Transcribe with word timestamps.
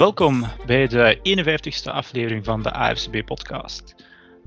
Welkom 0.00 0.44
bij 0.66 0.86
de 0.86 1.16
51ste 1.18 1.92
aflevering 1.92 2.44
van 2.44 2.62
de 2.62 2.72
AFCB-podcast. 2.72 3.94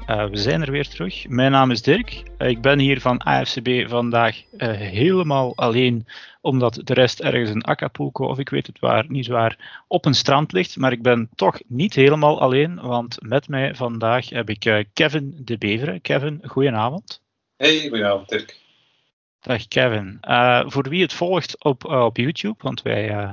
Uh, 0.08 0.26
we 0.26 0.38
zijn 0.38 0.62
er 0.62 0.72
weer 0.72 0.88
terug. 0.88 1.28
Mijn 1.28 1.52
naam 1.52 1.72
is 1.72 1.82
Dirk. 1.82 2.24
Uh, 2.38 2.48
ik 2.48 2.62
ben 2.62 2.80
hier 2.80 3.02
van 3.02 3.18
AFCB 3.18 3.90
vandaag 3.90 4.42
uh, 4.58 4.72
helemaal 4.72 5.54
alleen, 5.56 6.08
omdat 6.42 6.82
de 6.84 6.94
rest 6.94 7.20
ergens 7.20 7.50
in 7.50 7.64
Acapulco, 7.64 8.26
of 8.26 8.40
ik 8.40 8.50
weet 8.50 8.68
het 8.68 8.80
waar, 8.80 9.06
niet 9.08 9.28
waar, 9.28 9.84
op 9.88 10.06
een 10.06 10.14
strand 10.14 10.52
ligt. 10.52 10.78
Maar 10.78 10.92
ik 10.92 11.02
ben 11.02 11.30
toch 11.36 11.60
niet 11.68 11.94
helemaal 11.94 12.42
alleen, 12.42 12.82
want 12.82 13.18
met 13.22 13.48
mij 13.48 13.76
vandaag 13.76 14.30
heb 14.30 14.50
ik 14.50 14.86
Kevin 14.94 15.36
de 15.38 15.58
Beveren. 15.58 16.02
Kevin, 16.02 16.42
goedenavond. 16.46 17.22
Hey, 17.58 17.80
goedenavond 17.80 18.30
Dirk. 18.30 18.60
Dag 19.42 19.68
Kevin. 19.68 20.18
voor 20.68 20.90
wie 20.90 21.02
het 21.02 21.14
volgt 21.14 21.64
op, 21.64 21.86
op 21.86 22.18
YouTube, 22.18 22.58
want 22.60 22.82
wij 22.82 23.32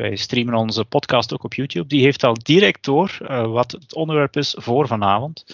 wij 0.00 0.16
streamen 0.16 0.54
onze 0.54 0.84
podcast 0.84 1.32
ook 1.32 1.44
op 1.44 1.54
YouTube. 1.54 1.86
Die 1.86 2.02
heeft 2.02 2.24
al 2.24 2.34
direct 2.42 2.84
door 2.84 3.18
uh, 3.22 3.46
wat 3.46 3.72
het 3.72 3.94
onderwerp 3.94 4.36
is 4.36 4.54
voor 4.58 4.86
vanavond. 4.86 5.44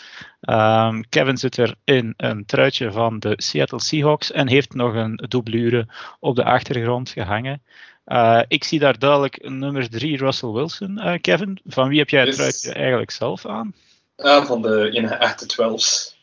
Um, 0.41 1.09
Kevin 1.09 1.37
zit 1.37 1.57
er 1.57 1.75
in 1.85 2.15
een 2.17 2.45
truitje 2.47 2.93
van 2.93 3.19
de 3.19 3.35
Seattle 3.37 3.81
Seahawks 3.81 4.33
en 4.33 4.49
heeft 4.49 4.75
nog 4.75 4.95
een 4.95 5.17
doublure 5.29 5.87
op 6.21 6.37
de 6.37 6.45
achtergrond 6.45 7.11
gehangen. 7.11 7.63
Uh, 8.07 8.43
ik 8.49 8.65
zie 8.65 8.79
daar 8.79 8.99
duidelijk 8.99 9.49
nummer 9.49 9.91
3 9.91 10.17
Russell 10.17 10.51
Wilson. 10.51 10.99
Uh, 10.99 11.15
Kevin, 11.21 11.59
van 11.65 11.89
wie 11.89 11.99
heb 11.99 12.09
jij 12.09 12.25
het 12.25 12.35
truitje 12.35 12.73
eigenlijk 12.73 13.11
zelf 13.11 13.47
aan? 13.47 13.75
Van 14.17 14.63
de 14.63 14.91
echte 15.19 15.47
12's. 15.47 16.17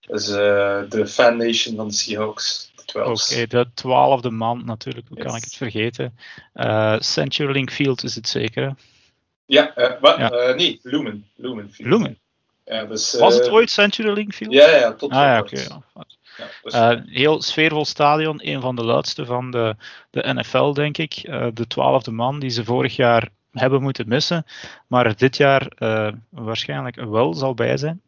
Dus 0.00 0.26
de 0.26 1.04
fan 1.06 1.36
nation 1.36 1.76
van 1.76 1.88
de 1.88 1.94
Seahawks. 1.94 2.65
Oké, 2.94 3.08
okay, 3.08 3.46
de 3.46 3.66
twaalfde 3.74 4.30
maand 4.30 4.64
natuurlijk, 4.64 5.08
hoe 5.08 5.18
kan 5.18 5.36
ik 5.36 5.44
het 5.44 5.56
vergeten? 5.56 6.18
Uh, 6.54 6.98
CenturyLink 6.98 7.70
Field 7.70 8.04
is 8.04 8.14
het 8.14 8.28
zeker, 8.28 8.74
Ja, 9.46 9.78
uh, 9.78 10.00
wat? 10.00 10.16
Ja. 10.16 10.32
Uh, 10.32 10.54
nee, 10.54 10.80
Lumen. 10.82 11.28
Lumen, 11.34 11.72
Field. 11.72 11.88
Lumen? 11.88 12.18
Ja, 12.64 12.84
dus, 12.84 13.18
Was 13.18 13.34
het 13.34 13.48
ooit 13.48 13.70
CenturyLink 13.70 14.34
Field? 14.34 14.52
Ja, 14.52 14.68
ja, 14.68 14.92
tot 14.92 15.10
ah, 15.10 15.16
ja, 15.16 15.38
oké. 15.38 15.54
Okay, 15.54 15.82
ja. 16.36 17.00
dus... 17.00 17.04
heel 17.12 17.42
sfeervol 17.42 17.84
stadion, 17.84 18.40
een 18.42 18.60
van 18.60 18.76
de 18.76 18.84
luidste 18.84 19.24
van 19.24 19.50
de, 19.50 19.76
de 20.10 20.34
NFL, 20.34 20.72
denk 20.72 20.98
ik. 20.98 21.14
de 21.54 21.66
twaalfde 21.66 22.10
man 22.10 22.38
die 22.38 22.50
ze 22.50 22.64
vorig 22.64 22.96
jaar 22.96 23.28
hebben 23.52 23.82
moeten 23.82 24.08
missen, 24.08 24.46
maar 24.86 25.16
dit 25.16 25.36
jaar 25.36 25.68
waarschijnlijk 26.28 26.96
wel 26.96 27.34
zal 27.34 27.54
bij 27.54 27.76
zijn. 27.76 28.02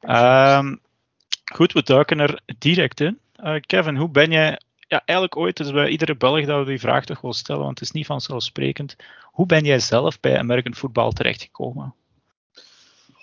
Um, 0.00 0.80
goed, 1.52 1.72
we 1.72 1.82
duiken 1.82 2.18
er 2.18 2.40
direct 2.58 3.00
in. 3.00 3.18
Uh, 3.44 3.54
Kevin, 3.60 3.96
hoe 3.96 4.08
ben 4.08 4.30
jij 4.30 4.60
ja, 4.88 5.02
eigenlijk 5.04 5.36
ooit, 5.36 5.56
dus 5.56 5.70
bij 5.70 5.88
iedere 5.88 6.16
Belg 6.16 6.44
dat 6.44 6.58
we 6.58 6.70
die 6.70 6.80
vraag 6.80 7.04
toch 7.04 7.20
wel 7.20 7.32
stellen, 7.32 7.62
want 7.62 7.78
het 7.78 7.88
is 7.88 7.94
niet 7.94 8.06
vanzelfsprekend. 8.06 8.96
Hoe 9.22 9.46
ben 9.46 9.64
jij 9.64 9.78
zelf 9.78 10.20
bij 10.20 10.38
American 10.38 10.74
Football 10.74 11.12
terechtgekomen? 11.12 11.94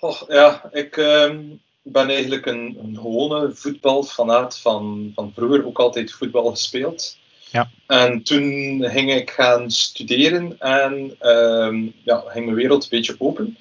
Oh, 0.00 0.22
ja, 0.28 0.68
ik 0.72 0.96
uh, 0.96 1.34
ben 1.82 2.08
eigenlijk 2.08 2.46
een, 2.46 2.78
een 2.82 2.94
gewone 2.96 3.50
voetbalfanaat 3.54 4.58
van, 4.58 5.12
van 5.14 5.32
vroeger, 5.34 5.66
ook 5.66 5.78
altijd 5.78 6.12
voetbal 6.12 6.50
gespeeld. 6.50 7.18
Ja. 7.50 7.70
En 7.86 8.22
toen 8.22 8.80
ging 8.84 9.12
ik 9.12 9.30
gaan 9.30 9.70
studeren 9.70 10.58
en 10.58 11.16
uh, 11.20 11.90
ja, 12.04 12.24
ging 12.26 12.44
mijn 12.44 12.56
wereld 12.56 12.82
een 12.82 12.88
beetje 12.90 13.16
open. 13.18 13.56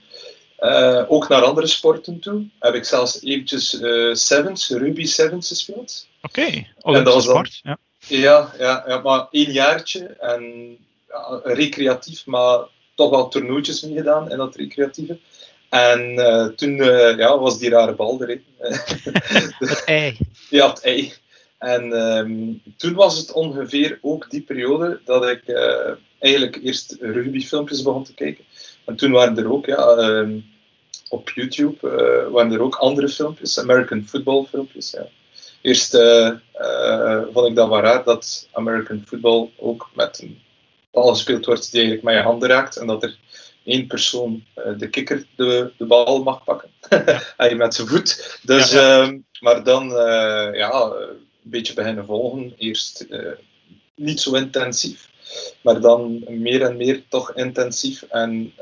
Uh, 0.59 1.03
ook 1.07 1.27
naar 1.27 1.43
andere 1.43 1.67
sporten 1.67 2.19
toe. 2.19 2.45
Heb 2.59 2.73
ik 2.73 2.85
zelfs 2.85 3.21
eventjes 3.21 3.73
uh, 3.73 4.13
sevens, 4.13 4.69
rugby 4.69 5.05
sevens 5.05 5.47
gespeeld. 5.47 6.07
Oké, 6.23 6.65
okay. 6.79 7.03
dat 7.03 7.13
was 7.13 7.23
sport. 7.23 7.59
ja. 7.61 7.77
Ja, 8.07 8.53
ja, 8.57 8.83
ja, 8.87 8.97
maar 8.97 9.27
één 9.31 9.51
jaartje 9.51 10.05
en 10.05 10.77
ja, 11.07 11.39
recreatief, 11.43 12.25
maar 12.25 12.59
toch 12.95 13.09
wel 13.09 13.27
toernooitjes 13.27 13.81
mee 13.81 13.95
gedaan 13.95 14.31
in 14.31 14.37
dat 14.37 14.55
recreatieve. 14.55 15.17
En 15.69 16.01
uh, 16.01 16.45
toen 16.45 16.69
uh, 16.69 17.17
ja, 17.17 17.39
was 17.39 17.59
die 17.59 17.69
rare 17.69 17.95
bal 17.95 18.21
erin. 18.21 18.43
het 19.59 19.83
ei. 19.85 20.17
Ja, 20.49 20.69
het 20.69 20.83
ei. 20.83 21.13
En 21.57 21.83
um, 21.91 22.61
toen 22.77 22.93
was 22.93 23.17
het 23.17 23.31
ongeveer 23.31 23.99
ook 24.01 24.29
die 24.29 24.41
periode 24.41 25.01
dat 25.05 25.27
ik 25.27 25.41
uh, 25.47 25.91
eigenlijk 26.19 26.55
eerst 26.63 26.97
rugbyfilmpjes 26.99 27.81
begon 27.81 28.03
te 28.03 28.13
kijken. 28.13 28.43
En 28.85 28.95
toen 28.95 29.11
waren 29.11 29.37
er 29.37 29.51
ook, 29.51 29.65
ja, 29.65 29.97
um, 29.97 30.45
op 31.09 31.29
YouTube, 31.29 31.89
waren 32.31 32.51
er 32.51 32.61
ook 32.61 32.75
andere 32.75 33.09
filmpjes, 33.09 33.59
American 33.59 34.05
football 34.07 34.45
filmpjes. 34.45 34.91
Ja. 34.91 35.07
Eerst 35.63 35.93
uh, 35.95 36.31
vond 37.33 37.47
ik 37.47 37.55
dat 37.55 37.69
wel 37.69 37.79
raar 37.79 38.03
dat 38.03 38.47
American 38.51 39.03
football 39.05 39.49
ook 39.57 39.89
met 39.93 40.19
een 40.21 40.41
bal 40.91 41.07
gespeeld 41.07 41.45
wordt 41.45 41.71
die 41.71 41.81
eigenlijk 41.81 42.03
met 42.03 42.15
je 42.15 42.29
handen 42.29 42.49
raakt 42.49 42.77
en 42.77 42.87
dat 42.87 43.03
er 43.03 43.17
één 43.63 43.87
persoon, 43.87 44.45
uh, 44.55 44.77
de 44.77 44.89
kikker, 44.89 45.25
de, 45.35 45.71
de 45.77 45.85
bal 45.85 46.23
mag 46.23 46.43
pakken. 46.43 46.69
Ja. 47.37 47.55
met 47.55 47.73
zijn 47.73 47.87
voet. 47.87 48.39
Dus, 48.43 48.71
ja, 48.71 49.01
ehm, 49.01 49.19
maar 49.39 49.63
dan 49.63 49.89
ja, 50.53 50.71
een 50.71 51.19
beetje 51.41 51.73
beginnen 51.73 52.05
volgen. 52.05 52.53
Eerst 52.57 53.07
niet 53.95 54.19
zo 54.19 54.33
intensief, 54.33 55.09
maar 55.61 55.81
dan 55.81 56.23
meer 56.27 56.61
en 56.61 56.77
meer 56.77 57.03
toch 57.07 57.33
intensief. 57.33 58.01
En 58.01 58.53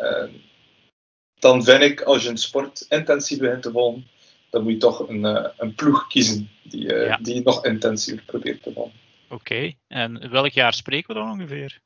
dan 1.39 1.63
vind 1.63 1.81
ik, 1.81 2.01
als 2.01 2.23
je 2.23 2.29
een 2.29 2.37
sport 2.37 2.85
intensief 2.89 3.39
begint 3.39 3.63
te 3.63 3.71
volgen, 3.71 4.07
dan 4.51 4.63
moet 4.63 4.71
je 4.71 4.77
toch 4.77 5.07
een, 5.07 5.23
uh, 5.23 5.45
een 5.57 5.75
ploeg 5.75 6.07
kiezen 6.07 6.49
die, 6.63 6.93
uh, 6.93 7.05
ja. 7.05 7.17
die 7.21 7.43
nog 7.43 7.65
intensiever 7.65 8.23
probeert 8.25 8.63
te 8.63 8.71
volgen. 8.73 8.99
Oké, 9.29 9.33
okay. 9.33 9.77
en 9.87 10.29
welk 10.29 10.51
jaar 10.51 10.73
spreken 10.73 11.13
we 11.13 11.21
dan 11.21 11.31
ongeveer? 11.31 11.79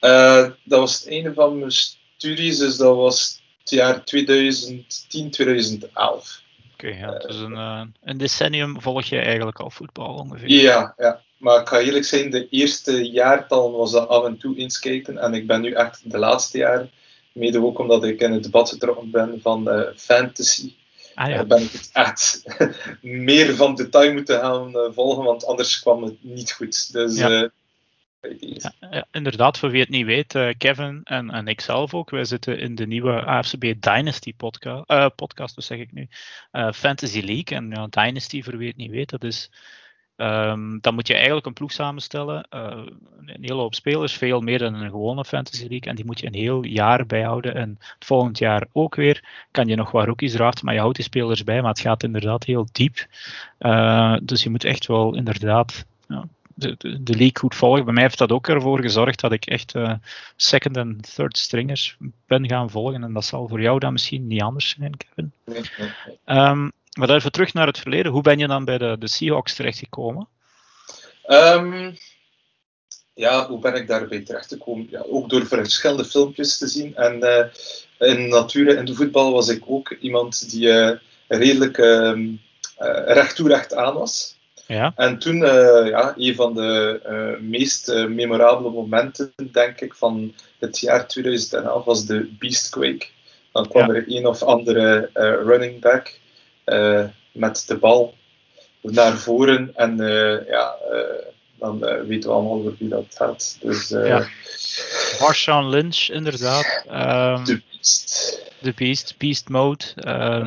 Uh, 0.00 0.48
dat 0.64 0.80
was 0.80 0.98
het 0.98 1.08
einde 1.08 1.34
van 1.34 1.58
mijn 1.58 1.70
studies, 1.70 2.58
dus 2.58 2.76
dat 2.76 2.96
was 2.96 3.42
het 3.58 3.70
jaar 3.70 4.04
2010, 4.04 5.30
2011. 5.30 6.42
Oké, 6.72 6.86
okay, 6.86 6.98
ja, 6.98 7.18
dus 7.18 7.36
een, 7.36 7.94
een 8.02 8.16
decennium 8.16 8.80
volg 8.80 9.04
je 9.04 9.18
eigenlijk 9.18 9.58
al 9.58 9.70
voetbal 9.70 10.14
ongeveer. 10.14 10.48
Ja, 10.48 10.94
ja, 10.96 11.22
maar 11.38 11.60
ik 11.60 11.68
ga 11.68 11.78
eerlijk 11.78 12.04
zijn, 12.04 12.30
de 12.30 12.48
eerste 12.48 13.10
jaartallen 13.10 13.72
was 13.72 13.92
dat 13.92 14.08
af 14.08 14.24
en 14.24 14.38
toe 14.38 14.56
inskijken 14.56 15.18
en 15.18 15.34
ik 15.34 15.46
ben 15.46 15.60
nu 15.60 15.72
echt 15.72 16.10
de 16.10 16.18
laatste 16.18 16.58
jaren, 16.58 16.90
mede 17.32 17.62
ook 17.64 17.78
omdat 17.78 18.04
ik 18.04 18.20
in 18.20 18.32
het 18.32 18.42
debat 18.42 18.68
getrokken 18.68 19.10
ben 19.10 19.40
van 19.42 19.92
fantasy 19.96 20.74
Ah, 21.16 21.28
ja. 21.28 21.44
ben 21.44 21.62
ik 21.62 21.72
het 21.72 21.90
echt 21.92 22.42
meer 23.00 23.54
van 23.54 23.74
detail 23.74 24.12
moeten 24.12 24.40
gaan 24.40 24.68
uh, 24.68 24.80
volgen, 24.90 25.24
want 25.24 25.46
anders 25.46 25.80
kwam 25.80 26.02
het 26.02 26.24
niet 26.24 26.52
goed. 26.52 26.92
Dus, 26.92 27.18
ja. 27.18 27.50
Ja, 28.38 28.72
ja, 28.90 29.06
inderdaad, 29.10 29.58
voor 29.58 29.70
wie 29.70 29.80
het 29.80 29.88
niet 29.88 30.06
weet, 30.06 30.34
uh, 30.34 30.48
Kevin 30.58 31.00
en, 31.04 31.30
en 31.30 31.48
ik 31.48 31.60
zelf 31.60 31.94
ook, 31.94 32.10
wij 32.10 32.24
zitten 32.24 32.58
in 32.58 32.74
de 32.74 32.86
nieuwe 32.86 33.24
AFCB 33.24 33.74
Dynasty 33.80 34.34
podcast, 34.36 35.14
podcast 35.14 35.54
dus 35.54 35.66
zeg 35.66 35.78
ik 35.78 35.92
nu, 35.92 36.08
Fantasy 36.72 37.20
League. 37.20 37.58
En 37.58 37.86
Dynasty, 37.90 38.42
voor 38.42 38.56
wie 38.56 38.68
het 38.68 38.76
niet 38.76 38.90
weet, 38.90 39.10
dat 39.10 39.24
is 39.24 39.50
Um, 40.16 40.78
dan 40.80 40.94
moet 40.94 41.06
je 41.06 41.14
eigenlijk 41.14 41.46
een 41.46 41.52
ploeg 41.52 41.72
samenstellen. 41.72 42.46
Uh, 42.54 42.86
een 43.26 43.36
hele 43.40 43.60
hoop 43.60 43.74
spelers, 43.74 44.12
veel 44.16 44.40
meer 44.40 44.58
dan 44.58 44.74
een 44.74 44.90
gewone 44.90 45.24
Fantasy 45.24 45.66
League. 45.68 45.90
En 45.90 45.94
die 45.94 46.04
moet 46.04 46.20
je 46.20 46.26
een 46.26 46.34
heel 46.34 46.64
jaar 46.64 47.06
bijhouden. 47.06 47.54
En 47.54 47.76
het 47.78 48.04
volgend 48.06 48.38
jaar 48.38 48.66
ook 48.72 48.94
weer. 48.94 49.24
Kan 49.50 49.66
je 49.66 49.76
nog 49.76 49.90
wat 49.90 50.04
rookies 50.04 50.32
draften, 50.32 50.64
maar 50.64 50.74
je 50.74 50.80
houdt 50.80 50.96
die 50.96 51.04
spelers 51.04 51.44
bij. 51.44 51.60
Maar 51.60 51.70
het 51.70 51.80
gaat 51.80 52.02
inderdaad 52.02 52.44
heel 52.44 52.66
diep. 52.72 53.06
Uh, 53.58 54.16
dus 54.22 54.42
je 54.42 54.50
moet 54.50 54.64
echt 54.64 54.86
wel 54.86 55.14
inderdaad 55.14 55.84
ja, 56.08 56.24
de, 56.54 56.74
de, 56.78 57.02
de, 57.02 57.14
league 57.14 57.38
goed 57.38 57.54
volgen. 57.54 57.84
Bij 57.84 57.94
mij 57.94 58.02
heeft 58.02 58.18
dat 58.18 58.32
ook 58.32 58.48
ervoor 58.48 58.80
gezorgd 58.80 59.20
dat 59.20 59.32
ik 59.32 59.46
echt 59.46 59.74
uh, 59.74 59.92
second 60.36 60.76
en 60.76 61.00
third 61.14 61.38
stringers 61.38 61.96
ben 62.26 62.48
gaan 62.48 62.70
volgen. 62.70 63.02
En 63.02 63.12
dat 63.12 63.24
zal 63.24 63.48
voor 63.48 63.60
jou 63.60 63.78
dan 63.78 63.92
misschien 63.92 64.26
niet 64.26 64.42
anders 64.42 64.76
zijn, 64.78 64.96
Kevin. 64.96 65.32
Um, 66.26 66.72
maar 66.96 67.10
even 67.10 67.32
terug 67.32 67.54
naar 67.54 67.66
het 67.66 67.78
verleden. 67.78 68.12
Hoe 68.12 68.22
ben 68.22 68.38
je 68.38 68.46
dan 68.46 68.64
bij 68.64 68.78
de, 68.78 68.96
de 68.98 69.08
Seahawks 69.08 69.54
terechtgekomen? 69.54 70.28
Um, 71.26 71.96
ja, 73.14 73.46
hoe 73.48 73.58
ben 73.58 73.74
ik 73.74 73.86
daarbij 73.86 74.20
terechtgekomen? 74.20 74.86
Ja, 74.90 75.04
ook 75.08 75.30
door 75.30 75.46
verschillende 75.46 76.04
filmpjes 76.04 76.58
te 76.58 76.66
zien. 76.66 76.96
En 76.96 77.16
uh, 77.18 78.08
in 78.10 78.28
nature, 78.28 78.76
in 78.76 78.84
de 78.84 78.94
voetbal, 78.94 79.32
was 79.32 79.48
ik 79.48 79.62
ook 79.66 79.90
iemand 80.00 80.50
die 80.50 80.66
uh, 80.66 80.90
redelijk 81.28 81.78
uh, 81.78 82.12
recht 83.06 83.36
toe 83.36 83.48
recht 83.48 83.74
aan 83.74 83.94
was. 83.94 84.36
Ja. 84.66 84.92
En 84.96 85.18
toen, 85.18 85.36
ja, 85.86 86.14
een 86.16 86.34
van 86.34 86.54
de 86.54 87.38
meest 87.40 87.94
memorabele 88.08 88.70
momenten, 88.70 89.32
denk 89.52 89.80
ik, 89.80 89.94
van 89.94 90.34
het 90.58 90.78
jaar 90.78 91.08
2011 91.08 91.84
was 91.84 92.06
de 92.06 92.34
Beastquake. 92.38 93.06
Dan 93.52 93.68
kwam 93.68 93.92
ja. 93.92 93.94
er 93.94 94.04
een 94.06 94.26
of 94.26 94.42
andere 94.42 95.10
running 95.44 95.80
back 95.80 96.18
met 97.32 97.64
de 97.66 97.76
bal 97.80 98.14
naar 98.80 99.16
voren. 99.16 99.70
En 99.74 100.00
uh, 100.00 100.46
ja, 100.48 100.74
uh, 100.92 101.00
dan 101.58 101.78
weten 101.78 102.30
we 102.30 102.34
allemaal 102.34 102.58
over 102.58 102.74
wie 102.78 102.88
dat 102.88 103.06
gaat. 103.08 103.58
Dus, 103.60 103.88
ja. 103.88 104.26
Marshawn 105.20 105.68
Lynch, 105.68 106.08
inderdaad. 106.08 106.84
Um, 106.90 107.44
de 107.44 107.62
Beast. 107.70 108.42
De 108.60 108.72
Beast, 108.76 109.14
Beast 109.18 109.48
Mode. 109.48 109.84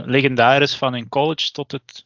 legendarisch 0.05 0.75
van 0.75 0.95
in 0.95 1.09
college 1.09 1.51
tot 1.51 1.71
het 1.71 2.05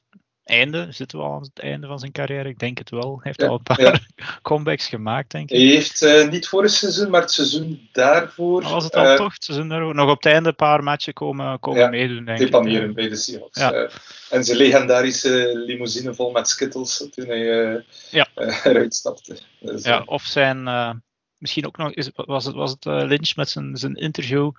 einde, 0.57 0.88
zitten 0.89 1.17
we 1.17 1.23
al 1.23 1.33
aan 1.33 1.41
het 1.41 1.59
einde 1.59 1.88
van 1.88 2.00
zijn 2.00 2.11
carrière? 2.11 2.50
Ik 2.50 2.59
denk 2.59 2.77
het 2.77 2.89
wel. 2.89 3.09
Hij 3.11 3.19
heeft 3.21 3.41
Ja, 3.41 3.47
al 3.47 3.53
een 3.53 3.63
paar 3.63 3.81
ja. 3.81 4.00
comebacks 4.41 4.88
gemaakt, 4.88 5.31
denk 5.31 5.50
ik. 5.51 5.57
Hij 5.57 5.65
heeft 5.67 6.01
eh, 6.01 6.29
niet 6.29 6.47
vorig 6.47 6.71
seizoen, 6.71 7.09
maar 7.09 7.21
het 7.21 7.31
seizoen 7.31 7.89
daarvoor. 7.91 8.61
Was 8.61 8.83
het 8.83 8.95
al 8.95 9.05
eh, 9.05 9.15
toch? 9.15 9.33
Het 9.33 9.44
seizoen 9.44 9.69
daarvoor? 9.69 9.95
Nog 9.95 10.09
op 10.09 10.23
het 10.23 10.33
einde 10.33 10.50
een 10.50 10.55
paar 10.55 10.83
matchen 10.83 11.13
komen, 11.13 11.59
komen 11.59 11.79
Ja, 11.81 11.89
meedoen, 11.89 12.25
denk 12.25 12.39
ik. 12.39 12.45
depaneren 12.45 12.94
bij 12.94 13.09
de 13.09 13.15
Seahawks. 13.15 13.59
Eh, 13.61 13.89
en 14.29 14.44
zijn 14.44 14.57
legendarische 14.57 15.51
limousine 15.65 16.13
vol 16.13 16.31
met 16.31 16.47
skittles 16.47 17.07
toen 17.11 17.25
hij 17.27 17.73
eh, 17.75 17.81
Ja. 18.11 18.27
eh, 18.35 18.65
eruit 18.65 18.95
stapte. 18.95 19.38
Dus, 19.59 19.83
Ja, 19.83 20.00
eh, 20.00 20.03
of 20.05 20.23
zijn, 20.23 20.67
eh, 20.67 20.91
misschien 21.38 21.65
ook 21.67 21.77
nog, 21.77 21.91
is, 21.91 22.09
was 22.15 22.45
het, 22.45 22.55
was 22.55 22.71
het 22.71 22.85
eh, 22.85 23.01
Lynch 23.03 23.35
met 23.35 23.50
zijn, 23.50 23.77
zijn 23.77 23.95
interview? 23.95 24.51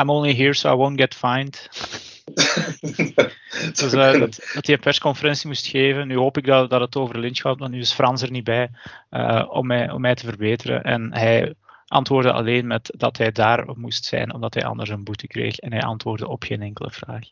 I'm 0.00 0.10
only 0.10 0.34
here 0.34 0.54
so 0.54 0.72
I 0.72 0.76
won't 0.76 1.00
get 1.00 1.14
fined. 1.14 1.68
Dus, 3.74 3.90
dat, 3.90 4.18
dat 4.54 4.66
hij 4.66 4.74
een 4.74 4.80
persconferentie 4.80 5.46
moest 5.46 5.66
geven. 5.66 6.06
Nu 6.06 6.16
hoop 6.16 6.36
ik 6.36 6.46
dat, 6.46 6.70
dat 6.70 6.80
het 6.80 6.96
over 6.96 7.18
Lynch 7.18 7.38
gaat, 7.38 7.58
want 7.58 7.70
nu 7.70 7.78
is 7.78 7.92
Frans 7.92 8.22
er 8.22 8.30
niet 8.30 8.44
bij 8.44 8.70
eh, 9.10 9.46
om, 9.50 9.66
mij, 9.66 9.90
om 9.90 10.00
mij 10.00 10.14
te 10.14 10.26
verbeteren. 10.26 10.82
En 10.82 11.12
hij 11.12 11.54
antwoordde 11.86 12.32
alleen 12.32 12.66
met 12.66 12.94
dat 12.96 13.16
hij 13.16 13.32
daar 13.32 13.64
moest 13.76 14.04
zijn, 14.04 14.34
omdat 14.34 14.54
hij 14.54 14.64
anders 14.64 14.90
een 14.90 15.04
boete 15.04 15.26
kreeg. 15.26 15.58
En 15.58 15.72
hij 15.72 15.82
antwoordde 15.82 16.28
op 16.28 16.42
geen 16.42 16.62
enkele 16.62 16.90
vraag. 16.90 17.24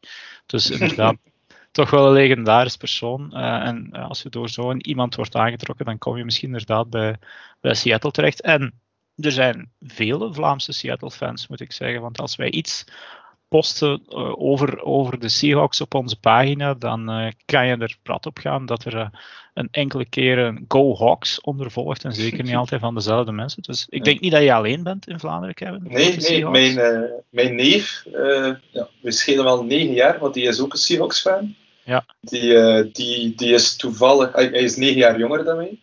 Dus 0.46 0.70
inderdaad, 0.80 1.16
toch 1.70 1.90
wel 1.90 2.06
een 2.06 2.12
legendarisch 2.12 2.76
persoon. 2.76 3.32
Eh, 3.32 3.66
en 3.66 3.92
als 3.92 4.22
je 4.22 4.28
door 4.28 4.48
zo'n 4.48 4.86
iemand 4.86 5.14
wordt 5.14 5.36
aangetrokken, 5.36 5.84
dan 5.84 5.98
kom 5.98 6.16
je 6.16 6.24
misschien 6.24 6.48
inderdaad 6.48 6.90
bij, 6.90 7.16
bij 7.60 7.74
Seattle 7.74 8.10
terecht. 8.10 8.40
En 8.40 8.80
er 9.16 9.32
zijn 9.32 9.70
vele 9.80 10.32
Vlaamse 10.32 10.72
Seattle-fans, 10.72 11.46
moet 11.46 11.60
ik 11.60 11.72
zeggen. 11.72 12.00
Want 12.00 12.20
als 12.20 12.36
wij 12.36 12.50
iets 12.50 12.84
posten 13.48 14.02
eh, 14.08 14.40
over, 14.40 14.82
over 14.82 15.20
de 15.20 15.28
Seahawks 15.28 15.80
op 15.80 15.94
onze 15.94 16.16
pagina, 16.20 16.74
dan 16.74 17.10
eh, 17.10 17.32
kan 17.44 17.66
je 17.66 17.76
er 17.76 17.96
prat 18.02 18.26
op 18.26 18.38
gaan 18.38 18.66
dat 18.66 18.84
er 18.84 18.96
eh, 18.96 19.08
een 19.54 19.68
enkele 19.70 20.04
keer 20.04 20.38
een 20.38 20.64
Go 20.68 20.96
Hawks 20.96 21.40
onder 21.40 21.70
volgt. 21.70 22.04
En 22.04 22.12
zeker 22.12 22.44
niet 22.44 22.54
altijd 22.62 22.80
van 22.80 22.94
dezelfde 22.94 23.32
mensen. 23.32 23.62
Dus 23.62 23.86
ik 23.88 24.04
denk 24.04 24.20
niet 24.20 24.32
dat 24.32 24.42
je 24.42 24.52
alleen 24.52 24.82
bent 24.82 25.08
in 25.08 25.20
Vlaanderen, 25.20 25.54
Kevin. 25.54 25.82
Nee, 25.82 26.46
mijn, 26.46 27.10
mijn 27.30 27.54
neef, 27.54 28.04
eh, 28.12 28.52
ja, 28.70 28.88
we 29.00 29.10
schelen 29.10 29.44
wel 29.44 29.64
negen 29.64 29.94
jaar, 29.94 30.18
want 30.18 30.34
die 30.34 30.46
is 30.46 30.60
ook 30.60 30.72
een 30.72 30.78
Seahawks-fan. 30.78 31.54
Ja. 31.84 32.04
Die, 32.20 32.90
die, 32.90 33.34
die 33.34 33.54
is 33.54 33.76
toevallig, 33.76 34.32
hij, 34.32 34.46
hij 34.46 34.62
is 34.62 34.76
negen 34.76 34.96
jaar 34.96 35.18
jonger 35.18 35.44
dan 35.44 35.56
mij, 35.56 35.78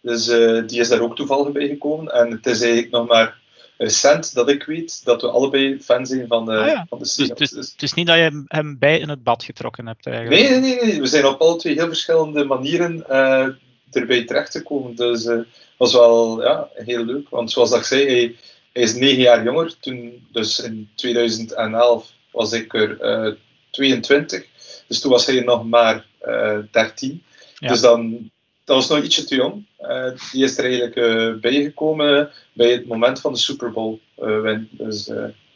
dus 0.00 0.26
die 0.66 0.80
is 0.80 0.88
daar 0.88 1.00
ook 1.00 1.16
toevallig 1.16 1.52
bij 1.52 1.66
gekomen. 1.66 2.12
En 2.12 2.30
het 2.30 2.46
is 2.46 2.60
eigenlijk 2.60 2.92
nog 2.92 3.08
maar 3.08 3.38
recent 3.78 4.34
dat 4.34 4.48
ik 4.48 4.62
weet 4.64 5.04
dat 5.04 5.22
we 5.22 5.28
allebei 5.30 5.80
fan 5.80 6.06
zijn 6.06 6.26
van 6.26 6.44
de, 6.44 6.56
Ah 6.56 6.66
ja. 6.66 6.86
van 6.88 6.98
de 6.98 7.04
Dus, 7.04 7.14
dus, 7.34 7.50
Dus- 7.50 7.70
het 7.72 7.82
is 7.82 7.92
niet 7.94 8.06
dat 8.06 8.16
je 8.16 8.44
hem- 8.48 8.78
bij 8.78 8.98
in 8.98 9.08
het 9.08 9.22
bad 9.22 9.44
getrokken 9.44 9.86
hebt 9.86 10.06
eigenlijk. 10.06 10.40
Nee, 10.40 10.50
nee, 10.50 10.60
nee, 10.76 10.84
nee, 10.84 11.00
we 11.00 11.06
zijn 11.06 11.26
op 11.26 11.40
alle 11.40 11.56
twee 11.56 11.74
heel 11.74 11.86
verschillende 11.86 12.44
manieren 12.44 13.08
eh, 13.08 13.48
erbij 13.90 14.24
terechtgekomen. 14.24 14.94
Dus 14.96 15.24
eh, 15.26 15.36
dat 15.36 15.46
was 15.76 15.92
wel 15.92 16.42
ja, 16.42 16.68
heel 16.74 17.04
leuk. 17.04 17.28
Want 17.28 17.50
zoals 17.50 17.70
dat 17.70 17.78
ik 17.78 17.84
zei, 17.84 18.04
hij, 18.06 18.36
hij 18.72 18.82
is 18.82 18.94
negen 18.94 19.20
jaar 19.22 19.44
jonger. 19.44 19.74
Toen, 19.80 20.26
dus 20.32 20.60
in 20.60 20.90
2011 20.94 22.10
was 22.32 22.52
ik 22.52 22.74
er 22.74 23.00
eh 23.00 23.32
22. 23.70 24.44
Dus 24.88 25.00
toen 25.00 25.10
was 25.10 25.26
hij 25.26 25.40
nog 25.40 25.64
maar 25.64 26.06
eh 26.20 26.58
13. 26.70 27.22
Ja. 27.58 27.68
Dus 27.68 27.80
dan, 27.80 28.30
dat 28.68 28.76
was 28.76 28.88
nog 28.88 29.04
ietsje 29.04 29.24
te 29.24 29.34
jong. 29.34 29.64
Eh, 29.76 30.10
die 30.32 30.44
is 30.44 30.58
er 30.58 30.64
eigenlijk 30.64 30.96
eh, 30.96 31.40
bijgekomen 31.40 32.30
bij 32.52 32.72
het 32.72 32.86
moment 32.86 33.20
van 33.20 33.32
de 33.32 33.38
Super 33.38 33.72
Bowl 33.72 33.98
eh, 34.14 34.40
win. 34.40 34.68
Dus 34.70 35.04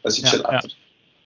dat 0.00 0.12
is 0.12 0.18
ietsje 0.18 0.36
Ja, 0.36 0.42
ja. 0.42 0.50
later. 0.52 0.74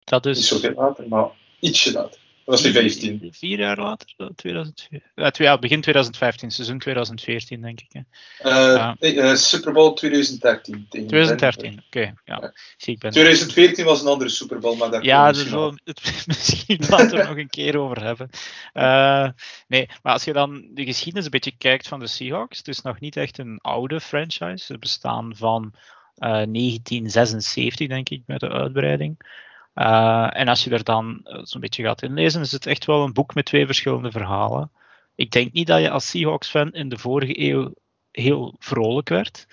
Dat 0.05 0.25
Niet 0.25 0.37
is 0.37 0.49
zoveel 0.49 0.73
later, 0.77 1.09
maar 1.09 1.29
ietsje 1.61 1.93
later. 1.93 2.21
Dat 2.45 2.55
was 2.55 2.63
hij 2.63 2.73
15. 2.73 3.29
Vier, 3.31 3.59
jaar 3.59 3.79
later, 3.79 4.15
eh, 4.17 4.27
2004. 4.37 5.03
Ja, 5.15 5.31
twee, 5.31 5.49
ja, 5.49 5.59
begin 5.59 5.81
2015, 5.81 6.51
seizoen 6.51 6.79
2014, 6.79 7.61
denk 7.61 7.81
ik. 7.81 7.93
Hè. 7.93 8.01
Eh, 8.39 9.31
eh, 9.31 9.37
Super 9.37 9.73
Bowl 9.73 9.93
2013. 9.93 10.87
tegen 10.89 11.09
2013, 11.09 11.83
oké. 11.87 12.01
ja. 12.01 12.15
Ja. 12.25 12.53
Zie, 12.77 12.95
ik 12.95 13.01
ben 13.01 13.11
2014 13.11 13.85
was 13.85 14.03
een 14.03 14.09
andere 14.09 14.31
Super 14.31 14.59
Bowl, 14.59 14.77
maar 14.77 14.91
daar 14.91 15.05
Ja, 15.05 15.25
daar 15.25 15.33
we 15.33 15.39
misschien 15.39 15.51
zullen 15.51 15.81
nog 15.85 16.03
we 16.03 16.11
het 16.11 16.27
misschien 16.27 16.85
later 16.89 17.29
nog 17.29 17.37
een 17.37 17.49
keer 17.49 17.79
over 17.79 18.03
hebben. 18.03 18.31
Eh, 18.73 19.29
nee, 19.69 19.89
maar 20.03 20.13
als 20.13 20.25
je 20.25 20.33
dan 20.33 20.69
de 20.71 20.85
geschiedenis 20.85 21.25
een 21.25 21.31
beetje 21.31 21.57
kijkt 21.59 21.89
van 21.89 22.01
de 22.01 22.07
Seahawks, 22.07 22.59
het 22.59 22.69
is 22.69 22.83
nog 22.83 23.01
niet 23.01 23.17
echt 23.17 23.39
een 23.39 23.59
oude 23.63 24.01
franchise. 24.01 24.65
Ze 24.65 24.79
bestaan 24.79 25.37
van 25.37 25.75
eh, 26.15 26.31
1976, 26.31 27.89
denk 27.89 28.09
ik, 28.09 28.23
met 28.27 28.41
de 28.41 28.49
uitbreiding. 28.49 29.43
Eh, 29.75 30.29
en 30.33 30.49
als 30.49 30.65
je 30.65 30.71
er 30.71 30.85
dan 30.85 31.21
eh, 31.25 31.41
zo'n 31.43 31.61
beetje 31.61 31.83
gaat 31.83 32.03
inlezen, 32.03 32.41
is 32.41 32.53
het 32.53 32.67
echt 32.67 32.85
wel 32.85 33.03
een 33.05 33.13
boek 33.13 33.35
met 33.35 33.45
twee 33.45 33.67
verschillende 33.67 34.11
verhalen. 34.11 34.71
Ik 35.15 35.31
denk 35.31 35.53
niet 35.53 35.67
dat 35.67 35.81
je 35.81 35.91
als 35.91 36.09
Seahawks-fan 36.09 36.73
in 36.73 36.89
de 36.89 36.99
vorige 36.99 37.41
eeuw 37.41 37.75
heel 38.11 38.55
vrolijk 38.59 39.09
werd. 39.09 39.47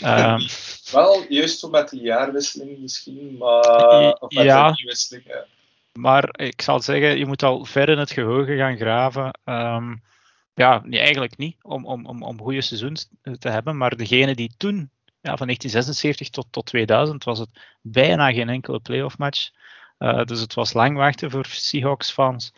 Ehm, 0.00 0.40
Wel, 0.92 1.24
juist 1.28 1.58
zo 1.58 1.68
met 1.68 1.88
die 1.88 2.00
jaarwisseling 2.00 2.78
misschien, 2.78 3.36
maar... 3.38 4.12
Of 4.12 4.34
met 4.34 4.44
Ja. 4.44 4.74
wisseling, 4.84 5.24
ja. 5.26 5.44
Maar 5.92 6.28
ik 6.32 6.62
zal 6.62 6.80
zeggen, 6.80 7.18
je 7.18 7.26
moet 7.26 7.42
al 7.42 7.64
ver 7.64 7.88
in 7.88 7.98
het 7.98 8.10
geheugen 8.10 8.56
gaan 8.56 8.76
graven. 8.76 9.38
Ehm, 9.44 9.94
ja, 10.54 10.82
nee, 10.84 11.00
eigenlijk 11.00 11.36
niet, 11.36 11.56
om, 11.62 11.86
om, 11.86 12.06
om, 12.06 12.22
om 12.22 12.40
goede 12.40 12.60
seizoens 12.60 13.08
te 13.38 13.48
hebben. 13.48 13.76
Maar 13.76 13.96
degene 13.96 14.34
die 14.34 14.54
toen, 14.56 14.90
ja, 15.22 15.36
van 15.36 15.46
1976 15.46 16.28
tot, 16.28 16.46
tot 16.50 16.66
2000, 16.66 17.24
was 17.24 17.38
het 17.38 17.48
bijna 17.80 18.32
geen 18.32 18.48
enkele 18.48 18.80
playoff 18.80 19.18
match. 19.18 19.50
Eh, 19.98 20.24
dus 20.24 20.40
het 20.40 20.54
was 20.54 20.72
lang 20.72 20.96
wachten 20.96 21.30
voor 21.30 21.46
Seahawks-fans 21.46 22.52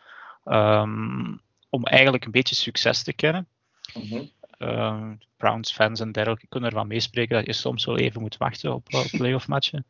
ehm, 0.44 1.34
om 1.68 1.84
eigenlijk 1.84 2.24
een 2.24 2.30
beetje 2.30 2.54
succes 2.54 3.02
te 3.02 3.12
kennen. 3.12 3.46
Mhm. 3.94 4.22
Ehm, 4.58 5.14
Browns-fans 5.36 6.00
en 6.00 6.12
dergelijke 6.12 6.46
kunnen 6.46 6.70
ervan 6.70 6.86
meespreken 6.86 7.36
dat 7.36 7.46
je 7.46 7.52
soms 7.52 7.84
wel 7.84 7.98
even 7.98 8.20
moet 8.20 8.36
wachten 8.36 8.74
op, 8.74 8.94
op 8.94 9.06
playoff 9.10 9.48
matchen. 9.48 9.86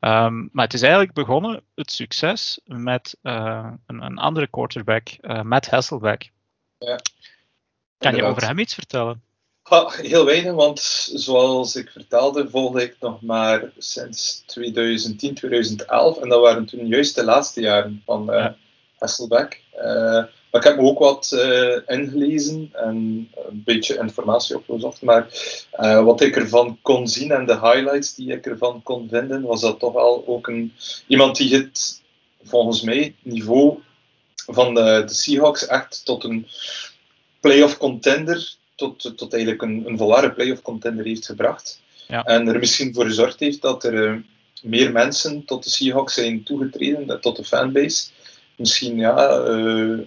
Ehm, 0.00 0.48
maar 0.52 0.64
het 0.64 0.74
is 0.74 0.82
eigenlijk 0.82 1.12
begonnen, 1.12 1.62
het 1.74 1.92
succes, 1.92 2.60
met 2.64 3.16
eh, 3.22 3.72
een, 3.86 4.02
een 4.02 4.18
andere 4.18 4.46
quarterback, 4.46 5.08
eh, 5.08 5.42
Matt 5.42 5.70
Hasselbeck. 5.70 6.30
Ja, 6.78 7.00
Kan 7.98 8.14
je 8.14 8.22
over 8.22 8.46
hem 8.46 8.58
iets 8.58 8.74
vertellen? 8.74 9.22
Ha, 9.66 9.90
heel 9.90 10.24
weinig, 10.24 10.52
want 10.52 10.80
zoals 11.14 11.76
ik 11.76 11.90
vertelde, 11.90 12.50
volgde 12.50 12.82
ik 12.82 12.96
nog 13.00 13.22
maar 13.22 13.72
sinds 13.78 14.42
2010, 14.46 15.34
2011. 15.34 16.18
En 16.18 16.28
dat 16.28 16.40
waren 16.40 16.66
toen 16.66 16.86
juist 16.86 17.14
de 17.14 17.24
laatste 17.24 17.60
jaren 17.60 18.02
van 18.04 18.24
Ja. 18.26 18.56
Hasselbeck. 18.98 19.62
Eh, 19.72 19.84
maar 20.50 20.60
ik 20.60 20.62
heb 20.62 20.76
me 20.76 20.82
ook 20.82 20.98
wat 20.98 21.32
eh, 21.32 21.76
ingelezen 21.86 22.70
en 22.72 22.96
een 23.48 23.62
beetje 23.64 23.98
informatie 23.98 24.56
opgezocht. 24.56 25.02
Maar 25.02 25.28
wat 26.04 26.20
ik 26.20 26.36
ervan 26.36 26.78
kon 26.82 27.08
zien 27.08 27.30
en 27.30 27.46
de 27.46 27.60
highlights 27.60 28.14
die 28.14 28.32
ik 28.32 28.46
ervan 28.46 28.82
kon 28.82 29.08
vinden, 29.08 29.42
was 29.42 29.60
dat 29.60 29.78
toch 29.78 29.92
wel 29.92 30.24
ook 30.26 30.46
een, 30.48 30.72
iemand 31.06 31.36
die 31.36 31.54
het 31.54 32.02
volgens 32.42 32.82
mij 32.82 33.14
niveau 33.22 33.78
van 34.46 34.74
de, 34.74 35.02
de 35.06 35.14
Seahawks 35.14 35.66
echt 35.66 36.04
tot 36.04 36.24
een 36.24 36.46
playoff 37.40 37.76
contender, 37.76 38.56
tot, 38.76 39.12
tot 39.16 39.32
eigenlijk 39.32 39.62
een, 39.62 39.82
een 39.86 39.98
volwaardige 39.98 40.34
playoff 40.34 40.62
contender 40.62 41.04
heeft 41.04 41.26
gebracht. 41.26 41.80
Ja. 42.08 42.24
En 42.24 42.48
er 42.48 42.58
misschien 42.58 42.94
voor 42.94 43.04
gezorgd 43.04 43.40
heeft 43.40 43.62
dat 43.62 43.84
er 43.84 44.08
eh, 44.08 44.16
meer 44.62 44.92
mensen 44.92 45.44
tot 45.44 45.64
de 45.64 45.70
Seahawks 45.70 46.14
zijn 46.14 46.42
toegetreden, 46.42 47.10
eh, 47.10 47.16
tot 47.16 47.36
de 47.36 47.44
fanbase. 47.44 48.08
Misschien, 48.56 48.96
ja, 48.96 49.28
eh, 49.28 49.98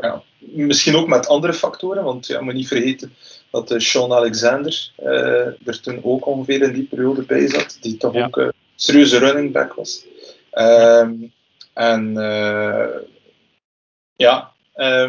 ja, 0.00 0.22
misschien 0.38 0.96
ook 0.96 1.08
met 1.08 1.28
andere 1.28 1.52
factoren, 1.52 2.04
want 2.04 2.26
ja, 2.26 2.40
moet 2.40 2.54
niet 2.54 2.68
vergeten 2.68 3.14
dat 3.50 3.74
Sean 3.76 4.12
Alexander 4.12 4.92
er 5.64 5.80
toen 5.82 6.04
ook 6.04 6.26
ongeveer 6.26 6.62
in 6.62 6.72
die 6.72 6.86
periode 6.86 7.22
bij 7.22 7.48
zat, 7.48 7.78
die 7.80 7.96
toch 7.96 8.14
Ja. 8.14 8.26
ook 8.26 8.36
een 8.36 8.52
serieuze 8.76 9.18
running 9.18 9.52
back 9.52 9.74
was. 9.74 10.04
Ehm, 10.50 11.14
en 11.72 12.12
ja, 14.16 14.52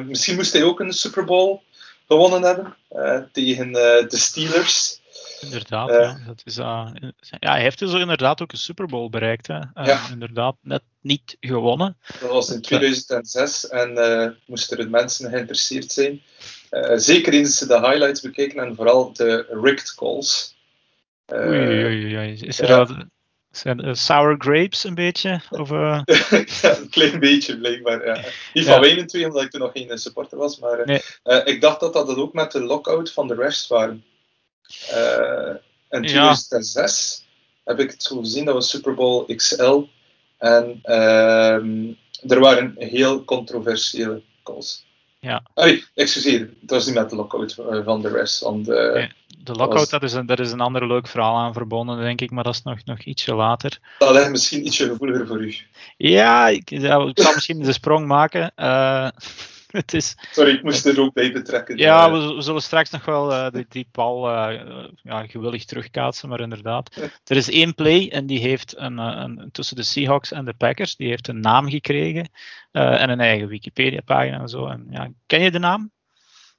misschien 0.06 0.36
moest 0.36 0.54
hij 0.54 0.64
ook 0.64 0.80
een 0.80 0.94
Super 0.94 1.24
Bowl 1.24 1.62
gewonnen 2.10 2.42
hebben 2.42 2.76
eh, 2.90 3.22
tegen 3.32 3.68
eh, 3.68 4.08
de 4.08 4.18
Steelers. 4.18 5.02
Inderdaad, 5.40 5.90
Eh. 5.90 5.96
ja. 5.96 6.20
Dat 6.26 6.42
is, 6.46 6.56
ja. 6.56 6.94
Hij 7.40 7.62
heeft 7.62 7.80
dus 7.80 7.94
inderdaad 7.94 8.42
ook 8.42 8.52
een 8.52 8.58
Super 8.58 8.88
Bowl 8.88 9.10
bereikt. 9.10 9.48
Hè. 9.48 9.60
Ja. 9.74 10.10
Inderdaad, 10.12 10.56
net 10.62 10.84
niet 11.02 11.38
gewonnen. 11.40 11.98
Dat 12.20 12.30
was 12.30 12.50
in 12.50 12.62
2006 12.62 13.68
en 13.68 14.38
moesten 14.46 14.78
er 14.78 14.90
mensen 14.90 15.30
geïnteresseerd 15.30 15.92
zijn. 15.92 16.22
Zeker 16.96 17.34
eens 17.34 17.58
ze 17.58 17.68
de 17.68 17.80
highlights 17.80 18.22
bekijken 18.22 18.64
en 18.64 18.76
vooral 18.76 19.14
de 19.14 19.46
rigged 19.62 19.96
calls. 19.96 20.56
Oei, 21.34 21.86
oei, 21.86 22.18
oei. 22.18 22.34
Is 22.34 22.60
er 22.60 23.08
zijn 23.52 23.80
eh, 23.80 23.94
sour 23.94 24.36
grapes 24.38 24.84
een 24.84 24.96
beetje? 24.96 25.42
Of, 25.50 25.70
ja, 25.70 26.04
een 26.78 26.90
klein 26.90 27.20
beetje 27.20 27.58
blijkbaar. 27.58 28.06
Ja. 28.06 28.14
Niet 28.54 28.66
Ja. 28.66 28.72
van 28.72 28.82
wij 28.82 29.06
twee, 29.06 29.26
omdat 29.26 29.44
ik 29.44 29.50
toen 29.52 29.60
nog 29.62 29.72
geen 29.72 29.90
eh, 29.90 29.98
supporter 29.98 30.38
was, 30.38 30.60
maar 30.60 30.86
Nee. 30.86 31.02
ik 31.44 31.62
dacht 31.62 31.80
dat 31.80 31.94
dat 31.94 32.16
ook 32.16 32.34
met 32.34 32.52
de 32.52 32.62
lockout 32.62 33.12
van 33.12 33.28
de 33.28 33.36
refs 33.36 33.68
waren. 33.68 34.04
In 35.90 36.02
Ja. 36.02 36.08
2006 36.08 37.26
heb 37.64 37.80
ik 37.80 37.92
het 37.92 38.04
zo 38.04 38.20
gezien, 38.20 38.46
dat 38.46 38.54
was 38.54 38.70
Super 38.70 38.94
Bowl 38.94 39.36
XL. 39.36 39.82
En 40.38 40.80
ehm, 40.84 41.94
er 42.28 42.40
waren 42.40 42.74
heel 42.78 43.24
controversiële 43.24 44.22
calls. 44.44 44.86
Ja. 45.20 45.44
Oei, 45.60 45.84
excuseer, 45.96 46.40
het 46.62 46.70
was 46.70 46.86
niet 46.86 46.96
met 46.96 47.10
de 47.10 47.16
lockout 47.16 47.58
eh, 47.58 47.84
van 47.84 48.02
de 48.02 48.10
rest. 48.10 48.44
Want, 48.44 48.66
de 48.66 49.10
lockout, 49.46 49.74
was... 49.74 49.90
dat, 49.90 50.04
is 50.04 50.14
een, 50.14 50.26
dat 50.26 50.40
is 50.40 50.52
een 50.52 50.60
ander 50.60 50.88
leuk 50.88 51.08
verhaal 51.08 51.38
aan 51.38 51.54
verbonden, 51.54 52.00
denk 52.00 52.22
ik, 52.22 52.32
maar 52.32 52.44
dat 52.44 52.54
is 52.54 52.64
nog, 52.64 52.86
nog 52.86 53.00
ietsje 53.00 53.36
later. 53.36 53.80
Dat 53.98 54.12
ligt 54.12 54.30
misschien 54.30 54.66
ietsje 54.66 54.88
gevoeliger 54.88 55.28
voor 55.28 55.42
u. 55.42 55.56
Ja, 55.98 56.48
ik, 56.48 56.72
ik 56.72 56.82
zal 57.14 57.34
misschien 57.34 57.64
de 57.64 57.74
sprong 57.74 58.08
maken. 58.08 58.52
Uh, 58.58 59.08
het 59.82 59.94
is, 59.94 60.16
Sorry, 60.32 60.54
ik 60.54 60.64
moest 60.64 60.86
er 60.86 61.00
ook 61.00 61.14
bij 61.14 61.32
betrekken. 61.32 61.78
Ja, 61.78 62.06
eh. 62.06 62.12
we, 62.12 62.34
we 62.36 62.42
zullen 62.42 62.62
straks 62.62 62.90
nog 62.90 63.06
wel 63.06 63.32
uh, 63.32 63.50
die, 63.50 63.66
die 63.70 63.88
bal 63.92 64.30
uh, 64.30 64.86
ja, 65.04 65.28
gewillig 65.28 65.66
terugkaatsen, 65.66 66.30
maar 66.30 66.40
inderdaad. 66.40 66.96
Er 67.26 67.38
is 67.38 67.50
één 67.50 67.76
play 67.76 68.10
en 68.10 68.26
die 68.26 68.40
heeft 68.40 68.78
een, 68.78 68.98
een, 68.98 69.50
tussen 69.52 69.76
de 69.76 69.84
Seahawks 69.84 70.32
en 70.32 70.46
de 70.46 70.54
Packers, 70.54 70.96
die 70.96 71.08
heeft 71.08 71.28
een 71.28 71.40
naam 71.40 71.70
gekregen 71.70 72.32
en 72.72 73.10
een 73.10 73.20
eigen 73.20 73.48
Wikipedia-pagina 73.48 74.40
en 74.40 74.50
zo. 74.50 74.68
En, 74.68 74.88
ja, 74.90 75.12
ken 75.26 75.42
je 75.42 75.52
de 75.52 75.60
naam? 75.60 75.92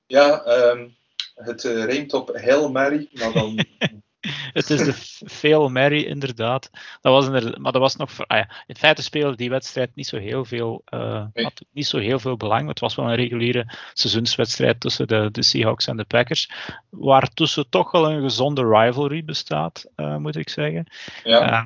Ja, 0.07 0.47
um, 0.47 0.97
het 1.35 1.63
rijmt 1.63 2.13
op 2.13 2.37
Hail 2.37 2.71
Mary, 2.71 3.09
maar 3.13 3.33
dan 3.33 3.65
het 4.53 4.71
is 4.71 4.85
de 4.85 4.93
veel 5.27 5.69
Mary, 5.69 6.03
inderdaad. 6.03 6.71
Dat 7.01 7.13
was 7.13 7.29
maar 7.59 7.73
dat 7.73 7.83
was 7.83 7.97
nog 7.97 8.13
voor. 8.13 8.27
Ah 8.27 8.39
ja, 8.39 8.51
in 8.67 8.77
feite 8.77 9.03
speelde 9.03 9.37
die 9.37 9.51
wedstrijd 9.51 9.95
niet 9.95 10.07
zo 10.07 10.19
heel 10.19 10.45
veel, 10.45 10.83
uh, 10.95 11.25
had 11.33 11.65
niet 11.73 11.87
zo 11.87 11.99
heel 11.99 12.19
veel 12.19 12.37
belang. 12.37 12.69
Het 12.69 12.81
was 12.81 12.95
wel 12.95 13.09
een 13.09 13.15
reguliere 13.15 13.75
seizoenswedstrijd 13.93 14.81
tussen 14.81 15.09
de, 15.09 15.29
de 15.33 15.43
Seahawks 15.43 15.87
en 15.87 15.97
de 15.97 16.05
Packers. 16.05 16.51
Waar 16.91 17.29
tussen 17.29 17.69
toch 17.69 17.91
wel 17.91 18.11
een 18.11 18.23
gezonde 18.23 18.69
rivalry 18.69 19.25
bestaat, 19.25 19.87
uh, 19.97 20.17
moet 20.17 20.37
ik 20.37 20.49
zeggen. 20.49 20.87
Ja. 21.25 21.51
Uh, 21.51 21.65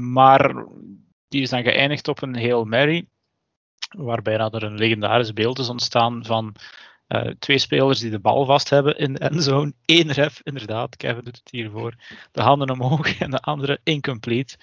maar 0.00 0.66
die 1.28 1.42
is 1.42 1.50
dan 1.50 1.62
geëindigd 1.62 2.08
op 2.08 2.22
een 2.22 2.36
heel 2.36 2.64
Mary. 2.64 3.06
Waarbij 3.96 4.36
er 4.38 4.62
een 4.62 4.78
legendarisch 4.78 5.32
beeld 5.32 5.58
is 5.58 5.68
ontstaan 5.68 6.24
van 6.24 6.54
uh, 7.08 7.30
twee 7.38 7.58
spelers 7.58 8.00
die 8.00 8.10
de 8.10 8.18
bal 8.18 8.44
vast 8.44 8.70
hebben 8.70 8.98
in 8.98 9.12
de 9.12 9.18
endzone. 9.18 9.72
Eén 9.84 10.12
ref, 10.12 10.40
inderdaad, 10.44 10.96
Kevin 10.96 11.24
doet 11.24 11.36
het 11.36 11.50
hiervoor. 11.50 11.94
De 12.32 12.42
handen 12.42 12.70
omhoog 12.70 13.18
en 13.18 13.30
de 13.30 13.40
andere 13.40 13.80
incomplete. 13.82 14.56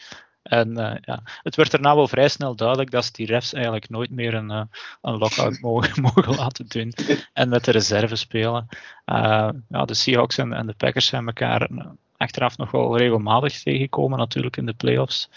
En 0.44 0.70
uh, 0.70 0.94
ja, 1.02 1.22
het 1.44 1.56
werd 1.56 1.72
daarna 1.72 1.96
wel 1.96 2.08
vrij 2.08 2.28
snel 2.28 2.56
duidelijk 2.56 2.92
dat 2.92 3.06
ze 3.06 3.12
die 3.12 3.26
refs 3.26 3.54
eigenlijk 3.54 3.90
nooit 3.90 4.10
meer 4.10 4.34
een, 4.34 4.52
uh, 4.52 4.62
een 5.02 5.18
lockout 5.18 5.60
mogen, 5.62 6.02
mogen 6.02 6.36
laten 6.36 6.68
doen 6.68 6.94
en 7.34 7.50
met 7.50 7.66
de 7.66 7.72
reserve 7.72 8.16
spelen. 8.16 8.68
ja, 9.06 9.86
de 9.86 9.94
Seahawks 9.94 10.38
en, 10.38 10.66
de 10.68 10.74
Packers 10.78 11.06
zijn 11.06 11.28
elkaar 11.28 11.70
achteraf 12.18 12.58
nog 12.58 12.72
wel 12.72 12.98
regelmatig 12.98 13.62
tegengekomen, 13.62 14.18
natuurlijk 14.18 14.58
in 14.58 14.66
de 14.66 14.74
playoffs. 14.74 15.30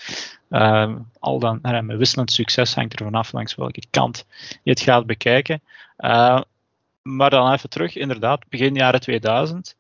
al 1.18 1.38
dan 1.38 1.60
met 1.62 1.96
wisselend 1.96 2.32
succes 2.32 2.74
hangt 2.74 2.98
er 2.98 3.04
vanaf 3.04 3.32
langs 3.32 3.54
welke 3.54 3.82
kant 3.90 4.26
je 4.62 4.70
het 4.70 4.80
gaat 4.80 5.06
bekijken. 5.06 5.60
Maar 7.06 7.30
dan 7.30 7.52
even 7.52 7.70
terug, 7.70 7.96
inderdaad, 7.96 8.48
begin 8.48 8.74
jaren 8.74 9.00
2000. 9.00 9.76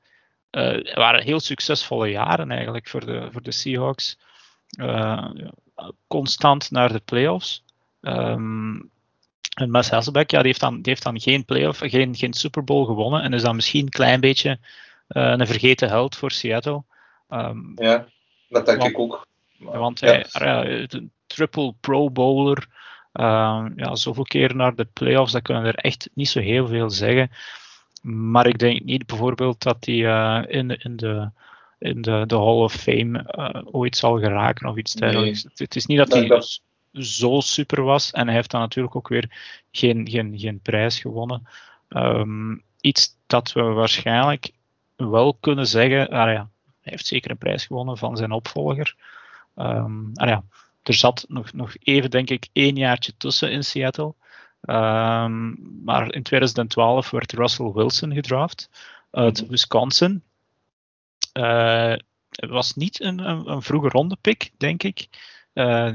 Uh, 0.50 0.94
waren 0.94 1.22
heel 1.22 1.40
succesvolle 1.40 2.10
jaren 2.10 2.50
eigenlijk 2.50 2.88
voor 2.88 3.06
de, 3.06 3.28
voor 3.32 3.42
de 3.42 3.52
Seahawks. 3.52 4.18
Uh, 4.80 5.30
constant 6.06 6.70
naar 6.70 6.92
de 6.92 7.00
playoffs. 7.04 7.64
Um, 8.00 8.90
en 9.54 9.70
Mas 9.70 9.90
Hasselbeck, 9.90 10.30
ja, 10.30 10.38
die 10.38 10.46
heeft 10.46 10.60
dan, 10.60 10.74
die 10.74 10.92
heeft 10.92 11.02
dan 11.02 11.20
geen 11.20 11.44
playoff, 11.44 11.78
geen, 11.78 12.14
geen 12.14 12.32
Super 12.32 12.64
Bowl 12.64 12.84
gewonnen. 12.84 13.22
En 13.22 13.32
is 13.32 13.42
dan 13.42 13.54
misschien 13.56 13.84
een 13.84 13.88
klein 13.88 14.20
beetje 14.20 14.58
uh, 15.08 15.34
een 15.36 15.46
vergeten 15.46 15.88
held 15.88 16.16
voor 16.16 16.30
Seattle. 16.30 16.82
Um, 17.30 17.72
ja, 17.74 18.06
dat 18.48 18.66
denk 18.66 18.78
want, 18.78 18.90
ik 18.90 18.98
ook. 18.98 19.26
Want 19.58 20.00
ja. 20.00 20.24
hij, 20.30 20.86
een 20.88 21.10
triple 21.26 21.74
Pro 21.80 22.10
Bowler. 22.10 22.66
Uh, 23.16 23.66
ja, 23.76 23.94
zoveel 23.94 24.24
keer 24.24 24.56
naar 24.56 24.74
de 24.74 24.88
playoffs, 24.92 25.32
dat 25.32 25.42
kunnen 25.42 25.64
er 25.64 25.74
echt 25.74 26.10
niet 26.12 26.28
zo 26.28 26.40
heel 26.40 26.66
veel 26.66 26.90
zeggen. 26.90 27.30
Maar 28.02 28.46
ik 28.46 28.58
denk 28.58 28.84
niet 28.84 29.06
bijvoorbeeld 29.06 29.62
dat 29.62 29.76
hij 29.80 29.94
uh, 29.94 30.42
in, 30.46 30.70
in, 30.70 30.96
de, 30.96 31.30
in 31.78 32.02
de, 32.02 32.24
de 32.26 32.36
Hall 32.36 32.62
of 32.62 32.72
Fame 32.72 33.34
uh, 33.38 33.62
ooit 33.64 33.96
zal 33.96 34.18
geraken 34.18 34.68
of 34.68 34.76
iets 34.76 34.94
dergelijks. 34.94 35.42
Nee. 35.42 35.52
Het 35.54 35.76
is 35.76 35.86
niet 35.86 35.98
dat 35.98 36.12
hij 36.12 36.26
dat... 36.26 36.60
zo 36.92 37.40
super 37.40 37.82
was 37.82 38.10
en 38.10 38.26
hij 38.26 38.34
heeft 38.34 38.50
dan 38.50 38.60
natuurlijk 38.60 38.96
ook 38.96 39.08
weer 39.08 39.30
geen, 39.70 40.08
geen, 40.08 40.38
geen 40.38 40.60
prijs 40.60 41.00
gewonnen. 41.00 41.48
Um, 41.88 42.62
iets 42.80 43.16
dat 43.26 43.52
we 43.52 43.62
waarschijnlijk 43.62 44.50
wel 44.96 45.36
kunnen 45.40 45.66
zeggen, 45.66 46.08
ah 46.08 46.32
ja, 46.32 46.48
hij 46.80 46.92
heeft 46.92 47.06
zeker 47.06 47.30
een 47.30 47.38
prijs 47.38 47.66
gewonnen 47.66 47.98
van 47.98 48.16
zijn 48.16 48.32
opvolger. 48.32 48.96
Um, 49.56 50.10
ah 50.14 50.28
ja, 50.28 50.44
er 50.88 50.94
zat 50.94 51.24
nog, 51.28 51.52
nog 51.52 51.74
even, 51.82 52.10
denk 52.10 52.30
ik, 52.30 52.48
één 52.52 52.76
jaartje 52.76 53.12
tussen 53.16 53.50
in 53.50 53.64
Seattle. 53.64 54.14
Um, 54.60 55.58
maar 55.84 56.14
in 56.14 56.22
2012 56.22 57.10
werd 57.10 57.32
Russell 57.32 57.72
Wilson 57.72 58.14
gedraft 58.14 58.68
uit 59.10 59.40
mhm. 59.40 59.50
Wisconsin. 59.50 60.22
Uh, 61.32 61.94
het 62.30 62.50
was 62.50 62.74
niet 62.74 63.02
een, 63.02 63.18
een, 63.18 63.50
een, 63.50 63.62
vroege 63.62 63.88
ronde 63.88 64.16
pick, 64.20 64.50
denk 64.56 64.82
ik. 64.82 65.08
Uh, 65.54 65.92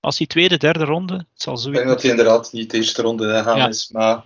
als 0.00 0.16
die 0.16 0.26
tweede, 0.26 0.56
derde 0.56 0.84
ronde, 0.84 1.14
het 1.14 1.26
zal 1.34 1.56
zoiets... 1.56 1.80
Ik 1.80 1.84
denk 1.86 1.96
dat 1.96 2.02
hij 2.02 2.10
inderdaad 2.10 2.52
niet 2.52 2.70
de 2.70 2.76
eerste 2.76 3.02
ronde 3.02 3.28
gegaan 3.28 3.56
ja. 3.56 3.68
is, 3.68 3.90
maar 3.90 4.24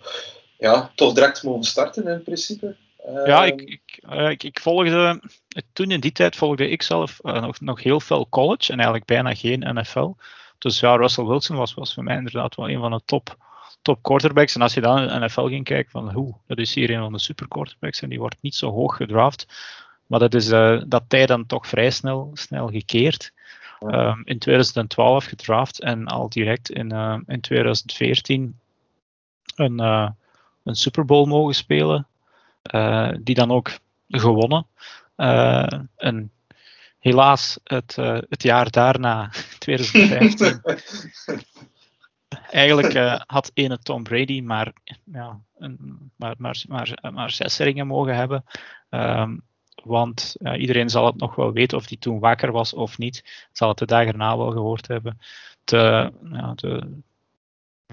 ja, 0.59 0.93
toch 0.95 1.13
direct 1.13 1.43
mogen 1.43 1.65
starten 1.65 2.07
in 2.07 2.23
principe. 2.23 2.77
Ja, 3.07 3.45
ik, 3.45 3.61
ik, 3.61 4.03
uh, 4.11 4.31
ik, 4.31 4.43
ik, 4.43 4.61
volgde, 4.61 5.23
toen 5.73 5.91
in 5.91 6.01
die 6.01 6.13
tijd 6.13 6.37
volgde 6.37 6.69
ik 6.69 6.83
zelf 6.83 7.21
uh, 7.23 7.41
nog, 7.41 7.61
nog 7.61 7.83
heel 7.83 8.01
veel 8.01 8.29
college 8.29 8.73
en 8.73 8.77
eigenlijk 8.77 9.07
bijna 9.07 9.35
geen 9.35 9.75
NFL. 9.75 10.13
Dus 10.59 10.81
ja, 10.81 10.97
Russell 10.97 11.25
Wilson 11.25 11.57
was, 11.57 11.75
was 11.75 11.95
voor 11.95 12.03
mij 12.03 12.17
inderdaad 12.17 12.55
wel 12.55 12.71
een 12.71 12.81
van 12.81 12.91
de 12.91 13.01
top, 13.05 13.37
top 13.83 14.03
quarterbacks. 14.03 14.55
En 14.55 14.63
als 14.63 14.75
je 14.75 14.81
dan 14.81 14.99
in 14.99 15.09
de 15.09 15.27
NFL 15.27 15.47
ging 15.47 15.65
kijken 15.65 15.91
van 15.91 16.13
hoe, 16.13 16.35
dat 16.47 16.59
is 16.59 16.75
hier 16.75 16.91
een 16.91 17.01
van 17.01 17.13
de 17.13 17.19
super 17.19 17.49
quarterbacks 17.49 18.01
en 18.01 18.09
die 18.09 18.19
wordt 18.19 18.37
niet 18.41 18.55
zo 18.55 18.71
hoog 18.71 18.97
gedraft. 18.97 19.47
Maar 20.07 20.19
dat 20.19 20.35
is 20.35 20.51
uh, 20.51 20.83
dat 20.87 21.05
tijd 21.09 21.29
dan 21.29 21.47
toch 21.47 21.67
vrij 21.67 21.91
snel, 21.91 22.31
snel 22.35 22.69
gekeerd. 22.69 23.33
Um, 23.81 24.23
in 24.25 24.39
2012 24.39 25.25
gedraft 25.25 25.81
en 25.81 26.07
al 26.07 26.29
direct 26.29 26.71
in, 26.71 26.91
in 27.27 27.41
2014 27.41 28.59
een, 29.57 29.79
een 29.79 30.75
Super 30.75 31.05
Bowl 31.05 31.27
mogen 31.27 31.55
spelen. 31.55 32.07
Uh, 32.73 33.11
die 33.21 33.35
dan 33.35 33.51
ook 33.51 33.79
gewonnen. 34.09 34.67
Uh, 35.17 35.67
en 35.97 36.33
helaas 36.99 37.59
het, 37.65 37.97
uh, 37.99 38.19
het 38.29 38.43
jaar 38.43 38.71
daarna, 38.71 39.31
2015, 39.59 40.63
eigenlijk 42.51 43.21
had 43.27 43.51
ene 43.55 43.79
Tom 43.79 44.03
Brady 44.03 44.41
maar, 44.41 44.73
ja, 45.05 45.41
een, 45.59 46.11
maar, 46.17 46.35
maar, 46.39 46.65
maar, 46.69 46.99
maar 47.13 47.31
zes 47.31 47.59
ringen 47.59 47.87
mogen 47.87 48.17
hebben. 48.17 48.45
Um, 48.91 49.43
want 49.85 50.37
iedereen 50.57 50.91
zal 50.91 51.07
het 51.07 51.17
nog 51.17 51.35
wel 51.35 51.53
weten 51.53 51.79
of 51.79 51.89
hij 51.89 51.97
toen 51.97 52.19
wakker 52.19 52.53
was 52.53 52.75
of 52.75 52.99
niet. 52.99 53.49
Zal 53.53 53.69
het 53.69 53.79
de 53.79 53.87
dag 53.87 54.07
erna 54.07 54.37
wel 54.37 54.51
gehoord 54.51 54.89
hebben. 54.89 55.19
De, 55.65 56.13
ja, 56.33 56.55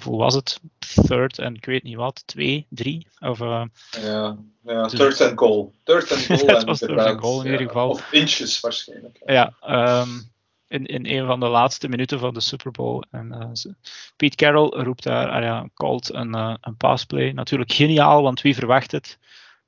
hoeveel 0.03 0.19
was 0.19 0.35
het? 0.35 0.59
Third 1.05 1.39
en 1.39 1.55
ik 1.55 1.65
weet 1.65 1.83
niet 1.83 1.95
wat, 1.95 2.23
twee, 2.25 2.65
drie? 2.69 3.07
Of, 3.19 3.39
uh, 3.39 3.63
ja, 4.01 4.37
ja, 4.63 4.83
dus, 4.83 4.99
third 4.99 5.21
and 5.21 5.39
goal. 5.39 5.73
Third 5.83 6.11
and 6.11 6.25
goal. 6.39 6.55
het 6.55 6.63
was 6.63 6.79
third 6.79 6.99
and 6.99 7.19
goal 7.19 7.39
in 7.39 7.45
ja, 7.45 7.51
ieder 7.51 7.67
geval. 7.67 7.89
Of 7.89 8.11
inches 8.11 8.59
waarschijnlijk. 8.59 9.21
Ja, 9.25 9.53
um, 10.01 10.31
in, 10.67 10.85
in 10.85 11.05
een 11.05 11.25
van 11.25 11.39
de 11.39 11.47
laatste 11.47 11.89
minuten 11.89 12.19
van 12.19 12.33
de 12.33 12.39
Super 12.39 12.71
Bowl. 12.71 13.03
En 13.11 13.55
uh, 13.65 13.73
Pete 14.15 14.35
Carroll 14.35 14.83
roept 14.83 15.03
daar, 15.03 15.29
ah 15.29 15.43
ja, 15.43 15.69
called 15.73 16.13
een, 16.13 16.35
uh, 16.35 16.55
een 16.61 16.77
passplay. 16.77 17.31
Natuurlijk 17.31 17.71
geniaal, 17.71 18.21
want 18.21 18.41
wie 18.41 18.55
verwacht 18.55 18.91
het? 18.91 19.17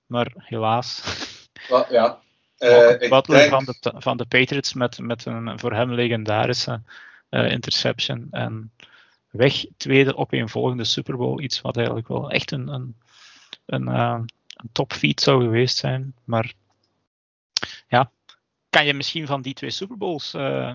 Maar 0.05 0.33
helaas. 0.37 1.01
Well, 1.69 1.85
ja. 1.89 2.19
Uh, 2.59 3.09
Butler 3.09 3.37
denk... 3.37 3.49
van, 3.49 3.65
de, 3.65 3.93
van 3.95 4.17
de 4.17 4.25
Patriots 4.25 4.73
met, 4.73 4.99
met 4.99 5.25
een 5.25 5.59
voor 5.59 5.73
hem 5.73 5.93
legendarische 5.93 6.81
interception. 7.29 8.27
En 8.31 8.71
weg 9.33 9.65
tweede 9.77 10.15
op 10.15 10.33
een 10.33 10.49
volgende 10.49 10.83
Super 10.83 11.17
Bowl. 11.17 11.41
Iets 11.41 11.61
wat 11.61 11.75
eigenlijk 11.75 12.07
wel 12.07 12.29
echt 12.29 12.51
een, 12.51 12.67
een, 12.67 12.95
een, 13.65 13.87
uh, 13.87 14.19
een 14.55 14.69
topfeat 14.71 15.21
zou 15.21 15.43
geweest 15.43 15.77
zijn. 15.77 16.15
Maar 16.23 16.53
ja, 17.87 18.11
kan 18.69 18.85
je 18.85 18.93
misschien 18.93 19.27
van 19.27 19.41
die 19.41 19.53
twee 19.53 19.69
Super 19.69 19.97
Bowls, 19.97 20.33
uh, 20.33 20.73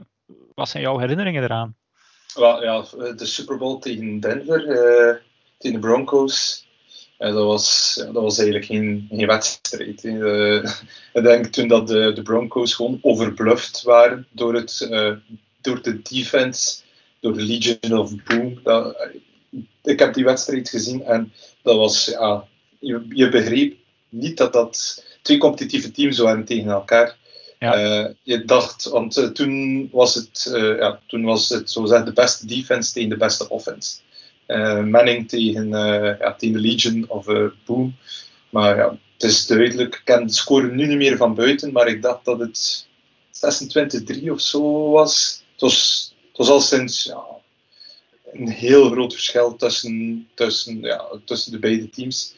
wat 0.55 0.69
zijn 0.69 0.83
jouw 0.83 0.99
herinneringen 0.99 1.43
eraan? 1.43 1.77
Well, 2.35 2.63
ja, 2.63 2.81
de 3.13 3.27
Super 3.27 3.59
Bowl 3.59 3.79
tegen 3.79 4.21
Denver, 4.21 4.67
uh, 4.67 5.17
tegen 5.59 5.81
de 5.81 5.87
Broncos. 5.87 6.67
Ja, 7.19 7.31
dat, 7.31 7.45
was, 7.45 7.95
ja, 8.01 8.05
dat 8.05 8.23
was 8.23 8.39
eigenlijk 8.39 8.67
geen, 8.67 9.07
geen 9.11 9.27
wedstrijd. 9.27 10.05
ik 11.13 11.23
denk 11.23 11.47
toen 11.47 11.69
dat 11.69 11.89
de, 11.89 12.13
de 12.15 12.23
Broncos 12.23 12.75
gewoon 12.75 12.99
overbluffed 13.03 13.83
waren 13.83 14.27
door, 14.31 14.55
het, 14.55 14.87
door 15.61 15.83
de 15.83 16.03
defense 16.03 16.83
door 17.21 17.33
de 17.33 17.43
Legion 17.43 17.99
of 17.99 18.13
Boom. 18.25 18.61
Dat, 18.63 18.97
ik 19.83 19.99
heb 19.99 20.15
die 20.15 20.25
wedstrijd 20.25 20.69
gezien 20.69 21.03
en 21.03 21.33
dat 21.63 21.77
was, 21.77 22.05
ja, 22.05 22.45
je, 22.79 23.07
je 23.09 23.29
begreep 23.29 23.77
niet 24.09 24.37
dat 24.37 24.53
dat 24.53 25.05
twee 25.23 25.39
competitieve 25.39 25.91
teams 25.91 26.19
waren 26.19 26.45
tegen 26.45 26.71
elkaar. 26.71 27.17
Ja. 27.59 27.85
Uh, 27.85 28.09
je 28.23 28.45
dacht, 28.45 28.85
want 28.85 29.19
uh, 29.19 29.27
toen 29.27 29.89
was 29.93 30.15
het, 30.15 30.53
uh, 30.55 30.79
ja, 30.79 31.01
toen 31.07 31.25
was 31.25 31.49
het 31.49 31.71
zo 31.71 31.87
zeggen, 31.87 32.07
de 32.07 32.13
beste 32.13 32.47
defense 32.47 32.93
tegen 32.93 33.09
de 33.09 33.17
beste 33.17 33.49
offense. 33.49 33.99
Manning 34.85 35.29
tegen, 35.29 35.69
ja, 36.19 36.35
tegen 36.35 36.55
de 36.55 36.69
Legion 36.69 37.05
of 37.09 37.27
Boom. 37.65 37.97
Maar 38.51 38.77
ja, 38.77 38.99
het 39.13 39.23
is 39.23 39.47
duidelijk. 39.47 39.95
Ik 39.95 40.01
ken 40.05 40.27
de 40.27 40.33
score 40.33 40.73
nu 40.73 40.87
niet 40.87 40.97
meer 40.97 41.17
van 41.17 41.35
buiten, 41.35 41.73
maar 41.73 41.89
ik 41.89 42.03
dacht 42.03 42.25
dat 42.25 42.39
het 42.39 42.87
26-3 44.23 44.31
of 44.31 44.41
zo 44.41 44.91
was. 44.91 45.43
Het 45.53 45.61
was, 45.61 46.15
was 46.39 46.49
al 46.49 46.61
sinds 46.61 47.05
ja, 47.05 47.25
een 48.33 48.49
heel 48.49 48.91
groot 48.91 49.13
verschil 49.13 49.57
tussen, 49.57 50.29
tussen, 50.35 50.81
ja, 50.81 51.05
tussen 51.25 51.53
de 51.53 51.59
beide 51.59 51.91
teams. 51.91 52.37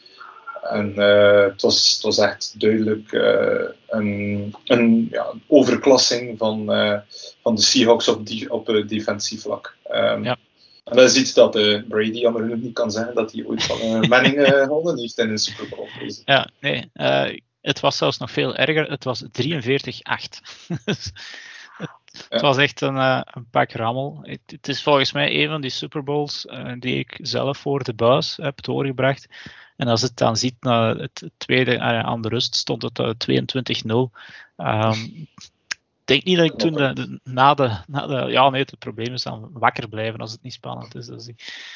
En 0.61 0.93
uh, 0.97 1.43
het, 1.43 1.61
was, 1.61 1.93
het 1.93 2.01
was 2.01 2.17
echt 2.17 2.59
duidelijk 2.59 3.11
uh, 3.11 3.69
een, 3.87 4.55
een 4.65 5.07
ja, 5.11 5.33
overklassing 5.47 6.37
van, 6.37 6.75
uh, 6.75 6.99
van 7.41 7.55
de 7.55 7.61
Seahawks 7.61 8.07
op, 8.07 8.25
die, 8.25 8.51
op 8.51 8.83
defensief 8.87 9.41
vlak. 9.41 9.75
Um, 9.91 10.23
ja. 10.23 10.37
En 10.83 10.95
dat 10.97 11.09
is 11.09 11.15
iets 11.15 11.33
dat 11.33 11.51
Brady 11.87 12.19
jammer 12.19 12.41
genoeg 12.41 12.61
niet 12.61 12.73
kan 12.73 12.91
zeggen 12.91 13.15
dat 13.15 13.31
hij 13.31 13.45
ooit 13.45 13.63
van 13.63 14.07
Manning 14.07 14.47
gewonnen 14.47 14.99
heeft 14.99 15.17
in 15.17 15.29
een 15.29 15.37
Super 15.37 15.69
Bowl. 15.69 15.87
Ja, 16.25 16.49
nee. 16.59 16.91
het 17.61 17.79
was 17.79 17.97
zelfs 17.97 18.17
nog 18.17 18.31
veel 18.31 18.55
erger. 18.55 18.89
Het 18.89 19.03
was 19.03 19.23
43-8. 19.23 19.27
Het 22.29 22.41
was 22.41 22.57
echt 22.57 22.81
een, 22.81 22.95
uh, 22.95 23.21
een 23.23 23.49
pak 23.49 23.71
rammel. 23.71 24.19
Het, 24.21 24.41
het, 24.45 24.67
is 24.67 24.83
volgens 24.83 25.11
mij 25.11 25.43
een 25.43 25.49
van 25.49 25.61
die 25.61 25.69
Super 25.69 26.03
Bowls 26.03 26.45
uh, 26.45 26.73
die 26.79 26.95
ik 26.95 27.19
zelf 27.21 27.57
voor 27.57 27.83
de 27.83 27.93
buis 27.93 28.37
heb 28.41 28.61
doorgebracht. 28.61 29.27
En 29.77 29.87
als 29.87 30.01
het 30.01 30.17
dan 30.17 30.37
ziet 30.37 30.55
na 30.59 30.95
het 30.95 31.29
tweede 31.37 31.75
uh, 31.75 31.81
aan 31.81 32.21
de 32.21 32.29
rust, 32.29 32.55
stond 32.55 32.81
het 32.81 33.27
22-0. 33.31 33.91
Um, 34.57 35.27
denk 36.05 36.23
niet 36.23 36.37
dat 36.37 36.45
ik 36.45 36.57
toen 36.57 36.73
de, 36.73 37.19
na, 37.23 37.53
de, 37.53 37.77
na 37.87 38.07
de. 38.07 38.31
Ja, 38.31 38.49
nee, 38.49 38.61
het 38.61 38.79
probleem 38.79 39.13
is 39.13 39.23
dan 39.23 39.49
wakker 39.53 39.89
blijven 39.89 40.19
als 40.19 40.31
het 40.31 40.41
niet 40.41 40.53
spannend 40.53 40.95
is. 40.95 41.05
Dus 41.05 41.25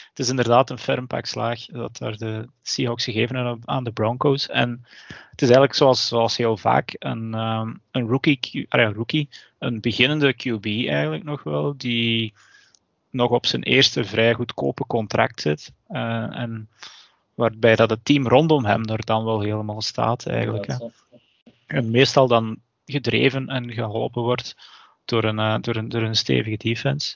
het 0.10 0.20
is 0.20 0.30
inderdaad 0.30 0.70
een 0.70 0.78
ferm 0.78 1.08
pak 1.08 1.26
slaag 1.26 1.66
dat 1.66 1.98
daar 1.98 2.18
de 2.18 2.48
Seahawks 2.62 3.04
gegeven 3.04 3.36
hebben 3.36 3.60
aan 3.66 3.84
de 3.84 3.92
Broncos. 3.92 4.48
En 4.50 4.86
het 5.08 5.42
is 5.42 5.48
eigenlijk 5.48 5.74
zoals, 5.74 6.08
zoals 6.08 6.38
heel 6.38 6.58
vaak 6.58 6.96
een, 7.00 7.34
um, 7.34 7.82
een 7.92 8.08
rookie, 8.08 8.66
uh, 8.70 8.92
rookie, 8.92 9.30
een 9.60 9.82
beginnende 9.82 10.34
QB 10.34 10.66
eigenlijk 10.66 11.24
nog 11.24 11.44
wel, 11.44 11.78
die 11.78 12.34
nog 13.10 13.30
op 13.30 13.46
zijn 13.46 13.64
eerste 13.64 14.04
vrij 14.04 14.34
goedkope 14.34 14.86
contract 14.86 15.42
zit. 15.42 15.74
Uh, 15.90 16.38
en 16.38 16.70
waarbij 17.34 17.76
dat 17.76 17.90
het 17.90 18.06
team 18.06 18.28
rondom 18.28 18.66
hem 18.66 18.86
er 18.86 19.06
dan 19.06 19.26
wel 19.26 19.42
helemaal 19.42 19.82
staat 19.82 20.26
eigenlijk. 20.26 20.68
Hè. 20.68 20.76
En 21.68 21.92
meestal 21.92 22.28
dan 22.28 22.60
gedreven 22.86 23.48
en 23.48 23.74
geholpen 23.74 24.22
wordt 24.22 24.56
door 25.06 25.24
een, 25.24 25.40
uh, 25.40 25.56
door 25.62 25.76
een, 25.76 25.90
door 25.90 26.02
een 26.02 26.16
stevige 26.16 26.58
defense. 26.58 27.16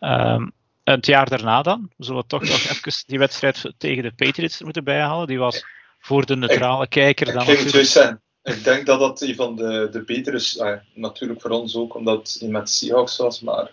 Um, 0.00 0.52
het 0.84 1.06
jaar 1.06 1.28
daarna 1.28 1.62
dan, 1.62 1.90
zullen 1.98 2.20
we 2.20 2.26
toch 2.26 2.42
nog 2.42 2.68
even 2.70 2.92
die 3.06 3.18
wedstrijd 3.18 3.72
tegen 3.78 4.02
de 4.02 4.12
Patriots 4.12 4.62
moeten 4.62 4.84
bijhalen. 4.84 5.26
Die 5.26 5.38
was 5.38 5.64
voor 5.98 6.26
de 6.26 6.36
neutrale 6.36 6.88
kijker 6.88 7.32
dan 7.32 7.48
ik 7.48 7.64
natuurlijk... 7.64 8.22
Ik 8.42 8.64
denk 8.64 8.86
dat 8.86 9.00
dat 9.00 9.20
een 9.20 9.34
van 9.34 9.56
de, 9.56 9.88
de 9.92 10.04
betere 10.04 10.36
is. 10.36 10.58
Ah, 10.58 10.78
natuurlijk 10.94 11.40
voor 11.40 11.50
ons 11.50 11.76
ook, 11.76 11.94
omdat 11.94 12.36
hij 12.40 12.48
met 12.48 12.70
Seahawks 12.70 13.16
was. 13.16 13.40
Maar 13.40 13.70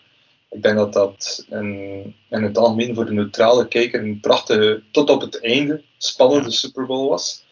ik 0.49 0.61
denk 0.63 0.77
dat 0.77 0.93
dat 0.93 1.45
in, 1.49 2.15
in 2.29 2.43
het 2.43 2.57
algemeen 2.57 2.95
voor 2.95 3.05
de 3.05 3.11
neutrale 3.11 3.67
kijker 3.67 4.03
een 4.03 4.19
prachtige, 4.19 4.83
tot 4.91 5.09
op 5.09 5.21
het 5.21 5.41
einde, 5.41 5.83
spannende 5.97 6.49
ja. 6.49 6.55
Super 6.55 6.85
Bowl 6.85 7.09
was. 7.09 7.45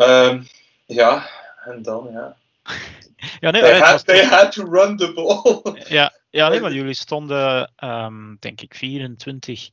Um, 0.00 0.46
ja, 0.86 1.28
en 1.64 1.82
dan 1.82 2.08
ja. 2.12 2.36
ja, 3.40 3.50
nee, 3.50 3.62
they, 3.62 3.78
had, 3.78 4.06
they 4.06 4.24
had 4.24 4.52
to 4.52 4.64
run 4.64 4.96
the 4.96 5.12
ball. 5.12 5.74
ja, 5.88 6.12
ja 6.30 6.48
nee, 6.48 6.60
maar 6.60 6.72
jullie 6.80 6.94
stonden, 6.94 7.72
um, 7.84 8.36
denk 8.40 8.60
ik, 8.60 8.74
24, 8.74 9.70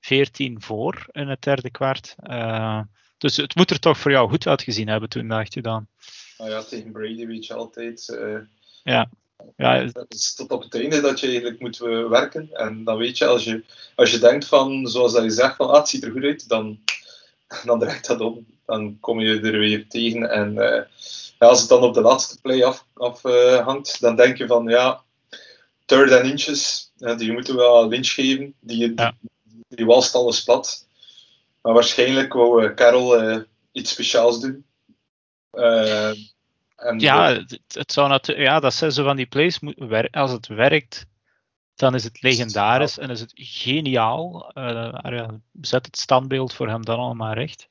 14 0.00 0.62
voor 0.62 1.06
in 1.12 1.28
het 1.28 1.42
derde 1.42 1.70
kwart. 1.70 2.14
Uh, 2.22 2.80
dus 3.18 3.36
het 3.36 3.54
moet 3.54 3.70
er 3.70 3.78
toch 3.78 3.98
voor 3.98 4.10
jou 4.10 4.28
goed 4.28 4.46
uitgezien 4.46 4.88
hebben 4.88 5.08
toen, 5.08 5.28
dacht 5.28 5.54
je 5.54 5.62
dan? 5.62 5.86
Nou 6.38 6.50
ja, 6.50 6.62
tegen 6.62 6.92
Brady 6.92 7.26
weet 7.26 7.46
je 7.46 7.54
altijd. 7.54 8.08
Uh, 8.08 8.38
ja. 8.82 9.10
Ja, 9.56 9.84
dat 9.84 10.14
is 10.14 10.34
tot 10.34 10.50
op 10.50 10.62
het 10.62 10.74
einde 10.74 11.00
dat 11.00 11.20
je 11.20 11.26
eigenlijk 11.26 11.60
moet 11.60 11.78
werken. 12.08 12.48
En 12.52 12.84
dan 12.84 12.96
weet 12.96 13.18
je, 13.18 13.26
als 13.26 13.44
je, 13.44 13.64
als 13.94 14.10
je 14.10 14.18
denkt 14.18 14.46
van, 14.46 14.86
zoals 14.86 15.12
dat 15.12 15.22
je 15.22 15.30
zegt, 15.30 15.56
van 15.56 15.68
ah, 15.68 15.76
het 15.76 15.88
ziet 15.88 16.04
er 16.04 16.10
goed 16.10 16.22
uit, 16.22 16.48
dan, 16.48 16.80
dan 17.64 17.78
draait 17.78 18.06
dat 18.06 18.20
om. 18.20 18.46
Dan 18.66 19.00
kom 19.00 19.20
je 19.20 19.40
er 19.40 19.58
weer 19.58 19.88
tegen. 19.88 20.30
En 20.30 20.54
uh, 20.54 20.80
ja, 21.40 21.46
als 21.46 21.60
het 21.60 21.68
dan 21.68 21.82
op 21.82 21.94
de 21.94 22.00
laatste 22.00 22.40
play 22.40 22.64
afhangt, 22.64 22.86
af, 22.94 23.24
uh, 23.24 23.82
dan 24.00 24.16
denk 24.16 24.36
je 24.36 24.46
van, 24.46 24.68
ja, 24.68 25.02
third 25.84 26.12
and 26.12 26.24
inches, 26.24 26.92
die 27.16 27.32
moeten 27.32 27.54
we 27.54 27.60
wel 27.60 27.88
lynch 27.88 28.08
geven. 28.08 28.54
Die, 28.60 28.92
ja. 28.94 29.14
die, 29.42 29.64
die 29.68 29.86
walst 29.86 30.14
alles 30.14 30.42
plat. 30.42 30.86
Maar 31.62 31.72
waarschijnlijk 31.72 32.32
wou 32.32 32.74
Carol 32.74 33.42
iets 33.72 33.90
speciaals 33.90 34.40
doen. 34.40 34.64
ja, 36.98 37.32
het, 37.32 37.60
het, 37.68 37.92
zou 37.92 38.20
ja, 38.22 38.60
dat 38.60 38.74
zijn 38.74 38.92
zo 38.92 39.04
van 39.04 39.16
die 39.16 39.26
plays. 39.26 39.58
Als 40.10 40.32
het 40.32 40.46
werkt, 40.46 41.06
dan 41.74 41.94
is 41.94 42.04
het 42.04 42.22
legendarisch 42.22 42.98
en 42.98 43.10
is 43.10 43.20
het 43.20 43.32
geniaal. 43.34 44.50
Uh, 44.54 45.28
zet 45.60 45.86
het 45.86 45.98
standbeeld 45.98 46.54
voor 46.54 46.68
hem 46.68 46.84
dan 46.84 46.98
allemaal 46.98 47.32
recht. 47.32 47.68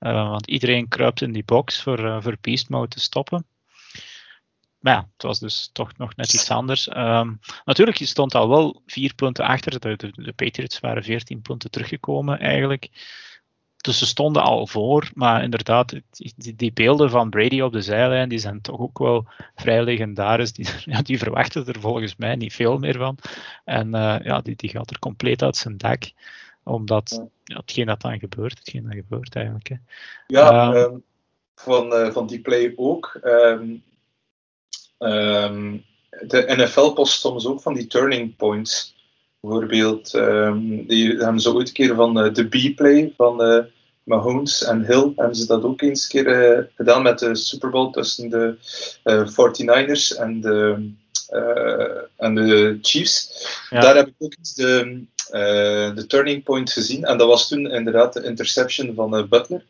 Uh, 0.00 0.28
want 0.28 0.46
iedereen 0.46 0.88
kruipt 0.88 1.20
in 1.20 1.32
die 1.32 1.44
box 1.44 1.82
voor, 1.82 2.00
uh, 2.00 2.22
voor 2.22 2.36
Beast 2.40 2.68
Mode 2.68 2.88
te 2.88 3.00
stoppen. 3.00 3.46
Maar 4.78 4.94
ja, 4.94 5.08
het 5.12 5.22
was 5.22 5.38
dus 5.38 5.70
toch 5.72 5.96
nog 5.96 6.16
net 6.16 6.32
iets 6.32 6.50
anders. 6.50 6.88
Um, 6.96 7.40
natuurlijk, 7.64 7.96
je 7.96 8.06
stond 8.06 8.34
al 8.34 8.48
wel 8.48 8.82
vier 8.86 9.14
punten 9.14 9.44
achter. 9.44 9.80
De, 9.80 9.96
de, 9.96 10.12
de 10.14 10.32
Patriots 10.32 10.80
waren 10.80 11.02
veertien 11.02 11.42
punten 11.42 11.70
teruggekomen 11.70 12.38
eigenlijk. 12.38 12.90
Dus 13.76 13.98
ze 13.98 14.06
stonden 14.06 14.42
al 14.42 14.66
voor, 14.66 15.10
maar 15.14 15.42
inderdaad, 15.42 16.00
die, 16.56 16.72
beelden 16.72 17.10
van 17.10 17.30
Brady 17.30 17.60
op 17.60 17.72
de 17.72 17.80
zijlijn, 17.80 18.28
die 18.28 18.38
zijn 18.38 18.60
toch 18.60 18.78
ook 18.78 18.98
wel 18.98 19.26
vrij 19.54 19.84
legendarisch. 19.84 20.52
Die, 20.52 20.66
ja, 21.04 21.18
verwachten 21.18 21.66
er 21.66 21.80
volgens 21.80 22.16
mij 22.16 22.36
niet 22.36 22.54
veel 22.54 22.78
meer 22.78 22.96
van. 22.96 23.18
En 23.64 23.86
uh, 23.86 24.16
ja, 24.22 24.40
die, 24.40 24.56
die 24.56 24.70
gaat 24.70 24.90
er 24.90 24.98
compleet 24.98 25.42
uit 25.42 25.56
zijn 25.56 25.76
dak 25.76 26.12
omdat 26.66 27.28
ja, 27.44 27.56
hetgeen 27.56 27.86
dat 27.86 28.00
dan 28.00 28.18
gebeurt, 28.18 28.58
hetgeen 28.58 28.82
dat 28.82 28.94
gebeurt 28.94 29.34
eigenlijk. 29.34 29.68
Hè. 29.68 29.76
Ja, 30.26 30.74
um, 30.74 30.74
um, 30.74 31.02
van, 31.54 31.92
uh, 31.92 32.10
van 32.10 32.26
die 32.26 32.40
play 32.40 32.72
ook. 32.76 33.20
Um, 33.22 33.82
de 36.20 36.44
NFL 36.56 36.92
post 36.92 37.20
soms 37.20 37.46
ook 37.46 37.60
van 37.60 37.74
die 37.74 37.86
turning 37.86 38.36
points. 38.36 38.94
Bijvoorbeeld, 39.40 40.10
die 40.88 41.16
hebben 41.16 41.40
ze 41.40 41.54
ooit 41.54 41.68
een 41.68 41.74
keer 41.74 41.94
van 41.94 42.26
uh, 42.26 42.34
de 42.34 42.44
B-play 42.48 43.12
van 43.16 43.42
uh, 43.42 43.64
Mahomes 44.02 44.64
en 44.64 44.84
Hill, 44.84 45.12
hebben 45.16 45.36
ze 45.36 45.46
dat 45.46 45.62
ook 45.62 45.80
eens 45.80 46.02
een 46.02 46.08
keer 46.08 46.70
gedaan 46.74 47.02
met 47.02 47.18
de 47.18 47.34
Super 47.34 47.70
Bowl 47.70 47.90
tussen 47.90 48.28
de 48.30 48.56
49ers 49.04 50.18
en 50.18 50.40
de, 50.40 50.90
en 52.16 52.34
de 52.34 52.78
Chiefs. 52.82 53.46
Ja. 53.70 53.80
Daar 53.80 53.96
heb 53.96 54.06
ik 54.06 54.14
ook 54.18 54.34
eens 54.38 54.54
de 54.54 55.06
de 55.30 56.04
turning 56.08 56.42
point 56.42 56.72
gezien. 56.72 57.04
En 57.04 57.18
dat 57.18 57.28
was 57.28 57.48
toen 57.48 57.70
inderdaad 57.70 58.12
de 58.12 58.22
interception 58.22 58.94
van 58.94 59.18
uh, 59.18 59.24
Butler. 59.24 59.64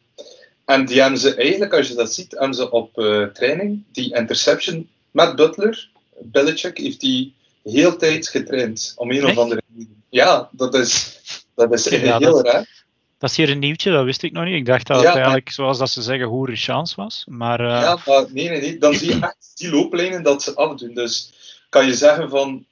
En 0.64 0.86
die 0.86 1.00
hebben 1.00 1.20
ze 1.20 1.34
eigenlijk, 1.34 1.74
als 1.74 1.88
je 1.88 1.94
dat 1.94 2.14
ziet, 2.14 2.32
hebben 2.32 2.54
ze 2.54 2.70
op 2.70 2.98
uh, 2.98 3.26
training 3.26 3.82
die 3.92 4.14
interception 4.14 4.88
met 5.10 5.36
Butler. 5.36 5.88
Belichick 6.20 6.78
heeft 6.78 7.00
die 7.00 7.34
heel 7.62 7.96
tijd 7.96 8.28
getraind. 8.28 8.92
Om 8.96 9.10
een 9.10 9.24
of 9.24 9.38
andere 9.38 9.62
reden. 9.76 10.02
Ja, 10.08 10.48
dat 10.52 10.74
is, 10.74 11.20
dat 11.54 11.72
is 11.72 11.84
ja, 11.84 12.18
heel 12.18 12.32
dat, 12.32 12.46
raar. 12.46 12.84
Dat 13.18 13.30
is 13.30 13.36
hier 13.36 13.50
een 13.50 13.58
nieuwtje, 13.58 13.90
dat 13.90 14.04
wist 14.04 14.22
ik 14.22 14.32
nog 14.32 14.44
niet. 14.44 14.54
Ik 14.54 14.66
dacht 14.66 14.86
dat 14.86 15.00
ja, 15.00 15.06
het 15.06 15.14
eigenlijk, 15.14 15.50
zoals 15.50 15.78
dat 15.78 15.90
ze 15.90 16.02
zeggen, 16.02 16.26
hoere 16.26 16.56
chance 16.56 16.94
was. 16.96 17.24
Maar, 17.28 17.62
Ja, 17.62 17.98
maar 18.06 18.24
nee, 18.32 18.48
nee, 18.48 18.60
nee. 18.60 18.78
Dan 18.78 18.94
zie 18.94 19.08
je 19.08 19.20
echt 19.20 19.52
die 19.54 19.70
looplijnen 19.70 20.22
dat 20.22 20.42
ze 20.42 20.54
afdoen. 20.54 20.94
Dus 20.94 21.32
kan 21.68 21.86
je 21.86 21.94
zeggen 21.94 22.28
van 22.30 22.66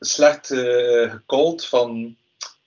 slecht 0.00 0.50
uh, 0.50 1.10
gecalled 1.10 1.66
van, 1.66 2.16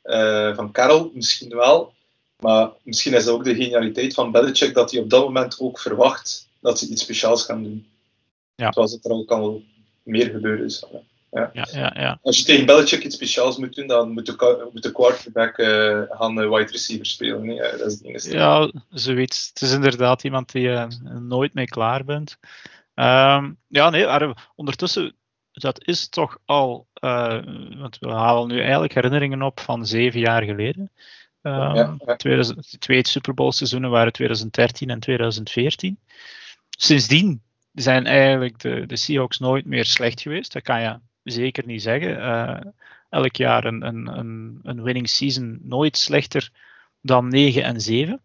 uh, 0.03 0.55
van 0.55 0.71
Karel, 0.71 1.11
misschien 1.13 1.55
wel. 1.55 1.93
Maar 2.39 2.69
misschien 2.83 3.13
is 3.13 3.25
dat 3.25 3.33
ook 3.33 3.43
de 3.43 3.55
genialiteit 3.55 4.13
van 4.13 4.31
Belichick 4.31 4.73
dat 4.73 4.91
hij 4.91 4.99
op 4.99 5.09
dat 5.09 5.23
moment 5.23 5.59
ook 5.59 5.79
verwacht 5.79 6.49
dat 6.59 6.79
ze 6.79 6.87
iets 6.87 7.01
speciaals 7.01 7.43
gaan 7.43 7.63
doen. 7.63 7.87
Ja. 8.55 8.71
Zoals 8.71 8.91
het 8.91 9.05
er 9.05 9.11
ook 9.11 9.31
al 9.31 9.63
meer 10.03 10.29
gebeuren 10.29 10.65
is. 10.65 10.83
Ja. 10.91 11.49
Ja, 11.53 11.67
ja, 11.71 11.93
ja. 11.95 12.19
Als 12.21 12.37
je 12.37 12.43
tegen 12.43 12.65
Belichick 12.65 13.03
iets 13.03 13.15
speciaals 13.15 13.57
moet 13.57 13.75
doen, 13.75 13.87
dan 13.87 14.11
moet 14.11 14.25
de, 14.25 14.69
moet 14.73 14.83
de 14.83 14.91
quarterback 14.91 15.57
uh, 15.57 16.01
gaan 16.09 16.35
wide 16.35 16.71
receiver 16.71 17.05
spelen. 17.05 17.45
Nee? 17.45 17.55
Ja, 17.55 17.71
dat 17.71 17.99
is 18.01 18.23
het 18.23 18.33
ja, 18.33 18.71
zoiets. 18.89 19.49
Het 19.53 19.61
is 19.61 19.71
inderdaad 19.71 20.23
iemand 20.23 20.51
die 20.51 20.61
je 20.61 20.87
nooit 21.19 21.53
mee 21.53 21.65
klaar 21.65 22.03
bent. 22.03 22.37
Um, 22.95 23.57
ja, 23.67 23.89
nee, 23.89 24.33
ondertussen 24.55 25.15
dat 25.51 25.87
is 25.87 26.09
toch 26.09 26.37
al, 26.45 26.87
uh, 27.03 27.43
want 27.77 27.97
we 27.99 28.09
halen 28.09 28.47
nu 28.47 28.61
eigenlijk 28.61 28.93
herinneringen 28.93 29.41
op 29.41 29.59
van 29.59 29.85
zeven 29.85 30.19
jaar 30.19 30.43
geleden. 30.43 30.91
Uh, 31.43 31.71
ja, 31.73 31.95
ja. 32.05 32.15
2000, 32.15 32.81
twee 32.81 33.07
Super 33.07 33.33
Bowl 33.33 33.51
seizoenen 33.51 33.89
waren 33.89 34.11
2013 34.11 34.89
en 34.89 34.99
2014. 34.99 35.99
Sindsdien 36.69 37.41
zijn 37.73 38.05
eigenlijk 38.05 38.59
de, 38.59 38.85
de 38.85 38.95
Seahawks 38.95 39.39
nooit 39.39 39.65
meer 39.65 39.85
slecht 39.85 40.21
geweest. 40.21 40.53
Dat 40.53 40.61
kan 40.63 40.81
je 40.81 40.99
zeker 41.23 41.65
niet 41.65 41.81
zeggen. 41.81 42.17
Uh, 42.17 42.59
elk 43.09 43.35
jaar 43.35 43.65
een, 43.65 43.85
een, 43.87 44.17
een, 44.17 44.59
een 44.63 44.83
winning 44.83 45.09
season 45.09 45.59
nooit 45.63 45.97
slechter 45.97 46.51
dan 47.01 47.27
9 47.27 47.63
en 47.63 47.81
7. 47.81 48.21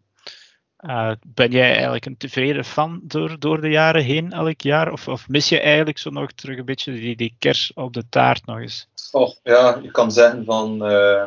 Uh, 0.81 1.13
ben 1.27 1.51
jij 1.51 1.73
eigenlijk 1.73 2.07
een 2.07 2.17
tevreden 2.17 2.65
fan 2.65 3.01
door, 3.03 3.39
door 3.39 3.61
de 3.61 3.69
jaren 3.69 4.03
heen 4.03 4.33
elk 4.33 4.61
jaar? 4.61 4.93
Of, 4.93 5.09
of 5.09 5.29
mis 5.29 5.49
je 5.49 5.61
eigenlijk 5.61 5.99
zo 5.99 6.11
nog 6.11 6.33
terug 6.33 6.59
een 6.59 6.65
beetje 6.65 6.93
die, 6.93 7.17
die 7.17 7.35
kers 7.39 7.73
op 7.75 7.93
de 7.93 8.09
taart 8.09 8.47
nog 8.47 8.59
eens? 8.59 8.89
Oh, 9.13 9.35
ja, 9.43 9.79
je 9.83 9.91
kan 9.91 10.13
zeggen 10.13 10.45
van... 10.45 10.93
Uh, 10.93 11.25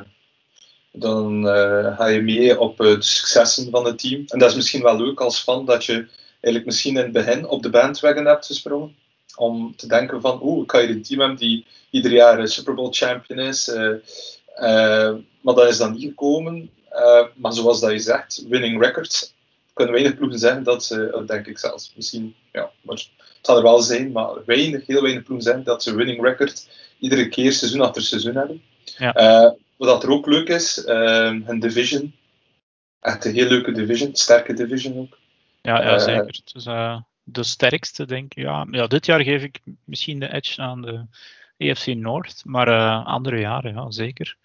dan 0.92 1.46
uh, 1.46 1.98
ga 1.98 2.08
je 2.08 2.22
mee 2.22 2.60
op 2.60 2.78
de 2.78 2.96
successen 3.00 3.70
van 3.72 3.86
het 3.86 4.00
team. 4.00 4.24
En 4.28 4.40
dat 4.40 4.50
is 4.50 4.56
misschien 4.56 4.82
wel 4.82 4.98
leuk 4.98 5.20
als 5.20 5.40
fan, 5.40 5.66
dat 5.66 5.86
je 5.86 6.08
eigenlijk 6.32 6.66
misschien 6.66 6.98
in 6.98 7.04
het 7.04 7.12
begin 7.12 7.48
op 7.48 7.64
de 7.64 7.70
bandwagon 7.70 8.26
hebt 8.26 8.46
gesprongen. 8.46 8.96
Om 9.36 9.76
te 9.76 9.88
denken 9.88 10.22
van, 10.22 10.40
oeh, 10.44 10.64
ga 10.68 10.80
hier 10.80 10.90
een 10.90 11.04
team 11.04 11.20
hebben 11.20 11.38
die 11.38 11.66
ieder 11.90 12.12
jaar 12.12 12.48
Super 12.48 12.74
Bowl 12.74 12.92
champion 12.92 13.40
is. 13.40 13.72
maar 15.42 15.56
dat 15.56 15.68
is 15.68 15.78
dan 15.78 15.92
niet 15.92 16.04
gekomen. 16.04 16.70
maar 17.36 17.54
zoals 17.54 17.80
dat 17.80 17.92
je 17.92 18.00
zegt, 18.00 18.46
winning 18.48 18.82
records 18.82 19.34
kunnen 19.80 19.98
weinig 19.98 20.18
ploegen 20.18 20.40
zeggen 20.40 20.64
dat 20.64 20.84
ze, 20.84 21.10
oh, 21.14 21.28
denk 21.28 21.48
ik 21.48 21.58
zelfs, 21.58 21.94
misschien, 21.96 22.36
ja, 22.52 22.72
maar 22.82 22.96
het 22.96 23.40
zal 23.42 23.58
er 23.58 23.64
wel 23.64 23.82
zijn, 23.82 24.12
maar 24.12 24.46
weinig, 24.46 24.88
heel 24.88 25.02
weinig 25.02 25.24
ploegen 25.24 25.46
zeggen 25.46 25.64
dat 25.64 25.84
ze 25.84 25.96
winning 25.96 26.22
record 26.22 26.70
iedere 27.00 27.30
keer 27.30 27.52
seizoen 27.52 27.82
achter 27.82 28.02
seizoen 28.02 28.36
hebben. 28.36 28.62
Ja. 28.98 29.44
Uh, 29.46 29.52
wat 29.78 30.04
er 30.04 30.10
ook 30.10 30.26
leuk 30.26 30.48
is, 30.48 30.86
uh, 30.86 31.40
een 31.46 31.60
division. 31.60 32.16
Echt 33.00 33.26
een 33.26 33.34
heel 33.34 33.48
leuke 33.48 33.72
division, 33.72 34.16
sterke 34.16 34.54
division 34.54 34.98
ook. 34.98 35.18
Ja, 35.62 35.82
ja 35.82 35.94
uh, 35.94 36.00
zeker. 36.00 36.26
Het 36.26 36.52
is 36.56 36.64
de 37.24 37.44
sterkste, 37.44 38.06
denk 38.06 38.34
ik. 38.34 38.44
Ja, 38.44 38.68
ja, 38.72 38.88
dit 38.88 39.06
jaar 39.06 39.22
geef 39.22 39.44
ik 39.44 39.60
misschien 39.84 40.20
de 40.20 40.34
edge 40.34 40.62
aan 40.62 40.82
de 40.82 41.06
EFC 41.58 41.86
North, 41.86 42.42
maar 42.46 42.70
andere 43.04 43.40
jaren, 43.40 43.74
ja, 43.74 43.92
zeker. 43.92 44.38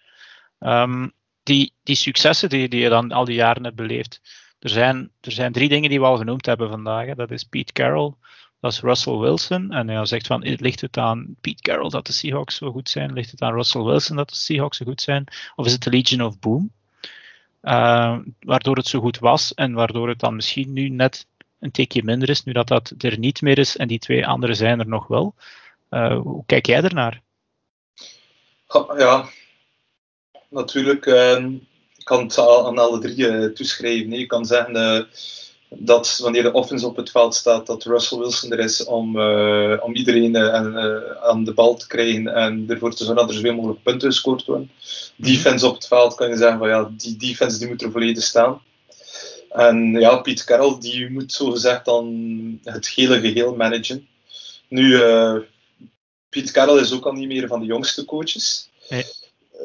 Um, 0.59 1.13
die, 1.43 1.73
die 1.83 1.95
successen 1.95 2.49
die, 2.49 2.67
die 2.67 2.81
je 2.81 2.89
dan 2.89 3.11
al 3.11 3.25
die 3.25 3.35
jaren 3.35 3.63
hebt 3.63 3.75
beleefd, 3.75 4.21
er 4.65 4.71
zijn, 4.71 5.11
er 5.21 5.31
zijn 5.31 5.51
drie 5.51 5.69
dingen 5.69 5.89
die 5.89 5.99
we 5.99 6.05
al 6.05 6.17
genoemd 6.17 6.45
hebben 6.45 6.69
vandaag. 6.69 7.15
Dat 7.15 7.31
is 7.31 7.43
Pete 7.43 7.73
Carroll, 7.73 8.13
dat 8.59 8.71
is 8.71 8.79
Russell 8.79 9.17
Wilson. 9.17 9.71
En 9.71 9.87
hij 9.87 10.05
zegt 10.05 10.27
van, 10.27 10.39
ligt 10.41 10.81
het 10.81 10.97
aan 10.97 11.35
Pete 11.41 11.61
Carroll 11.61 11.89
dat 11.89 12.05
de 12.05 12.13
Seahawks 12.13 12.55
zo 12.55 12.71
goed 12.71 12.89
zijn? 12.89 13.13
Ligt 13.13 13.31
het 13.31 13.41
aan 13.41 13.53
Russell 13.53 13.81
Wilson 13.81 14.15
dat 14.15 14.29
de 14.29 14.35
Seahawks 14.35 14.77
zo 14.77 14.85
goed 14.85 15.01
zijn? 15.01 15.25
Of 15.55 15.65
is 15.65 15.71
het 15.71 15.83
de 15.83 15.89
Legion 15.89 16.21
of 16.21 16.39
Boom? 16.39 16.71
Uh, 17.63 18.17
waardoor 18.39 18.75
het 18.75 18.87
zo 18.87 18.99
goed 18.99 19.19
was 19.19 19.53
en 19.53 19.73
waardoor 19.73 20.09
het 20.09 20.19
dan 20.19 20.35
misschien 20.35 20.73
nu 20.73 20.89
net 20.89 21.27
een 21.59 21.71
tikje 21.71 22.03
minder 22.03 22.29
is, 22.29 22.43
nu 22.43 22.53
dat 22.53 22.67
dat 22.67 22.93
er 22.97 23.17
niet 23.17 23.41
meer 23.41 23.57
is 23.57 23.77
en 23.77 23.87
die 23.87 23.99
twee 23.99 24.27
andere 24.27 24.53
zijn 24.53 24.79
er 24.79 24.87
nog 24.87 25.07
wel. 25.07 25.35
Uh, 25.89 26.19
hoe 26.19 26.43
kijk 26.45 26.65
jij 26.65 26.83
ernaar? 26.83 27.21
Ja, 28.97 29.25
natuurlijk. 30.49 31.05
Uh, 31.05 31.45
kan 32.05 32.23
het 32.23 32.37
aan 32.37 32.77
alle 32.77 32.99
drie 32.99 33.17
uh, 33.17 33.45
toeschrijven. 33.45 34.11
Je 34.11 34.25
kan 34.25 34.45
zeggen 34.45 34.75
uh, 34.75 35.01
dat 35.69 36.19
wanneer 36.21 36.43
de 36.43 36.51
offense 36.51 36.87
op 36.87 36.95
het 36.95 37.11
veld 37.11 37.35
staat, 37.35 37.67
dat 37.67 37.83
Russell 37.83 38.17
Wilson 38.17 38.51
er 38.51 38.59
is 38.59 38.83
om, 38.83 39.17
uh, 39.17 39.77
om 39.81 39.95
iedereen 39.95 40.37
aan 41.21 41.43
de 41.43 41.53
bal 41.53 41.75
te 41.75 41.87
krijgen 41.87 42.27
en 42.27 42.65
ervoor 42.67 42.91
te 42.91 43.03
zorgen 43.03 43.15
dat 43.15 43.29
er 43.29 43.35
zoveel 43.35 43.53
mogelijk 43.53 43.83
punten 43.83 44.11
gescoord 44.11 44.45
worden. 44.45 44.71
Defense 45.15 45.67
op 45.67 45.75
het 45.75 45.87
veld 45.87 46.15
kan 46.15 46.29
je 46.29 46.37
zeggen 46.37 46.57
van 46.57 46.69
ja, 46.69 46.91
die 46.97 47.17
defense 47.17 47.59
die 47.59 47.67
moet 47.67 47.81
er 47.81 47.91
volledig 47.91 48.23
staan. 48.23 48.61
En 49.49 49.91
ja, 49.91 50.15
Piet 50.15 50.43
Carroll 50.43 50.79
die 50.79 51.09
moet 51.09 51.33
zogezegd 51.33 51.85
dan 51.85 52.59
het 52.63 52.89
hele 52.89 53.19
geheel 53.19 53.55
managen. 53.55 54.07
Nu, 54.67 55.01
Piet 56.29 56.51
Carroll 56.51 56.81
is 56.81 56.93
ook 56.93 57.05
al 57.05 57.13
niet 57.13 57.27
meer 57.27 57.47
van 57.47 57.59
de 57.59 57.65
jongste 57.65 58.05
coaches. 58.05 58.69
Nee. 58.89 59.05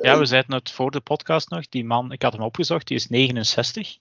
Ja, 0.02 0.18
we 0.18 0.24
zeiden 0.24 0.54
het 0.54 0.70
voor 0.70 0.90
de 0.90 1.00
podcast 1.00 1.50
nog. 1.50 1.68
Die 1.68 1.84
man, 1.84 2.12
ik 2.12 2.22
had 2.22 2.32
hem 2.32 2.42
opgezocht, 2.42 2.86
die 2.86 2.96
is 2.96 3.08
69. 3.08 3.96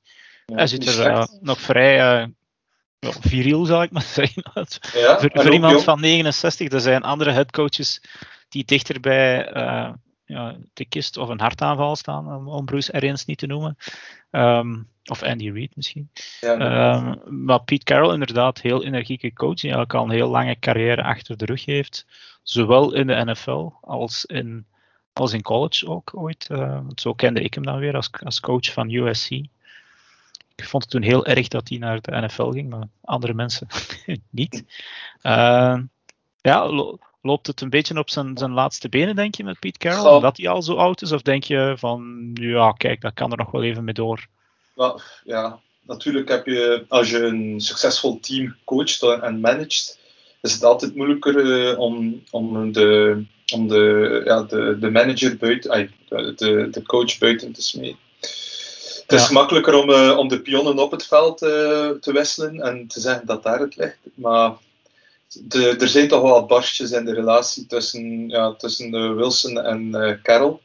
Hij 0.45 0.67
ziet 0.67 0.88
er 0.88 1.07
uh, 1.07 1.23
nog 1.41 1.59
vrij 1.59 2.21
uh, 2.21 2.27
viriel, 3.19 3.65
zal 3.65 3.81
ik 3.81 3.91
maar 3.91 4.01
zeggen. 4.21 4.43
Ja, 4.93 5.19
voor, 5.19 5.29
voor 5.33 5.53
iemand 5.53 5.83
van 5.83 5.99
69, 5.99 6.71
er 6.71 6.79
zijn 6.79 7.03
andere 7.03 7.31
headcoaches 7.31 8.01
die 8.49 8.65
dichter 8.65 8.99
bij 8.99 9.55
uh, 9.55 9.89
ja, 10.25 10.55
de 10.73 10.85
kist 10.85 11.17
of 11.17 11.29
een 11.29 11.39
hartaanval 11.39 11.95
staan, 11.95 12.35
om, 12.35 12.47
om 12.47 12.65
Bruce 12.65 12.93
Arians 12.93 13.25
niet 13.25 13.38
te 13.38 13.47
noemen. 13.47 13.77
Um, 14.31 14.88
of 15.05 15.23
Andy 15.23 15.49
Reid 15.51 15.75
misschien. 15.75 16.09
Um, 16.41 17.21
maar 17.45 17.63
Pete 17.63 17.83
Carroll, 17.83 18.13
inderdaad, 18.13 18.62
heel 18.62 18.83
energieke 18.83 19.33
coach, 19.33 19.59
die 19.59 19.71
eigenlijk 19.71 19.93
al 19.93 20.03
een 20.03 20.15
heel 20.15 20.29
lange 20.29 20.59
carrière 20.59 21.03
achter 21.03 21.38
de 21.38 21.45
rug 21.45 21.65
heeft. 21.65 22.05
Zowel 22.43 22.93
in 22.93 23.07
de 23.07 23.25
NFL 23.25 23.69
als 23.81 24.25
in 24.25 24.65
als 25.19 25.34
in 25.34 25.41
college 25.41 25.88
ook 25.88 26.12
ooit. 26.15 26.47
Uh, 26.51 26.79
zo 26.95 27.13
kende 27.13 27.41
ik 27.41 27.53
hem 27.53 27.63
dan 27.63 27.79
weer 27.79 27.95
als, 27.95 28.10
als 28.23 28.39
coach 28.39 28.73
van 28.73 28.89
USC. 28.89 29.29
Ik 30.55 30.65
vond 30.65 30.84
het 30.84 30.91
toen 30.91 31.01
heel 31.01 31.25
erg 31.25 31.47
dat 31.47 31.69
hij 31.69 31.77
naar 31.77 32.01
de 32.01 32.21
NFL 32.21 32.49
ging, 32.49 32.69
maar 32.69 32.88
andere 33.01 33.34
mensen 33.34 33.67
niet. 34.29 34.63
Uh, 35.23 35.77
ja, 36.41 36.69
loopt 37.21 37.47
het 37.47 37.62
een 37.62 37.69
beetje 37.69 37.97
op 37.97 38.10
zijn, 38.10 38.38
zijn 38.38 38.51
laatste 38.51 38.89
benen, 38.89 39.15
denk 39.15 39.36
je, 39.36 39.43
met 39.43 39.60
Pete 39.60 39.77
Carroll? 39.77 40.15
Omdat 40.15 40.38
hij 40.38 40.49
al 40.49 40.62
zo 40.62 40.75
oud 40.75 41.01
is? 41.01 41.12
Of 41.12 41.21
denk 41.21 41.43
je 41.43 41.73
van, 41.77 42.29
ja, 42.34 42.71
kijk, 42.71 43.01
dat 43.01 43.13
kan 43.13 43.32
er 43.32 43.38
nog 43.38 43.51
wel 43.51 43.63
even 43.63 43.84
mee 43.84 43.93
door? 43.93 44.27
Nou, 44.75 45.01
ja, 45.23 45.60
natuurlijk 45.82 46.29
heb 46.29 46.45
je, 46.45 46.86
als 46.88 47.10
je 47.10 47.19
een 47.19 47.62
succesvol 47.62 48.19
team 48.19 48.55
coacht 48.65 49.03
en 49.03 49.39
managt, 49.39 49.98
is 50.41 50.54
het 50.54 50.63
altijd 50.63 50.95
moeilijker 50.95 51.36
uh, 51.36 51.80
om, 51.80 52.23
om 52.32 52.71
de 52.71 53.23
om 53.54 53.67
de, 53.67 54.21
ja, 54.25 54.43
de, 54.43 54.78
de 54.80 54.89
manager 54.89 55.38
buiten, 55.38 55.91
de, 56.36 56.67
de 56.71 56.84
coach 56.84 57.17
buiten 57.17 57.52
te 57.52 57.62
smeden. 57.62 57.97
Het 59.10 59.19
is 59.19 59.25
gemakkelijker 59.25 59.73
om, 59.73 59.89
uh, 59.89 60.17
om 60.17 60.28
de 60.28 60.41
pionnen 60.41 60.80
op 60.80 60.91
het 60.91 61.06
veld 61.06 61.41
uh, 61.41 61.49
te 61.89 62.12
wisselen 62.13 62.62
en 62.62 62.88
te 62.88 62.99
zeggen 62.99 63.25
dat 63.25 63.43
daar 63.43 63.60
het 63.60 63.75
ligt. 63.75 63.97
Maar 64.13 64.54
de, 65.34 65.75
er 65.80 65.88
zijn 65.88 66.08
toch 66.08 66.21
wel 66.21 66.32
wat 66.32 66.47
barstjes 66.47 66.91
in 66.91 67.06
de 67.06 67.13
relatie 67.13 67.65
tussen, 67.65 68.30
ja, 68.30 68.54
tussen 68.54 68.95
uh, 68.95 69.15
Wilson 69.15 69.60
en 69.60 70.19
Carroll. 70.23 70.58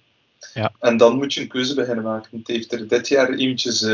Ja. 0.55 0.73
En 0.81 0.97
dan 0.97 1.17
moet 1.17 1.35
je 1.35 1.41
een 1.41 1.49
keuze 1.49 1.75
beginnen 1.75 2.05
maken. 2.05 2.39
Het 2.39 2.49
heeft 2.49 2.73
er 2.73 2.89
dit 2.89 3.09
jaar 3.09 3.33
eventjes 3.33 3.87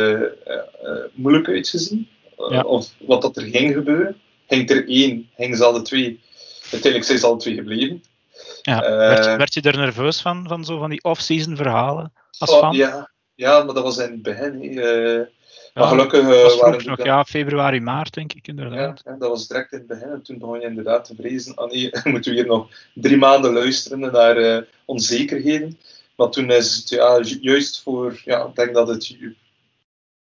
moeilijk 1.12 1.48
uitgezien. 1.48 2.08
Ja. 2.48 2.62
Of 2.62 2.92
wat 2.98 3.22
dat 3.22 3.36
er 3.36 3.42
ging 3.42 3.72
gebeuren. 3.72 4.20
Ging 4.50 4.70
er 4.70 4.88
één, 4.88 5.30
ging 5.36 5.56
ze 5.56 5.64
alle 5.64 5.82
twee. 5.82 6.20
Uiteindelijk 6.62 7.04
zijn 7.04 7.18
ze 7.18 7.26
alle 7.26 7.36
twee 7.36 7.54
gebleven. 7.54 8.02
Ja, 8.62 8.80
werd, 8.80 9.24
je, 9.24 9.30
eh, 9.30 9.36
werd, 9.36 9.54
je 9.54 9.60
er 9.60 9.76
nerveus 9.76 10.20
van, 10.20 10.48
van 10.48 10.64
zo 10.64 10.78
van 10.78 10.90
die 10.90 11.04
off-season 11.04 11.56
verhalen 11.56 12.12
als 12.38 12.50
fan? 12.50 12.76
Ja, 12.76 13.10
ja, 13.34 13.62
maar 13.62 13.74
dat 13.74 13.82
was 13.82 13.98
in 13.98 14.10
het 14.10 14.22
begin. 14.22 14.62
Uh, 14.62 15.20
maar 15.74 15.86
gelukkig 15.86 16.20
uh, 16.20 16.60
waren 16.60 16.86
nog, 16.86 17.04
ja, 17.04 17.24
februari, 17.24 17.80
maart 17.80 18.14
denk 18.14 18.32
ik 18.32 18.48
inderdaad. 18.48 19.02
Ja, 19.04 19.16
dat 19.18 19.28
was 19.28 19.48
direct 19.48 19.72
in 19.72 19.78
het 19.78 19.86
begin. 19.86 20.08
En 20.08 20.22
toen 20.22 20.38
begon 20.38 20.60
je 20.60 20.66
inderdaad 20.66 21.04
te 21.04 21.14
vrezen. 21.14 21.54
Ah 21.54 21.70
nee, 21.70 21.90
moeten 22.12 22.30
we 22.30 22.38
hier 22.38 22.46
nog 22.46 22.68
drie 22.94 23.16
maanden 23.16 23.52
luisteren 23.52 24.00
naar 24.00 24.38
uh, 24.38 24.58
onzekerheden. 24.84 25.78
Maar 26.16 26.28
toen 26.28 26.50
is 26.50 26.76
het 26.76 26.88
ja, 26.88 27.20
juist 27.40 27.82
voor, 27.82 28.20
ja, 28.24 28.44
ik 28.44 28.56
denk 28.56 28.74
dat 28.74 28.88
het 28.88 29.16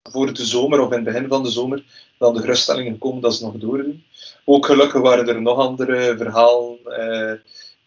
voor 0.03 0.33
de 0.33 0.45
zomer 0.45 0.81
of 0.81 0.91
in 0.91 0.95
het 0.95 1.05
begin 1.05 1.29
van 1.29 1.43
de 1.43 1.51
zomer 1.51 1.85
dan 2.19 2.35
de 2.35 2.41
geruststellingen 2.41 2.99
komen 2.99 3.23
dat 3.23 3.35
ze 3.35 3.45
nog 3.45 3.55
doordoen. 3.55 4.05
Ook 4.45 4.67
gelukkig 4.67 5.01
waren 5.01 5.29
er 5.29 5.43
nog 5.43 5.59
andere 5.59 6.17
verhalen 6.17 7.41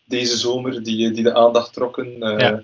deze 0.06 0.38
zomer 0.38 0.84
die, 0.84 1.12
die 1.12 1.24
de 1.24 1.34
aandacht 1.34 1.74
trokken. 1.74 2.40
Uh, 2.40 2.58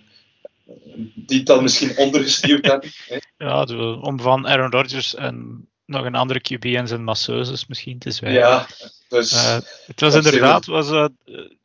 Die 1.16 1.38
het 1.38 1.48
dan 1.48 1.64
misschien 1.64 1.98
ondergestuurd 1.98 2.66
hebben. 2.66 2.90
Ja, 3.38 3.64
om 4.02 4.20
van 4.20 4.48
Aaron 4.48 4.72
Rodgers 4.72 5.16
en 5.16 5.68
nog 5.86 6.06
een 6.06 6.16
andere 6.16 6.40
QB 6.40 6.64
en 6.64 6.88
zijn 6.88 7.04
masseuses 7.04 7.68
misschien 7.68 8.00
te 8.00 8.12
zwijgen. 8.12 8.40
Ja, 8.40 8.68
dus, 9.10 9.34
uh, 9.34 9.58
het 9.86 10.00
was 10.00 10.16
inderdaad, 10.16 10.66
was, 10.66 11.10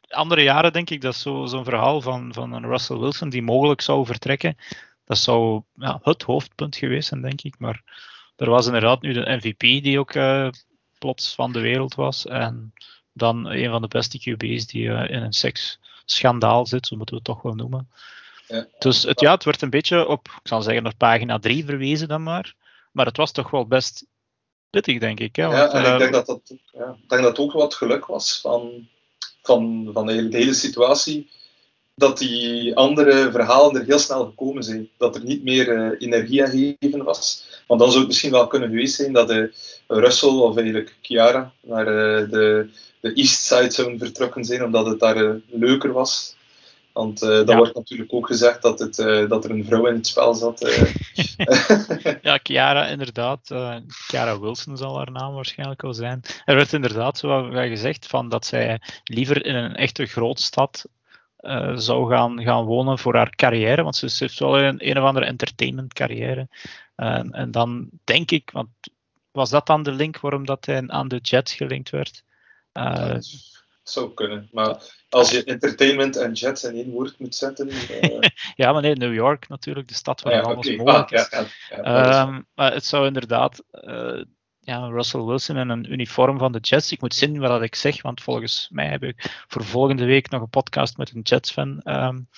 andere 0.09 0.43
jaren 0.43 0.73
denk 0.73 0.91
ik, 0.91 1.01
dat 1.01 1.15
zo'n 1.15 1.65
verhaal 1.65 2.01
van, 2.01 2.33
van 2.35 2.53
een 2.53 2.67
Russell 2.67 2.99
Wilson 2.99 3.29
die 3.29 3.43
mogelijk 3.43 3.81
zou 3.81 4.07
vertrekken, 4.07 4.57
dat 5.07 5.19
zou 5.19 5.63
ja, 5.75 6.01
het 6.03 6.23
hoofdpunt 6.23 6.77
geweest 6.77 7.09
zijn, 7.09 7.23
denk 7.23 7.43
ik. 7.43 7.55
Maar 7.59 7.83
er 8.37 8.51
was 8.51 8.67
inderdaad 8.67 9.03
nu 9.03 9.13
de 9.13 9.37
MVP 9.37 9.61
die 9.61 9.99
ook 9.99 10.13
plots 10.99 11.35
van 11.35 11.53
de 11.53 11.61
wereld 11.61 11.95
was. 11.95 12.27
En 12.27 12.73
dan 13.13 13.47
een 13.47 13.71
van 13.71 13.83
de 13.83 13.89
beste 13.89 14.19
QB's 14.19 14.67
die 14.67 14.83
uh, 14.83 15.11
in 15.11 15.23
een 15.23 15.33
seksschandaal 15.33 16.67
zit, 16.67 16.87
zo 16.87 16.97
moeten 16.97 17.15
we 17.15 17.21
het 17.25 17.31
toch 17.35 17.43
wel 17.43 17.55
noemen. 17.55 17.89
Ja. 18.49 18.67
Dus 18.79 19.03
het, 19.03 19.21
ja, 19.21 19.33
het 19.35 19.45
werd 19.45 19.63
een 19.63 19.71
beetje 19.71 20.09
op, 20.09 20.29
ik 20.29 20.49
zal 20.49 20.63
zeggen, 20.63 20.87
op 20.87 20.93
pagina 20.97 21.39
3 21.39 21.65
verwezen 21.65 22.09
dan 22.09 22.23
maar. 22.23 22.55
Maar 22.93 23.07
het 23.07 23.17
was 23.17 23.33
toch 23.33 23.51
wel 23.51 23.67
best 23.67 24.07
pittig, 24.71 24.99
denk 24.99 25.21
ik. 25.21 25.37
Hè? 25.37 25.47
Want, 25.47 25.57
ja, 25.57 25.71
en 25.73 25.81
ik 25.81 25.87
eh, 25.87 25.99
denk 25.99 26.13
dat, 26.13 26.27
dat, 26.27 26.55
ja, 26.73 26.97
ik 27.03 27.09
denk 27.09 27.23
dat 27.23 27.39
ook 27.39 27.53
wat 27.53 27.75
geluk 27.75 28.07
was 28.07 28.41
van, 28.41 28.89
van, 29.43 29.91
van 29.93 30.07
de 30.07 30.27
hele 30.31 30.55
situatie 30.55 31.31
dat 31.97 32.19
die 32.19 32.77
andere 32.77 33.31
verhalen 33.31 33.81
er 33.81 33.87
heel 33.87 33.99
snel 33.99 34.25
gekomen 34.25 34.63
zijn. 34.63 34.89
Dat 34.97 35.17
er 35.17 35.25
niet 35.25 35.43
meer 35.43 35.69
uh, 35.69 35.91
energie 35.99 36.45
aan 36.45 36.51
geven 36.51 37.05
was. 37.05 37.47
Want 37.67 37.81
dan 37.81 37.89
zou 37.89 38.01
het 38.01 38.09
misschien 38.09 38.31
wel 38.31 38.47
kunnen 38.47 38.69
geweest 38.69 38.95
zijn 38.95 39.13
dat 39.13 39.29
de 39.29 39.53
Russell 39.87 40.29
of 40.29 40.57
eigenlijk 40.57 40.97
Chiara 41.03 41.53
naar 41.61 41.87
uh, 41.87 42.31
de, 42.31 42.69
de 43.01 43.13
East 43.13 43.41
Side 43.41 43.71
zouden 43.71 43.99
vertrokken 43.99 44.45
zijn, 44.45 44.65
omdat 44.65 44.87
het 44.87 45.01
daar 45.01 45.41
leuker 45.47 45.93
was. 45.93 46.37
Want 46.93 47.23
uh, 47.23 47.29
dat 47.29 47.55
wordt 47.55 47.75
natuurlijk 47.75 48.13
ook 48.13 48.27
gezegd 48.27 48.63
dat, 48.63 48.79
het, 48.79 48.99
uh, 48.99 49.29
dat 49.29 49.45
er 49.45 49.51
een 49.51 49.65
vrouw 49.65 49.87
in 49.87 49.95
het 49.95 50.07
spel 50.07 50.35
zat. 50.35 50.63
Uh. 50.63 50.95
ja, 52.23 52.39
Chiara 52.43 52.87
inderdaad. 52.87 53.41
Chiara 53.87 54.41
Wilson 54.41 54.77
zal 54.77 54.97
haar 54.97 55.11
naam 55.11 55.35
waarschijnlijk 55.35 55.83
wel 55.83 55.95
zijn. 55.95 56.23
Er 56.45 56.55
werd 56.55 56.73
inderdaad 56.73 57.19
zo 57.19 57.51
gezegd 57.51 58.07
van 58.07 58.29
dat 58.29 58.47
zij 58.47 58.81
liever 59.05 59.45
in 59.45 59.55
een 59.55 59.75
echte 59.75 60.07
grootstad 60.07 60.85
zou 61.75 62.11
gaan, 62.11 62.43
gaan 62.43 62.65
wonen 62.65 62.99
voor 62.99 63.17
haar 63.17 63.37
carrière. 63.37 63.83
Want 63.83 63.97
ze 63.97 64.11
heeft 64.19 64.39
wel 64.39 64.59
een, 64.59 64.89
een 64.91 64.99
of 64.99 65.05
andere 65.05 65.27
entertainment 65.27 65.93
carrière. 65.93 66.49
en 66.97 67.51
dan 67.51 67.89
denk 68.05 68.31
ik, 68.31 68.51
want 68.51 68.69
was 69.37 69.51
dat 69.51 69.67
dan 69.67 69.83
de 69.83 69.93
link 69.93 70.21
waarom 70.21 70.47
dat 70.47 70.67
hij 70.67 70.85
aan 70.87 71.09
de 71.09 71.17
Jets 71.17 71.55
gelinkt 71.55 71.91
werd? 71.91 72.25
Uh, 72.73 73.17
zou 73.83 74.15
kunnen, 74.15 74.49
maar 74.53 74.77
als 75.09 75.31
je 75.31 75.45
entertainment 75.45 76.17
en 76.17 76.33
Jets 76.33 76.65
in 76.65 76.75
één 76.75 76.91
woord 76.91 77.19
moet 77.19 77.35
zetten. 77.35 77.69
Uh... 77.69 78.19
ja, 78.63 78.73
maar 78.73 78.83
nee, 78.83 78.95
New 78.95 79.15
York 79.15 79.49
natuurlijk, 79.49 79.89
de 79.89 79.95
stad 79.95 80.21
waar 80.21 80.33
ja, 80.33 80.41
alles 80.41 80.67
okay. 80.67 80.77
mogelijk 80.77 81.13
ah, 81.13 81.41
is. 81.41 81.69
Ja, 81.69 82.27
um, 82.27 82.47
maar 82.55 82.73
het 82.73 82.85
zou 82.85 83.07
inderdaad 83.07 83.63
uh, 83.73 84.23
ja, 84.67 84.87
Russell 84.87 85.21
Wilson 85.21 85.57
in 85.57 85.69
een 85.69 85.93
uniform 85.93 86.39
van 86.39 86.53
de 86.53 86.59
Jets. 86.59 86.93
Ik 86.93 87.01
moet 87.01 87.15
zien 87.15 87.39
wat 87.39 87.63
ik 87.63 87.75
zeg, 87.75 88.03
want 88.03 88.21
volgens 88.21 88.69
mij 88.71 88.87
heb 88.87 89.03
ik 89.03 89.45
voor 89.49 89.65
volgende 89.65 90.05
week 90.05 90.31
nog 90.31 90.41
een 90.41 90.49
podcast 90.49 90.97
met 90.97 91.13
een 91.15 91.21
Jets-fan 91.21 91.81
um, 91.85 92.29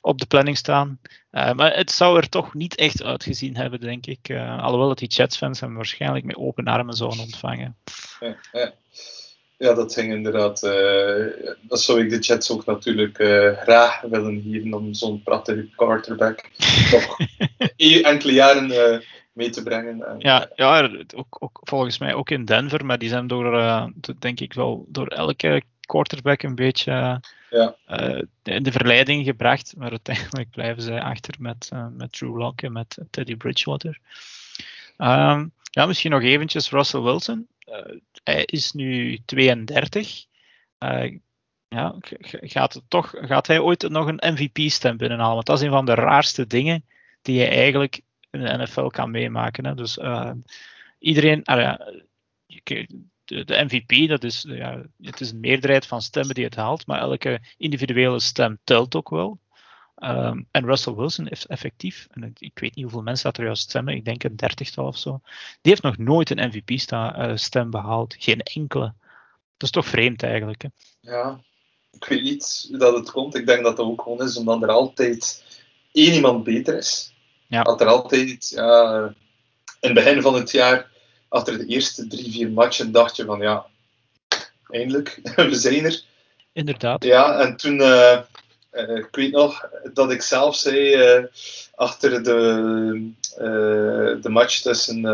op 0.00 0.18
de 0.18 0.26
planning 0.26 0.56
staan. 0.56 1.00
Uh, 1.30 1.52
maar 1.52 1.76
het 1.76 1.90
zou 1.90 2.16
er 2.16 2.28
toch 2.28 2.54
niet 2.54 2.74
echt 2.74 3.02
uitgezien 3.02 3.56
hebben, 3.56 3.80
denk 3.80 4.06
ik. 4.06 4.28
Uh, 4.28 4.62
alhoewel 4.62 4.88
dat 4.88 4.98
die 4.98 5.08
Jets-fans 5.08 5.60
hem 5.60 5.74
waarschijnlijk 5.74 6.24
met 6.24 6.36
open 6.36 6.64
armen 6.64 6.94
zouden 6.94 7.20
ontvangen. 7.20 7.76
Ja, 8.20 8.36
ja. 8.52 8.72
ja 9.58 9.74
dat 9.74 9.92
ging 9.92 10.12
inderdaad. 10.12 10.62
Uh, 10.62 11.26
dat 11.60 11.80
zou 11.80 12.00
ik 12.00 12.10
de 12.10 12.18
Jets 12.18 12.50
ook 12.50 12.66
natuurlijk 12.66 13.16
graag 13.62 14.00
willen 14.00 14.42
geven 14.42 14.74
om 14.74 14.94
zo'n 14.94 15.22
prachtige 15.22 15.68
quarterback 15.76 16.50
nog 16.92 17.18
enkele 18.02 18.32
jaren 18.32 19.02
mee 19.32 19.50
te 19.50 19.62
brengen. 19.62 20.06
En, 20.06 20.18
ja, 20.18 20.48
ja 20.54 20.90
ook, 21.14 21.36
ook, 21.38 21.60
volgens 21.62 21.98
mij 21.98 22.14
ook 22.14 22.30
in 22.30 22.44
Denver, 22.44 22.86
maar 22.86 22.98
die 22.98 23.08
zijn 23.08 23.26
door, 23.26 23.54
uh, 23.54 23.86
denk 24.18 24.40
ik 24.40 24.52
wel, 24.52 24.84
door 24.88 25.06
elke 25.06 25.62
quarterback 25.80 26.42
een 26.42 26.54
beetje 26.54 27.20
ja. 27.50 27.76
uh, 27.88 28.22
in 28.42 28.62
de 28.62 28.72
verleiding 28.72 29.24
gebracht. 29.24 29.74
Maar 29.76 29.90
uiteindelijk 29.90 30.50
blijven 30.56 30.82
zij 30.82 31.00
achter 31.00 31.34
met, 31.38 31.70
uh, 31.72 31.86
met 31.90 32.12
Drew 32.12 32.36
Lock 32.36 32.62
en 32.62 32.72
met 32.72 32.98
Teddy 33.10 33.36
Bridgewater. 33.36 33.98
Um, 34.98 35.52
ja, 35.70 35.86
misschien 35.86 36.10
nog 36.10 36.22
eventjes 36.22 36.70
Russell 36.70 37.00
Wilson. 37.00 37.46
hij 38.24 38.44
is 38.44 38.72
nu 38.72 39.18
32. 39.24 40.24
ja, 41.68 41.94
gaat, 42.30 42.74
het 42.74 42.82
toch, 42.88 43.14
gaat 43.16 43.46
hij 43.46 43.58
ooit 43.58 43.88
nog 43.88 44.06
een 44.06 44.34
MVP-stem 44.34 44.96
binnenhalen? 44.96 45.34
Want 45.34 45.46
dat 45.46 45.58
is 45.58 45.64
een 45.64 45.70
van 45.70 45.86
de 45.86 45.94
raarste 45.94 46.46
dingen 46.46 46.84
die 47.22 47.38
je 47.38 47.46
eigenlijk 47.46 48.00
in 48.32 48.40
de 48.40 48.62
NFL 48.62 48.86
kan 48.86 49.10
meemaken. 49.10 49.66
Hè. 49.66 49.74
Dus 49.74 49.98
uh, 49.98 50.30
iedereen, 50.98 51.42
de, 53.24 53.44
de, 53.44 53.64
MVP, 53.64 54.08
dat 54.08 54.24
is, 54.24 54.44
ja, 54.48 54.82
het 55.00 55.20
is 55.20 55.30
een 55.30 55.40
meerderheid 55.40 55.86
van 55.86 56.02
stemmen 56.02 56.34
die 56.34 56.44
het 56.44 56.56
haalt, 56.56 56.86
maar 56.86 57.00
elke 57.00 57.40
individuele 57.56 58.20
stem 58.20 58.58
telt 58.64 58.94
ook 58.94 59.10
wel. 59.10 59.40
Um, 59.96 60.48
en 60.50 60.64
Russell 60.64 60.94
Wilson 60.94 61.26
heeft 61.28 61.46
effectief, 61.46 62.06
en 62.10 62.32
ik 62.38 62.58
weet 62.58 62.74
niet 62.74 62.84
hoeveel 62.84 63.02
mensen 63.02 63.24
dat 63.24 63.38
er 63.38 63.44
juist 63.44 63.62
stemmen, 63.62 63.94
ik 63.94 64.04
denk 64.04 64.24
een 64.24 64.36
dertigtal 64.36 64.86
of 64.86 64.98
zo, 64.98 65.20
die 65.60 65.72
heeft 65.72 65.82
nog 65.82 65.98
nooit 65.98 66.30
een 66.30 66.48
MVP-stem 66.48 67.70
behaald. 67.70 68.14
Geen 68.18 68.40
enkele. 68.40 68.94
Dat 69.56 69.62
is 69.62 69.70
toch 69.70 69.86
vreemd 69.86 70.22
eigenlijk. 70.22 70.62
Hè? 70.62 70.68
Ja, 71.00 71.40
ik 71.90 72.04
weet 72.04 72.22
niet 72.22 72.66
hoe 72.68 72.78
dat 72.78 72.94
het 72.94 73.10
komt. 73.10 73.34
Ik 73.34 73.46
denk 73.46 73.64
dat 73.64 73.76
dat 73.76 73.86
ook 73.86 74.02
gewoon 74.02 74.22
is 74.22 74.36
omdat 74.36 74.62
er 74.62 74.68
altijd 74.68 75.44
één 75.92 76.12
iemand 76.12 76.44
beter 76.44 76.76
is. 76.76 77.11
Ja. 77.52 77.62
Had 77.62 77.80
er 77.80 77.86
altijd, 77.86 78.48
ja, 78.48 79.02
in 79.80 79.88
het 79.88 79.94
begin 79.94 80.22
van 80.22 80.34
het 80.34 80.50
jaar, 80.50 80.90
achter 81.28 81.58
de 81.58 81.66
eerste 81.66 82.06
drie, 82.06 82.32
vier 82.32 82.50
matchen, 82.50 82.92
dacht 82.92 83.16
je 83.16 83.24
van 83.24 83.40
ja, 83.40 83.66
eindelijk, 84.68 85.20
we 85.36 85.54
zijn 85.54 85.84
er. 85.84 86.02
Inderdaad. 86.52 87.04
Ja, 87.04 87.40
en 87.40 87.56
toen, 87.56 87.80
uh, 87.80 88.18
uh, 88.72 88.96
ik 88.96 89.08
weet 89.10 89.32
nog 89.32 89.68
dat 89.92 90.10
ik 90.10 90.22
zelf 90.22 90.56
zei, 90.56 91.16
uh, 91.16 91.24
achter 91.74 92.22
de, 92.22 93.10
de 94.20 94.28
match 94.28 94.60
tussen, 94.60 95.04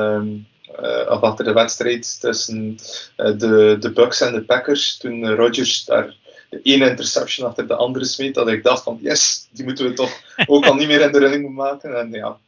of 1.08 1.20
achter 1.20 1.44
de 1.44 1.52
wedstrijd 1.52 2.20
tussen 2.20 2.78
de, 3.16 3.76
de 3.80 3.92
Bucks 3.92 4.20
en 4.20 4.32
de 4.32 4.44
Packers, 4.44 4.96
toen 4.96 5.34
Rodgers 5.34 5.84
daar 5.84 6.14
de 6.48 6.62
ene 6.62 6.90
interception 6.90 7.48
achter 7.48 7.66
de 7.66 7.74
andere 7.74 8.04
smeet, 8.04 8.34
dat 8.34 8.48
ik 8.48 8.62
dacht 8.62 8.82
van 8.82 8.98
yes, 9.00 9.48
die 9.50 9.64
moeten 9.64 9.88
we 9.88 9.92
toch 9.92 10.22
ook 10.46 10.66
al 10.66 10.74
niet 10.74 10.88
meer 10.88 11.00
in 11.00 11.12
de 11.12 11.18
running 11.18 11.54
maken. 11.54 11.98
En 11.98 12.10
ja, 12.10 12.38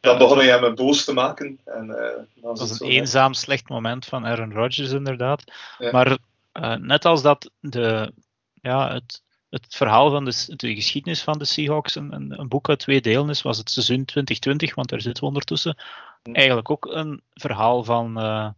dan 0.00 0.18
begon 0.18 0.38
hij 0.38 0.60
me 0.60 0.72
boos 0.72 1.04
te 1.04 1.12
maken. 1.12 1.58
En, 1.64 1.86
uh, 1.86 2.42
dat 2.42 2.58
was 2.58 2.80
een 2.80 2.88
eenzaam, 2.88 3.34
slecht 3.34 3.68
moment 3.68 4.06
van 4.06 4.26
Aaron 4.26 4.52
Rodgers 4.52 4.90
inderdaad. 4.90 5.44
Maar 5.90 6.18
uh, 6.52 6.74
net 6.74 7.04
als 7.04 7.22
dat 7.22 7.50
de, 7.60 8.12
ja, 8.54 8.92
het, 8.92 9.22
het 9.50 9.66
verhaal 9.68 10.10
van 10.10 10.24
de, 10.24 10.56
de 10.56 10.74
geschiedenis 10.74 11.22
van 11.22 11.38
de 11.38 11.44
Seahawks 11.44 11.94
een, 11.94 12.12
een, 12.38 12.48
boek 12.48 12.68
uit 12.68 12.78
twee 12.78 13.00
delen 13.00 13.28
is, 13.28 13.42
was 13.42 13.58
het 13.58 13.70
seizoen 13.70 14.04
2020, 14.04 14.74
want 14.74 14.88
daar 14.88 15.00
zitten 15.00 15.22
we 15.22 15.28
ondertussen, 15.28 15.76
eigenlijk 16.22 16.70
ook 16.70 16.86
een 16.86 17.22
verhaal 17.34 17.84
van, 17.84 18.18
uh, 18.18 18.48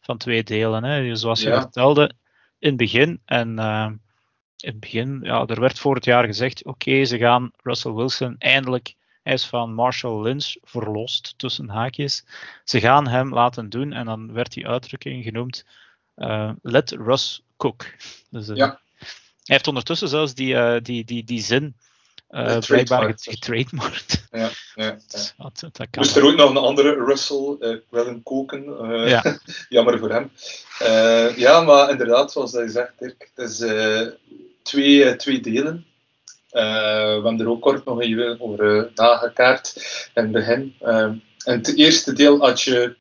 van 0.00 0.18
twee 0.18 0.42
delen. 0.42 0.84
Hè. 0.84 1.16
Zoals 1.16 1.42
je 1.42 1.48
ja. 1.48 1.60
vertelde 1.60 2.10
in 2.58 2.68
het 2.68 2.76
begin. 2.76 3.20
En 3.24 3.58
in 4.62 4.70
het 4.70 4.80
begin, 4.80 5.20
ja, 5.22 5.46
er 5.46 5.60
werd 5.60 5.78
voor 5.78 5.94
het 5.94 6.04
jaar 6.04 6.24
gezegd: 6.24 6.64
oké, 6.64 7.04
ze 7.04 7.18
gaan 7.18 7.50
Russell 7.62 7.92
Wilson 7.92 8.34
eindelijk. 8.38 8.94
Hij 9.22 9.32
is 9.32 9.46
van 9.46 9.74
Marshall 9.74 10.22
Lynch 10.22 10.54
verlost, 10.62 11.34
tussen 11.36 11.68
haakjes. 11.68 12.24
Ze 12.64 12.80
gaan 12.80 13.08
hem 13.08 13.34
laten 13.34 13.68
doen 13.68 13.92
en 13.92 14.06
dan 14.06 14.32
werd 14.32 14.52
die 14.52 14.68
uitdrukking 14.68 15.24
genoemd: 15.24 15.64
uh, 16.16 16.50
Let 16.62 16.90
Russ 16.90 17.42
cook. 17.56 17.86
Dus, 18.30 18.48
uh, 18.48 18.56
ja. 18.56 18.80
Hij 18.98 19.08
heeft 19.54 19.66
ondertussen 19.66 20.08
zelfs 20.08 20.34
die, 20.34 20.54
uh, 20.54 20.76
die, 20.82 21.04
die, 21.04 21.24
die 21.24 21.42
zin 21.42 21.76
uh, 22.30 22.58
blijkbaar 22.58 23.14
getrademarkt. 23.16 24.26
Ja, 24.30 24.50
ja, 24.74 24.84
ja. 24.84 24.96
Dat, 25.36 25.60
dat 25.60 25.76
kan 25.76 25.88
Moest 25.90 26.16
er 26.16 26.24
ook 26.24 26.36
nog 26.36 26.50
een 26.50 26.56
andere 26.56 27.04
Russell 27.04 27.56
uh, 27.60 27.76
willen 27.88 28.22
koken. 28.22 28.64
Uh, 28.64 29.08
ja. 29.08 29.38
jammer 29.68 29.98
voor 29.98 30.10
hem. 30.10 30.30
ja, 31.36 31.60
maar 31.60 31.90
inderdaad, 31.90 32.32
zoals 32.32 32.52
hij 32.52 32.68
zegt, 32.68 32.92
Dirk, 32.98 33.30
het 33.34 33.50
is 33.50 33.58
twee, 34.62 35.04
eh, 35.04 35.16
twee 35.16 35.40
delen. 35.40 35.86
Uh, 36.52 36.62
we 36.62 37.20
hebben 37.22 37.40
er 37.40 37.48
ook 37.48 37.62
kort 37.62 37.84
nog 37.84 38.00
even 38.00 38.40
over 38.40 38.76
uh, 38.76 38.84
nagekaart 38.94 39.74
in 40.14 40.22
het 40.22 40.32
begin. 40.32 40.74
In 40.80 41.22
het 41.52 41.76
eerste 41.76 42.12
deel 42.12 42.38
had 42.38 42.62
je 42.62 42.96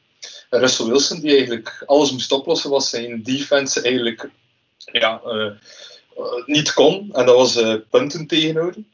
Russell 0.49 0.85
Wilson, 0.85 1.19
die 1.19 1.35
eigenlijk 1.35 1.83
alles 1.85 2.11
moest 2.11 2.31
oplossen, 2.31 2.69
was 2.69 2.89
zijn 2.89 3.23
defense 3.23 3.81
eigenlijk 3.81 4.29
ja, 4.91 5.21
niet 6.45 6.73
kon. 6.73 7.09
En 7.13 7.25
dat 7.25 7.35
was 7.35 7.79
punten 7.89 8.27
tegenhouden. 8.27 8.87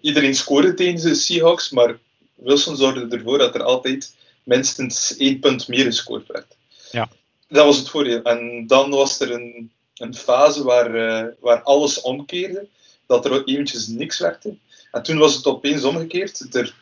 iedereen 0.00 0.34
scoorde 0.34 0.74
tegen 0.74 1.08
de 1.08 1.14
Seahawks, 1.14 1.70
maar 1.70 1.98
Wilson 2.34 2.76
zorgde 2.76 3.16
ervoor 3.16 3.38
dat 3.38 3.54
er 3.54 3.62
altijd 3.62 4.14
minstens 4.42 5.16
één 5.16 5.38
punt 5.40 5.68
meer 5.68 5.84
gescoord 5.84 6.26
werd. 6.26 6.56
Ja. 6.90 7.08
Dat 7.48 7.64
was 7.64 7.76
het 7.78 7.88
voordeel. 7.88 8.22
En 8.22 8.66
dan 8.66 8.90
was 8.90 9.20
er 9.20 9.30
een 9.30 9.70
een 9.96 10.14
fase 10.14 10.64
waar, 10.64 10.94
uh, 10.94 11.32
waar 11.40 11.62
alles 11.62 12.00
omkeerde, 12.00 12.66
dat 13.06 13.24
er 13.24 13.44
eventjes 13.44 13.86
niks 13.86 14.18
werkte. 14.18 14.56
En 14.90 15.02
toen 15.02 15.18
was 15.18 15.34
het 15.34 15.46
opeens 15.46 15.84
omgekeerd. 15.84 16.54
Er 16.54 16.74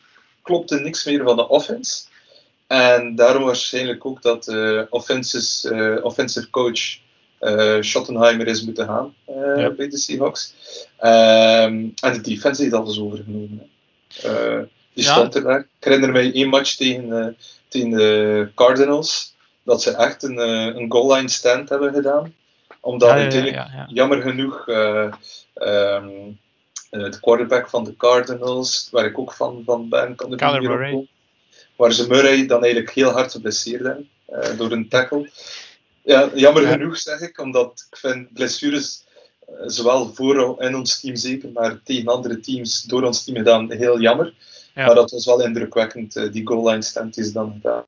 klopte 0.42 0.80
niks 0.80 1.04
meer 1.04 1.24
van 1.24 1.36
de 1.36 1.48
offense. 1.48 2.04
En 2.66 3.14
daarom 3.14 3.44
waarschijnlijk 3.44 4.06
ook 4.06 4.22
dat 4.22 4.48
uh, 4.48 4.82
offenses, 4.90 5.64
uh, 5.64 6.04
offensive 6.04 6.50
coach 6.50 6.98
uh, 7.40 7.76
Schottenheimer 7.80 8.46
is 8.46 8.64
moeten 8.64 8.86
gaan 8.86 9.14
ja. 9.56 9.70
bij 9.70 9.88
de 9.88 9.98
Seahawks. 9.98 10.54
Um, 11.02 11.94
en 12.00 12.12
de 12.12 12.20
defense 12.20 12.62
heeft 12.62 12.74
alles 12.74 13.00
overgenomen. 13.00 13.70
die 14.92 15.04
ja. 15.04 15.12
stond 15.12 15.34
er 15.34 15.42
daar. 15.42 15.58
Ik 15.58 15.84
herinner 15.84 16.12
mij 16.12 16.32
één 16.32 16.48
match 16.48 16.74
tegen, 16.74 17.36
tegen 17.68 17.90
de 17.90 18.48
Cardinals, 18.54 19.34
dat 19.62 19.82
ze 19.82 19.90
echt 19.90 20.22
een, 20.22 20.38
een 20.78 20.90
goal 20.90 21.14
line 21.14 21.28
stand 21.28 21.68
hebben 21.68 21.92
gedaan 21.92 22.34
omdat 22.84 23.08
ja, 23.08 23.14
natuurlijk, 23.14 23.66
jammer 23.86 24.22
genoeg, 24.22 24.68
uh, 24.68 25.12
um, 25.54 26.38
de 26.90 27.18
quarterback 27.20 27.68
van 27.68 27.84
de 27.84 27.96
Cardinals, 27.96 28.88
waar 28.90 29.04
ik 29.04 29.18
ook 29.18 29.32
van, 29.32 29.62
van 29.64 29.88
ben, 29.88 30.14
kan 30.14 30.28
meer 30.28 30.92
op 30.92 31.06
Waar 31.76 31.92
ze 31.92 32.08
Murray 32.08 32.46
dan 32.46 32.62
eigenlijk 32.62 32.94
heel 32.94 33.10
hard 33.10 33.32
geblesseerd 33.32 33.82
hebben 33.82 34.08
uh, 34.28 34.58
door 34.58 34.72
een 34.72 34.88
tackle. 34.88 35.30
Ja, 36.02 36.30
jammer 36.34 36.66
genoeg 36.66 36.98
zeg 36.98 37.20
ik, 37.20 37.40
omdat 37.40 37.86
ik 37.90 37.96
vind 37.96 38.32
blessures 38.32 39.04
zowel 39.66 40.14
voor 40.14 40.62
in 40.62 40.76
ons 40.76 41.00
team 41.00 41.16
zeker, 41.16 41.50
maar 41.52 41.82
tegen 41.82 42.08
andere 42.08 42.40
teams 42.40 42.82
door 42.82 43.02
ons 43.02 43.24
team 43.24 43.36
gedaan 43.36 43.72
heel 43.72 44.00
jammer. 44.00 44.34
Maar 44.74 44.94
dat 44.94 45.10
was 45.10 45.24
wel 45.24 45.42
indrukwekkend, 45.42 46.32
die 46.32 46.46
goal 46.46 46.68
line 46.68 46.82
stand 46.82 47.18
is 47.18 47.32
dan 47.32 47.52
gedaan. 47.52 47.84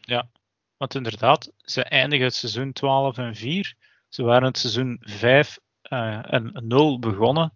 Ja, 0.00 0.28
want 0.76 0.94
inderdaad, 0.94 1.50
ze 1.64 1.82
eindigen 1.82 2.24
het 2.24 2.34
seizoen 2.34 2.72
12 2.72 3.18
en 3.18 3.34
4. 3.34 3.74
Ze 4.14 4.22
waren 4.22 4.46
het 4.46 4.58
seizoen 4.58 4.96
5 5.00 5.58
uh, 5.92 6.14
eh, 6.14 6.32
en 6.32 6.52
0 6.62 6.98
begonnen. 6.98 7.52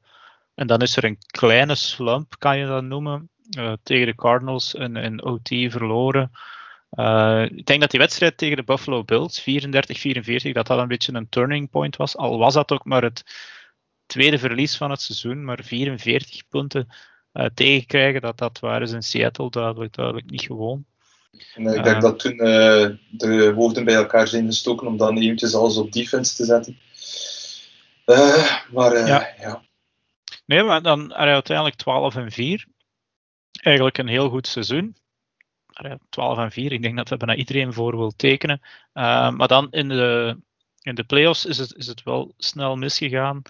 en 0.54 0.66
dan 0.66 0.80
is 0.80 0.96
er 0.96 1.04
een 1.04 1.18
kleine 1.26 1.74
slump, 1.74 2.34
kan 2.38 2.58
je 2.58 2.66
dat 2.66 2.82
noemen. 2.82 3.30
tegen 3.82 4.06
de 4.06 4.14
Cardinals 4.14 4.74
in, 4.74 4.96
in 4.96 5.24
OT 5.24 5.48
verloren. 5.48 6.30
ik 7.56 7.66
denk 7.66 7.80
dat 7.80 7.90
die 7.90 8.00
wedstrijd 8.00 8.36
tegen 8.36 8.56
de 8.56 8.64
Buffalo 8.64 9.04
Bills, 9.04 9.40
34-44, 9.40 9.44
dat 10.52 10.66
dat 10.66 10.78
een 10.78 10.88
beetje 10.88 11.14
een 11.14 11.28
turning 11.28 11.70
point 11.70 11.96
was. 11.96 12.16
Al 12.16 12.38
was 12.38 12.54
dat 12.54 12.72
ook 12.72 12.84
maar 12.84 13.02
het 13.02 13.22
tweede 14.06 14.38
verlies 14.38 14.76
van 14.76 14.90
het 14.90 15.00
seizoen, 15.00 15.44
maar 15.44 15.64
44 15.64 16.48
punten 16.48 16.88
tegenkrijgen, 17.54 18.20
dat, 18.20 18.38
dat 18.38 18.58
waren 18.58 18.88
ze 18.88 18.94
in 18.94 19.02
Seattle 19.02 19.50
duidelijk 19.50 20.30
niet 20.30 20.42
gewoon. 20.42 20.86
Nee, 21.54 21.76
ik 21.76 21.84
denk 21.84 22.00
dat 22.00 22.18
toen 22.18 22.32
uh, 22.32 22.88
de 23.10 23.52
hoofden 23.56 23.84
bij 23.84 23.94
elkaar 23.94 24.28
zijn 24.28 24.46
gestoken 24.46 24.86
om 24.86 24.96
dan 24.96 25.18
eventjes 25.18 25.54
alles 25.54 25.76
op 25.76 25.92
defense 25.92 26.34
te 26.34 26.44
zetten. 26.44 26.78
maar 28.72 29.06
ja. 29.06 29.28
ja. 29.40 29.62
Nee, 30.46 30.62
maar 30.62 30.82
dan 30.82 31.14
uiteindelijk 31.14 31.76
12 31.76 32.16
en 32.16 32.30
4. 32.30 32.66
Eigenlijk 33.62 33.98
een 33.98 34.08
heel 34.08 34.28
goed 34.28 34.46
seizoen. 34.46 34.96
12 36.08 36.38
en 36.38 36.50
4, 36.50 36.72
ik 36.72 36.82
denk 36.82 36.96
dat 36.96 37.08
we 37.08 37.16
bijna 37.16 37.34
iedereen 37.34 37.72
voor 37.72 37.96
wil 37.96 38.10
tekenen. 38.16 38.60
maar 38.92 39.48
dan 39.48 39.70
in 39.70 39.88
de, 39.88 40.36
in 40.82 40.94
de 40.94 41.04
playoffs 41.04 41.46
is 41.46 41.58
het, 41.58 41.74
is 41.74 41.86
het 41.86 42.02
wel 42.02 42.34
snel 42.36 42.76
misgegaan. 42.76 43.42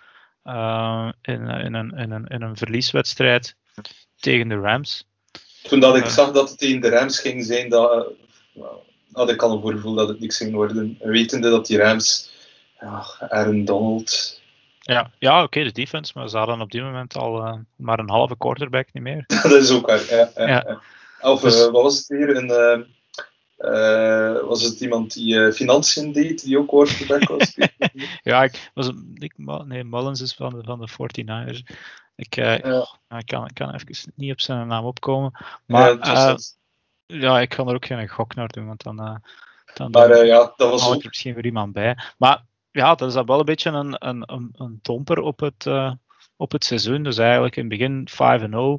Uh, 0.44 1.12
in, 1.22 1.48
in, 1.48 1.74
een, 1.74 1.90
in, 1.90 2.10
een, 2.10 2.26
in 2.26 2.42
een 2.42 2.56
verlieswedstrijd 2.56 3.56
tegen 4.16 4.48
de 4.48 4.54
Rams. 4.54 5.06
Toen 5.62 5.80
dat 5.80 5.96
ik 5.96 6.06
zag 6.06 6.32
dat 6.32 6.48
het 6.48 6.58
tegen 6.58 6.80
de 6.80 6.88
Rams 6.88 7.20
ging 7.20 7.44
zijn, 7.44 7.68
dat, 7.68 8.06
had 9.12 9.30
ik 9.30 9.42
al 9.42 9.52
een 9.52 9.60
voorgevoel 9.60 9.94
dat 9.94 10.08
het 10.08 10.20
niks 10.20 10.36
ging 10.36 10.54
worden. 10.54 10.98
Wetende 11.00 11.50
dat 11.50 11.66
die 11.66 11.78
Rams, 11.78 12.30
ja, 12.80 13.04
Aaron 13.18 13.64
Donald. 13.64 14.40
Ja, 14.80 15.10
ja 15.18 15.34
oké, 15.34 15.44
okay, 15.44 15.64
de 15.64 15.72
defense, 15.72 16.12
maar 16.14 16.28
ze 16.28 16.36
hadden 16.36 16.60
op 16.60 16.70
dit 16.70 16.82
moment 16.82 17.16
al 17.16 17.60
maar 17.76 17.98
een 17.98 18.10
halve 18.10 18.36
quarterback 18.36 18.88
niet 18.92 19.02
meer. 19.02 19.24
dat 19.42 19.52
is 19.52 19.70
ook 19.70 19.86
waar, 19.86 20.04
ja. 20.10 20.30
ja, 20.36 20.46
ja. 20.46 20.80
Of 21.20 21.40
dus, 21.40 21.60
wat 21.60 21.82
was 21.82 21.98
het 21.98 22.06
weer? 22.06 22.36
Een, 22.36 22.86
uh, 23.58 24.40
was 24.40 24.62
het 24.62 24.80
iemand 24.80 25.12
die 25.12 25.34
uh, 25.34 25.52
financiën 25.52 26.12
deed, 26.12 26.42
die 26.42 26.58
ook 26.58 26.68
quarterback 26.68 27.28
was? 27.28 27.56
ja, 28.22 28.42
ik 28.42 28.70
was 28.74 28.90
ik, 29.14 29.34
nee, 29.64 29.84
Mullins 29.84 30.20
is 30.20 30.34
van 30.34 30.50
de, 30.54 30.62
van 30.62 30.80
de 30.80 30.88
49ers. 30.88 31.76
Ik, 32.16 32.36
uh, 32.36 32.58
ja. 32.58 32.86
ik, 33.18 33.26
kan, 33.26 33.46
ik 33.46 33.54
kan 33.54 33.74
even 33.74 34.12
niet 34.14 34.32
op 34.32 34.40
zijn 34.40 34.66
naam 34.66 34.84
opkomen. 34.84 35.32
Maar 35.66 35.98
ja, 36.06 36.36
ja 37.06 37.40
ik 37.40 37.48
kan 37.48 37.68
er 37.68 37.74
ook 37.74 37.86
geen 37.86 38.08
gok 38.08 38.34
naar 38.34 38.48
doen, 38.48 38.66
want 38.66 38.82
dan, 38.82 39.22
dan, 39.74 39.90
maar, 39.90 40.26
ja, 40.26 40.52
dat 40.56 40.70
was 40.70 40.90
er 40.90 41.06
misschien 41.08 41.34
weer 41.34 41.44
iemand 41.44 41.72
bij. 41.72 41.98
Maar 42.18 42.44
ja, 42.70 42.94
dat 42.94 43.08
is 43.08 43.14
dan 43.14 43.26
wel 43.26 43.38
een 43.38 43.44
beetje 43.44 43.70
een, 43.70 44.08
een, 44.08 44.22
een, 44.26 44.50
een 44.56 44.78
domper 44.82 45.20
op 45.20 45.40
het, 45.40 45.66
op 46.36 46.52
het 46.52 46.64
seizoen. 46.64 47.02
Dus 47.02 47.18
eigenlijk 47.18 47.56
in 47.56 47.70
het 47.70 47.78
begin 47.78 48.08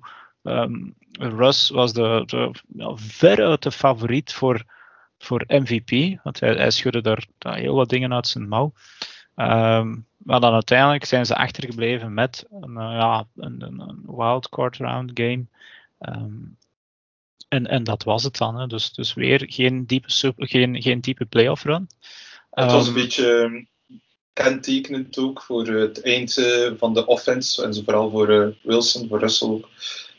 5-0. 0.01 0.07
Um, 0.49 0.95
Russ 1.11 1.69
was 1.69 1.93
de, 1.93 2.23
de 2.25 2.51
ja, 2.67 2.95
veruit 2.95 3.63
de 3.63 3.71
favoriet 3.71 4.33
voor, 4.33 4.65
voor 5.17 5.43
MVP, 5.47 6.19
want 6.23 6.39
hij, 6.39 6.53
hij 6.53 6.71
schudde 6.71 7.01
daar, 7.01 7.25
daar, 7.37 7.57
heel 7.57 7.75
wat 7.75 7.89
dingen 7.89 8.13
uit 8.13 8.27
zijn 8.27 8.47
mouw. 8.47 8.73
Um, 9.35 10.07
maar 10.17 10.39
dan 10.39 10.53
uiteindelijk 10.53 11.05
zijn 11.05 11.25
ze 11.25 11.35
achtergebleven 11.35 12.13
met 12.13 12.45
een, 12.51 12.71
uh, 12.71 12.75
ja, 12.77 13.27
een, 13.35 13.61
een, 13.61 14.03
wildcard 14.05 14.77
round 14.77 15.11
game. 15.13 15.45
Um, 15.99 16.57
en, 17.47 17.67
en 17.67 17.83
dat 17.83 18.03
was 18.03 18.23
het 18.23 18.37
dan. 18.37 18.59
Hè. 18.59 18.67
Dus, 18.67 18.93
dus 18.93 19.13
weer 19.13 19.45
geen 19.47 19.85
diepe, 19.85 20.33
geen, 20.37 20.81
geen 20.81 20.99
diepe 20.99 21.25
playoff 21.25 21.63
run. 21.63 21.89
Het 22.49 22.71
was 22.71 22.87
een 22.87 22.93
beetje 22.93 23.65
kentekenend 24.33 25.17
ook 25.17 25.41
voor 25.41 25.67
het 25.67 26.01
eind 26.01 26.33
van 26.77 26.93
de 26.93 27.05
offense. 27.05 27.63
En 27.63 27.83
vooral 27.83 28.09
voor 28.09 28.29
uh, 28.29 28.47
Wilson, 28.61 29.07
voor 29.07 29.19
Russell 29.19 29.63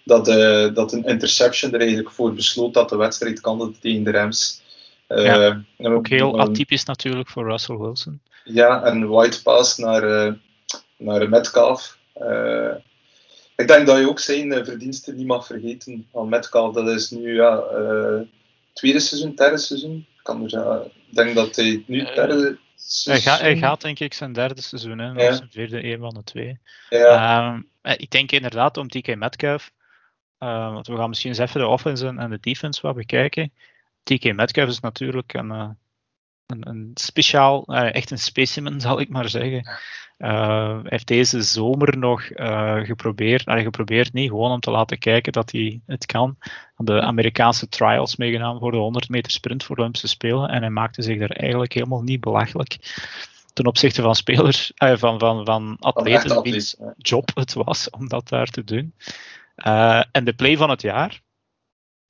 dat, 0.05 0.29
uh, 0.29 0.75
dat 0.75 0.93
een 0.93 1.05
interception 1.05 1.73
er 1.73 1.81
eigenlijk 1.81 2.11
voor 2.11 2.35
besloot 2.35 2.75
dat 2.75 2.89
de 2.89 2.97
wedstrijd 2.97 3.41
kan 3.41 3.77
tegen 3.81 4.05
de 4.05 4.11
Rams. 4.11 4.63
Uh, 5.09 5.25
ja, 5.25 5.63
ook 5.79 6.09
heel 6.09 6.41
atypisch 6.41 6.85
natuurlijk 6.85 7.29
voor 7.29 7.51
Russell 7.51 7.77
Wilson. 7.77 8.21
Ja, 8.45 8.87
een 8.87 9.09
white 9.09 9.43
pass 9.43 9.77
naar, 9.77 10.05
uh, 10.05 10.33
naar 10.97 11.29
Metcalf. 11.29 11.99
ik 13.57 13.69
denk 13.69 13.87
dat 13.87 13.99
je 13.99 14.09
ook 14.09 14.21
zijn 14.21 14.65
verdiensten 14.65 15.17
niet 15.17 15.27
mag 15.27 15.47
vergeten 15.47 16.07
van 16.13 16.29
Metcalf. 16.29 16.75
Dat 16.75 16.89
is 16.89 17.11
nu 17.11 17.35
ja, 17.35 17.63
tweede 18.73 19.01
seizoen, 19.01 19.35
derde 19.35 19.59
seizoen. 19.59 20.07
Ik 20.17 20.23
kan 20.23 20.51
er, 20.51 20.83
denk 21.11 21.35
dat 21.35 21.57
hij 21.57 21.85
nu 21.87 22.05
derde 22.05 22.59
hij 23.05 23.21
gaat, 23.21 23.41
hij 23.41 23.57
gaat, 23.57 23.81
denk 23.81 23.99
ik 23.99 24.15
zijn 24.15 24.33
derde 24.33 24.63
seizoen, 24.63 24.99
hè, 24.99 25.07
ja. 25.07 25.29
of 25.29 25.37
zijn 25.37 25.49
vierde, 25.51 25.85
een 25.85 25.99
van 25.99 26.15
de 26.15 26.25
twee. 26.25 26.59
Ja. 26.89 27.53
Um, 27.53 27.69
ik 27.97 28.11
denk 28.11 28.33
inderdaad 28.33 28.77
om 28.77 28.89
TK 28.89 29.17
Metcalf, 29.17 29.71
uh, 30.41 30.73
want 30.73 30.87
we 30.87 30.97
gaan 30.97 31.09
misschien 31.09 31.31
eens 31.31 31.39
even 31.39 31.61
de 31.61 31.67
offense 31.67 32.07
en 32.07 32.31
de 32.31 32.39
defense 32.41 32.81
wat 32.83 32.95
bekijken. 32.95 33.53
TK 34.03 34.35
Metcalf 34.35 34.69
is 34.69 34.81
natuurlijk 34.81 35.35
een, 35.35 35.53
uh, 35.53 35.69
een, 36.47 36.69
een, 36.69 36.91
speciaal, 36.95 37.65
uh, 37.67 37.95
echt 37.95 38.11
een 38.11 38.19
specimen 38.19 38.81
zal 38.81 39.01
ik 39.01 39.09
maar 39.09 39.29
zeggen. 39.29 39.69
hij 40.17 40.81
heeft 40.85 41.07
deze 41.07 41.43
zomer 41.43 41.99
nog 41.99 42.25
geprobeerd, 42.87 43.47
nou, 43.47 43.63
geprobeerd 43.63 44.13
niet, 44.13 44.29
gewoon 44.29 44.51
om 44.51 44.61
te 44.61 44.71
laten 44.71 44.99
kijken 44.99 45.33
dat 45.33 45.53
hij 45.53 45.81
het 45.87 46.07
kan. 46.07 46.39
De 46.77 47.01
Amerikaanse 47.01 47.69
trials 47.69 48.17
meegenomen 48.17 48.61
voor 48.61 48.71
de 48.71 48.77
100 48.77 49.09
meter 49.09 49.33
sprint 49.33 49.65
voor 49.65 49.77
Olympische 49.77 50.09
Spelen. 50.09 50.49
En 50.49 50.61
hij 50.61 50.71
maakte 50.71 51.03
zich 51.03 51.19
daar 51.19 51.31
eigenlijk 51.31 51.73
helemaal 51.73 52.03
niet 52.03 52.21
belachelijk 52.21 52.79
ten 53.53 53.67
opzichte 53.67 54.03
van 54.03 54.15
spelers, 54.15 54.73
van, 54.75 55.19
van, 55.19 55.45
van 55.45 55.77
atleten, 55.81 56.43
wiens 56.43 56.77
job 56.97 57.31
het 57.35 57.53
was 57.53 57.91
om 57.91 58.09
dat 58.09 58.29
daar 58.29 58.47
te 58.47 58.65
doen. 58.65 58.95
Uh, 59.67 60.03
en 60.13 60.25
de 60.25 60.33
play 60.33 60.57
van 60.57 60.71
het 60.71 60.83
jaar, 60.83 61.21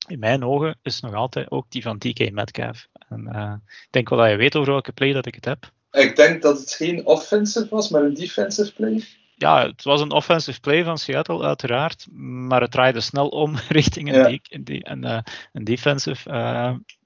in 0.09 0.19
mijn 0.19 0.45
ogen, 0.45 0.79
is 0.83 1.01
nog 1.01 1.15
altijd 1.15 1.51
ook 1.51 1.67
die 1.69 1.83
van 1.83 1.99
TK 1.99 2.31
Metcalf. 2.31 2.89
En, 3.09 3.29
uh, 3.33 3.53
ik 3.67 3.89
denk 3.91 4.09
wel 4.09 4.19
dat 4.19 4.31
je 4.31 4.37
weet 4.37 4.57
over 4.57 4.73
welke 4.73 4.93
play 4.93 5.13
dat 5.13 5.27
ik 5.27 5.35
het 5.35 5.45
heb. 5.45 5.71
Ik 5.91 6.17
denk 6.17 6.43
dat 6.43 6.59
het 6.59 6.73
geen 6.73 7.07
offensive 7.07 7.67
was, 7.71 7.89
maar 7.89 8.03
een 8.03 8.15
defensive 8.15 8.73
play. 8.73 9.05
Ja, 9.35 9.67
het 9.67 9.85
was 9.85 10.01
een 10.01 10.11
offensive 10.11 10.61
play 10.61 10.85
van 10.85 10.99
Seattle, 10.99 11.43
uiteraard. 11.43 12.07
Maar 12.13 12.61
het 12.61 12.71
draaide 12.71 13.01
snel 13.01 13.29
om 13.29 13.57
richting 13.69 14.13
een, 14.13 14.33
ja. 14.33 14.39
die, 14.61 14.89
een, 14.89 15.05
uh, 15.05 15.19
een 15.53 15.65
defensive 15.65 16.31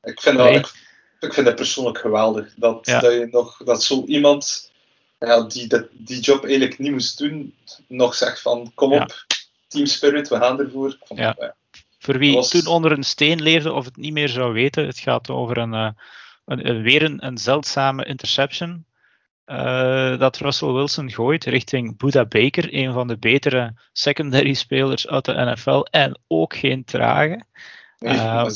ik, 0.02 0.20
vind 0.20 0.36
dat, 0.36 0.50
ik, 0.50 0.72
ik, 1.20 1.32
vind 1.34 1.46
het 1.46 1.56
persoonlijk 1.56 1.98
geweldig. 1.98 2.54
Dat, 2.56 2.86
ja. 2.86 3.00
dat, 3.00 3.12
je 3.12 3.28
nog, 3.30 3.56
dat 3.56 3.82
zo 3.82 4.04
iemand 4.06 4.72
ja, 5.18 5.42
die 5.42 5.66
dat, 5.66 5.86
die 5.92 6.20
job 6.20 6.44
eigenlijk 6.44 6.78
niet 6.78 6.92
moest 6.92 7.18
doen, 7.18 7.54
nog 7.88 8.14
zegt 8.14 8.40
van 8.40 8.72
kom 8.74 8.92
op, 8.92 9.24
team 9.74 9.86
spirit, 9.86 10.28
we 10.28 10.36
gaan 10.36 10.60
ervoor. 10.60 10.98
Ja. 11.08 11.34
ja. 11.38 11.54
Voor 11.98 12.18
wie 12.18 12.34
was... 12.34 12.50
toen 12.50 12.66
onder 12.66 12.92
een 12.92 13.02
steen 13.02 13.42
leefde 13.42 13.72
of 13.72 13.84
het 13.84 13.96
niet 13.96 14.12
meer 14.12 14.28
zou 14.28 14.52
weten, 14.52 14.86
het 14.86 14.98
gaat 14.98 15.30
over 15.30 15.58
een, 15.58 15.72
uh, 15.72 15.90
een, 16.44 16.68
een 16.68 16.82
weer 16.82 17.02
een, 17.02 17.26
een, 17.26 17.38
zeldzame 17.38 18.04
interception 18.04 18.86
uh, 19.46 20.18
dat 20.18 20.36
Russell 20.36 20.72
Wilson 20.72 21.10
gooit 21.10 21.44
richting 21.44 21.96
Buda 21.96 22.24
Baker, 22.24 22.74
een 22.74 22.92
van 22.92 23.08
de 23.08 23.18
betere 23.18 23.74
secondary 23.92 24.52
spelers 24.54 25.08
uit 25.08 25.24
de 25.24 25.32
NFL 25.32 25.86
en 25.90 26.20
ook 26.26 26.56
geen 26.56 26.84
trage. 26.84 27.44
Nee, 27.98 28.14
uh, 28.14 28.46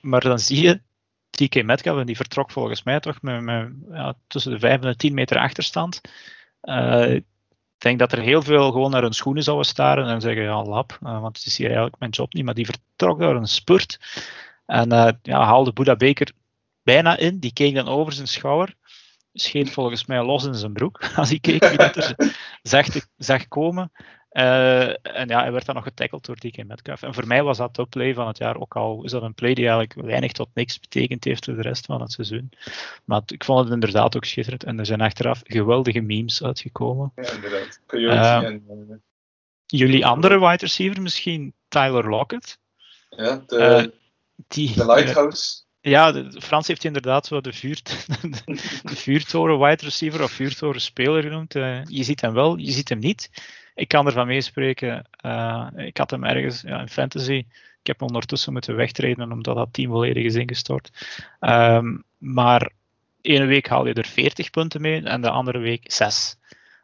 maar 0.00 0.20
dan 0.20 0.38
zie 0.38 0.62
je 0.62 0.80
TK 1.30 1.62
Metcalf, 1.62 1.98
en 1.98 2.06
die 2.06 2.16
vertrok 2.16 2.50
volgens 2.50 2.82
mij 2.82 3.00
toch 3.00 3.22
met, 3.22 3.42
met 3.42 3.72
ja, 3.90 4.14
tussen 4.26 4.52
de 4.52 4.58
5 4.58 4.80
en 4.80 4.90
de 4.90 4.96
10 4.96 5.14
meter 5.14 5.38
achterstand. 5.38 6.00
Uh, 6.62 7.20
ik 7.82 7.88
denk 7.88 8.10
dat 8.10 8.18
er 8.18 8.24
heel 8.24 8.42
veel 8.42 8.72
gewoon 8.72 8.90
naar 8.90 9.02
hun 9.02 9.12
schoenen 9.12 9.42
zouden 9.42 9.66
staren 9.66 10.06
en 10.06 10.20
zeggen, 10.20 10.42
ja, 10.42 10.62
lap, 10.62 10.98
uh, 11.02 11.20
want 11.20 11.36
het 11.36 11.46
is 11.46 11.56
hier 11.56 11.66
eigenlijk 11.66 11.98
mijn 11.98 12.10
job 12.10 12.32
niet. 12.32 12.44
Maar 12.44 12.54
die 12.54 12.64
vertrok 12.64 13.18
door 13.18 13.34
een 13.34 13.46
spurt 13.46 13.98
en 14.66 14.92
uh, 14.92 15.08
ja, 15.22 15.44
haalde 15.44 15.72
Buda 15.72 15.96
Baker 15.96 16.32
bijna 16.82 17.16
in. 17.16 17.38
Die 17.38 17.52
keek 17.52 17.74
dan 17.74 17.88
over 17.88 18.12
zijn 18.12 18.26
schouder. 18.26 18.74
Scheet 19.32 19.70
volgens 19.70 20.06
mij 20.06 20.24
los 20.24 20.44
in 20.44 20.54
zijn 20.54 20.72
broek 20.72 21.02
als 21.16 21.28
hij 21.28 21.38
keek 21.38 21.64
wie 21.64 21.78
dat 21.78 21.96
er 21.96 22.16
zag, 22.62 22.86
zag 23.16 23.48
komen. 23.48 23.92
Uh, 24.32 24.88
en 24.88 25.28
ja, 25.28 25.40
hij 25.40 25.52
werd 25.52 25.66
dan 25.66 25.74
nog 25.74 25.84
getackled 25.84 26.24
door 26.24 26.36
DK 26.36 26.64
Metcalf. 26.64 27.02
En 27.02 27.14
voor 27.14 27.26
mij 27.26 27.42
was 27.42 27.56
dat 27.56 27.74
de 27.74 27.86
play 27.86 28.14
van 28.14 28.26
het 28.26 28.38
jaar, 28.38 28.56
ook 28.56 28.76
al 28.76 29.04
is 29.04 29.10
dat 29.10 29.22
een 29.22 29.34
play 29.34 29.54
die 29.54 29.68
eigenlijk 29.68 30.06
weinig 30.06 30.32
tot 30.32 30.48
niks 30.54 30.80
betekend 30.80 31.24
heeft 31.24 31.44
voor 31.44 31.54
de 31.54 31.62
rest 31.62 31.86
van 31.86 32.00
het 32.00 32.12
seizoen. 32.12 32.52
Maar 33.04 33.22
ik 33.26 33.44
vond 33.44 33.64
het 33.64 33.72
inderdaad 33.72 34.16
ook 34.16 34.24
schitterend. 34.24 34.64
En 34.64 34.78
er 34.78 34.86
zijn 34.86 35.00
achteraf 35.00 35.40
geweldige 35.44 36.00
memes 36.00 36.42
uitgekomen. 36.42 37.12
Ja, 37.14 37.32
inderdaad. 37.32 37.80
Kun 37.86 38.00
je 38.00 38.40
zien. 38.40 38.90
Uh, 38.90 38.96
jullie 39.66 40.06
andere 40.06 40.40
wide 40.40 40.56
receiver, 40.56 41.02
misschien 41.02 41.54
Tyler 41.68 42.08
Lockett? 42.08 42.58
Ja, 43.08 43.42
de, 43.46 43.56
uh, 43.56 43.92
die, 44.48 44.74
de 44.74 44.86
Lighthouse. 44.86 45.62
Ja, 45.84 46.24
Frans 46.30 46.66
heeft 46.66 46.84
inderdaad 46.84 47.26
zo 47.26 47.40
de, 47.40 47.50
de 48.82 48.96
vuurtoren 48.96 49.58
wide 49.58 49.84
receiver 49.84 50.22
of 50.22 50.30
vuurtoren 50.30 50.80
speler 50.80 51.22
genoemd. 51.22 51.54
Uh, 51.54 51.84
je 51.84 52.02
ziet 52.02 52.20
hem 52.20 52.32
wel, 52.32 52.56
je 52.56 52.72
ziet 52.72 52.88
hem 52.88 52.98
niet 52.98 53.30
ik 53.74 53.88
kan 53.88 54.06
ervan 54.06 54.26
meespreken. 54.26 55.06
Uh, 55.26 55.66
ik 55.76 55.96
had 55.96 56.10
hem 56.10 56.24
ergens 56.24 56.60
ja, 56.60 56.80
in 56.80 56.88
fantasy. 56.88 57.44
Ik 57.80 57.86
heb 57.86 57.98
hem 57.98 58.08
ondertussen 58.08 58.52
moeten 58.52 58.76
wegtreden 58.76 59.32
omdat 59.32 59.56
dat 59.56 59.72
team 59.72 59.90
volledig 59.90 60.24
is 60.24 60.34
ingestort. 60.34 60.90
Um, 61.40 62.04
maar 62.18 62.70
ene 63.20 63.44
week 63.44 63.68
haal 63.68 63.86
je 63.86 63.94
er 63.94 64.06
40 64.06 64.50
punten 64.50 64.80
mee 64.80 65.02
en 65.02 65.20
de 65.20 65.30
andere 65.30 65.58
week 65.58 65.92
6. 65.92 66.36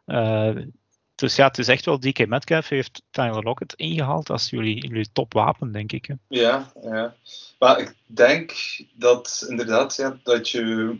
Uh, 0.05 0.55
Dus 1.19 1.35
ja, 1.35 1.47
het 1.47 1.57
is 1.57 1.67
echt 1.67 1.85
wel 1.85 1.99
DK 1.99 2.27
Metcalf 2.27 2.69
heeft 2.69 3.01
Tyler 3.11 3.43
Lockett 3.43 3.73
ingehaald 3.73 4.29
als 4.29 4.49
jullie, 4.49 4.87
jullie 4.87 5.09
topwapen, 5.13 5.71
denk 5.71 5.91
ik. 5.91 6.05
Hè? 6.05 6.13
Ja, 6.27 6.71
ja. 6.81 7.15
Maar 7.59 7.79
ik 7.79 7.95
denk 8.05 8.53
dat 8.93 9.45
inderdaad 9.49 9.95
ja, 9.95 10.19
dat 10.23 10.49
je 10.49 10.95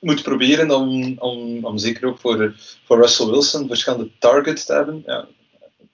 moet 0.00 0.22
proberen 0.22 0.70
om, 0.70 1.18
om, 1.18 1.64
om 1.64 1.78
zeker 1.78 2.08
ook 2.08 2.18
voor, 2.18 2.54
voor 2.84 3.00
Russell 3.00 3.26
Wilson 3.26 3.66
verschillende 3.66 4.10
targets 4.18 4.64
te 4.64 4.72
hebben. 4.72 5.02
Ja, 5.06 5.26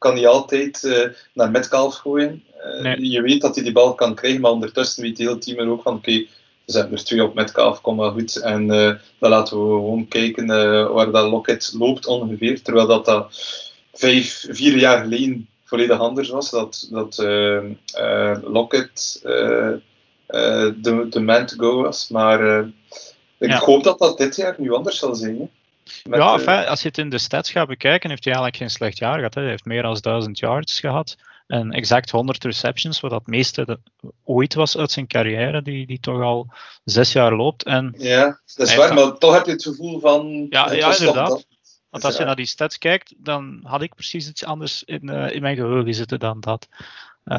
kan 0.02 0.14
niet 0.14 0.26
altijd 0.26 0.82
uh, 0.82 1.08
naar 1.34 1.50
Metcalf 1.50 1.94
gooien. 1.94 2.44
Uh, 2.56 2.82
nee. 2.82 3.10
Je 3.10 3.22
weet 3.22 3.40
dat 3.40 3.54
hij 3.54 3.64
die 3.64 3.72
bal 3.72 3.94
kan 3.94 4.14
krijgen, 4.14 4.40
maar 4.40 4.50
ondertussen 4.50 5.02
weet 5.02 5.18
het 5.18 5.26
hele 5.26 5.38
team 5.38 5.58
er 5.58 5.68
ook 5.68 5.82
van: 5.82 5.94
oké, 5.94 6.10
okay, 6.10 6.28
zetten 6.72 6.96
er 6.96 7.04
twee 7.04 7.24
op 7.24 7.34
Metcalf, 7.34 7.80
kom 7.80 7.96
maar 7.96 8.10
goed. 8.10 8.36
En 8.36 8.62
uh, 8.62 8.92
dan 9.18 9.30
laten 9.30 9.56
we 9.56 9.64
gewoon 9.64 10.08
kijken 10.08 10.46
waar 10.92 11.10
dat 11.10 11.30
Lockett 11.30 11.72
loopt 11.78 12.06
ongeveer. 12.06 12.62
Terwijl 12.62 12.86
dat, 12.86 13.04
dat 13.04 13.26
vijf, 13.92 14.46
vier 14.48 14.76
jaar 14.78 15.02
geleden 15.02 15.48
volledig 15.64 15.98
anders 15.98 16.28
was. 16.28 16.50
Dat, 16.50 16.88
dat 16.90 17.16
Lockett 18.42 19.20
de, 19.22 21.06
de 21.10 21.20
man 21.20 21.46
to 21.46 21.56
go 21.56 21.82
was. 21.82 22.08
Maar 22.08 22.64
ik 23.38 23.50
ja. 23.50 23.58
hoop 23.58 23.84
dat 23.84 23.98
dat 23.98 24.18
dit 24.18 24.36
jaar 24.36 24.54
nu 24.58 24.72
anders 24.72 24.98
zal 24.98 25.14
zijn. 25.14 25.38
Hè? 25.38 25.48
Met, 26.08 26.18
ja, 26.18 26.32
enfin, 26.32 26.66
als 26.66 26.82
je 26.82 26.88
het 26.88 26.98
in 26.98 27.08
de 27.08 27.18
stats 27.18 27.50
gaat 27.50 27.66
bekijken, 27.66 28.10
heeft 28.10 28.24
hij 28.24 28.32
eigenlijk 28.32 28.62
geen 28.62 28.70
slecht 28.70 28.98
jaar 28.98 29.16
gehad. 29.16 29.34
Hè. 29.34 29.40
Hij 29.40 29.50
heeft 29.50 29.64
meer 29.64 29.82
dan 29.82 29.96
1000 30.00 30.38
yards 30.38 30.80
gehad. 30.80 31.16
En 31.52 31.72
exact 31.72 32.10
100 32.10 32.44
receptions, 32.44 33.00
wat 33.00 33.10
dat 33.10 33.26
meeste 33.26 33.64
de, 33.64 33.78
ooit 34.24 34.54
was 34.54 34.76
uit 34.76 34.90
zijn 34.90 35.06
carrière, 35.06 35.62
die, 35.62 35.86
die 35.86 36.00
toch 36.00 36.22
al 36.22 36.52
zes 36.84 37.12
jaar 37.12 37.34
loopt. 37.34 37.64
En 37.64 37.94
ja, 37.98 38.40
dat 38.54 38.68
is 38.68 38.74
waar, 38.74 38.94
maar 38.94 39.18
toch 39.18 39.34
heb 39.34 39.46
je 39.46 39.52
het 39.52 39.62
gevoel 39.62 40.00
van. 40.00 40.46
Ja, 40.50 40.72
ja 40.72 40.98
inderdaad. 40.98 41.46
Want 41.90 42.04
als 42.04 42.16
je 42.16 42.24
naar 42.24 42.36
die 42.36 42.46
stats 42.46 42.78
kijkt, 42.78 43.14
dan 43.16 43.60
had 43.62 43.82
ik 43.82 43.94
precies 43.94 44.28
iets 44.28 44.44
anders 44.44 44.82
in, 44.84 45.10
uh, 45.10 45.30
in 45.30 45.42
mijn 45.42 45.56
geheugen 45.56 45.94
zitten 45.94 46.18
dan 46.18 46.40
dat. 46.40 46.68
Uh, 47.24 47.36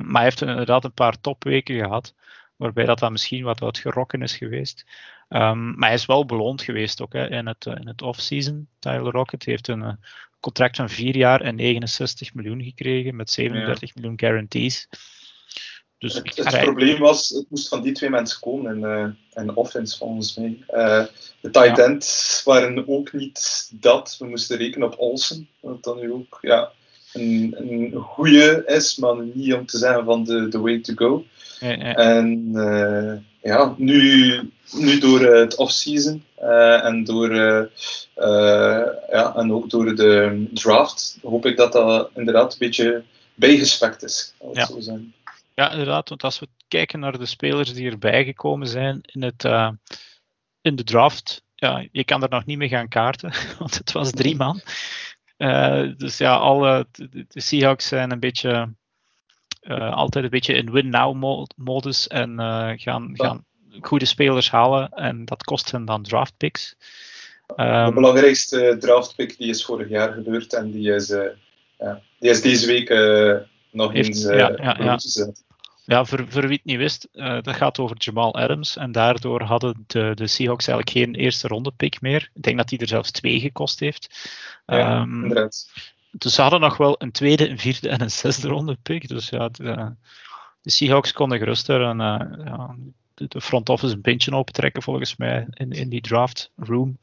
maar 0.00 0.12
hij 0.12 0.22
heeft 0.22 0.40
inderdaad 0.40 0.84
een 0.84 0.92
paar 0.92 1.20
topweken 1.20 1.76
gehad, 1.76 2.14
waarbij 2.56 2.84
dat 2.84 2.98
dan 2.98 3.12
misschien 3.12 3.44
wat 3.44 3.62
uitgerokken 3.62 4.22
is 4.22 4.36
geweest. 4.36 4.84
Um, 5.28 5.74
maar 5.78 5.88
hij 5.88 5.98
is 5.98 6.06
wel 6.06 6.24
beloond 6.24 6.62
geweest 6.62 7.00
ook 7.02 7.12
hè, 7.12 7.30
in 7.30 7.46
het, 7.46 7.66
in 7.66 7.86
het 7.86 8.02
off-season. 8.02 8.68
Tyler 8.78 9.12
Rocket 9.12 9.44
heeft 9.44 9.68
een 9.68 9.82
uh, 9.82 9.92
contract 10.40 10.76
van 10.76 10.90
4 10.90 11.16
jaar 11.16 11.40
en 11.40 11.54
69 11.54 12.34
miljoen 12.34 12.62
gekregen 12.62 13.16
met 13.16 13.30
37 13.30 13.88
ja. 13.88 13.94
miljoen 13.94 14.18
guarantees. 14.18 14.88
Dus 15.98 16.14
het, 16.14 16.60
probleem 16.60 16.98
was, 16.98 17.28
het 17.28 17.46
moest 17.50 17.68
van 17.68 17.82
die 17.82 17.92
twee 17.92 18.10
mensen 18.10 18.40
komen 18.40 18.76
in, 18.76 18.82
uh, 18.82 19.42
in 19.42 19.56
offense 19.56 19.98
volgens 19.98 20.36
mij. 20.36 20.64
Uh, 20.70 21.04
de 21.40 21.50
tight 21.50 21.76
ja. 21.76 21.84
ends 21.84 22.42
waren 22.44 22.88
ook 22.88 23.12
niet 23.12 23.70
dat. 23.72 24.16
We 24.18 24.26
moesten 24.26 24.56
rekenen 24.56 24.88
op 24.88 24.98
Olsen, 24.98 25.48
wat 25.60 25.82
dan 25.82 25.98
nu 25.98 26.12
ook 26.12 26.38
ja, 26.40 26.72
een, 27.12 27.54
een 27.58 27.92
goede 27.92 28.62
is, 28.66 28.96
maar 28.96 29.14
niet 29.34 29.54
om 29.54 29.66
te 29.66 29.78
zeggen 29.78 30.04
van 30.04 30.24
de, 30.24 30.48
the 30.48 30.60
way 30.60 30.78
to 30.78 30.94
go. 30.94 31.24
Ja, 31.60 31.94
en 31.94 32.52
ja, 33.42 33.74
nu 33.76 34.40
nu 34.72 34.98
door 34.98 35.20
eh, 35.20 35.40
het 35.40 35.56
off-season 35.56 36.24
uh, 36.42 36.84
en, 36.84 37.04
door, 37.04 37.30
uh, 37.30 37.64
ja, 39.10 39.34
en 39.36 39.52
ook 39.52 39.70
door 39.70 39.94
de 39.94 40.46
draft 40.52 41.18
hoop 41.22 41.46
ik 41.46 41.56
dat 41.56 41.72
dat 41.72 42.10
inderdaad 42.14 42.52
een 42.52 42.58
beetje 42.58 43.02
bijgespekt 43.34 44.02
is. 44.02 44.34
Ja. 44.52 44.66
Zo 44.66 44.80
zijn. 44.80 45.14
ja, 45.54 45.70
inderdaad. 45.70 46.08
Want 46.08 46.24
als 46.24 46.38
we 46.38 46.48
kijken 46.68 47.00
naar 47.00 47.18
de 47.18 47.26
spelers 47.26 47.74
die 47.74 47.90
erbij 47.90 48.24
gekomen 48.24 48.66
zijn 48.66 49.00
in, 49.02 49.22
het, 49.22 49.44
in 50.62 50.76
de 50.76 50.84
draft, 50.84 51.42
ja, 51.54 51.86
je 51.92 52.04
kan 52.04 52.22
er 52.22 52.30
nog 52.30 52.44
niet 52.44 52.58
mee 52.58 52.68
gaan 52.68 52.88
kaarten, 52.88 53.32
want 53.58 53.78
het 53.78 53.92
was 53.92 54.10
drie 54.10 54.36
man. 54.36 54.60
Dus 55.96 56.18
ja, 56.18 56.36
alle, 56.36 56.86
de, 56.92 57.24
de 57.28 57.40
Seahawks 57.40 57.86
zijn 57.86 58.10
een 58.10 58.20
beetje, 58.20 58.74
altijd 59.90 60.24
een 60.24 60.30
beetje 60.30 60.54
in 60.54 60.70
win-now-modus 60.70 62.08
en 62.08 62.38
gaan, 62.78 63.10
gaan 63.12 63.44
goede 63.80 64.04
spelers 64.04 64.50
halen 64.50 64.88
en 64.88 65.24
dat 65.24 65.42
kost 65.42 65.70
hen 65.70 65.84
dan 65.84 66.02
draftpicks. 66.02 66.76
Um, 67.46 67.56
de 67.56 67.62
ehm, 67.62 67.94
belangrijkste 67.94 68.76
draftpick 68.80 69.38
die 69.38 69.48
is 69.48 69.64
vorig 69.64 69.88
jaar 69.88 70.12
gebeurd 70.12 70.52
en 70.52 70.70
die 70.70 70.92
is, 70.92 71.10
uh, 71.10 71.22
ja, 71.78 72.00
die 72.18 72.30
is 72.30 72.42
deze 72.42 72.66
week 72.66 72.88
nog 73.70 73.92
heeft, 73.92 74.08
eens 74.08 74.22
ja, 74.22 74.76
ja, 74.78 74.98
ja. 75.84 76.04
voor, 76.04 76.24
voor 76.28 76.46
wie 76.46 76.56
het 76.56 76.64
niet 76.64 76.76
wist, 76.76 77.08
dat 77.12 77.56
gaat 77.56 77.78
over 77.78 77.96
Jamal 77.98 78.34
Adams. 78.34 78.76
En 78.76 78.92
daardoor 78.92 79.42
hadden 79.42 79.84
de, 79.86 80.12
de 80.14 80.26
Seahawks 80.26 80.66
eigenlijk 80.66 80.98
geen 80.98 81.14
eerste 81.14 81.48
ronde 81.48 81.70
pick 81.70 82.00
meer. 82.00 82.30
Ik 82.34 82.42
denk 82.42 82.56
dat 82.56 82.70
hij 82.70 82.78
er 82.78 82.88
zelfs 82.88 83.10
twee 83.10 83.40
gekost 83.40 83.80
heeft. 83.80 84.30
Ja, 84.66 85.00
um, 85.00 85.48
dus 86.12 86.34
ze 86.34 86.42
hadden 86.42 86.60
nog 86.60 86.76
wel 86.76 86.94
een 86.98 87.12
tweede, 87.12 87.48
een 87.48 87.58
vierde 87.58 87.88
en 87.88 88.00
een 88.00 88.10
zesde 88.10 88.48
ronde 88.48 88.76
pick. 88.82 89.08
Dus 89.08 89.28
ja, 89.28 89.48
de, 89.48 89.94
de 90.62 90.70
Seahawks 90.70 91.12
konden 91.12 91.38
geruster. 91.38 91.82
En, 91.82 91.98
ja, 92.44 92.76
de 93.14 93.40
front 93.40 93.68
office 93.68 93.94
een 93.94 94.00
pintje 94.00 94.34
opentrekken 94.34 94.82
volgens 94.82 95.16
mij 95.16 95.46
in, 95.50 95.70
in 95.70 95.88
die 95.88 96.00
draft 96.00 96.52
room. 96.56 96.98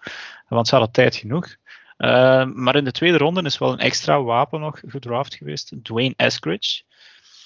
Want 0.47 0.67
ze 0.67 0.75
hadden 0.75 0.93
tijd 0.93 1.15
genoeg. 1.15 1.55
Uh, 1.97 2.45
maar 2.45 2.75
in 2.75 2.84
de 2.84 2.91
tweede 2.91 3.17
ronde 3.17 3.41
is 3.41 3.57
wel 3.57 3.71
een 3.71 3.80
extra 3.80 4.21
wapen 4.21 4.59
nog 4.59 4.82
gedraft 4.86 5.36
geweest. 5.36 5.73
Dwayne 5.84 6.13
Eskridge. 6.15 6.82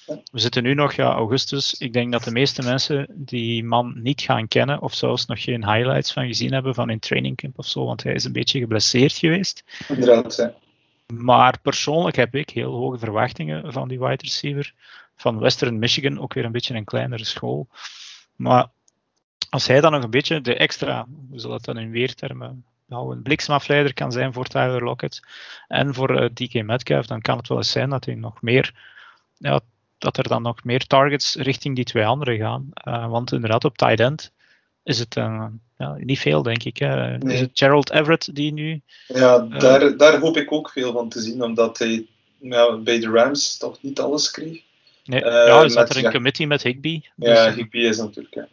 We 0.06 0.38
zitten 0.38 0.62
nu 0.62 0.74
nog 0.74 0.92
ja, 0.92 1.12
augustus. 1.12 1.74
Ik 1.74 1.92
denk 1.92 2.12
dat 2.12 2.24
de 2.24 2.30
meeste 2.30 2.62
mensen 2.62 3.06
die 3.08 3.64
man 3.64 3.92
niet 4.02 4.20
gaan 4.20 4.48
kennen, 4.48 4.80
of 4.80 4.94
zelfs 4.94 5.26
nog 5.26 5.42
geen 5.42 5.72
highlights 5.72 6.12
van 6.12 6.26
gezien 6.26 6.52
hebben 6.52 6.74
van 6.74 6.90
in 6.90 6.98
trainingcamp 6.98 7.58
of 7.58 7.66
zo, 7.66 7.84
want 7.84 8.02
hij 8.02 8.14
is 8.14 8.24
een 8.24 8.32
beetje 8.32 8.58
geblesseerd 8.58 9.12
geweest. 9.12 9.64
Inderdaad, 9.88 10.36
ja. 10.36 10.54
Maar 11.14 11.60
persoonlijk 11.60 12.16
heb 12.16 12.34
ik 12.34 12.50
heel 12.50 12.72
hoge 12.72 12.98
verwachtingen 12.98 13.72
van 13.72 13.88
die 13.88 13.98
wide 13.98 14.22
receiver. 14.22 14.74
Van 15.16 15.38
Western 15.38 15.78
Michigan, 15.78 16.20
ook 16.20 16.34
weer 16.34 16.44
een 16.44 16.52
beetje 16.52 16.74
een 16.74 16.84
kleinere 16.84 17.24
school. 17.24 17.68
Maar 18.36 18.66
als 19.50 19.66
hij 19.66 19.80
dan 19.80 19.92
nog 19.92 20.02
een 20.02 20.10
beetje 20.10 20.40
de 20.40 20.56
extra, 20.56 21.06
we 21.30 21.38
zullen 21.38 21.56
het 21.56 21.64
dan 21.64 21.78
in 21.78 21.90
weertermen 21.90 22.64
nou, 22.86 23.12
een 23.12 23.22
bliksemafleider 23.22 23.94
kan 23.94 24.12
zijn 24.12 24.32
voor 24.32 24.44
Tyler 24.46 24.84
Lockett 24.84 25.22
en 25.68 25.94
voor 25.94 26.10
uh, 26.10 26.24
eh, 26.24 26.30
DK 26.32 26.62
Metcalf, 26.62 27.06
dan 27.06 27.20
kan 27.20 27.36
het 27.36 27.48
wel 27.48 27.58
eens 27.58 27.70
zijn 27.70 27.90
dat 27.90 28.04
hij 28.04 28.14
nog 28.14 28.42
meer, 28.42 28.74
ja, 29.36 29.60
dat 30.02 30.16
er 30.16 30.28
dan 30.28 30.42
nog 30.42 30.64
meer 30.64 30.86
targets 30.86 31.34
richting 31.34 31.76
die 31.76 31.84
twee 31.84 32.06
anderen 32.06 32.38
gaan. 32.38 32.68
Uh, 32.88 33.10
want 33.10 33.32
inderdaad, 33.32 33.64
op 33.64 33.76
tight 33.76 34.00
end 34.00 34.32
is 34.82 34.98
het 34.98 35.16
uh, 35.16 35.46
ja, 35.78 35.96
niet 35.98 36.18
veel, 36.18 36.42
denk 36.42 36.62
ik. 36.62 36.76
Hè. 36.76 37.18
Nee. 37.18 37.34
Is 37.34 37.40
het 37.40 37.50
Gerald 37.52 37.90
Everett 37.90 38.34
die 38.34 38.52
nu. 38.52 38.80
Ja, 39.06 39.38
daar, 39.38 39.96
daar 39.96 40.20
hoop 40.20 40.36
ik 40.36 40.52
ook 40.52 40.70
veel 40.70 40.92
van 40.92 41.08
te 41.08 41.20
zien, 41.20 41.42
omdat 41.42 41.78
hij 41.78 42.06
ja, 42.38 42.76
bij 42.76 43.00
de 43.00 43.10
Rams 43.10 43.56
toch 43.58 43.82
niet 43.82 44.00
alles 44.00 44.30
kreeg. 44.30 44.60
Nee, 45.04 45.24
ja, 45.24 45.68
zat 45.68 45.90
er 45.90 45.96
een 45.96 46.02
ja, 46.02 46.10
committee 46.10 46.46
met 46.46 46.62
Higby. 46.62 47.00
Dus, 47.16 47.28
ja, 47.28 47.46
eh, 47.46 47.54
Higby 47.54 47.78
is 47.78 47.98
natuurlijk. 47.98 48.34
Ja. 48.34 48.48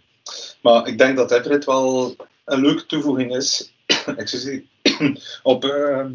Maar 0.62 0.88
ik 0.88 0.98
denk 0.98 1.18
dat 1.18 1.32
Everett 1.32 1.66
wel 1.66 2.16
een 2.46 2.62
leuke 2.62 2.86
toevoeging 2.86 3.36
is. 3.36 3.72
Excuseer. 4.18 4.64
op, 5.44 5.64
uh, 5.66 6.06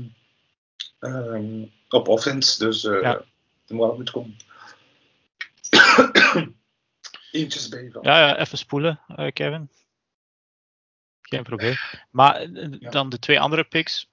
um, 1.00 1.72
op 1.88 2.08
offense. 2.08 2.64
Dus 2.64 2.84
uh, 2.84 3.02
ja. 3.02 3.22
moet 3.66 4.10
komen. 4.10 4.36
Eentjes 7.34 7.68
bij. 7.68 7.90
Ja, 8.02 8.18
ja, 8.18 8.38
even 8.38 8.58
spoelen, 8.58 9.00
uh, 9.16 9.32
Kevin. 9.32 9.70
Geen 11.20 11.42
probleem. 11.42 11.74
Maar 12.10 12.46
dan 12.90 13.08
de 13.08 13.18
twee 13.18 13.40
andere 13.40 13.64
picks. 13.64 14.08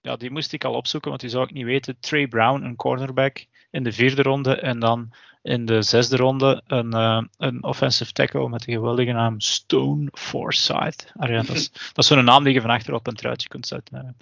Ja, 0.00 0.16
die 0.16 0.30
moest 0.30 0.52
ik 0.52 0.64
al 0.64 0.74
opzoeken, 0.74 1.08
want 1.08 1.20
die 1.20 1.30
zou 1.30 1.44
ik 1.44 1.52
niet 1.52 1.64
weten. 1.64 1.96
Trey 2.00 2.28
Brown, 2.28 2.62
een 2.62 2.76
cornerback 2.76 3.46
in 3.70 3.82
de 3.82 3.92
vierde 3.92 4.22
ronde. 4.22 4.56
En 4.56 4.78
dan 4.78 5.12
in 5.42 5.66
de 5.66 5.82
zesde 5.82 6.16
ronde 6.16 6.62
een, 6.66 6.94
uh, 6.94 7.22
een 7.36 7.64
offensive 7.64 8.12
tackle 8.12 8.48
met 8.48 8.62
de 8.62 8.72
geweldige 8.72 9.12
naam 9.12 9.40
Stone 9.40 10.08
Forsyth. 10.12 11.12
Ah, 11.16 11.28
ja, 11.28 11.42
dat, 11.42 11.56
is, 11.56 11.70
dat 11.94 11.98
is 11.98 12.06
zo'n 12.06 12.24
naam 12.24 12.44
die 12.44 12.54
je 12.54 12.60
van 12.60 12.70
achter 12.70 12.94
op 12.94 13.06
een 13.06 13.14
truitje 13.14 13.48
kunt 13.48 13.66
zetten. 13.66 14.16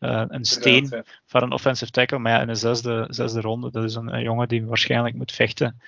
Uh, 0.00 0.24
een 0.28 0.44
steen 0.44 1.04
van 1.26 1.42
een 1.42 1.52
offensive 1.52 1.90
tackle. 1.90 2.18
Maar 2.18 2.32
ja, 2.32 2.40
in 2.40 2.46
de 2.46 2.54
zesde, 2.54 3.06
zesde 3.08 3.40
ronde, 3.40 3.70
dat 3.70 3.84
is 3.84 3.94
een, 3.94 4.14
een, 4.14 4.22
jongen 4.22 4.48
die 4.48 4.66
waarschijnlijk 4.66 5.14
moet 5.14 5.32
vechten 5.32 5.80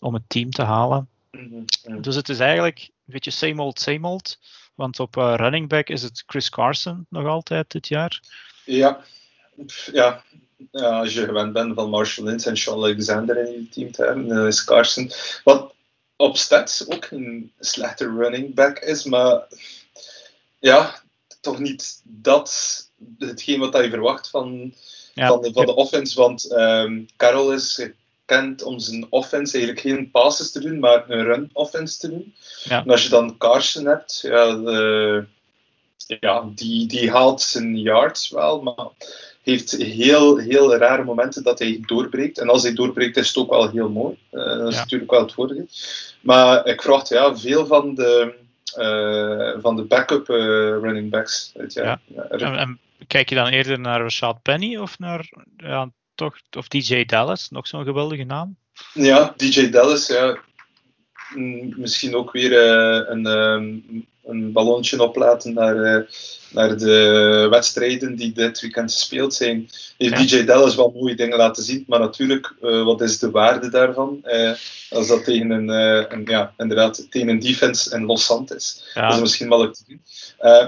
om 0.00 0.14
het 0.14 0.28
team 0.28 0.50
te 0.50 0.62
halen. 0.62 1.08
Mhm, 1.36 2.00
dus 2.00 2.14
het 2.14 2.28
is 2.28 2.38
eigenlijk 2.38 2.78
een 2.78 3.12
beetje 3.12 3.30
same 3.30 3.62
old, 3.62 3.80
same 3.80 4.08
old. 4.08 4.38
Want 4.74 5.00
op 5.00 5.16
uh, 5.16 5.34
running 5.36 5.68
back 5.68 5.88
is 5.88 6.02
het 6.02 6.22
Chris 6.26 6.48
Carson 6.48 7.06
nog 7.08 7.26
altijd 7.26 7.70
dit 7.70 7.88
jaar. 7.88 8.20
Ja, 8.64 9.00
ja 9.92 10.24
ja, 10.70 10.98
als 10.98 11.14
je 11.14 11.24
gewend 11.24 11.52
bent 11.52 11.74
van 11.74 11.90
Marshall 11.90 12.26
Lynch 12.26 12.44
en 12.44 12.56
Sean 12.56 12.76
Alexander 12.76 13.46
in 13.46 13.52
je 13.52 13.68
team 13.68 13.92
te 13.92 14.04
hebben, 14.04 14.28
dan 14.28 14.46
is 14.46 14.64
Carson, 14.64 15.10
wat 15.44 15.74
op 16.16 16.36
stats 16.36 16.88
ook 16.88 17.10
een 17.10 17.52
slechte 17.58 18.04
running 18.04 18.54
back 18.54 18.78
is, 18.78 19.04
maar 19.04 19.46
ja, 20.58 21.02
toch 21.40 21.58
niet 21.58 22.00
dat, 22.04 22.82
hetgeen 23.18 23.60
wat 23.60 23.76
je 23.76 23.90
verwacht 23.90 24.30
van, 24.30 24.74
ja. 25.14 25.28
van, 25.28 25.40
de, 25.40 25.52
van 25.52 25.66
de 25.66 25.74
offense, 25.74 26.16
want 26.20 26.52
um, 26.52 27.06
Carroll 27.16 27.54
is 27.54 27.88
gekend 28.26 28.62
om 28.62 28.78
zijn 28.78 29.06
offense 29.10 29.56
eigenlijk 29.56 29.86
geen 29.86 30.10
passes 30.10 30.52
te 30.52 30.60
doen, 30.60 30.78
maar 30.78 31.10
een 31.10 31.24
run 31.24 31.50
offense 31.52 31.98
te 31.98 32.08
doen. 32.08 32.34
Ja. 32.64 32.82
En 32.84 32.90
als 32.90 33.02
je 33.02 33.08
dan 33.08 33.36
Carson 33.38 33.86
hebt, 33.86 34.20
ja, 34.22 34.56
de, 34.56 35.24
ja 36.20 36.48
die, 36.54 36.86
die 36.86 37.10
haalt 37.10 37.40
zijn 37.40 37.78
yards 37.78 38.30
wel, 38.30 38.62
maar 38.62 38.88
heeft 39.42 39.70
heel, 39.70 40.36
heel 40.36 40.76
rare 40.76 41.04
momenten 41.04 41.42
dat 41.42 41.58
hij 41.58 41.82
doorbreekt. 41.86 42.38
En 42.38 42.48
als 42.48 42.62
hij 42.62 42.74
doorbreekt, 42.74 43.16
is 43.16 43.28
het 43.28 43.36
ook 43.36 43.50
wel 43.50 43.70
heel 43.70 43.90
mooi. 43.90 44.18
Uh, 44.32 44.44
dat 44.44 44.72
is 44.72 44.76
natuurlijk 44.76 45.10
wel 45.10 45.20
het 45.20 45.32
voordeel. 45.32 45.66
Maar 46.20 46.66
ik 46.66 46.82
verwacht 46.82 47.08
ja, 47.08 47.36
veel 47.36 47.66
van 47.66 47.94
de, 47.94 48.34
uh, 48.78 49.62
van 49.62 49.76
de 49.76 49.82
backup 49.82 50.28
uh, 50.28 50.36
running 50.80 51.10
backs. 51.10 51.52
ja. 51.68 52.00
En, 52.28 52.40
en, 52.40 52.78
kijk 53.06 53.28
je 53.28 53.34
dan 53.34 53.46
eerder 53.46 53.80
naar 53.80 54.00
Rashad 54.00 54.42
Penny 54.42 54.76
of 54.76 54.98
naar 54.98 55.30
ja, 55.56 55.90
toch, 56.16 56.38
of 56.56 56.68
DJ 56.68 57.04
Dallas, 57.04 57.50
nog 57.50 57.66
zo'n 57.66 57.84
geweldige 57.84 58.24
naam? 58.24 58.56
Ja, 58.92 59.34
DJ 59.36 59.70
Dallas, 59.70 60.06
ja. 60.06 60.38
Misschien 61.76 62.14
ook 62.14 62.32
weer 62.32 62.58
een, 63.10 63.26
een 64.26 64.52
ballonnetje 64.52 65.02
oplaten 65.02 65.54
naar, 65.54 65.76
uh, 65.76 66.06
naar 66.50 66.76
de 66.76 67.46
wedstrijden 67.50 68.16
die 68.16 68.32
dit 68.32 68.60
weekend 68.60 68.92
gespeeld 68.92 69.34
zijn. 69.34 69.68
Heeft 69.98 70.16
DJ 70.16 70.44
Dallas 70.44 70.76
wel 70.76 70.92
mooie 70.96 71.14
dingen 71.14 71.36
laten 71.36 71.62
zien, 71.62 71.84
maar 71.86 72.00
natuurlijk, 72.00 72.54
uh, 72.62 72.84
wat 72.84 73.00
is 73.00 73.18
de 73.18 73.30
waarde 73.30 73.68
daarvan? 73.68 74.24
Als 74.90 75.08
dat 75.08 75.24
tegen 75.24 75.50
een, 75.50 75.68
een, 75.68 76.22
ja, 76.24 76.52
inderdaad, 76.56 77.06
tegen 77.10 77.28
een 77.28 77.38
defense 77.38 77.90
en 77.90 78.04
Los 78.04 78.42
is. 78.54 78.84
Ja. 78.94 79.02
Dat 79.02 79.14
is 79.14 79.20
misschien 79.20 79.48
wel 79.48 79.70
te 79.70 79.82
doen. 79.86 80.00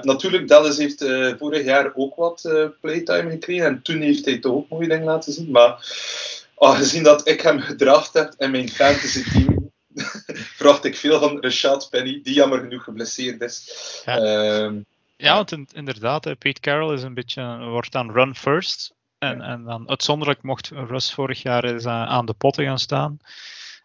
natuurlijk, 0.03 0.49
Dallas 0.49 0.79
heeft 0.79 1.05
vorig 1.39 1.65
jaar 1.65 1.93
ook 1.95 2.17
wat 2.17 2.69
playtime 2.81 3.31
gekregen 3.31 3.67
en 3.67 3.83
toen 3.83 4.01
heeft 4.01 4.25
hij 4.25 4.39
toch 4.39 4.53
ook 4.53 4.69
mooie 4.69 4.89
dingen 4.89 5.05
laten 5.05 5.33
zien, 5.33 5.51
maar 5.51 5.77
gezien 6.57 7.03
dat 7.03 7.29
ik 7.29 7.41
hem 7.41 7.61
gedraft 7.61 8.13
heb 8.13 8.35
in 8.39 8.51
mijn 8.51 8.69
fantasy 8.69 9.23
team, 9.31 9.48
verwacht 10.69 10.95
ik 10.95 10.97
veel 10.97 11.21
van 11.21 11.41
Rashad 11.41 11.89
Penny, 11.91 12.21
die 12.23 12.35
jammer 12.35 12.61
genoeg 12.61 12.85
geblesseerd 12.85 13.41
is. 13.41 14.03
Ja, 14.05 14.19
uh, 14.19 14.81
ja 15.17 15.35
want 15.35 15.75
inderdaad, 15.75 16.39
Pete 16.39 16.61
Carroll 16.61 16.95
is 16.95 17.03
een 17.03 17.15
beetje, 17.15 17.59
wordt 17.59 17.93
dan 17.93 18.13
run 18.13 18.35
first. 18.35 18.95
En, 19.19 19.41
en 19.41 19.65
dan 19.65 19.89
uitzonderlijk 19.89 20.43
mocht 20.43 20.69
Russ 20.69 21.15
vorig 21.15 21.43
jaar 21.43 21.65
eens 21.65 21.87
aan 21.87 22.27
de 22.27 22.33
potten 22.33 22.65
gaan 22.65 22.79
staan. 22.79 23.19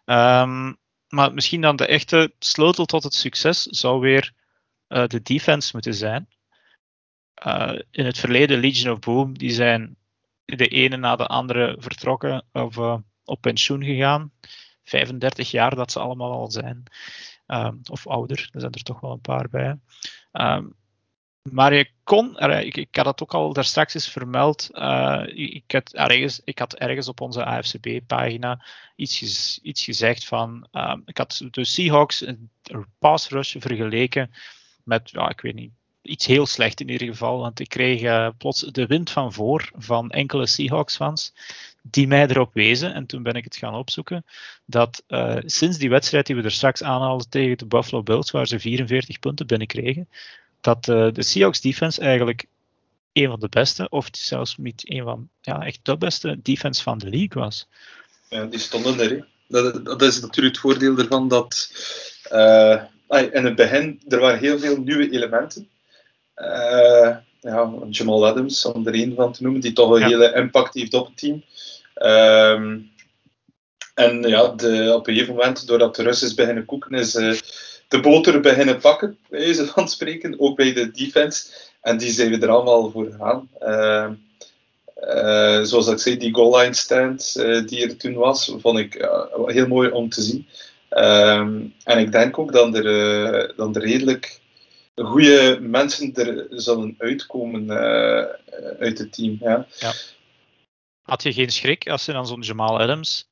Um, 0.04 0.76
maar 1.08 1.34
misschien 1.34 1.60
dan 1.60 1.76
de 1.76 1.86
echte 1.86 2.32
sleutel 2.38 2.84
tot 2.84 3.02
het 3.02 3.14
succes 3.14 3.62
zou 3.62 4.00
weer 4.00 4.32
uh, 4.88 5.06
de 5.06 5.22
defense 5.22 5.70
moeten 5.72 5.94
zijn. 5.94 6.28
Uh, 7.46 7.78
in 7.90 8.06
het 8.06 8.18
verleden, 8.18 8.60
Legion 8.60 8.92
of 8.92 8.98
Boom, 8.98 9.38
die 9.38 9.50
zijn 9.50 9.96
de 10.44 10.68
ene 10.68 10.96
na 10.96 11.16
de 11.16 11.26
andere 11.26 11.76
vertrokken 11.78 12.44
of 12.52 12.76
uh, 12.76 12.96
op 13.24 13.40
pensioen 13.40 13.84
gegaan. 13.84 14.32
35 14.84 15.50
jaar 15.50 15.74
dat 15.74 15.92
ze 15.92 15.98
allemaal 15.98 16.32
al 16.32 16.50
zijn. 16.50 16.82
Um, 17.46 17.80
of 17.90 18.06
ouder, 18.06 18.48
er 18.52 18.60
zijn 18.60 18.72
er 18.72 18.82
toch 18.82 19.00
wel 19.00 19.10
een 19.10 19.20
paar 19.20 19.48
bij. 19.48 19.78
Um, 20.32 20.74
maar 21.50 21.74
je 21.74 21.90
kon, 22.04 22.38
ik, 22.38 22.76
ik, 22.76 22.96
had 22.96 23.06
het 23.06 23.22
ook 23.22 23.34
al 23.34 23.52
daar 23.52 23.64
straks 23.64 23.94
eens 23.94 24.08
vermeld, 24.08 24.68
uh, 24.72 25.22
ik, 25.26 25.72
had 25.72 25.92
ergens, 25.92 26.40
ik 26.44 26.58
had 26.58 26.74
ergens 26.74 27.08
op 27.08 27.20
onze 27.20 27.44
AFCB-pagina 27.44 28.64
iets, 28.96 29.58
iets 29.62 29.84
gezegd 29.84 30.24
van, 30.24 30.66
um, 30.72 31.02
ik 31.06 31.18
had 31.18 31.42
de 31.50 31.64
Seahawks 31.64 32.26
een 32.26 32.50
pass 32.98 33.28
rush 33.28 33.56
vergeleken 33.58 34.30
met, 34.84 35.10
ja, 35.10 35.28
ik 35.28 35.40
weet 35.40 35.54
niet, 35.54 35.72
iets 36.02 36.26
heel 36.26 36.46
slecht 36.46 36.80
in 36.80 36.88
ieder 36.88 37.08
geval, 37.08 37.38
want 37.38 37.60
ik 37.60 37.68
kreeg 37.68 38.02
uh, 38.02 38.28
plots 38.38 38.60
de 38.60 38.86
wind 38.86 39.10
van 39.10 39.32
voor 39.32 39.70
van 39.76 40.10
enkele 40.10 40.46
Seahawks-fans 40.46 41.32
die 41.90 42.06
mij 42.06 42.26
erop 42.26 42.54
wezen, 42.54 42.94
en 42.94 43.06
toen 43.06 43.22
ben 43.22 43.34
ik 43.34 43.44
het 43.44 43.56
gaan 43.56 43.74
opzoeken, 43.74 44.24
dat 44.64 45.02
uh, 45.08 45.36
sinds 45.44 45.78
die 45.78 45.90
wedstrijd 45.90 46.26
die 46.26 46.36
we 46.36 46.42
er 46.42 46.50
straks 46.50 46.82
aanhaalden 46.82 47.28
tegen 47.28 47.58
de 47.58 47.66
Buffalo 47.66 48.02
Bills, 48.02 48.30
waar 48.30 48.46
ze 48.46 48.58
44 48.58 49.18
punten 49.18 49.46
binnenkregen, 49.46 50.08
dat 50.60 50.88
uh, 50.88 51.12
de 51.12 51.22
Seahawks 51.22 51.60
defense 51.60 52.00
eigenlijk 52.00 52.46
een 53.12 53.28
van 53.28 53.40
de 53.40 53.48
beste, 53.48 53.88
of 53.88 54.08
zelfs 54.12 54.56
niet 54.56 54.90
een 54.90 55.02
van 55.02 55.28
ja, 55.40 55.66
echt 55.66 55.80
de 55.82 55.96
beste 55.96 56.38
defense 56.42 56.82
van 56.82 56.98
de 56.98 57.08
league 57.08 57.42
was. 57.42 57.68
Ja, 58.28 58.44
die 58.44 58.58
stonden 58.58 59.00
er. 59.00 59.26
Dat, 59.48 59.84
dat, 59.84 60.02
is 60.02 60.20
natuurlijk 60.20 60.54
het 60.54 60.64
voordeel 60.64 60.98
ervan 60.98 61.28
dat 61.28 61.70
uh, 62.32 62.82
in 63.08 63.44
het 63.44 63.54
begin 63.54 64.02
er 64.08 64.20
waren 64.20 64.38
heel 64.38 64.58
veel 64.58 64.76
nieuwe 64.76 65.10
elementen. 65.10 65.68
Ja, 67.44 67.72
Jamal 67.90 68.26
Adams, 68.26 68.64
om 68.64 68.86
er 68.86 68.94
een 68.94 69.14
van 69.14 69.32
te 69.32 69.42
noemen, 69.42 69.60
die 69.60 69.72
toch 69.72 69.90
een 69.90 70.02
hele 70.02 70.34
impact 70.34 70.74
heeft 70.74 70.94
op 70.94 71.06
het 71.06 71.16
team. 71.16 71.42
Um, 72.02 72.90
en 73.94 74.22
ja, 74.22 74.48
de, 74.48 74.92
op 74.94 75.06
een 75.06 75.14
gegeven 75.14 75.34
moment, 75.34 75.66
doordat 75.66 75.96
de 75.96 76.02
Russen 76.02 76.36
beginnen 76.36 76.64
koeken, 76.64 76.98
is 76.98 77.14
uh, 77.14 77.34
de 77.88 78.00
boter 78.00 78.40
beginnen 78.40 78.78
pakken, 78.78 79.18
bij 79.28 79.40
wijze 79.40 79.66
van 79.66 79.88
spreken, 79.88 80.40
ook 80.40 80.56
bij 80.56 80.72
de 80.72 80.90
defense. 80.90 81.46
En 81.80 81.98
die 81.98 82.10
zijn 82.10 82.30
we 82.30 82.38
er 82.38 82.48
allemaal 82.48 82.90
voor 82.90 83.06
gegaan. 83.10 83.48
Uh, 83.62 84.08
uh, 85.04 85.62
zoals 85.62 85.88
ik 85.88 85.98
zei, 85.98 86.16
die 86.16 86.34
goal 86.34 86.58
line 86.58 86.74
stand 86.74 87.34
uh, 87.36 87.66
die 87.66 87.82
er 87.82 87.96
toen 87.96 88.14
was, 88.14 88.54
vond 88.58 88.78
ik 88.78 89.08
heel 89.46 89.66
mooi 89.66 89.90
om 89.90 90.08
te 90.08 90.22
zien. 90.22 90.46
Um, 90.90 91.74
en 91.84 91.98
ik 91.98 92.12
denk 92.12 92.38
ook 92.38 92.52
dat 92.52 92.74
er, 92.74 93.52
dat 93.56 93.76
er 93.76 93.82
redelijk 93.82 94.40
goede 94.94 95.58
mensen 95.60 96.14
er 96.14 96.46
zullen 96.50 96.94
uitkomen 96.98 97.70
uit 98.78 98.98
het 98.98 99.12
team. 99.12 99.36
Ja. 99.40 99.66
ja. 99.78 99.92
Had 101.02 101.22
je 101.22 101.32
geen 101.32 101.50
schrik 101.50 101.88
als 101.88 102.04
je 102.04 102.12
dan 102.12 102.26
zo'n 102.26 102.40
Jamal 102.40 102.80
Adams, 102.80 103.28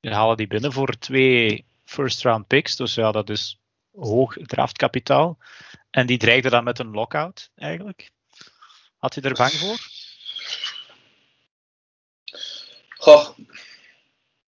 halen 0.00 0.36
die 0.36 0.46
binnen 0.46 0.72
voor 0.72 0.98
twee 0.98 1.64
first 1.84 2.22
round 2.22 2.46
picks, 2.46 2.76
dus 2.76 2.94
ja, 2.94 3.12
dat 3.12 3.30
is 3.30 3.58
hoog 3.92 4.36
draftkapitaal. 4.42 5.38
En 5.90 6.06
die 6.06 6.18
dreigde 6.18 6.50
dan 6.50 6.64
met 6.64 6.78
een 6.78 6.90
lockout 6.90 7.50
eigenlijk. 7.56 8.10
Had 8.98 9.14
je 9.14 9.20
er 9.20 9.34
bang 9.34 9.52
voor? 9.52 9.78
Goh, 12.88 13.38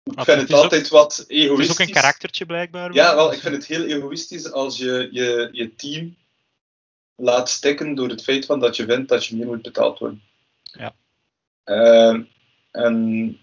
ik 0.03 0.23
vind 0.23 0.41
het, 0.41 0.53
altijd 0.53 0.87
wat 0.87 1.25
egoïstisch. 1.27 1.67
Het 1.67 1.77
is 1.77 1.81
ook 1.81 1.87
een 1.87 2.01
karaktertje 2.01 2.45
blijkbaar. 2.45 2.93
Ja, 2.93 3.15
wel, 3.15 3.33
ik 3.33 3.39
vind 3.39 3.55
het 3.55 3.65
heel 3.65 3.85
egoïstisch 3.85 4.51
als 4.51 4.77
je 4.77 5.09
je, 5.11 5.49
je 5.51 5.75
team 5.75 6.15
laat 7.15 7.49
stikken 7.49 7.95
door 7.95 8.09
het 8.09 8.23
feit 8.23 8.45
van 8.45 8.59
dat 8.59 8.75
je 8.75 8.85
vindt 8.85 9.09
dat 9.09 9.25
je 9.25 9.35
meer 9.35 9.45
moet 9.45 9.61
betaald 9.61 9.99
worden. 9.99 10.21
Ja. 10.63 10.95
Uh, 11.65 12.21
en 12.71 13.37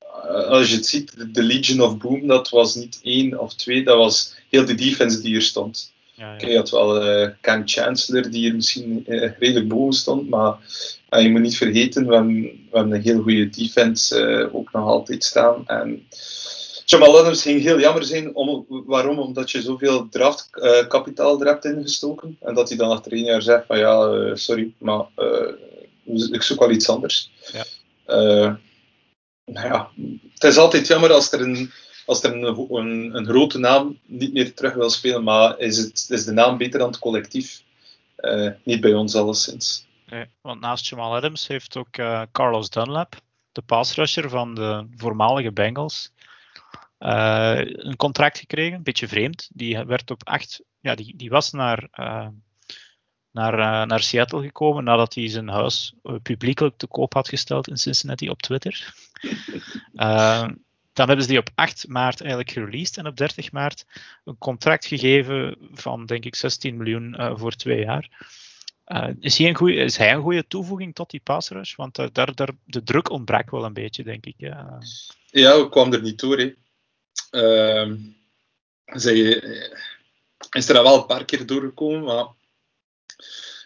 eh, 0.00 0.46
als 0.46 0.70
je 0.70 0.76
het 0.76 0.86
ziet, 0.86 1.34
de 1.34 1.42
Legion 1.42 1.80
of 1.80 1.98
Boom, 1.98 2.26
dat 2.26 2.48
was 2.48 2.74
niet 2.74 3.00
één 3.02 3.40
of 3.40 3.54
twee, 3.54 3.84
dat 3.84 3.96
was 3.96 4.36
heel 4.48 4.64
de 4.64 4.74
defense 4.74 5.20
die 5.20 5.34
er 5.34 5.42
stond. 5.42 5.92
Ja, 6.14 6.34
ja. 6.38 6.48
je 6.48 6.56
had 6.56 6.70
wel 6.70 7.20
uh, 7.22 7.28
Ken 7.40 7.68
Chancellor, 7.68 8.30
die 8.30 8.48
er 8.48 8.54
misschien 8.54 9.04
uh, 9.06 9.30
redelijk 9.38 9.68
boven 9.68 9.92
stond, 9.92 10.28
maar 10.28 10.58
uh, 11.10 11.22
je 11.22 11.30
moet 11.30 11.40
niet 11.40 11.56
vergeten, 11.56 12.06
we 12.06 12.14
hebben, 12.14 12.42
we 12.42 12.76
hebben 12.78 12.92
een 12.92 13.02
heel 13.02 13.22
goede 13.22 13.48
defense 13.48 14.48
ook 14.52 14.72
nog 14.72 14.86
altijd 14.86 15.24
staan. 15.24 15.66
En 15.66 16.06
Jamal 16.90 17.18
Adams 17.18 17.42
ging 17.42 17.62
heel 17.62 17.80
jammer 17.80 18.04
zijn. 18.04 18.34
Om, 18.34 18.66
waarom? 18.68 19.18
Omdat 19.18 19.50
je 19.50 19.62
zoveel 19.62 20.08
draftkapitaal 20.08 21.40
er 21.40 21.46
hebt 21.46 21.64
ingestoken. 21.64 22.36
En 22.40 22.54
dat 22.54 22.68
hij 22.68 22.78
dan 22.78 22.90
achter 22.90 23.12
één 23.12 23.24
jaar 23.24 23.42
zegt 23.42 23.66
van 23.66 23.78
ja, 23.78 24.34
sorry, 24.36 24.72
maar 24.78 25.06
ik 26.32 26.42
zoek 26.42 26.60
wel 26.60 26.70
iets 26.70 26.88
anders. 26.88 27.30
Ja 27.52 28.58
nou 29.48 29.68
ja, 29.68 29.90
het 30.32 30.44
is 30.44 30.56
altijd 30.56 30.86
jammer 30.86 31.12
als 31.12 31.32
er 31.32 31.40
een, 31.40 31.72
als 32.06 32.22
er 32.22 32.32
een, 32.32 32.70
een, 32.70 33.16
een, 33.16 33.26
grote 33.26 33.58
naam 33.58 33.98
niet 34.06 34.32
meer 34.32 34.54
terug 34.54 34.74
wil 34.74 34.90
spelen, 34.90 35.24
maar 35.24 35.58
is, 35.58 35.76
het, 35.76 36.06
is 36.08 36.24
de 36.24 36.32
naam 36.32 36.56
beter 36.56 36.78
dan 36.78 36.88
het 36.88 36.98
collectief? 36.98 37.62
Uh, 38.18 38.50
niet 38.64 38.80
bij 38.80 38.94
ons 38.94 39.14
alleszins. 39.14 39.86
Nee, 40.06 40.26
want 40.40 40.60
naast 40.60 40.86
Jamal 40.86 41.14
Adams 41.14 41.46
heeft 41.46 41.76
ook 41.76 41.96
uh, 41.96 42.22
Carlos 42.32 42.70
Dunlap, 42.70 43.16
de 43.52 43.62
passrusher 43.62 44.28
van 44.28 44.54
de 44.54 44.86
voormalige 44.96 45.52
Bengals, 45.52 46.10
uh, 46.98 47.60
een 47.64 47.96
contract 47.96 48.38
gekregen. 48.38 48.76
Een 48.76 48.82
beetje 48.82 49.08
vreemd. 49.08 49.48
Die 49.52 49.84
werd 49.84 50.10
op 50.10 50.28
acht, 50.28 50.62
ja, 50.80 50.94
die, 50.94 51.16
die 51.16 51.30
was 51.30 51.50
naar 51.50 51.88
naar, 53.30 53.58
uh, 53.58 53.88
naar 53.88 54.00
Seattle 54.00 54.42
gekomen 54.42 54.84
nadat 54.84 55.14
hij 55.14 55.28
zijn 55.28 55.48
huis 55.48 55.94
publiekelijk 56.22 56.76
te 56.76 56.86
koop 56.86 57.12
had 57.12 57.28
gesteld 57.28 57.68
in 57.68 57.76
Cincinnati 57.76 58.30
op 58.30 58.42
Twitter. 58.42 58.94
Uh, 59.94 60.40
dan 60.92 61.06
hebben 61.06 61.22
ze 61.22 61.30
die 61.30 61.38
op 61.38 61.50
8 61.54 61.88
maart 61.88 62.20
eigenlijk 62.20 62.50
gereleased 62.50 62.96
en 62.96 63.06
op 63.06 63.16
30 63.16 63.52
maart 63.52 63.84
een 64.24 64.38
contract 64.38 64.86
gegeven 64.86 65.56
van 65.72 66.06
denk 66.06 66.24
ik 66.24 66.34
16 66.34 66.76
miljoen 66.76 67.16
voor 67.38 67.52
twee 67.52 67.84
jaar. 67.84 68.26
is, 69.20 69.38
hij 69.38 69.48
een 69.48 69.56
goeie, 69.56 69.76
is 69.76 69.96
hij 69.96 70.12
een 70.12 70.22
goede 70.22 70.46
toevoeging 70.46 70.94
tot 70.94 71.10
die 71.10 71.20
pass 71.20 71.48
rush? 71.48 71.74
Want 71.74 71.94
daar, 71.94 72.34
daar, 72.34 72.50
de 72.64 72.82
druk 72.82 73.10
ontbrak 73.10 73.50
wel 73.50 73.64
een 73.64 73.72
beetje, 73.72 74.02
denk 74.02 74.26
ik. 74.26 74.34
Ja, 74.36 74.78
ja 75.30 75.60
we 75.60 75.68
kwamen 75.68 75.92
er 75.92 76.02
niet 76.02 76.20
door. 76.20 76.38
Hè. 76.38 76.54
Ehm, 77.30 77.96
is 80.50 80.68
er 80.68 80.82
wel 80.82 80.96
een 80.96 81.06
paar 81.06 81.24
keer 81.24 81.46
doorgekomen, 81.46 82.02
maar 82.02 82.26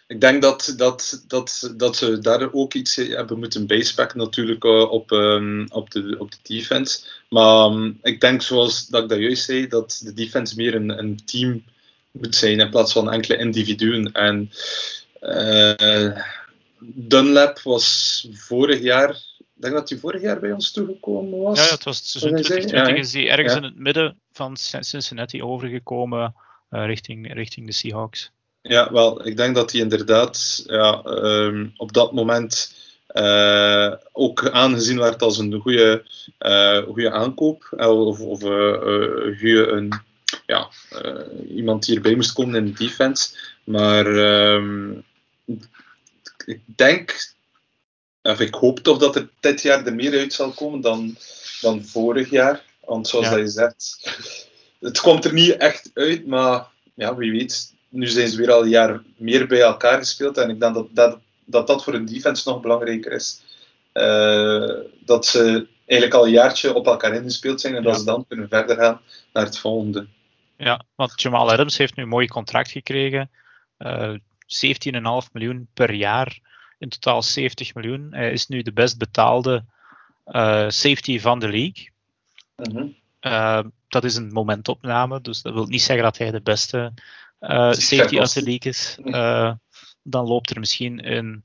ik 0.07 0.21
denk 0.21 0.41
dat, 0.41 0.73
dat, 0.77 1.23
dat, 1.27 1.73
dat 1.77 1.95
ze 1.95 2.19
daar 2.19 2.53
ook 2.53 2.73
iets 2.73 2.95
hebben 2.95 3.39
moeten 3.39 3.67
bijspekken 3.67 4.17
natuurlijk 4.17 4.63
eh, 4.63 4.91
op, 4.91 5.11
um, 5.11 5.65
op, 5.69 5.91
de, 5.91 6.15
op 6.19 6.31
de 6.31 6.37
defense. 6.41 6.99
Maar 7.29 7.71
um, 7.71 7.99
ik 8.01 8.21
denk 8.21 8.41
zoals 8.41 8.87
dat 8.87 9.03
ik 9.03 9.09
dat 9.09 9.19
juist 9.19 9.43
zei, 9.43 9.67
dat 9.67 10.01
de 10.03 10.13
defense 10.13 10.55
meer 10.55 10.75
een, 10.75 10.97
een 10.99 11.25
team 11.25 11.63
moet 12.11 12.35
zijn 12.35 12.59
in 12.59 12.69
plaats 12.69 12.93
van 12.93 13.11
enkele 13.11 13.37
individuen. 13.37 14.11
En 14.11 14.51
uh, 15.21 16.17
Dunlap 16.79 17.59
was 17.59 18.27
vorig 18.31 18.81
jaar, 18.81 19.21
denk 19.63 19.73
dat 19.73 19.89
hij 19.89 19.97
vorig 19.97 20.21
jaar 20.21 20.39
bij 20.39 20.51
ons 20.51 20.71
toegekomen 20.71 21.39
was. 21.39 21.57
Ja, 21.57 21.65
ja 21.65 21.73
het 21.73 21.83
was 21.83 21.97
het 21.97 22.05
seizoen 22.05 22.41
2020 22.41 22.95
is 22.95 23.13
hij 23.13 23.29
ergens 23.29 23.55
in 23.55 23.63
het 23.63 23.77
midden 23.77 24.19
van 24.31 24.57
Cincinnati 24.57 25.43
overgekomen 25.43 26.35
uh, 26.69 26.85
richting, 26.85 27.33
richting 27.33 27.65
de 27.65 27.71
Seahawks. 27.71 28.31
Ja, 28.61 28.91
wel, 28.91 29.27
ik 29.27 29.37
denk 29.37 29.55
dat 29.55 29.71
hij 29.71 29.81
inderdaad 29.81 30.63
ja, 30.65 31.01
um, 31.05 31.73
op 31.77 31.93
dat 31.93 32.13
moment 32.13 32.75
uh, 33.13 33.93
ook 34.11 34.49
aangezien 34.49 34.99
werd 34.99 35.21
als 35.21 35.37
een 35.37 35.59
goede, 35.59 36.05
uh, 36.39 36.77
goede 36.77 37.11
aankoop. 37.11 37.67
Of, 37.77 38.19
of 38.19 38.39
goede, 38.39 39.67
een, 39.67 39.93
ja, 40.45 40.69
iemand 41.47 41.85
die 41.85 41.95
erbij 41.95 42.15
moest 42.15 42.33
komen 42.33 42.55
in 42.55 42.65
de 42.65 42.83
defense. 42.83 43.37
Maar 43.63 44.05
um, 44.05 45.03
ik 46.45 46.61
denk, 46.65 47.32
of 48.23 48.39
ik 48.39 48.53
hoop 48.53 48.79
toch 48.79 48.97
dat 48.97 49.15
er 49.15 49.29
dit 49.39 49.61
jaar 49.61 49.85
er 49.85 49.95
meer 49.95 50.19
uit 50.19 50.33
zal 50.33 50.51
komen 50.51 50.81
dan, 50.81 51.17
dan 51.61 51.83
vorig 51.83 52.29
jaar. 52.29 52.63
Want 52.85 53.07
zoals 53.07 53.29
ja. 53.29 53.35
je 53.35 53.47
zegt, 53.47 53.99
het 54.79 54.99
komt 54.99 55.25
er 55.25 55.33
niet 55.33 55.57
echt 55.57 55.91
uit, 55.93 56.27
maar 56.27 56.67
ja, 56.93 57.15
wie 57.15 57.31
weet. 57.31 57.73
Nu 57.89 58.07
zijn 58.07 58.27
ze 58.27 58.37
weer 58.37 58.51
al 58.51 58.61
een 58.61 58.69
jaar 58.69 59.01
meer 59.15 59.47
bij 59.47 59.61
elkaar 59.61 59.97
gespeeld. 59.97 60.37
En 60.37 60.49
ik 60.49 60.59
denk 60.59 60.73
dat 60.73 60.87
dat, 60.91 61.19
dat, 61.45 61.67
dat 61.67 61.83
voor 61.83 61.93
een 61.93 62.05
defense 62.05 62.49
nog 62.49 62.61
belangrijker 62.61 63.11
is. 63.11 63.41
Uh, 63.93 64.69
dat 65.05 65.25
ze 65.25 65.67
eigenlijk 65.85 66.13
al 66.13 66.25
een 66.25 66.33
jaartje 66.33 66.73
op 66.73 66.85
elkaar 66.85 67.13
ingespeeld 67.13 67.61
zijn 67.61 67.75
en 67.75 67.83
ja. 67.83 67.89
dat 67.89 67.99
ze 67.99 68.05
dan 68.05 68.25
kunnen 68.27 68.49
verder 68.49 68.75
gaan 68.75 69.01
naar 69.33 69.45
het 69.45 69.57
volgende. 69.59 70.07
Ja, 70.57 70.85
want 70.95 71.21
Jamal 71.21 71.51
Adams 71.51 71.77
heeft 71.77 71.95
nu 71.95 72.03
een 72.03 72.09
mooi 72.09 72.27
contract 72.27 72.71
gekregen. 72.71 73.29
Uh, 73.79 74.13
17,5 74.13 75.31
miljoen 75.31 75.67
per 75.73 75.93
jaar. 75.93 76.39
In 76.83 76.89
totaal 76.89 77.21
70 77.21 77.73
miljoen. 77.73 78.07
Hij 78.11 78.31
is 78.31 78.47
nu 78.47 78.61
de 78.61 78.73
best 78.73 78.97
betaalde 78.97 79.65
uh, 80.25 80.69
safety 80.69 81.19
van 81.19 81.39
de 81.39 81.47
league. 81.47 81.91
-hmm. 82.55 82.95
uh, 83.21 83.63
dat 83.87 84.03
is 84.03 84.15
een 84.15 84.31
momentopname, 84.31 85.21
dus 85.21 85.41
dat 85.41 85.53
wil 85.53 85.65
niet 85.65 85.81
zeggen 85.81 86.03
dat 86.03 86.17
hij 86.17 86.31
de 86.31 86.41
beste 86.41 86.93
uh, 87.39 87.71
safety 87.71 88.19
uit 88.19 88.33
de 88.33 88.43
league 88.43 88.71
is. 88.71 88.97
dan 90.15 90.27
loopt 90.27 90.49
er 90.49 90.59
misschien 90.59 91.11
een. 91.11 91.43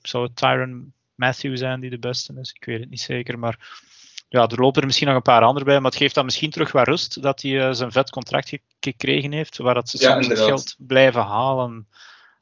zou 0.00 0.24
het 0.24 0.36
Tyron 0.36 0.92
Matthew 1.14 1.56
zijn 1.56 1.80
die 1.80 1.90
de 1.90 1.98
beste 1.98 2.34
is? 2.40 2.52
Ik 2.52 2.64
weet 2.64 2.80
het 2.80 2.90
niet 2.90 3.00
zeker, 3.00 3.38
maar 3.38 3.58
ja, 4.28 4.46
er 4.46 4.60
lopen 4.60 4.80
er 4.80 4.86
misschien 4.86 5.08
nog 5.08 5.16
een 5.16 5.22
paar 5.22 5.42
anderen 5.42 5.66
bij, 5.66 5.80
maar 5.80 5.90
het 5.90 6.00
geeft 6.00 6.14
dan 6.14 6.24
misschien 6.24 6.50
terug 6.50 6.72
wat 6.72 6.86
rust 6.86 7.22
dat 7.22 7.42
hij 7.42 7.50
uh, 7.50 7.72
zijn 7.72 7.92
vet 7.92 8.10
contract 8.10 8.58
gekregen 8.80 9.32
heeft, 9.32 9.56
waar 9.56 9.74
dat 9.74 9.88
ze 9.88 9.98
ja, 10.00 10.12
soms 10.12 10.26
het 10.26 10.38
geld 10.38 10.76
blijven 10.78 11.22
halen. 11.22 11.88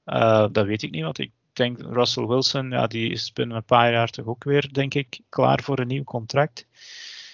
Uh, 0.06 0.46
dat 0.52 0.66
weet 0.66 0.82
ik 0.82 0.90
niet, 0.90 1.02
want 1.02 1.18
ik 1.18 1.32
denk 1.60 1.80
Russell 1.80 2.26
Wilson, 2.26 2.70
ja, 2.70 2.86
die 2.86 3.10
is 3.10 3.32
binnen 3.32 3.56
een 3.56 3.64
paar 3.64 3.92
jaar 3.92 4.10
toch 4.10 4.26
ook 4.26 4.44
weer, 4.44 4.72
denk 4.72 4.94
ik, 4.94 5.20
klaar 5.28 5.62
voor 5.62 5.78
een 5.78 5.86
nieuw 5.86 6.04
contract. 6.04 6.66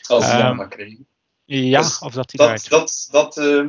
Als 0.07 0.25
hij 0.25 0.49
um, 0.49 0.57
maar 0.57 0.69
krijgen. 0.69 1.07
Ja, 1.45 1.81
dus 1.81 1.99
of 1.99 2.13
dat 2.15 2.33
hij 2.33 2.47
dat, 2.47 2.67
dat, 2.69 3.09
dat, 3.11 3.37
uh, 3.37 3.67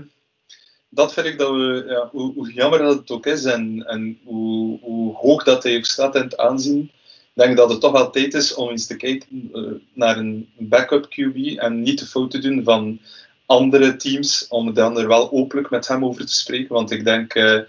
dat 0.90 1.14
vind 1.14 1.26
ik 1.26 1.38
dat 1.38 1.50
we, 1.50 1.86
ja, 1.88 2.10
hoe, 2.12 2.34
hoe, 2.34 2.54
jammer 2.54 2.80
dat 2.80 2.98
het 2.98 3.12
ook 3.12 3.26
is 3.26 3.44
en, 3.44 3.86
en 3.86 4.20
hoe, 4.24 4.80
hoe 4.80 5.16
hoog 5.16 5.44
dat 5.44 5.64
hij 5.64 5.78
ook 5.78 5.86
staat 5.86 6.16
in 6.16 6.22
het 6.22 6.38
aanzien 6.38 6.92
denk 7.38 7.58
dat 7.58 7.70
het 7.70 7.82
toch 7.82 7.92
wel 7.92 8.10
tijd 8.10 8.34
is 8.34 8.54
om 8.54 8.70
eens 8.70 8.88
te 8.88 8.96
kijken 8.96 9.50
uh, 9.54 9.72
naar 9.94 10.18
een 10.18 10.50
backup 10.58 11.06
QB 11.06 11.58
en 11.58 11.82
niet 11.82 12.00
de 12.00 12.06
fout 12.06 12.32
te 12.32 12.40
doen 12.40 12.64
van 12.64 13.00
andere 13.46 13.96
teams, 13.96 14.48
om 14.48 14.74
dan 14.74 15.00
er 15.00 15.08
wel 15.08 15.32
openlijk 15.32 15.70
met 15.70 15.88
hem 15.88 16.06
over 16.06 16.26
te 16.26 16.34
spreken. 16.34 16.74
Want 16.74 16.92
ik 16.92 17.04
denk 17.04 17.36
uh, 17.36 17.60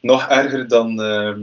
nog 0.00 0.28
erger 0.28 0.68
dan 0.68 1.00
uh, 1.00 1.36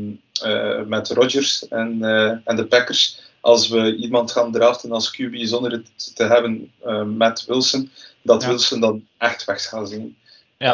met 0.86 1.10
Rodgers 1.10 1.68
en, 1.68 2.04
en 2.46 2.56
de 2.56 2.66
Packers, 2.66 3.22
als 3.42 3.70
we 3.70 3.96
iemand 3.96 4.32
gaan 4.32 4.52
draften 4.52 4.92
als 4.92 5.22
QB 5.22 5.36
zonder 5.36 5.72
het 5.72 6.16
te 6.16 6.24
hebben 6.24 6.72
met 7.18 7.46
Wilson, 7.46 7.92
dat 8.22 8.42
ja. 8.42 8.48
Wilson 8.48 8.80
dan 8.80 9.08
echt 9.18 9.46
weg 9.46 9.70
gaat 9.70 9.90
zien. 9.90 10.18
Ja. 10.58 10.74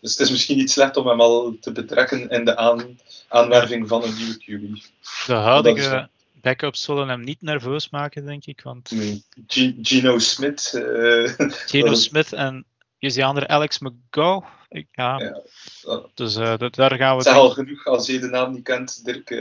dus 0.00 0.10
het 0.10 0.20
is 0.20 0.30
misschien 0.30 0.56
niet 0.56 0.70
slecht 0.70 0.96
om 0.96 1.06
hem 1.06 1.20
al 1.20 1.56
te 1.60 1.72
betrekken 1.72 2.28
in 2.28 2.44
de 2.44 2.56
aan, 2.56 2.98
aanwerving 3.28 3.88
van 3.88 4.02
een 4.02 4.14
nieuwe 4.16 4.36
QB. 4.36 4.82
De 5.26 5.32
huidige, 5.32 6.08
backups 6.42 6.82
zullen 6.82 7.08
hem 7.08 7.24
niet 7.24 7.42
nerveus 7.42 7.90
maken, 7.90 8.24
denk 8.24 8.44
ik. 8.44 8.60
Want... 8.62 8.90
Nee. 8.90 9.24
Gino 9.82 10.18
Smith. 10.18 10.72
Uh, 10.74 11.30
Gino 11.66 11.94
Smith 12.08 12.32
en 12.32 12.64
is 13.08 13.14
die 13.14 13.24
andere 13.24 13.48
Alex 13.48 13.78
McGow. 13.78 14.44
Ik, 14.68 14.86
ja. 14.92 15.18
ja. 15.18 15.42
Dus 16.14 16.36
uh, 16.36 16.56
dat, 16.56 16.74
daar 16.74 16.96
gaan 16.96 17.16
we. 17.16 17.22
Het 17.22 17.32
is 17.32 17.40
al 17.40 17.50
genoeg 17.50 17.86
als 17.86 18.06
je 18.06 18.18
de 18.18 18.26
naam 18.26 18.52
niet 18.52 18.64
kent, 18.64 19.04
Dirk. 19.04 19.30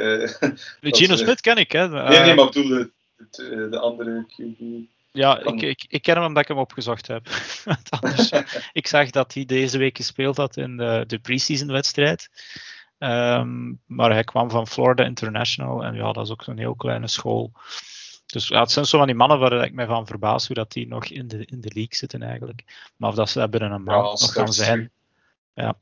Uh, 0.82 0.93
Gino 0.93 1.16
Smith 1.16 1.41
ken 1.41 1.57
ik, 1.57 1.72
hè? 1.72 1.89
nee, 1.89 2.20
nee, 2.20 2.36
maar 2.36 2.45
ik 2.45 2.51
bedoel 2.51 2.68
de, 2.68 2.91
de, 3.32 3.68
de 3.70 3.80
andere 3.80 4.26
QB. 4.26 4.89
Ja, 5.12 5.39
ik, 5.39 5.62
ik, 5.62 5.86
ik 5.88 6.01
ken 6.01 6.16
hem 6.16 6.26
omdat 6.26 6.41
ik 6.41 6.47
hem 6.47 6.57
opgezocht 6.57 7.07
heb. 7.07 7.28
Anders, 7.99 8.32
ik 8.74 8.88
zag 8.88 9.09
dat 9.09 9.34
hij 9.34 9.45
deze 9.45 9.78
week 9.78 9.97
gespeeld 9.97 10.38
had 10.38 10.57
in 10.57 10.78
de, 10.78 11.03
de 11.07 11.20
pre-season 11.20 11.68
wedstrijd. 11.68 12.30
Um, 12.99 13.80
maar 13.86 14.12
hij 14.12 14.24
kwam 14.24 14.49
van 14.49 14.68
Florida 14.68 15.03
International 15.03 15.84
en 15.84 15.95
ja, 15.95 16.12
dat 16.12 16.26
is 16.26 16.32
ook 16.32 16.43
zo'n 16.43 16.57
heel 16.57 16.76
kleine 16.76 17.07
school. 17.07 17.51
Dus 18.32 18.48
ja, 18.48 18.60
het 18.60 18.72
zijn 18.72 18.86
zo 18.86 18.98
van 18.98 19.08
die 19.08 19.16
mannen 19.16 19.40
waar 19.40 19.64
ik 19.64 19.74
mij 19.74 19.86
van 19.86 20.08
verbaas 20.08 20.48
hoe 20.48 20.56
dat 20.56 20.72
die 20.72 20.88
nog 20.88 21.06
in 21.06 21.28
de, 21.28 21.46
in 21.46 21.62
de 21.62 21.72
league 21.74 21.96
zitten 21.96 22.22
eigenlijk. 22.22 22.92
Maar 22.98 23.10
of 23.10 23.16
dat 23.16 23.30
ze 23.30 23.40
dat 23.40 23.50
binnen 23.52 23.72
een 23.72 23.84
maand 23.84 24.20
ja, 24.20 24.26
nog 24.26 24.34
gaan 24.34 24.54
zijn. 24.54 24.92
Ja. 25.54 25.78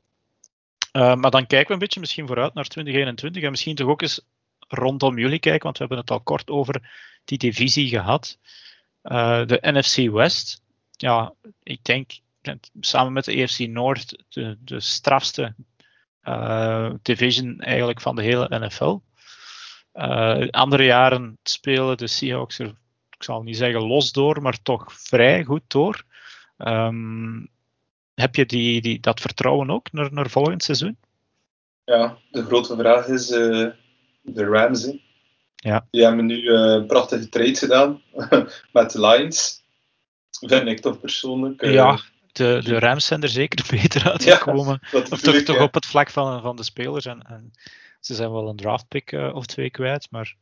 Uh, 0.92 1.14
maar 1.14 1.30
dan 1.30 1.46
kijken 1.46 1.66
we 1.66 1.72
een 1.72 1.78
beetje 1.78 2.00
misschien 2.00 2.26
vooruit 2.26 2.54
naar 2.54 2.64
2021 2.64 3.42
en 3.42 3.50
misschien 3.50 3.74
toch 3.74 3.88
ook 3.88 4.02
eens 4.02 4.20
rondom 4.68 5.18
jullie 5.18 5.38
kijken, 5.38 5.62
want 5.62 5.78
we 5.78 5.84
hebben 5.84 5.98
het 5.98 6.10
al 6.10 6.20
kort 6.20 6.50
over 6.50 6.90
die 7.24 7.38
divisie 7.38 7.88
gehad. 7.88 8.38
Uh, 9.02 9.46
de 9.46 9.58
NFC 9.60 10.10
West, 10.10 10.62
ja, 10.90 11.32
ik 11.62 11.84
denk 11.84 12.10
samen 12.80 13.12
met 13.12 13.24
de 13.24 13.32
EFC 13.32 13.58
Noord 13.58 14.24
de, 14.28 14.58
de 14.60 14.80
strafste 14.80 15.54
uh, 16.22 16.90
division 17.02 17.60
eigenlijk 17.60 18.00
van 18.00 18.16
de 18.16 18.22
hele 18.22 18.58
NFL. 18.66 18.98
Uh, 19.94 20.48
andere 20.50 20.84
jaren 20.84 21.38
spelen 21.42 21.96
de 21.96 22.06
Seahawks 22.06 22.58
er, 22.58 22.74
ik 23.10 23.22
zal 23.22 23.42
niet 23.42 23.56
zeggen 23.56 23.86
los 23.86 24.12
door, 24.12 24.42
maar 24.42 24.62
toch 24.62 24.92
vrij 24.92 25.44
goed 25.44 25.62
door. 25.66 26.04
Um, 26.58 27.48
heb 28.14 28.34
je 28.34 28.46
die, 28.46 28.80
die, 28.80 29.00
dat 29.00 29.20
vertrouwen 29.20 29.70
ook 29.70 29.92
naar, 29.92 30.12
naar 30.12 30.30
volgend 30.30 30.62
seizoen? 30.62 30.96
Ja, 31.84 32.16
de 32.30 32.44
grote 32.44 32.76
vraag 32.76 33.06
is 33.06 33.30
uh, 33.30 33.68
de 34.22 34.44
Rams. 34.44 34.82
Hè. 34.82 35.00
Ja. 35.56 35.86
Die 35.90 36.04
hebben 36.04 36.26
nu 36.26 36.42
uh, 36.42 36.86
prachtige 36.86 37.28
trade 37.28 37.54
gedaan 37.54 38.02
met 38.72 38.90
de 38.90 39.00
Lions. 39.00 39.64
Vind 40.30 40.68
ik 40.68 40.80
toch 40.80 41.00
persoonlijk. 41.00 41.62
Uh, 41.62 41.72
ja, 41.72 41.98
de, 42.32 42.60
de 42.64 42.78
Rams 42.78 43.06
zijn 43.06 43.22
er 43.22 43.28
zeker 43.28 43.66
beter 43.80 44.10
uitgekomen. 44.10 44.78
Ja, 44.92 44.98
of 45.10 45.20
toch, 45.20 45.36
toch 45.36 45.60
op 45.60 45.74
het 45.74 45.86
vlak 45.86 46.10
van, 46.10 46.42
van 46.42 46.56
de 46.56 46.62
spelers. 46.62 47.06
En, 47.06 47.22
en 47.22 47.52
ze 48.00 48.14
zijn 48.14 48.32
wel 48.32 48.48
een 48.48 48.56
draftpick 48.56 49.12
uh, 49.12 49.34
of 49.34 49.46
twee 49.46 49.70
kwijt. 49.70 50.08
Maar, 50.10 50.34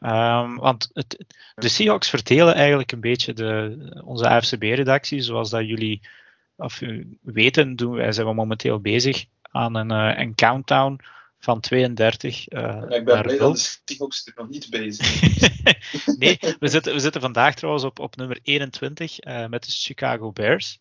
um, 0.00 0.56
want 0.56 0.90
het, 0.92 1.24
de 1.54 1.68
Seahawks 1.68 2.08
verdelen 2.08 2.54
eigenlijk 2.54 2.92
een 2.92 3.00
beetje 3.00 3.32
de, 3.32 3.76
onze 4.04 4.28
AFCB-redactie. 4.28 5.20
Zoals 5.20 5.50
dat 5.50 5.66
jullie 5.66 6.00
of, 6.56 6.80
weten, 7.22 7.76
doen 7.76 7.92
wij 7.92 8.12
zijn 8.12 8.26
we 8.26 8.34
momenteel 8.34 8.80
bezig 8.80 9.24
aan 9.42 9.74
een, 9.74 9.90
uh, 9.92 10.18
een 10.18 10.34
countdown 10.34 11.00
van 11.38 11.60
32 11.60 12.52
uh, 12.52 12.60
ja, 12.60 12.82
Ik 12.88 13.04
ben 13.04 13.22
blij 13.22 13.38
dat 13.38 13.54
de 13.56 13.78
Seahawks 13.84 14.26
er 14.26 14.32
nog 14.36 14.48
niet 14.48 14.70
bezig 14.70 15.20
Nee, 16.18 16.38
we 16.58 16.68
zitten, 16.68 16.92
we 16.92 17.00
zitten 17.00 17.20
vandaag 17.20 17.54
trouwens 17.54 17.84
op, 17.84 17.98
op 17.98 18.16
nummer 18.16 18.38
21 18.42 19.24
uh, 19.24 19.46
met 19.46 19.64
de 19.64 19.70
Chicago 19.70 20.32
Bears. 20.32 20.80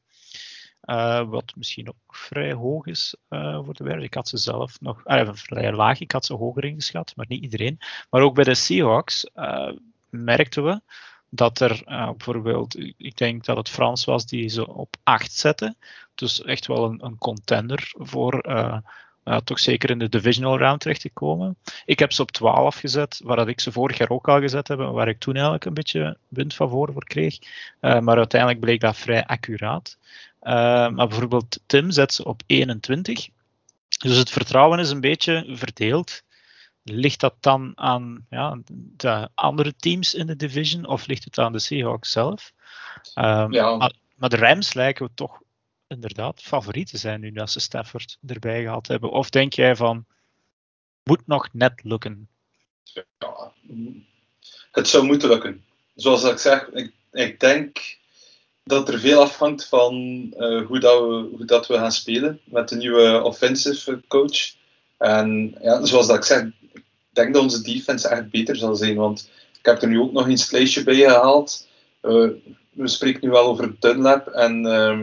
Uh, 0.85 1.29
wat 1.29 1.53
misschien 1.55 1.87
ook 1.87 2.15
vrij 2.15 2.53
hoog 2.53 2.85
is 2.85 3.15
uh, 3.29 3.63
voor 3.63 3.73
de 3.73 3.83
Bears. 3.83 4.03
Ik 4.03 4.13
had 4.13 4.27
ze 4.27 4.37
zelf 4.37 4.81
nog 4.81 5.01
uh, 5.05 5.29
vrij 5.33 5.71
laag. 5.71 5.99
Ik 5.99 6.11
had 6.11 6.25
ze 6.25 6.33
hoger 6.33 6.63
ingeschat, 6.63 7.13
maar 7.15 7.25
niet 7.29 7.43
iedereen. 7.43 7.79
Maar 8.09 8.21
ook 8.21 8.35
bij 8.35 8.43
de 8.43 8.55
Seahawks 8.55 9.29
merkten 10.09 10.63
we 10.63 10.81
dat 11.29 11.59
er 11.59 11.81
bijvoorbeeld, 11.85 12.77
ik 12.97 13.17
denk 13.17 13.45
dat 13.45 13.57
het 13.57 13.69
Frans 13.69 14.05
was 14.05 14.25
die 14.25 14.49
ze 14.49 14.67
op 14.67 14.95
8 15.03 15.31
zette. 15.31 15.75
Dus 16.15 16.41
echt 16.41 16.67
wel 16.67 16.85
een, 16.85 17.05
een 17.05 17.17
contender 17.17 17.91
voor 17.93 18.41
toch 19.43 19.59
zeker 19.59 19.89
in 19.89 19.99
de 19.99 20.09
divisional 20.09 20.57
round 20.57 20.79
terecht 20.79 21.01
te 21.01 21.09
komen. 21.09 21.57
Ik 21.85 21.99
heb 21.99 22.11
ze 22.11 22.21
op 22.21 22.31
12 22.31 22.75
gezet, 22.75 23.21
waar 23.23 23.35
dat 23.37 23.47
ik 23.47 23.59
ze 23.59 23.71
vorig 23.71 23.97
jaar 23.97 24.09
ook 24.09 24.27
al 24.27 24.39
gezet 24.39 24.67
heb, 24.67 24.77
waar 24.77 25.07
ik 25.07 25.19
toen 25.19 25.33
eigenlijk 25.33 25.65
een 25.65 25.73
beetje 25.73 26.17
wind 26.27 26.53
van 26.53 26.69
voor, 26.69 26.93
voor 26.93 27.05
kreeg. 27.05 27.37
maar 27.79 28.17
uiteindelijk 28.17 28.59
bleek 28.59 28.79
dat 28.79 28.97
vrij 28.97 29.25
accuraat. 29.25 29.97
Uh, 30.41 30.53
maar 30.89 31.07
bijvoorbeeld 31.07 31.59
Tim 31.65 31.91
zet 31.91 32.13
ze 32.13 32.23
op 32.23 32.41
21. 32.45 33.29
Dus 33.99 34.17
het 34.17 34.29
vertrouwen 34.29 34.79
is 34.79 34.89
een 34.89 35.01
beetje 35.01 35.45
verdeeld. 35.47 36.23
Ligt 36.83 37.19
dat 37.19 37.35
dan 37.39 37.71
aan 37.75 38.25
ja, 38.29 38.57
de 38.71 39.29
andere 39.35 39.75
teams 39.75 40.13
in 40.13 40.27
de 40.27 40.35
division 40.35 40.85
of 40.85 41.07
ligt 41.07 41.23
het 41.23 41.37
aan 41.37 41.51
de 41.51 41.59
Seahawks 41.59 42.11
zelf? 42.11 42.53
Um, 43.15 43.53
ja. 43.53 43.75
maar, 43.75 43.93
maar, 44.15 44.29
de 44.29 44.37
Rams 44.37 44.73
lijken 44.73 45.09
toch 45.13 45.41
inderdaad 45.87 46.41
favorieten 46.41 46.99
zijn 46.99 47.19
nu 47.19 47.31
dat 47.31 47.51
ze 47.51 47.59
Stafford 47.59 48.17
erbij 48.25 48.61
gehad 48.61 48.87
hebben. 48.87 49.11
Of 49.11 49.29
denk 49.29 49.53
jij 49.53 49.75
van, 49.75 50.05
moet 51.03 51.27
nog 51.27 51.49
net 51.53 51.83
lukken? 51.83 52.29
ja, 53.19 53.53
het 54.71 54.87
zou 54.87 55.05
moeten 55.05 55.29
lukken. 55.29 55.65
Zoals 55.95 56.23
ik 56.23 56.37
zeg, 56.37 56.69
ik, 56.69 56.91
ik 57.11 57.39
denk 57.39 57.97
dat 58.63 58.89
er 58.89 58.99
veel 58.99 59.21
afhangt 59.21 59.67
van 59.67 59.95
uh, 60.37 60.65
hoe, 60.65 60.79
dat 60.79 60.99
we, 60.99 61.29
hoe 61.35 61.45
dat 61.45 61.67
we 61.67 61.73
gaan 61.73 61.91
spelen 61.91 62.39
met 62.43 62.69
de 62.69 62.75
nieuwe 62.75 63.23
offensive 63.23 64.03
coach. 64.07 64.55
En 64.97 65.57
ja, 65.61 65.85
zoals 65.85 66.07
dat 66.07 66.15
ik 66.15 66.23
zeg, 66.23 66.41
ik 66.73 66.83
denk 67.09 67.33
dat 67.33 67.43
onze 67.43 67.61
defense 67.61 68.07
echt 68.07 68.29
beter 68.29 68.55
zal 68.55 68.75
zijn. 68.75 68.95
Want 68.95 69.29
ik 69.59 69.65
heb 69.65 69.81
er 69.81 69.87
nu 69.87 69.99
ook 69.99 70.11
nog 70.11 70.27
eens 70.27 70.51
lijstje 70.51 70.83
bij 70.83 70.95
gehaald. 70.95 71.67
Uh, 72.01 72.29
we 72.71 72.87
spreken 72.87 73.19
nu 73.23 73.29
wel 73.29 73.45
over 73.45 73.75
Dunlap 73.79 74.27
en, 74.27 74.65
uh, 74.65 74.99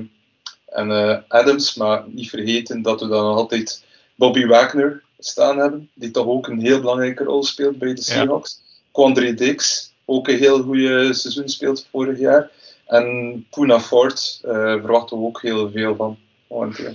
en 0.75 0.91
uh, 0.91 1.19
Adams, 1.29 1.75
maar 1.75 2.05
niet 2.07 2.31
vergeten 2.31 2.83
dat 2.83 3.01
we 3.01 3.09
dan 3.09 3.35
altijd 3.35 3.85
Bobby 4.15 4.47
Wagner 4.47 5.03
staan 5.19 5.59
hebben, 5.59 5.91
die 5.95 6.11
toch 6.11 6.27
ook 6.27 6.47
een 6.47 6.61
heel 6.61 6.81
belangrijke 6.81 7.25
rol 7.25 7.43
speelt 7.43 7.79
bij 7.79 7.95
de 7.95 8.03
Seahawks. 8.03 8.61
Ja. 8.63 8.81
Quandre 8.93 9.35
Dix, 9.35 9.93
ook 10.05 10.29
een 10.29 10.39
heel 10.39 10.63
goede 10.63 11.15
seizoen 11.15 11.49
speelt 11.49 11.87
vorig 11.91 12.19
jaar. 12.19 12.51
En 12.87 13.47
Puna 13.51 13.81
Ford 13.81 14.41
uh, 14.45 14.53
verwachten 14.53 15.19
we 15.19 15.25
ook 15.25 15.43
heel 15.43 15.71
veel 15.71 15.97
van. 15.97 16.19
Momenteel. 16.49 16.95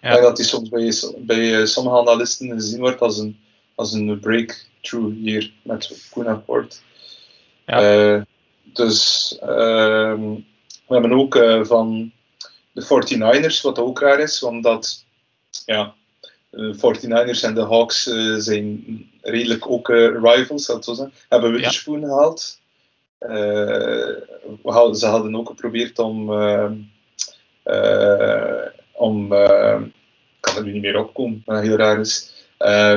Ja. 0.00 0.08
Ik 0.08 0.10
denk 0.10 0.22
dat 0.22 0.36
hij 0.36 0.46
soms 0.46 0.68
bij, 0.68 0.94
bij 1.18 1.66
sommige 1.66 1.98
analisten 1.98 2.52
gezien 2.52 2.80
wordt 2.80 3.00
als 3.00 3.18
een, 3.18 3.38
als 3.74 3.92
een 3.92 4.20
breakthrough 4.20 5.14
hier 5.16 5.52
met 5.62 6.08
Puna 6.14 6.42
Ford. 6.46 6.82
Ja. 7.66 8.14
Uh, 8.14 8.22
dus 8.62 9.32
uh, 9.42 10.14
we 10.86 10.94
hebben 10.96 11.12
ook 11.12 11.36
van 11.66 12.12
de 12.80 13.44
49ers, 13.44 13.60
wat 13.62 13.78
ook 13.78 14.00
raar 14.00 14.20
is, 14.20 14.42
omdat 14.42 15.04
ja, 15.66 15.94
de 16.50 16.74
49ers 16.74 17.44
en 17.44 17.54
de 17.54 17.64
Hawks 17.64 18.02
zijn 18.36 18.84
redelijk 19.20 19.70
ook 19.70 19.88
rivals, 20.22 20.66
dat 20.66 20.84
zo 20.84 20.94
zeggen. 20.94 21.14
Hebben 21.28 21.52
Witherspoon 21.52 22.00
ja. 22.00 22.06
gehaald. 22.06 22.58
Uh, 23.20 24.92
ze 24.94 25.06
hadden 25.06 25.36
ook 25.36 25.48
geprobeerd 25.48 25.98
om. 25.98 26.30
Uh, 26.32 26.70
om 28.92 29.32
ik 29.32 29.90
kan 30.40 30.56
er 30.56 30.64
nu 30.64 30.72
niet 30.72 30.82
meer 30.82 30.98
opkomen, 30.98 31.42
wat 31.44 31.62
heel 31.62 31.76
raar 31.76 32.00
is. 32.00 32.46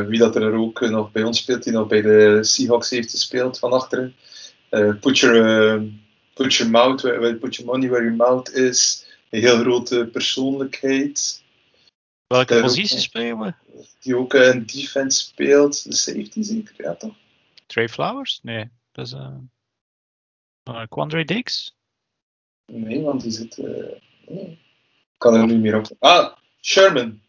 wie 0.07 0.19
dat 0.19 0.35
er 0.35 0.53
ook 0.53 0.79
nog 0.81 1.11
bij 1.11 1.23
ons 1.23 1.37
speelt, 1.37 1.63
die 1.63 1.73
nog 1.73 1.87
bij 1.87 2.01
de 2.01 2.39
Seahawks 2.41 2.89
heeft 2.89 3.11
gespeeld 3.11 3.59
van 3.59 3.71
achteren. 3.71 4.15
put, 4.99 5.19
your, 5.19 5.81
put 6.33 6.53
your 6.53 6.71
mouth, 6.71 7.01
put 7.39 7.55
your 7.55 7.71
money 7.71 7.89
where 7.89 8.03
your 8.03 8.15
mouth 8.15 8.53
is. 8.53 9.02
Een 9.33 9.39
heel 9.39 9.59
grote 9.59 10.09
persoonlijkheid. 10.11 11.43
Welke 12.27 12.61
positie 12.61 12.99
spelen 12.99 13.39
we? 13.39 13.53
Die 13.99 14.17
ook 14.17 14.33
een 14.33 14.65
defense 14.65 15.19
speelt, 15.19 15.83
de 15.83 15.95
safety 15.95 16.41
zeker, 16.41 16.73
ja 16.77 16.95
toch? 16.95 17.15
Trey 17.65 17.89
Flowers? 17.89 18.39
Nee, 18.43 18.69
dat 18.91 19.05
is. 19.05 19.13
Uh, 19.13 20.83
Quandre 20.89 21.25
Dix? 21.25 21.75
Nee, 22.65 23.01
want 23.01 23.21
die 23.21 23.31
zit. 23.31 23.57
Uh, 23.57 23.65
nee. 24.27 24.59
kan 25.17 25.35
er 25.35 25.45
nu 25.45 25.57
meer 25.57 25.77
op. 25.77 25.87
Ah, 25.99 26.35
Sherman. 26.61 27.21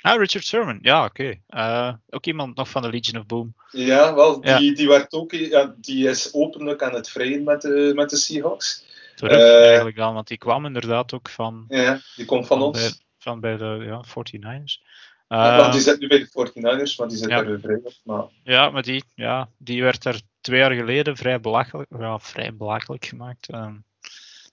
Ah, 0.00 0.18
Richard 0.18 0.44
Sherman. 0.44 0.78
Ja, 0.82 1.04
oké. 1.04 1.40
Okay. 1.48 1.88
Uh, 1.88 1.94
ook 2.10 2.26
iemand 2.26 2.56
nog 2.56 2.70
van 2.70 2.82
de 2.82 2.88
Legion 2.88 3.20
of 3.20 3.26
Boom. 3.26 3.54
Ja, 3.70 4.14
wel, 4.14 4.40
die, 4.40 4.50
ja. 4.50 4.74
die, 4.74 4.88
werd 4.88 5.12
ook, 5.12 5.32
ja, 5.32 5.74
die 5.76 6.08
is 6.08 6.32
openlijk 6.32 6.82
aan 6.82 6.94
het 6.94 7.10
vrijen 7.10 7.44
met 7.44 7.62
de, 7.62 7.92
met 7.94 8.10
de 8.10 8.16
Seahawks. 8.16 8.86
Terug 9.18 9.38
uh, 9.38 9.66
eigenlijk 9.66 9.98
al, 9.98 10.12
want 10.12 10.28
die 10.28 10.38
kwam 10.38 10.66
inderdaad 10.66 11.14
ook 11.14 11.28
van. 11.28 11.64
Ja, 11.68 12.00
die 12.16 12.24
komt 12.24 12.46
van, 12.46 12.58
van 12.58 12.66
ons. 12.66 12.80
Bij, 12.80 12.92
van 13.18 13.40
bij 13.40 13.56
de 13.56 13.82
ja, 13.84 14.04
49ers. 14.08 14.86
Uh, 15.28 15.72
die 15.72 15.80
zit 15.80 16.00
nu 16.00 16.08
bij 16.08 16.18
de 16.18 16.50
49ers, 16.50 16.96
maar 16.96 17.08
die 17.08 17.16
zit 17.16 17.28
ja. 17.28 17.44
er 17.44 17.60
vrij 17.60 17.80
op. 17.82 17.92
Maar... 18.04 18.24
Ja, 18.42 18.70
maar 18.70 18.82
die, 18.82 19.04
ja, 19.14 19.48
die 19.58 19.82
werd 19.82 20.04
er 20.04 20.20
twee 20.40 20.58
jaar 20.58 20.72
geleden 20.72 21.16
vrij 21.16 21.40
belachelijk, 21.40 21.90
ja, 21.98 22.18
vrij 22.18 22.54
belachelijk 22.54 23.04
gemaakt. 23.04 23.52
Um, 23.54 23.84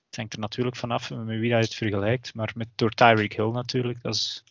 het 0.05 0.15
hangt 0.15 0.33
er 0.33 0.39
natuurlijk 0.39 0.75
vanaf 0.75 1.09
met 1.09 1.39
wie 1.39 1.49
je 1.49 1.55
het 1.55 1.75
vergelijkt, 1.75 2.33
maar 2.33 2.51
met, 2.55 2.67
door 2.75 2.91
Tyreek 2.91 3.35
Hill 3.35 3.51
natuurlijk. 3.51 4.01
Dat 4.01 4.15
is 4.15 4.43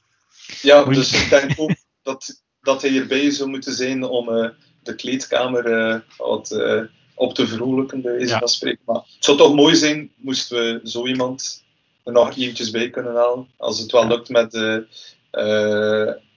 ja, 0.63 0.85
dus 0.85 1.23
ik 1.23 1.31
denk 1.31 1.53
ook 1.57 1.75
dat, 2.03 2.43
dat 2.61 2.83
hij 2.83 2.91
hierbij 2.91 3.31
zou 3.31 3.49
moeten 3.49 3.73
zijn 3.73 4.05
om 4.05 4.29
uh, 4.29 4.49
de 4.83 4.95
kleedkamer 4.95 5.67
uh, 5.67 6.01
wat 6.17 6.51
uh, 6.51 6.83
op 7.15 7.35
te 7.35 7.47
verhoelijken, 7.47 8.03
bij 8.03 8.13
wijze 8.13 8.33
ja. 8.33 8.39
van 8.39 8.49
spreken. 8.49 8.83
Maar 8.85 8.97
het 8.97 9.25
zou 9.25 9.37
toch 9.37 9.55
mooi 9.55 9.75
zijn, 9.75 10.13
moesten 10.17 10.57
we 10.57 10.89
zo 10.89 11.07
iemand 11.07 11.65
er 12.05 12.13
nog 12.13 12.37
eventjes 12.37 12.71
bij 12.71 12.91
kunnen 12.91 13.15
halen. 13.15 13.49
Als 13.57 13.79
het 13.79 13.93
wel 13.93 14.07
lukt 14.07 14.29
met, 14.29 14.53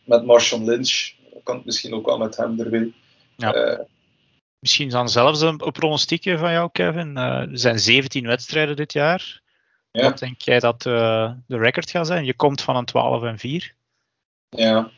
met 0.05 0.25
Marshall 0.25 0.63
Lynch, 0.63 1.11
kan 1.47 1.55
het 1.55 1.65
misschien 1.65 1.93
ook 1.93 2.05
wel 2.05 2.17
met 2.17 2.37
hem 2.37 2.59
erbij. 2.59 2.93
Ja. 3.35 3.85
Misschien 4.59 4.89
dan 4.89 5.09
zelfs 5.09 5.41
een, 5.41 5.65
een 5.65 5.71
pronostiekje 5.71 6.37
van 6.37 6.51
jou, 6.51 6.69
Kevin. 6.71 7.17
Uh, 7.17 7.23
er 7.23 7.59
zijn 7.59 7.79
17 7.79 8.25
wedstrijden 8.25 8.75
dit 8.75 8.93
jaar. 8.93 9.41
Ja. 9.91 10.03
Wat 10.03 10.19
denk 10.19 10.41
jij 10.41 10.59
dat 10.59 10.85
uh, 10.85 11.31
de 11.47 11.57
record 11.57 11.89
gaat 11.89 12.07
zijn? 12.07 12.25
Je 12.25 12.35
komt 12.35 12.61
van 12.61 12.75
een 12.75 12.85
12 12.85 13.23
en 13.23 13.37
4. 13.37 13.75
Ja. 14.49 14.91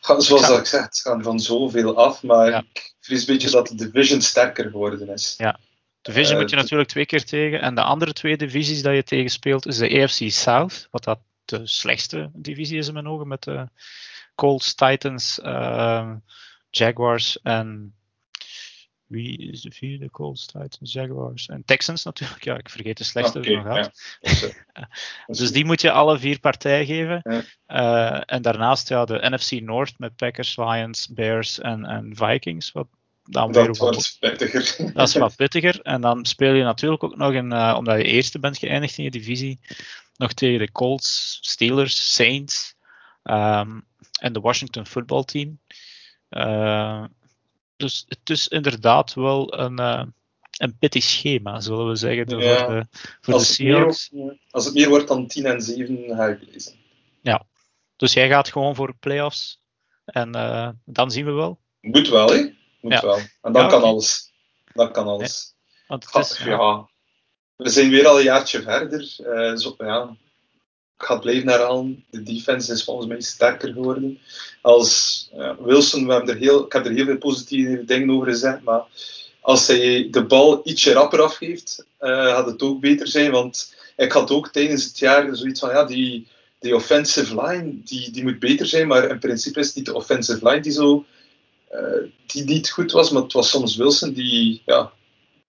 Zoals 0.00 0.30
ik 0.30 0.66
zeg, 0.66 0.82
het 0.82 1.00
gaat 1.00 1.22
van 1.22 1.40
zoveel 1.40 1.96
af, 1.96 2.22
maar 2.22 2.50
ja. 2.50 2.64
ik 2.72 2.94
vrees 3.06 3.26
een 3.26 3.34
beetje 3.34 3.50
dat 3.50 3.68
de 3.68 3.74
division 3.74 4.20
sterker 4.20 4.70
geworden 4.70 5.08
is. 5.08 5.34
Ja. 5.38 5.58
Division 6.02 6.34
uh, 6.34 6.40
moet 6.40 6.50
je 6.50 6.56
natuurlijk 6.56 6.88
twee 6.88 7.06
keer 7.06 7.24
tegen. 7.24 7.60
En 7.60 7.74
de 7.74 7.82
andere 7.82 8.12
twee 8.12 8.36
divisies 8.36 8.82
dat 8.82 8.94
je 8.94 9.02
tegen 9.02 9.30
speelt 9.30 9.66
is 9.66 9.76
de 9.76 10.02
AFC 10.02 10.30
South, 10.30 10.88
wat 10.90 11.04
dat 11.04 11.18
de 11.44 11.66
slechtste 11.66 12.30
divisie 12.32 12.78
is 12.78 12.88
in 12.88 12.94
mijn 12.94 13.08
ogen, 13.08 13.28
met 13.28 13.42
de 13.42 13.68
Colts, 14.34 14.74
Titans, 14.74 15.38
uh, 15.42 16.12
Jaguars 16.70 17.42
en 17.42 17.94
wie 19.06 19.38
is 19.38 19.60
de 19.60 19.70
vierde? 19.70 20.10
Colts, 20.10 20.46
Titans, 20.46 20.92
Jaguars 20.92 21.48
en 21.48 21.64
Texans 21.64 22.04
natuurlijk. 22.04 22.44
Ja, 22.44 22.58
ik 22.58 22.68
vergeet 22.68 22.98
de 22.98 23.04
slechtste 23.04 23.38
okay, 23.38 23.54
nog 23.54 23.62
gehad. 23.62 24.18
Ja, 24.20 24.88
dus 25.38 25.52
die 25.52 25.64
moet 25.64 25.80
je 25.80 25.90
alle 25.90 26.18
vier 26.18 26.40
partijen 26.40 26.86
geven. 26.86 27.44
Ja. 27.66 28.14
Uh, 28.16 28.22
en 28.26 28.42
daarnaast 28.42 28.88
ja, 28.88 29.04
de 29.04 29.30
NFC 29.30 29.50
North 29.50 29.98
met 29.98 30.16
Packers, 30.16 30.56
Lions, 30.56 31.08
Bears 31.08 31.60
en, 31.60 31.84
en 31.84 32.16
Vikings. 32.16 32.72
Wat 32.72 32.86
dan 33.28 33.52
dat 33.52 33.66
weer 33.66 33.76
wordt 33.76 34.16
pittiger. 34.20 34.76
Dat 34.94 35.08
is 35.08 35.14
wat 35.14 35.36
pittiger. 35.36 35.80
En 35.82 36.00
dan 36.00 36.24
speel 36.24 36.52
je 36.52 36.62
natuurlijk 36.62 37.04
ook 37.04 37.16
nog, 37.16 37.32
in, 37.32 37.52
uh, 37.52 37.74
omdat 37.78 37.96
je 37.96 38.04
eerste 38.04 38.38
bent 38.38 38.58
geëindigd 38.58 38.98
in 38.98 39.04
je 39.04 39.10
divisie, 39.10 39.60
nog 40.16 40.32
tegen 40.32 40.58
de 40.58 40.72
Colts, 40.72 41.38
Steelers, 41.40 42.14
Saints 42.14 42.74
um, 43.24 43.86
en 44.20 44.32
de 44.32 44.40
Washington 44.40 44.86
Football 44.86 45.24
Team. 45.24 45.58
Uh, 46.30 47.04
dus 47.76 48.04
het 48.08 48.30
is 48.30 48.48
inderdaad 48.48 49.14
wel 49.14 49.58
een, 49.58 49.80
uh, 49.80 50.02
een 50.58 50.78
pittig 50.78 51.02
schema, 51.02 51.60
zullen 51.60 51.88
we 51.88 51.96
zeggen, 51.96 52.38
ja. 52.38 52.64
voor 52.64 52.74
de, 52.74 52.86
voor 53.20 53.34
als 53.34 53.46
de 53.46 53.52
Seahawks. 53.52 54.10
Meer, 54.10 54.38
als 54.50 54.64
het 54.64 54.74
meer 54.74 54.88
wordt 54.88 55.08
dan 55.08 55.26
10 55.26 55.46
en 55.46 55.60
7, 55.60 56.16
ga 56.16 56.26
ik 56.26 56.40
lezen. 56.52 56.74
Ja, 57.20 57.46
dus 57.96 58.12
jij 58.12 58.28
gaat 58.28 58.48
gewoon 58.48 58.74
voor 58.74 58.94
playoffs 59.00 59.60
en 60.04 60.36
uh, 60.36 60.68
dan 60.84 61.10
zien 61.10 61.24
we 61.24 61.30
wel. 61.30 61.58
Moet 61.80 62.08
wel, 62.08 62.28
hè? 62.28 62.42
Moet 62.80 62.92
ja. 62.92 63.02
wel. 63.02 63.16
En 63.16 63.52
dan 63.52 63.62
ja, 63.62 63.68
kan 63.68 63.78
okay. 63.78 63.90
alles. 63.90 64.32
Dan 64.72 64.92
kan 64.92 65.06
alles. 65.06 65.54
Want 65.86 66.12
het 66.12 66.30
is, 66.30 66.38
ja. 66.44 66.88
We 67.56 67.68
zijn 67.68 67.90
weer 67.90 68.06
al 68.06 68.18
een 68.18 68.24
jaartje 68.24 68.62
verder. 68.62 69.16
Uh, 69.18 69.56
zo, 69.56 69.74
ja, 69.78 70.16
ik 70.98 71.04
ga 71.04 71.12
het 71.12 71.22
blijven 71.22 71.48
herhalen. 71.48 72.04
De 72.10 72.22
defense 72.22 72.72
is 72.72 72.84
volgens 72.84 73.06
mij 73.06 73.20
sterker 73.20 73.72
geworden. 73.72 74.18
Als 74.60 75.28
uh, 75.34 75.52
Wilson, 75.58 76.06
we 76.06 76.12
hebben 76.12 76.34
er 76.34 76.40
heel, 76.40 76.64
ik 76.64 76.72
heb 76.72 76.86
er 76.86 76.92
heel 76.92 77.04
veel 77.04 77.18
positieve 77.18 77.84
dingen 77.84 78.10
over 78.10 78.26
gezegd, 78.26 78.62
maar 78.62 78.84
als 79.40 79.66
hij 79.66 80.08
de 80.10 80.24
bal 80.24 80.60
ietsje 80.64 80.92
rapper 80.92 81.22
afgeeft, 81.22 81.86
uh, 82.00 82.08
gaat 82.08 82.46
het 82.46 82.62
ook 82.62 82.80
beter 82.80 83.08
zijn. 83.08 83.30
Want 83.30 83.74
ik 83.96 84.12
had 84.12 84.30
ook 84.30 84.48
tijdens 84.48 84.84
het 84.84 84.98
jaar 84.98 85.36
zoiets 85.36 85.60
van, 85.60 85.70
ja, 85.70 85.84
die, 85.84 86.26
die 86.58 86.74
offensive 86.74 87.42
line, 87.42 87.82
die, 87.84 88.10
die 88.10 88.22
moet 88.22 88.38
beter 88.38 88.66
zijn, 88.66 88.86
maar 88.86 89.10
in 89.10 89.18
principe 89.18 89.60
is 89.60 89.66
het 89.66 89.76
niet 89.76 89.86
de 89.86 89.94
offensive 89.94 90.48
line 90.48 90.60
die 90.60 90.72
zo, 90.72 91.04
uh, 91.72 92.10
die 92.26 92.44
niet 92.44 92.70
goed 92.70 92.92
was, 92.92 93.10
maar 93.10 93.22
het 93.22 93.32
was 93.32 93.50
soms 93.50 93.76
Wilson 93.76 94.12
die, 94.12 94.62
ja, 94.64 94.92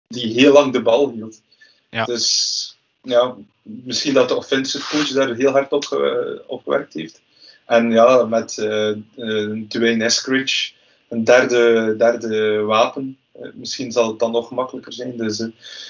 die 0.08 0.34
heel 0.34 0.54
lang 0.54 0.74
de 0.74 0.82
bal 0.82 1.12
hield. 1.12 1.42
Ja. 1.90 2.06
Dus 2.06 2.77
ja, 3.08 3.36
misschien 3.62 4.14
dat 4.14 4.30
de 4.30 4.36
offensive 4.36 4.90
coach 4.90 5.08
daar 5.08 5.36
heel 5.36 5.52
hard 5.52 5.72
op, 5.72 5.84
uh, 5.94 6.40
op 6.48 6.64
gewerkt 6.64 6.94
heeft. 6.94 7.22
En 7.66 7.92
ja, 7.92 8.26
met 8.26 8.58
uh, 8.58 8.96
uh, 9.16 9.68
Dwayne 9.68 10.04
Eskridge, 10.04 10.74
een 11.10 11.24
derde, 11.24 11.96
derde 11.98 12.62
wapen. 12.62 13.18
misschien 13.54 13.92
zal 13.92 14.08
het 14.08 14.20
dan 14.20 14.32
nog 14.32 14.52
makkelijker 14.52 14.94
zijn. 14.94 15.18
Dus 15.18 15.48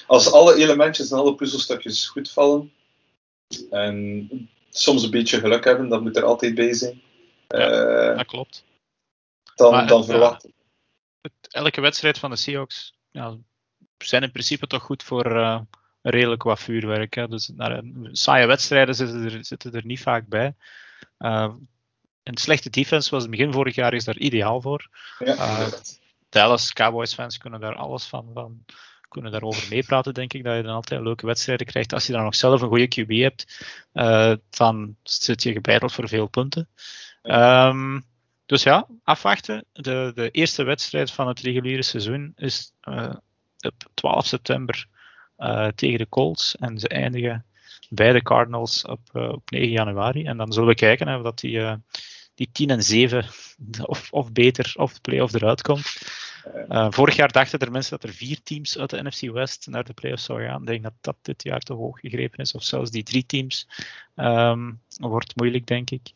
als 0.07 0.31
alle 0.31 0.55
elementjes 0.55 1.11
en 1.11 1.17
alle 1.17 1.35
puzzelstukjes 1.35 2.07
goed 2.07 2.31
vallen, 2.31 2.71
en 3.69 4.29
soms 4.69 5.03
een 5.03 5.11
beetje 5.11 5.39
geluk 5.39 5.63
hebben, 5.63 5.89
dat 5.89 6.01
moet 6.01 6.17
er 6.17 6.23
altijd 6.23 6.55
bij 6.55 6.73
zijn. 6.73 7.01
Ja, 7.47 8.15
dat 8.15 8.25
klopt. 8.25 8.65
Dan, 9.55 9.71
maar, 9.71 9.87
dan 9.87 10.05
verwacht 10.05 10.45
ik. 10.45 10.53
elke 11.49 11.81
wedstrijd 11.81 12.17
van 12.17 12.29
de 12.29 12.35
Seahawks 12.35 12.93
ja, 13.11 13.37
zijn 13.97 14.23
in 14.23 14.31
principe 14.31 14.67
toch 14.67 14.83
goed 14.83 15.03
voor 15.03 15.25
redelijk 16.09 16.43
wat 16.43 16.59
vuurwerk. 16.59 17.13
Hè. 17.13 17.27
Dus 17.27 17.51
naar 17.55 17.81
saaie 18.11 18.45
wedstrijden 18.45 18.95
zitten 18.95 19.23
er, 19.23 19.45
zitten 19.45 19.73
er 19.73 19.85
niet 19.85 20.01
vaak 20.01 20.27
bij. 20.27 20.55
Uh, 21.19 21.53
een 22.23 22.37
slechte 22.37 22.69
defense 22.69 23.09
was 23.09 23.21
het 23.21 23.31
begin 23.31 23.53
vorig 23.53 23.75
jaar 23.75 23.93
is 23.93 24.03
daar 24.03 24.17
ideaal 24.17 24.61
voor. 24.61 24.89
Ja, 25.19 25.35
uh, 25.35 25.67
Dallas 26.29 26.73
Cowboys 26.73 27.13
fans 27.13 27.37
kunnen 27.37 27.59
daar 27.59 27.75
alles 27.75 28.05
van, 28.05 28.29
van 28.33 28.65
kunnen 29.07 29.31
daarover 29.31 29.69
meepraten, 29.69 30.13
denk 30.13 30.33
ik. 30.33 30.43
Dat 30.43 30.55
je 30.55 30.63
dan 30.63 30.75
altijd 30.75 31.01
leuke 31.01 31.25
wedstrijden 31.25 31.67
krijgt. 31.67 31.93
Als 31.93 32.05
je 32.05 32.13
dan 32.13 32.23
nog 32.23 32.35
zelf 32.35 32.61
een 32.61 32.67
goede 32.67 32.87
QB 32.87 33.09
hebt, 33.09 33.65
uh, 33.93 34.33
dan 34.49 34.95
zit 35.03 35.43
je 35.43 35.51
gebeiteld 35.51 35.93
voor 35.93 36.07
veel 36.07 36.27
punten. 36.27 36.69
Um, 37.23 38.05
dus 38.45 38.63
ja, 38.63 38.87
afwachten. 39.03 39.65
De, 39.73 40.11
de 40.15 40.31
eerste 40.31 40.63
wedstrijd 40.63 41.11
van 41.11 41.27
het 41.27 41.39
reguliere 41.39 41.83
seizoen 41.83 42.33
is 42.35 42.71
uh, 42.83 43.13
op 43.59 43.73
12 43.93 44.25
september 44.25 44.87
tegen 45.75 45.97
de 45.97 46.09
Colts. 46.09 46.55
En 46.55 46.79
ze 46.79 46.87
eindigen 46.87 47.45
bij 47.89 48.11
de 48.11 48.21
Cardinals 48.21 48.85
op, 48.85 48.99
uh, 49.13 49.29
op 49.29 49.49
9 49.49 49.69
januari. 49.69 50.25
En 50.25 50.37
dan 50.37 50.53
zullen 50.53 50.69
we 50.69 50.75
kijken 50.75 51.15
of 51.15 51.23
dat 51.23 51.39
die, 51.39 51.61
die 52.35 52.49
10 52.51 52.69
en 52.69 52.83
7 52.83 53.25
of, 53.85 54.11
of 54.11 54.31
beter 54.31 54.73
of 54.75 54.93
de 54.93 54.99
play-off 55.01 55.33
eruit 55.33 55.61
komt. 55.61 55.97
vorig 56.89 57.15
jaar 57.15 57.31
dachten 57.31 57.59
er 57.59 57.71
mensen 57.71 57.99
dat 57.99 58.09
er 58.09 58.15
vier 58.15 58.43
teams 58.43 58.77
uit 58.77 58.89
de 58.89 59.03
NFC 59.03 59.21
West 59.21 59.67
naar 59.69 59.83
de 59.83 59.93
playoffs 59.93 60.23
zouden 60.23 60.49
gaan. 60.49 60.61
Ik 60.61 60.67
denk 60.67 60.83
dat 60.83 60.93
dat 61.01 61.15
dit 61.21 61.43
jaar 61.43 61.61
te 61.61 61.73
hoog 61.73 61.99
gegrepen 61.99 62.39
is. 62.39 62.53
Of 62.53 62.63
zelfs 62.63 62.91
die 62.91 63.03
drie 63.03 63.25
teams. 63.25 63.67
Um, 64.15 64.79
wordt 64.97 65.35
moeilijk, 65.35 65.67
denk 65.67 65.89
ik. 65.89 66.11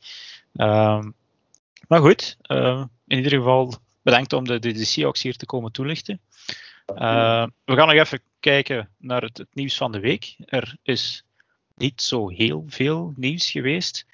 Um, 0.54 1.14
maar 1.88 2.00
goed, 2.00 2.38
in 3.08 3.18
ieder 3.18 3.32
geval 3.32 3.74
bedankt 4.02 4.34
om 4.34 4.48
de, 4.48 4.60
de, 4.60 4.72
de 4.72 4.86
Seahawks 4.86 5.22
hier 5.22 5.36
te 5.36 5.46
komen 5.46 5.72
toelichten. 5.72 6.22
Uh, 6.96 7.46
we 7.66 7.76
gaan 7.76 7.88
nog 7.88 7.96
even 7.96 8.22
kijken 8.40 8.90
naar 8.98 9.22
het, 9.22 9.38
het, 9.38 9.56
nieuws 9.56 9.78
van 9.78 9.92
de 9.92 10.00
week. 10.00 10.36
Er 10.46 10.76
is 10.84 11.26
niet 11.76 12.02
zo 12.02 12.30
heel 12.30 12.64
veel 12.68 13.14
nieuws 13.16 13.52
geweest. 13.52 14.06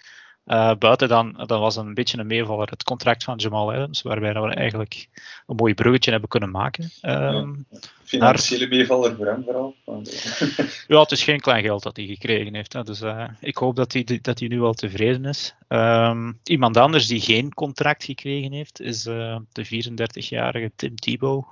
Uh, 0.45 0.73
buiten 0.75 1.07
dan, 1.07 1.33
dat 1.33 1.59
was 1.59 1.75
een 1.75 1.93
beetje 1.93 2.17
een 2.17 2.27
meevaller, 2.27 2.69
het 2.69 2.83
contract 2.83 3.23
van 3.23 3.37
Jamal 3.37 3.73
Adams, 3.73 4.01
waarbij 4.01 4.33
we 4.33 4.53
eigenlijk 4.53 5.07
een 5.45 5.55
mooi 5.55 5.73
bruggetje 5.73 6.11
hebben 6.11 6.29
kunnen 6.29 6.51
maken. 6.51 6.89
Um, 7.01 7.65
ja, 7.69 7.79
financiële 8.03 8.67
meevaller 8.67 9.15
voor 9.15 9.25
hem 9.25 9.43
vooral. 9.43 9.75
ja, 10.87 10.99
het 10.99 11.11
is 11.11 11.23
geen 11.23 11.39
klein 11.39 11.63
geld 11.63 11.83
dat 11.83 11.95
hij 11.95 12.05
gekregen 12.05 12.55
heeft. 12.55 12.73
Hè, 12.73 12.83
dus 12.83 13.01
uh, 13.01 13.27
ik 13.39 13.57
hoop 13.57 13.75
dat 13.75 13.93
hij, 13.93 14.19
dat 14.21 14.39
hij 14.39 14.47
nu 14.47 14.59
wel 14.59 14.73
tevreden 14.73 15.25
is. 15.25 15.55
Um, 15.67 16.39
iemand 16.43 16.77
anders 16.77 17.07
die 17.07 17.21
geen 17.21 17.53
contract 17.53 18.03
gekregen 18.03 18.51
heeft, 18.51 18.81
is 18.81 19.03
de 19.03 19.41
34-jarige 19.65 20.71
Tim 20.75 20.95
Tebow. 20.95 21.43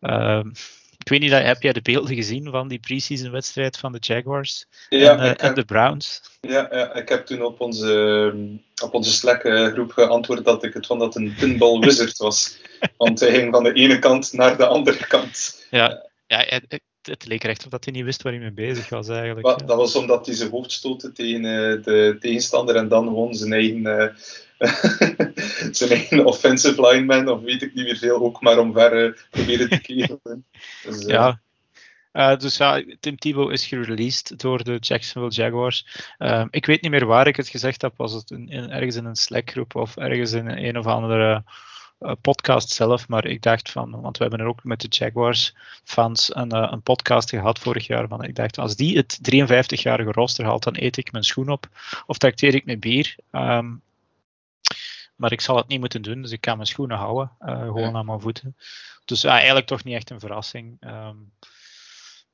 Um, 0.00 0.52
ik 0.98 1.08
weet 1.08 1.20
niet, 1.20 1.30
heb 1.30 1.62
jij 1.62 1.72
de 1.72 1.82
beelden 1.82 2.14
gezien 2.14 2.50
van 2.50 2.68
die 2.68 2.78
preseason 2.78 3.30
wedstrijd 3.30 3.78
van 3.78 3.92
de 3.92 3.98
Jaguars 4.00 4.66
ja, 4.88 5.18
en, 5.18 5.24
uh, 5.24 5.48
en, 5.48 5.54
de 5.54 5.64
Browns? 5.64 6.22
Ja, 6.40 6.68
ja, 6.70 6.94
ik 6.94 7.08
heb 7.08 7.26
toen 7.26 7.42
op 7.42 7.60
onze, 7.60 8.34
op 8.82 8.94
onze 8.94 9.12
Slack 9.12 9.40
groep 9.72 9.92
geantwoord 9.92 10.44
dat 10.44 10.64
ik 10.64 10.74
het 10.74 10.86
vond 10.86 11.00
dat 11.00 11.16
een 11.16 11.34
pinball 11.38 11.78
wizard 11.78 12.16
was. 12.16 12.58
Want 12.96 13.20
hij 13.20 13.30
ging 13.30 13.54
van 13.54 13.64
de 13.64 13.72
ene 13.72 13.98
kant 13.98 14.32
naar 14.32 14.56
de 14.56 14.66
andere 14.66 15.06
kant. 15.06 15.66
Ja, 15.70 16.08
ja 16.26 16.60
het, 17.06 17.26
leek 17.26 17.44
echt 17.44 17.64
of 17.64 17.70
dat 17.70 17.84
hij 17.84 17.92
niet 17.92 18.04
wist 18.04 18.22
waar 18.22 18.32
hij 18.32 18.40
mee 18.40 18.52
bezig 18.52 18.88
was 18.88 19.08
eigenlijk. 19.08 19.46
ja. 19.46 19.66
Dat 19.66 19.76
was 19.76 19.96
omdat 19.96 20.26
hij 20.26 20.34
zijn 20.34 20.50
hoofd 20.50 20.72
stootte 20.72 21.12
tegen 21.12 21.42
de 21.82 22.16
tegenstander 22.20 22.76
en 22.76 22.88
dan 22.88 23.04
gewoon 23.04 23.34
zijn 23.34 23.52
eigen 23.52 24.14
zijn 25.70 25.90
eigen 25.90 26.24
offensive 26.24 26.88
lineman, 26.88 27.28
of 27.28 27.40
weet 27.40 27.62
ik 27.62 27.74
niet 27.74 27.84
meer 27.84 27.96
veel, 27.96 28.20
ook 28.20 28.40
maar 28.40 28.58
omver 28.58 29.26
proberen 29.30 29.68
te 29.68 29.80
keren. 29.80 30.20
Dus, 30.84 31.02
uh, 31.02 31.08
ja. 31.08 31.40
Uh, 32.12 32.36
dus 32.36 32.56
ja, 32.56 32.84
Tim 33.00 33.16
Tebow 33.16 33.52
is 33.52 33.66
gereleased 33.66 34.38
door 34.38 34.64
de 34.64 34.76
Jacksonville 34.80 35.42
Jaguars. 35.42 35.86
Uh, 36.18 36.44
ik 36.50 36.66
weet 36.66 36.82
niet 36.82 36.90
meer 36.90 37.06
waar 37.06 37.26
ik 37.26 37.36
het 37.36 37.48
gezegd 37.48 37.82
heb. 37.82 37.92
Was 37.96 38.12
het 38.12 38.30
in, 38.30 38.48
in, 38.48 38.70
ergens 38.70 38.96
in 38.96 39.04
een 39.04 39.16
Slack-groep 39.16 39.74
of 39.74 39.96
ergens 39.96 40.32
in 40.32 40.48
een 40.48 40.78
of 40.78 40.86
andere 40.86 41.30
uh, 41.30 41.38
podcast 42.20 42.70
zelf. 42.70 43.08
Maar 43.08 43.24
ik 43.24 43.42
dacht 43.42 43.70
van, 43.70 44.00
want 44.00 44.16
we 44.16 44.24
hebben 44.24 44.40
er 44.40 44.50
ook 44.50 44.64
met 44.64 44.80
de 44.80 44.88
Jaguars-fans 44.88 46.34
een, 46.34 46.72
een, 46.72 46.82
podcast 46.82 47.30
gehad 47.30 47.58
vorig 47.58 47.86
jaar. 47.86 48.08
Maar 48.08 48.28
ik 48.28 48.34
dacht, 48.34 48.58
als 48.58 48.76
die 48.76 48.96
het 48.96 49.18
53-jarige 49.32 50.12
roster 50.12 50.44
haalt, 50.44 50.62
dan 50.62 50.74
eet 50.76 50.96
ik 50.96 51.12
mijn 51.12 51.24
schoen 51.24 51.48
op. 51.48 51.68
Of 52.06 52.18
trakteer 52.18 52.54
ik 52.54 52.64
mijn 52.64 52.80
bier. 52.80 53.16
Um, 53.32 53.82
maar 55.16 55.32
ik 55.32 55.40
zal 55.40 55.56
het 55.56 55.68
niet 55.68 55.80
moeten 55.80 56.02
doen, 56.02 56.22
dus 56.22 56.30
ik 56.30 56.40
kan 56.40 56.56
mijn 56.56 56.68
schoenen 56.68 56.96
houden. 56.96 57.30
Uh, 57.40 57.60
gewoon 57.60 57.90
ja. 57.90 57.92
aan 57.92 58.06
mijn 58.06 58.20
voeten. 58.20 58.56
Dus 59.04 59.24
uh, 59.24 59.30
eigenlijk 59.30 59.66
toch 59.66 59.84
niet 59.84 59.94
echt 59.94 60.10
een 60.10 60.20
verrassing. 60.20 60.76
Um, 60.80 61.32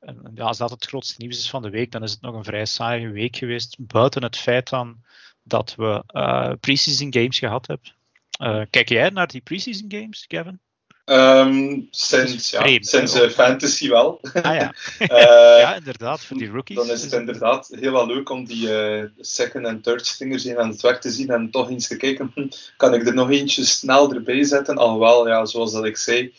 en, 0.01 0.31
ja, 0.35 0.45
als 0.45 0.59
dat 0.59 0.71
het 0.71 0.87
grootste 0.87 1.15
nieuws 1.19 1.39
is 1.39 1.51
van 1.51 1.63
de 1.63 1.71
week, 1.71 1.93
dan 1.93 2.03
is 2.03 2.11
het 2.11 2.21
nog 2.21 2.35
een 2.35 2.45
vrij 2.45 2.65
saaie 2.65 3.09
week 3.09 3.37
geweest. 3.37 3.77
Buiten 3.79 4.23
het 4.23 4.37
feit 4.37 4.69
dan 4.69 5.03
dat 5.43 5.75
we 5.75 6.05
uh, 6.13 6.53
preseason 6.61 7.13
games 7.13 7.39
gehad 7.39 7.67
hebben. 7.67 7.93
Uh, 8.41 8.63
kijk 8.71 8.89
jij 8.89 9.11
naar 9.11 9.27
die 9.27 9.41
preseason 9.41 9.85
games, 9.89 10.27
Kevin? 10.27 10.61
Um, 11.05 11.89
sinds 11.91 12.51
ja, 12.51 12.79
sinds 12.81 13.17
uh, 13.17 13.29
fantasy 13.29 13.89
wel. 13.89 14.21
Ah 14.33 14.55
ja. 14.55 14.75
ja, 15.61 15.75
inderdaad, 15.75 16.21
voor 16.21 16.37
die 16.37 16.51
rookies. 16.51 16.77
Dan 16.77 16.91
is 16.91 17.03
het 17.03 17.13
inderdaad 17.13 17.69
heel 17.81 17.93
wel 17.93 18.07
leuk 18.07 18.31
om 18.31 18.45
die 18.45 18.69
uh, 18.69 19.05
second 19.21 19.67
en 19.67 19.81
third 19.81 20.07
stringers 20.07 20.45
in 20.45 20.59
aan 20.59 20.69
het 20.69 20.81
werk 20.81 21.01
te 21.01 21.11
zien 21.11 21.31
en 21.31 21.51
toch 21.51 21.71
eens 21.71 21.87
te 21.87 21.97
kijken, 21.97 22.33
kan 22.77 22.95
ik 22.95 23.07
er 23.07 23.15
nog 23.15 23.31
eentje 23.31 23.65
snel 23.65 24.13
erbij 24.15 24.45
zetten? 24.45 24.77
Alhoewel, 24.77 25.29
ja, 25.29 25.45
zoals 25.45 25.73
dat 25.73 25.85
ik 25.85 25.97
zei, 25.97 26.35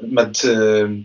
met 0.00 0.56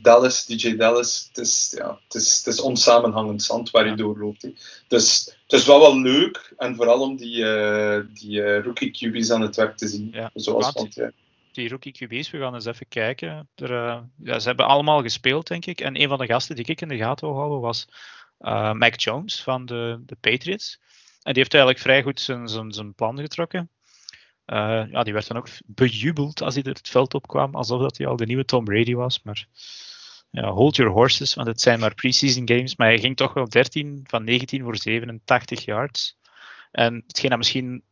Dallas, 0.01 0.45
DJ 0.45 0.75
Dallas, 0.75 1.25
het 1.27 1.37
is, 1.37 1.73
ja, 1.77 1.99
het 2.03 2.15
is, 2.15 2.37
het 2.37 2.53
is 2.53 2.61
onsamenhangend 2.61 3.43
zand 3.43 3.71
waar 3.71 3.87
je 3.87 3.95
doorloopt. 3.95 4.41
He. 4.41 4.53
Dus 4.87 5.37
het 5.51 5.59
is 5.59 5.65
wel 5.65 5.79
wel 5.79 5.99
leuk, 5.99 6.53
en 6.57 6.75
vooral 6.75 7.01
om 7.01 7.15
die, 7.15 7.35
die 8.13 8.61
rookie 8.61 8.91
QB's 8.91 9.31
aan 9.31 9.41
het 9.41 9.55
werk 9.55 9.77
te 9.77 9.87
zien. 9.87 10.09
Ja, 10.11 10.31
zoals, 10.33 10.71
want, 10.71 10.95
ja 10.95 11.11
die 11.59 11.69
rookie 11.69 11.91
QB's, 11.91 12.29
we 12.29 12.37
gaan 12.37 12.53
eens 12.53 12.65
even 12.65 12.87
kijken. 12.87 13.49
Er, 13.55 13.71
uh, 13.71 13.99
ja, 14.23 14.39
ze 14.39 14.47
hebben 14.47 14.67
allemaal 14.67 15.01
gespeeld, 15.01 15.47
denk 15.47 15.65
ik. 15.65 15.81
En 15.81 16.01
een 16.01 16.07
van 16.07 16.17
de 16.17 16.25
gasten 16.25 16.55
die 16.55 16.65
ik 16.65 16.81
in 16.81 16.87
de 16.87 16.97
gaten 16.97 17.27
wil 17.27 17.37
houden 17.37 17.59
was 17.59 17.87
Mac 18.73 18.99
Jones 18.99 19.43
van 19.43 19.65
de, 19.65 20.01
de 20.05 20.17
Patriots. 20.19 20.79
En 21.23 21.33
die 21.33 21.41
heeft 21.41 21.53
eigenlijk 21.53 21.83
vrij 21.83 22.03
goed 22.03 22.19
zijn, 22.19 22.47
zijn, 22.47 22.71
zijn 22.71 22.93
plan 22.93 23.19
getrokken. 23.19 23.69
Ja, 24.45 25.03
die 25.03 25.13
werd 25.13 25.27
dan 25.27 25.37
ook 25.37 25.47
bejubeld 25.65 26.41
als 26.41 26.53
hij 26.53 26.63
er 26.63 26.73
het 26.73 26.89
veld 26.89 27.13
opkwam, 27.13 27.55
alsof 27.55 27.81
dat 27.81 27.97
hij 27.97 28.07
al 28.07 28.15
de 28.15 28.25
nieuwe 28.25 28.45
Tom 28.45 28.63
Brady 28.63 28.93
was. 28.93 29.21
Maar 29.23 29.47
ja, 30.29 30.51
hold 30.51 30.75
your 30.75 30.91
horses, 30.91 31.33
want 31.33 31.47
het 31.47 31.61
zijn 31.61 31.79
maar 31.79 31.95
preseason 31.95 32.47
games. 32.47 32.75
Maar 32.75 32.87
hij 32.87 32.99
ging 32.99 33.15
toch 33.15 33.33
wel 33.33 33.49
13 33.49 34.03
van 34.07 34.23
19 34.23 34.63
voor 34.63 34.77
87 34.77 35.65
yards. 35.65 36.17
En 36.71 37.03
hetgeen 37.07 37.29
dat 37.29 37.37
misschien 37.37 37.83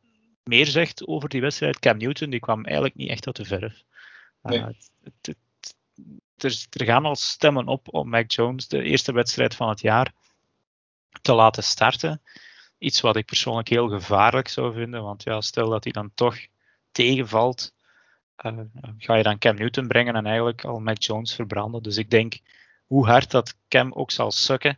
meer 0.44 0.66
zegt 0.66 1.08
over 1.08 1.30
die 1.30 1.42
wedstrijd, 1.42 1.80
Cam 1.80 1.98
Newton, 1.98 2.30
die 2.30 2.40
kwam 2.40 2.64
eigenlijk 2.66 2.96
niet 2.96 3.10
echt 3.10 3.26
uit 3.26 3.36
de 3.36 3.46
verf. 3.46 3.84
Nee. 4.42 4.60
Uh, 4.60 4.66
het, 5.04 5.36
het, 6.38 6.68
er, 6.70 6.86
gaan 6.86 7.06
al 7.06 7.16
stemmen 7.16 7.68
op 7.68 7.94
om 7.94 8.10
Mac 8.10 8.32
Jones 8.32 8.68
de 8.68 8.84
eerste 8.84 9.12
wedstrijd 9.12 9.56
van 9.56 9.70
het 9.70 9.82
jaar 9.82 10.14
te 11.22 11.34
laten 11.34 11.64
starten. 11.64 12.22
Iets 12.78 13.02
wat 13.02 13.16
ik 13.16 13.26
persoonlijk 13.26 13.68
heel 13.68 13.90
gevaarlijk 13.90 14.48
zou 14.48 14.74
vinden, 14.74 15.04
want 15.04 15.24
ja, 15.24 15.42
stel 15.42 15.70
dat 15.70 15.84
hij 15.84 15.94
dan 15.94 16.12
toch 16.14 16.38
tegenvalt, 16.92 17.74
ga 18.98 19.16
je 19.16 19.24
dan 19.24 19.38
Cam 19.38 19.56
Newton 19.56 19.88
brengen 19.88 20.16
en 20.16 20.26
eigenlijk 20.26 20.66
al 20.66 20.80
Mac 20.80 21.02
Jones 21.02 21.34
verbranden. 21.34 21.84
Dus 21.84 21.98
ik 21.98 22.10
denk, 22.10 22.40
hoe 22.86 23.06
hard 23.06 23.32
dat 23.32 23.56
Cam 23.68 23.94
ook 23.94 24.12
zal 24.12 24.32
sukken, 24.32 24.78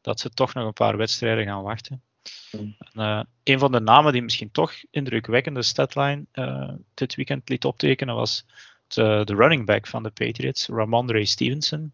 dat 0.00 0.20
ze 0.20 0.30
toch 0.30 0.54
nog 0.54 0.66
een 0.66 0.72
paar 0.72 0.96
wedstrijden 0.96 1.44
gaan 1.44 1.62
wachten. 1.62 2.02
En, 2.50 2.76
uh, 2.94 3.22
een 3.44 3.58
van 3.58 3.72
de 3.72 3.80
namen 3.80 4.12
die 4.12 4.22
misschien 4.22 4.50
toch 4.50 4.72
indrukwekkende 4.90 5.62
statline 5.62 6.24
uh, 6.34 6.70
dit 6.94 7.14
weekend 7.14 7.48
liet 7.48 7.64
optekenen 7.64 8.14
was 8.14 8.44
de, 8.86 9.22
de, 9.24 9.34
running 9.34 9.66
back 9.66 9.86
van 9.86 10.02
de 10.02 10.10
Patriots, 10.10 10.66
Ramondre 10.66 11.24
Stevenson. 11.24 11.92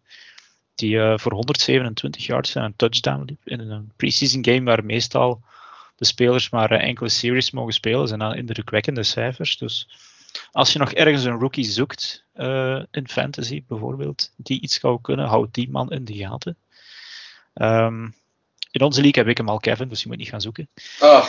Die 0.75 0.95
uh, 0.95 1.17
voor 1.17 1.33
127 1.33 2.25
yards 2.25 2.55
en 2.55 2.63
een 2.63 2.75
touchdown 2.75 3.23
liep 3.25 3.39
in 3.43 3.59
een 3.59 3.91
preseason 3.95 4.45
game 4.45 4.63
waar 4.63 4.85
meestal 4.85 5.41
de 5.95 6.05
spelers 6.05 6.49
maar 6.49 6.71
enkele 6.71 7.09
series 7.09 7.51
mogen 7.51 7.73
spelen. 7.73 8.07
zijn 8.07 8.19
dan 8.19 8.35
indrukwekkende 8.35 9.03
cijfers. 9.03 9.57
Dus 9.57 9.89
als 10.51 10.73
je 10.73 10.79
nog 10.79 10.91
ergens 10.91 11.23
een 11.23 11.39
rookie 11.39 11.65
zoekt 11.65 12.25
in 12.91 13.07
fantasy 13.07 13.63
bijvoorbeeld, 13.67 14.31
die 14.35 14.61
iets 14.61 14.79
zou 14.79 15.01
kunnen, 15.01 15.27
houd 15.27 15.53
die 15.53 15.69
man 15.69 15.91
in 15.91 16.05
de 16.05 16.13
gaten. 16.13 16.57
Um, 17.53 18.15
in 18.71 18.81
onze 18.81 19.01
league 19.01 19.23
heb 19.23 19.31
ik 19.31 19.37
hem 19.37 19.49
al, 19.49 19.59
Kevin, 19.59 19.87
dus 19.87 20.01
je 20.01 20.07
moet 20.07 20.17
niet 20.17 20.29
gaan 20.29 20.41
zoeken. 20.41 20.69
Ah, 20.99 21.27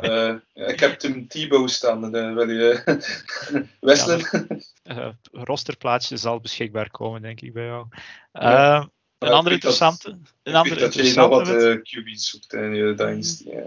uh, 0.00 0.34
ik 0.54 0.80
heb 0.80 0.98
Tim 0.98 1.28
Tebow 1.28 1.68
staan. 1.68 2.16
Uh, 2.16 2.34
wil 2.34 2.50
je 2.50 2.82
Wesley? 3.80 4.24
Ja, 4.82 5.16
rosterplaatsje 5.32 6.16
zal 6.16 6.40
beschikbaar 6.40 6.90
komen, 6.90 7.22
denk 7.22 7.40
ik, 7.40 7.52
bij 7.52 7.64
jou. 7.64 7.86
Ja. 8.32 8.88
een 9.18 9.28
andere 9.28 9.54
interessante... 9.54 10.10
Dat, 10.10 10.18
een 10.42 10.54
andere 10.54 10.80
dat 10.80 10.94
je 10.94 11.14
nog 11.14 11.28
wat 11.28 11.48
QB's 11.82 12.30
zoekt 12.30 12.52
in 12.52 12.74
je 12.74 12.94
Dynasty. 12.94 13.48
Ja. 13.50 13.64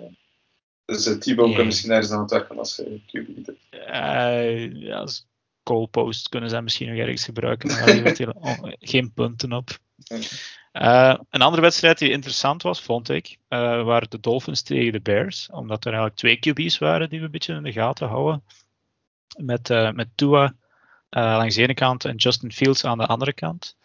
Dus 0.92 1.08
uh, 1.08 1.36
nee. 1.36 1.56
kan 1.56 1.66
misschien 1.66 1.92
ergens 1.92 2.12
aan 2.12 2.22
het 2.22 2.32
werken 2.32 2.58
als 2.58 2.76
je 2.76 3.02
QB 3.06 3.46
hebt. 3.46 4.76
ja, 4.78 4.98
als 4.98 5.28
goalpost 5.64 6.30
kunnen 6.30 6.50
ze 6.50 6.62
misschien 6.62 6.90
nog 6.90 6.98
ergens 6.98 7.24
gebruiken, 7.24 7.70
maar 7.70 8.14
daar 8.14 8.76
geen 8.94 9.14
punten 9.14 9.54
op. 9.54 9.70
Uh, 10.74 11.16
een 11.30 11.42
andere 11.42 11.62
wedstrijd 11.62 11.98
die 11.98 12.10
interessant 12.10 12.62
was, 12.62 12.82
vond 12.82 13.10
ik, 13.10 13.38
uh, 13.50 13.84
waren 13.84 14.10
de 14.10 14.20
Dolphins 14.20 14.62
tegen 14.62 14.92
de 14.92 15.02
Bears. 15.02 15.50
Omdat 15.52 15.86
er 15.86 15.94
eigenlijk 15.94 16.20
twee 16.20 16.40
QB's 16.40 16.78
waren 16.78 17.10
die 17.10 17.20
we 17.20 17.26
een 17.26 17.32
beetje 17.32 17.56
in 17.56 17.64
de 17.64 17.72
gaten 17.72 18.08
houden. 18.08 18.44
Met, 19.38 19.70
uh, 19.70 19.92
met 19.92 20.08
Tua 20.16 20.54
langs 21.10 21.56
de 21.56 21.62
ene 21.62 21.74
kant 21.74 22.06
en 22.06 22.16
Justin 22.16 22.52
Fields 22.52 22.86
aan 22.86 22.98
de 22.98 23.06
andere 23.06 23.34
kant. 23.34 23.76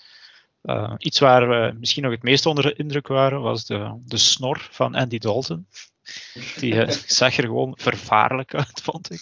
Iets 0.98 1.18
waar 1.18 1.48
we 1.48 1.76
misschien 1.78 2.02
nog 2.02 2.12
het 2.12 2.22
meest 2.22 2.46
onder 2.46 2.64
de 2.64 2.74
indruk 2.74 3.08
waren, 3.08 3.40
was 3.40 3.66
de, 3.66 3.92
de 4.04 4.16
snor 4.16 4.68
van 4.70 4.94
Andy 4.94 5.18
Dalton. 5.18 5.66
Die 6.58 6.90
zag 7.20 7.36
er 7.36 7.44
gewoon 7.44 7.74
vervaarlijk 7.76 8.54
uit, 8.54 8.80
vond 8.82 9.10
ik. 9.10 9.20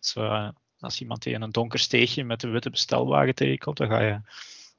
Zo, 0.00 0.52
als 0.78 1.00
iemand 1.00 1.20
tegen 1.20 1.42
een 1.42 1.52
donker 1.52 1.78
steegje 1.78 2.24
met 2.24 2.42
een 2.42 2.50
witte 2.50 2.70
bestelwagen 2.70 3.34
tegenkomt, 3.34 3.76
dan 3.76 3.88
ga 3.88 4.00
je, 4.00 4.20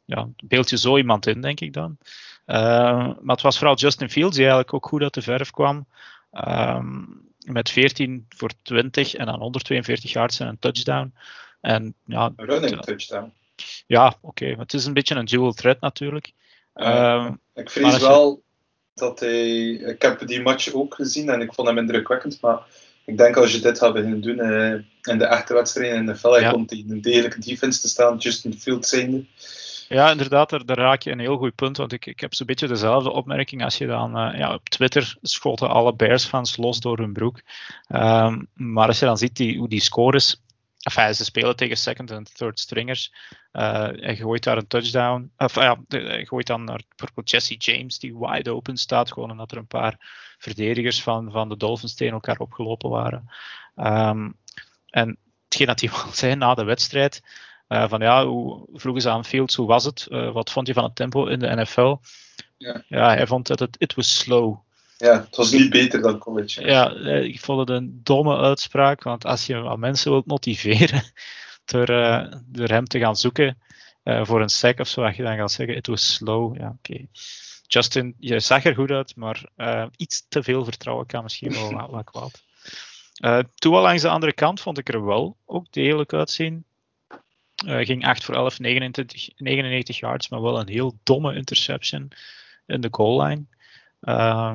ja, 0.06 0.28
beeld 0.44 0.70
je 0.70 0.78
zo 0.78 0.98
iemand 0.98 1.28
in, 1.28 1.42
denk 1.42 1.60
ik 1.60 1.74
dan. 1.74 1.98
Maar 2.46 3.36
het 3.36 3.42
was 3.42 3.58
vooral 3.58 3.76
Justin 3.76 4.10
Fields 4.10 4.36
die 4.36 4.46
eigenlijk 4.46 4.74
ook 4.74 4.88
goed 4.88 5.02
uit 5.02 5.14
de 5.14 5.22
verf 5.22 5.52
kwam. 5.52 5.88
Uh, 6.32 6.80
met 7.46 7.70
14 7.70 8.26
voor 8.30 8.52
20 8.62 9.14
en 9.14 9.26
dan 9.26 9.40
142 9.40 10.12
yards 10.12 10.40
en 10.40 10.48
een 10.48 10.60
touchdown. 10.60 11.14
En, 11.62 11.96
ja, 12.06 12.34
running 12.36 12.82
touchdown. 12.82 13.34
Ja, 13.88 14.08
oké. 14.22 14.44
Okay. 14.44 14.56
Het 14.60 14.74
is 14.74 14.86
een 14.86 14.94
beetje 14.94 15.16
een 15.16 15.26
dual 15.26 15.52
threat 15.52 15.80
natuurlijk. 15.80 16.32
Uh, 16.76 17.32
ik 17.54 17.70
vrees 17.70 17.98
wel 17.98 18.44
dat 18.94 19.20
hij... 19.20 19.70
Ik 19.70 20.02
heb 20.02 20.28
die 20.28 20.42
match 20.42 20.74
ook 20.74 20.96
gezien 20.96 21.30
en 21.30 21.42
ik 21.42 21.54
vond 21.54 21.68
hem 21.68 21.78
indrukwekkend, 21.78 22.42
maar 22.42 22.60
ik 23.06 23.18
denk 23.18 23.38
als 23.38 23.52
je 23.52 23.60
dit 23.60 23.78
gaat 23.78 23.94
beginnen 23.94 24.22
doen 24.22 24.38
uh, 24.38 24.74
in 25.02 25.18
de 25.18 25.26
echte 25.26 25.54
wedstrijden 25.54 25.98
in 25.98 26.06
de 26.06 26.12
NFL, 26.12 26.40
ja. 26.40 26.52
komt 26.52 26.72
in 26.72 26.92
een 26.92 27.02
degelijke 27.02 27.40
defense 27.40 27.82
te 27.82 27.88
staan, 27.88 28.18
Justin 28.18 28.54
Fields 28.54 28.90
zijnde. 28.90 29.26
Ja, 29.88 30.12
inderdaad, 30.12 30.50
daar, 30.50 30.66
daar, 30.66 30.78
raak 30.78 31.02
je 31.02 31.12
een 31.12 31.20
heel 31.20 31.38
goed 31.38 31.56
punt. 31.56 31.78
Want 31.78 31.92
ik, 31.92 32.06
ik 32.06 32.20
heb 32.20 32.34
zo'n 32.34 32.46
beetje 32.46 32.68
dezelfde 32.68 33.12
opmerking 33.12 33.64
als 33.64 33.78
je 33.78 33.88
dan 33.88 34.18
uh, 34.18 34.38
ja, 34.38 34.54
op 34.54 34.70
Twitter 34.70 35.18
schoten 35.22 35.70
alle 35.70 35.96
Bears-fans 35.96 36.58
los 36.58 36.80
door 36.80 36.98
hun 36.98 37.14
broek. 37.14 37.42
Um, 37.90 38.48
maar 38.54 38.88
als 38.88 39.00
je 39.00 39.06
dan 39.06 39.18
ziet 39.18 39.36
die, 39.36 39.58
hoe 39.58 39.70
die 39.70 39.82
scores. 39.82 40.42
Enfin, 40.86 41.16
ze 41.16 41.24
spelen 41.24 41.56
tegen 41.56 41.78
second 41.78 42.12
en 42.12 42.24
third 42.24 42.60
stringers. 42.60 43.14
Uh, 43.54 43.88
hij 43.92 44.16
gooit 44.16 44.44
daar 44.44 44.58
een 44.58 44.68
touchdown. 44.68 45.32
Of 45.38 45.56
ja, 45.56 45.78
hij 45.88 46.26
gooit 46.26 46.48
dan 46.48 46.64
naar 46.64 46.82
bijvoorbeeld 46.96 47.30
Jesse 47.30 47.56
James, 47.56 48.00
die 48.00 48.18
wide 48.18 48.54
open 48.54 48.78
staat. 48.78 49.12
Gewoon 49.12 49.32
omdat 49.32 49.52
er 49.52 49.58
een 49.58 49.68
paar 49.68 49.96
verdedigers 50.38 51.02
van, 51.02 51.32
van 51.32 51.50
de 51.50 51.58
Dolphins 51.58 51.96
tegen 51.96 52.14
elkaar 52.14 52.40
opgelopen 52.40 52.90
waren. 52.90 53.30
Um, 53.76 54.38
en 54.90 55.18
hetgeen 55.44 55.68
dat 55.68 55.80
hij 55.80 55.90
wel 56.04 56.14
zei 56.14 56.36
na 56.36 56.54
de 56.54 56.64
wedstrijd. 56.64 57.22
Uh, 57.68 57.90
van 57.90 58.00
ja, 58.00 58.26
hoe 58.26 58.68
vroegen 58.74 59.02
ze 59.02 59.10
aan 59.10 59.26
Fields, 59.26 59.56
hoe 59.56 59.68
was 59.68 59.86
het? 59.86 60.08
Wat 60.10 60.52
vond 60.52 60.68
je 60.68 60.74
van 60.74 60.84
het 60.84 60.96
tempo 60.96 61.26
in 61.26 61.40
de 61.40 61.56
NFL? 61.56 61.98
Ja, 62.58 62.84
ja 62.88 63.08
hij 63.08 63.28
vond 63.28 63.48
dat 63.48 63.60
het 63.60 63.76
it 63.80 63.94
was 63.94 64.18
slow. 64.18 64.65
Ja, 65.06 65.22
het 65.22 65.36
was 65.36 65.52
niet 65.52 65.70
beter 65.70 66.02
dan 66.02 66.18
college. 66.18 66.66
Ja, 66.66 66.92
ik 67.20 67.40
vond 67.40 67.60
het 67.60 67.70
een 67.70 68.00
domme 68.04 68.38
uitspraak, 68.38 69.04
want 69.04 69.26
als 69.26 69.46
je 69.46 69.56
aan 69.56 69.80
mensen 69.80 70.12
wilt 70.12 70.26
motiveren 70.26 71.04
door, 71.66 71.90
uh, 71.90 72.32
door 72.46 72.68
hem 72.68 72.86
te 72.86 73.00
gaan 73.00 73.16
zoeken 73.16 73.58
voor 74.04 74.42
een 74.42 74.50
sack 74.50 74.80
of 74.80 74.88
zo, 74.88 75.04
dat 75.04 75.16
je 75.16 75.24
dan 75.24 75.38
gaat 75.38 75.52
zeggen, 75.52 75.76
it 75.76 75.88
was 75.88 76.14
slow. 76.14 76.58
Ja, 76.58 76.68
oké. 76.80 76.92
Okay. 76.92 77.08
Justin, 77.68 78.16
je 78.20 78.40
zag 78.40 78.66
er 78.66 78.76
goed 78.76 78.92
uit, 78.92 79.16
maar 79.16 79.46
iets 79.96 80.26
te 80.30 80.44
veel 80.44 80.64
vertrouwen 80.64 81.06
kan 81.06 81.24
misschien 81.24 81.52
wel 81.52 81.72
wat, 81.78 81.90
wat 81.90 82.04
kwaad. 82.04 82.44
Uh, 83.24 83.40
toen 83.56 83.74
al 83.74 83.82
langs 83.82 84.02
de 84.02 84.10
andere 84.10 84.34
kant 84.34 84.62
vond 84.62 84.78
ik 84.78 84.94
er 84.94 85.06
wel 85.06 85.38
ook 85.46 85.72
degelijk 85.72 86.14
uitzien. 86.14 86.66
Uh, 87.66 87.86
ging 87.86 88.06
8 88.06 88.24
voor 88.24 88.36
11, 88.36 88.60
99, 88.60 89.30
99 89.38 90.00
yards, 90.00 90.30
maar 90.30 90.42
wel 90.42 90.60
een 90.60 90.70
heel 90.70 91.00
domme 91.04 91.36
interception 91.36 92.12
in 92.66 92.82
de 92.82 92.88
goal 92.92 93.24
line. 93.24 93.46
Uh, 94.02 94.54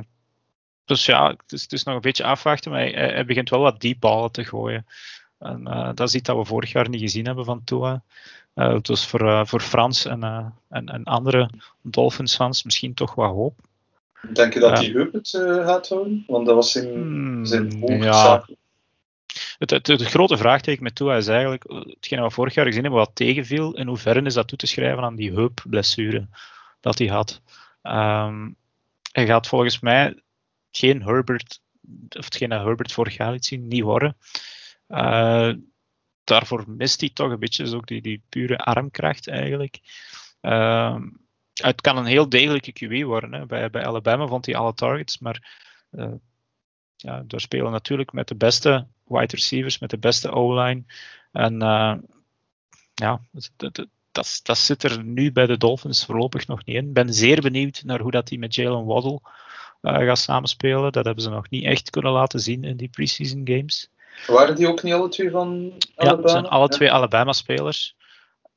dus 0.85 1.07
ja, 1.07 1.31
het 1.31 1.53
is, 1.53 1.62
het 1.62 1.72
is, 1.72 1.83
nog 1.83 1.95
een 1.95 2.01
beetje 2.01 2.24
afwachten, 2.24 2.70
maar 2.70 2.81
hij, 2.81 2.91
hij 2.91 3.24
begint 3.24 3.51
wel 3.51 3.61
wat 3.61 3.81
diep 3.81 4.01
ballen 4.01 4.33
te 4.33 4.45
gooien. 4.45 4.87
En 5.39 5.61
uh, 5.66 5.91
dat 5.95 6.09
is 6.09 6.14
iets 6.14 6.26
dat 6.26 6.37
we 6.37 6.45
vorig 6.45 6.72
jaar 6.72 6.89
niet 6.89 7.01
gezien 7.01 7.26
hebben 7.26 7.45
van 7.45 7.64
Tua. 7.64 8.03
Uh, 8.55 8.81
dus 8.81 9.07
voor, 9.07 9.47
voor 9.47 9.61
Frans 9.61 10.05
en, 10.05 10.22
en, 10.68 10.87
en, 10.87 11.05
andere 11.05 11.51
Dolphins 11.83 12.35
fans 12.35 12.62
misschien 12.62 12.95
toch 12.95 13.14
wat 13.14 13.31
hoop. 13.31 13.59
Denk 14.33 14.55
je 14.55 14.61
dat 14.61 14.78
hij 14.78 14.89
heup 14.89 15.12
het 15.12 15.28
gaat 15.64 15.89
houden? 15.89 16.24
Want 16.26 16.47
dat 16.47 16.55
was 16.55 16.72
zijn, 16.72 16.89
hmm, 16.89 17.45
zijn 17.45 18.03
ja. 18.03 18.45
Het, 19.59 19.70
het, 19.70 19.87
het, 19.87 20.03
grote 20.03 20.37
vraagteken 20.37 20.83
met 20.83 20.95
Tua 20.95 21.16
is 21.16 21.28
eigenlijk, 21.28 21.64
hetgeen 21.68 22.22
we 22.22 22.31
vorig 22.31 22.55
jaar 22.55 22.66
gezien 22.66 22.83
hebben, 22.83 23.01
wat 23.01 23.14
tegenviel, 23.14 23.76
in 23.76 23.87
hoeverre 23.87 24.22
is 24.22 24.35
dat 24.35 24.49
toe 24.49 24.59
te 24.59 24.66
schrijven 24.66 25.03
aan 25.03 25.16
die 25.16 25.33
heupblessure 25.33 26.26
dat 26.81 26.99
hij 26.99 27.07
had. 27.07 27.41
Um, 27.83 28.57
hij 29.12 29.26
gaat 29.26 29.47
volgens 29.47 29.81
mij 29.81 30.14
geen 30.71 31.03
Herbert, 31.03 31.61
of 32.09 32.25
hetgeen 32.25 32.49
dat 32.49 32.64
Herbert 32.64 32.93
vorig 32.93 33.16
jaar 33.16 33.33
liet 33.33 33.45
zien, 33.45 33.68
niet 33.68 33.83
worden. 33.83 34.16
Uh, 34.89 35.53
daarvoor 36.25 36.64
mist 36.71 37.01
hij 37.01 37.11
toch 37.11 37.31
een 37.31 37.39
beetje 37.39 37.77
ook 37.77 37.87
die, 37.87 38.03
die 38.03 38.23
pure 38.29 38.59
armkracht 38.59 39.29
eigenlijk. 39.29 39.81
Uh, 40.43 41.01
het 41.55 41.81
kan 41.81 41.97
een 41.97 42.05
heel 42.05 42.29
degelijke 42.29 42.73
QE 42.73 43.05
worden. 43.05 43.33
Hè. 43.33 43.47
Bij, 43.47 43.71
bij 43.71 43.87
Alabama 43.87 44.27
vond 44.27 44.47
hij 44.47 44.57
alle 44.57 44.75
targets, 44.75 45.18
maar 45.18 45.59
uh, 45.91 46.12
ja, 46.97 47.23
daar 47.27 47.41
spelen 47.41 47.73
natuurlijk 47.73 48.12
met 48.12 48.29
de 48.29 48.35
beste 48.35 48.87
wide 49.05 49.37
receivers, 49.37 49.79
met 49.79 49.91
de 49.91 49.99
beste 49.99 50.31
O-line. 50.31 50.85
En 51.33 51.59
ja, 52.95 53.21
dat, 53.31 53.51
dat, 53.57 53.87
dat, 54.12 54.41
dat, 54.43 54.59
zit 54.59 54.83
er 54.83 55.05
nu 55.05 55.33
bij 55.33 55.47
de 55.47 55.57
Dolphins 55.57 56.05
voorlopig 56.05 56.47
nog 56.47 56.64
niet 56.64 56.77
in. 56.77 56.87
Ik 56.87 56.93
ben 56.93 57.14
zeer 57.14 57.41
benieuwd 57.41 57.83
naar 57.85 58.01
hoe 58.01 58.11
dat 58.11 58.29
die 58.29 58.39
met 58.39 58.55
Jalen 58.55 58.85
Waddle 58.85 59.21
gaat 59.81 60.18
samenspelen. 60.18 60.93
Dat 60.93 61.05
hebben 61.05 61.24
ze 61.24 61.31
nog 61.31 61.51
niet 61.51 61.64
echt 61.64 61.91
kunnen 61.91 62.12
laten 62.12 62.41
zien 62.41 62.64
in 62.64 62.76
die 62.76 62.89
preseason 62.89 63.41
games. 63.45 63.91
Waren 64.26 64.57
die 64.57 64.68
ook 64.68 64.83
niet 64.83 64.95
alle 64.95 65.09
twee 65.09 65.31
van 65.31 65.72
Alabama? 65.95 66.16
Ja, 66.16 66.22
het 66.22 66.31
zijn 66.31 66.47
alle 66.47 66.68
twee 66.68 66.93
Alabama-spelers. 66.93 67.97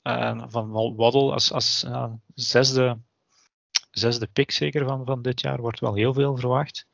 Uh, 0.03 0.43
van 0.47 0.71
Waddle 0.95 1.31
als, 1.31 1.51
als 1.51 1.83
uh, 1.87 2.11
zesde, 2.35 2.97
zesde 3.91 4.27
pick 4.27 4.51
zeker 4.51 4.85
van, 4.85 5.05
van 5.05 5.21
dit 5.21 5.41
jaar 5.41 5.61
wordt 5.61 5.79
wel 5.79 5.93
heel 5.93 6.13
veel 6.13 6.37
verwacht. 6.37 6.87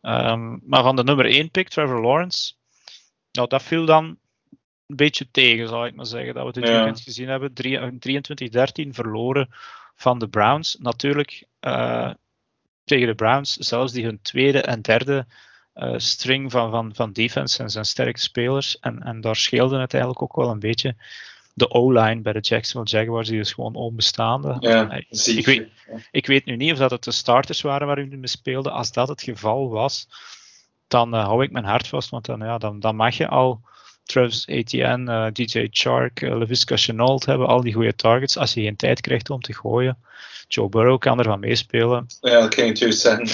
Um, 0.00 0.60
maar 0.66 0.82
van 0.82 0.96
de 0.96 1.04
nummer 1.04 1.26
1 1.26 1.50
pick, 1.50 1.68
Trevor 1.68 2.00
Lawrence, 2.00 2.54
nou, 3.32 3.48
dat 3.48 3.62
viel 3.62 3.84
dan 3.84 4.18
een 4.86 4.96
beetje 4.96 5.30
tegen, 5.30 5.68
zal 5.68 5.86
ik 5.86 5.94
maar 5.94 6.06
zeggen. 6.06 6.34
Dat 6.34 6.46
we 6.46 6.52
dit 6.52 6.68
ja. 6.68 6.74
weekend 6.74 7.00
gezien 7.00 7.28
hebben. 7.28 7.52
23-13 8.88 8.88
verloren 8.90 9.48
van 9.94 10.18
de 10.18 10.28
Browns. 10.28 10.76
Natuurlijk 10.80 11.46
uh, 11.60 12.10
tegen 12.84 13.06
de 13.06 13.14
Browns, 13.14 13.52
zelfs 13.52 13.92
die 13.92 14.04
hun 14.04 14.18
tweede 14.22 14.60
en 14.60 14.80
derde 14.80 15.26
uh, 15.74 15.94
string 15.96 16.50
van, 16.50 16.70
van, 16.70 16.94
van 16.94 17.12
defense 17.12 17.62
en 17.62 17.70
zijn 17.70 17.84
sterke 17.84 18.20
spelers. 18.20 18.78
En, 18.78 19.02
en 19.02 19.20
daar 19.20 19.36
scheelde 19.36 19.78
het 19.78 19.92
eigenlijk 19.92 20.22
ook 20.22 20.36
wel 20.36 20.50
een 20.50 20.58
beetje 20.58 20.96
de 21.54 21.70
O-line 21.70 22.20
bij 22.20 22.32
de 22.32 22.40
Jacksonville 22.40 22.98
Jaguars, 22.98 23.28
die 23.28 23.40
is 23.40 23.52
gewoon 23.52 23.74
onbestaande. 23.74 24.56
Ja, 24.60 24.90
ik, 25.24 25.46
weet, 25.46 25.68
ik 26.10 26.26
weet 26.26 26.44
nu 26.44 26.56
niet 26.56 26.72
of 26.72 26.78
dat 26.78 26.90
het 26.90 27.04
de 27.04 27.12
starters 27.12 27.60
waren 27.60 27.86
waar 27.86 27.98
u 27.98 28.16
mee 28.16 28.26
speelde. 28.26 28.70
Als 28.70 28.92
dat 28.92 29.08
het 29.08 29.22
geval 29.22 29.70
was, 29.70 30.08
dan 30.88 31.14
uh, 31.14 31.24
hou 31.24 31.44
ik 31.44 31.50
mijn 31.50 31.64
hart 31.64 31.88
vast, 31.88 32.10
want 32.10 32.24
dan, 32.24 32.38
ja, 32.38 32.58
dan, 32.58 32.80
dan 32.80 32.96
mag 32.96 33.16
je 33.16 33.28
al 33.28 33.60
Travis 34.04 34.46
Etienne, 34.46 35.12
uh, 35.12 35.32
DJ 35.32 35.68
Chark, 35.70 36.20
uh, 36.20 36.38
LaVisca 36.38 36.76
Chenault 36.76 37.26
hebben, 37.26 37.46
al 37.46 37.60
die 37.60 37.72
goede 37.72 37.94
targets, 37.94 38.36
als 38.36 38.54
je 38.54 38.62
geen 38.62 38.76
tijd 38.76 39.00
krijgt 39.00 39.30
om 39.30 39.40
te 39.40 39.54
gooien. 39.54 39.98
Joe 40.48 40.68
Burrow 40.68 40.98
kan 40.98 41.18
ervan 41.18 41.40
meespelen. 41.40 42.06
Ja, 42.20 42.40
dat 42.40 42.54
het 42.54 42.78
juist 42.78 43.00
zeggen. 43.00 43.26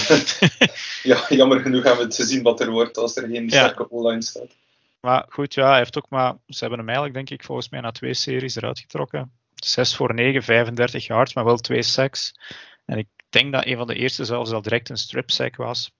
ja, 1.10 1.24
jammer 1.28 1.60
genoeg 1.60 1.82
hebben 1.82 2.06
we 2.06 2.14
te 2.14 2.24
zien 2.24 2.42
wat 2.42 2.60
er 2.60 2.70
wordt 2.70 2.96
als 2.96 3.16
er 3.16 3.28
geen 3.28 3.50
sterke 3.50 3.82
ja. 3.82 3.96
online 3.96 4.22
staat. 4.22 4.56
Maar 5.00 5.26
goed, 5.28 5.54
ja, 5.54 5.68
hij 5.68 5.78
heeft 5.78 5.96
ook 5.98 6.08
maar, 6.08 6.36
ze 6.46 6.58
hebben 6.58 6.78
hem 6.78 6.88
eigenlijk, 6.88 7.16
denk 7.16 7.30
ik, 7.30 7.46
volgens 7.46 7.68
mij 7.68 7.80
na 7.80 7.90
twee 7.90 8.14
series 8.14 8.56
eruit 8.56 8.78
getrokken. 8.78 9.32
6 9.54 9.96
voor 9.96 10.14
9, 10.14 10.42
35 10.42 11.06
yards, 11.06 11.34
maar 11.34 11.44
wel 11.44 11.56
twee 11.56 11.82
sacks. 11.82 12.34
En 12.84 12.98
ik 12.98 13.08
denk 13.28 13.52
dat 13.52 13.66
een 13.66 13.76
van 13.76 13.86
de 13.86 13.94
eerste 13.94 14.24
zelfs 14.24 14.50
al 14.50 14.62
direct 14.62 14.88
een 14.88 14.96
strip 14.96 15.30
sack 15.30 15.56
was. 15.56 15.92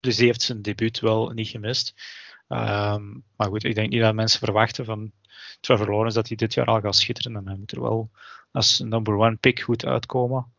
Dus 0.00 0.16
die 0.16 0.26
heeft 0.26 0.42
zijn 0.42 0.62
debuut 0.62 1.00
wel 1.00 1.30
niet 1.30 1.48
gemist. 1.48 1.94
Um, 2.48 3.24
maar 3.36 3.48
goed, 3.48 3.64
ik 3.64 3.74
denk 3.74 3.90
niet 3.90 4.00
dat 4.00 4.14
mensen 4.14 4.38
verwachten 4.38 4.84
van 4.84 5.12
Trevor 5.60 5.90
Lawrence 5.90 6.16
dat 6.16 6.28
hij 6.28 6.36
dit 6.36 6.54
jaar 6.54 6.66
al 6.66 6.80
gaat 6.80 6.96
schitteren. 6.96 7.36
En 7.36 7.46
hij 7.46 7.56
moet 7.56 7.72
er 7.72 7.80
wel 7.80 8.10
als 8.50 8.78
number 8.78 9.14
one 9.14 9.36
pick 9.36 9.60
goed 9.60 9.84
uitkomen. 9.84 10.54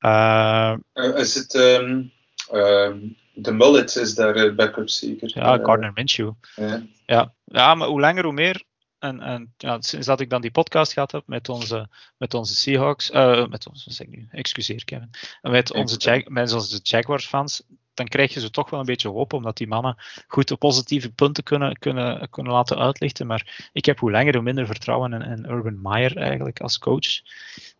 Uh, 0.00 0.76
is 1.14 1.34
het 1.34 1.54
um, 1.54 2.12
um, 2.52 3.16
de 3.34 3.52
Mullet 3.52 3.96
is 3.96 4.14
daar 4.14 4.36
uh, 4.36 4.54
backup 4.54 4.88
zeker? 4.88 5.30
Ja, 5.34 5.56
Gardner 5.56 5.92
Minshew. 5.94 6.32
Ja. 6.54 6.82
ja. 7.06 7.34
Ja. 7.44 7.74
maar 7.74 7.88
hoe 7.88 8.00
langer 8.00 8.24
hoe 8.24 8.32
meer. 8.32 8.64
En, 8.98 9.20
en 9.20 9.54
ja, 9.56 9.80
sinds 9.80 10.06
dat 10.06 10.20
ik 10.20 10.30
dan 10.30 10.40
die 10.40 10.50
podcast 10.50 10.92
gehad 10.92 11.12
heb 11.12 11.22
met 11.26 11.48
onze, 11.48 11.88
met 12.18 12.34
onze 12.34 12.54
Seahawks, 12.54 13.10
uh, 13.10 13.46
met 13.46 13.66
onze, 13.66 13.92
zeg 13.92 14.06
ik 14.06 14.16
nu, 14.16 14.28
excuseer 14.30 14.84
Kevin, 14.84 15.10
met 15.40 15.72
onze, 15.72 15.96
Jag, 15.98 16.28
met 16.28 16.52
onze 16.52 16.80
Jaguars 16.82 17.26
fans, 17.26 17.62
dan 17.94 18.08
krijg 18.08 18.34
je 18.34 18.40
ze 18.40 18.50
toch 18.50 18.70
wel 18.70 18.80
een 18.80 18.86
beetje 18.86 19.08
hoop, 19.08 19.32
omdat 19.32 19.56
die 19.56 19.66
mannen 19.66 19.96
goed 20.26 20.48
de 20.48 20.56
positieve 20.56 21.10
punten 21.10 21.44
kunnen, 21.44 21.78
kunnen, 21.78 22.30
kunnen 22.30 22.52
laten 22.52 22.78
uitlichten. 22.78 23.26
Maar 23.26 23.70
ik 23.72 23.84
heb 23.84 23.98
hoe 23.98 24.10
langer 24.10 24.34
hoe 24.34 24.42
minder 24.42 24.66
vertrouwen 24.66 25.12
in, 25.12 25.22
in 25.22 25.50
Urban 25.50 25.80
Meyer 25.82 26.16
eigenlijk 26.16 26.60
als 26.60 26.78
coach. 26.78 27.20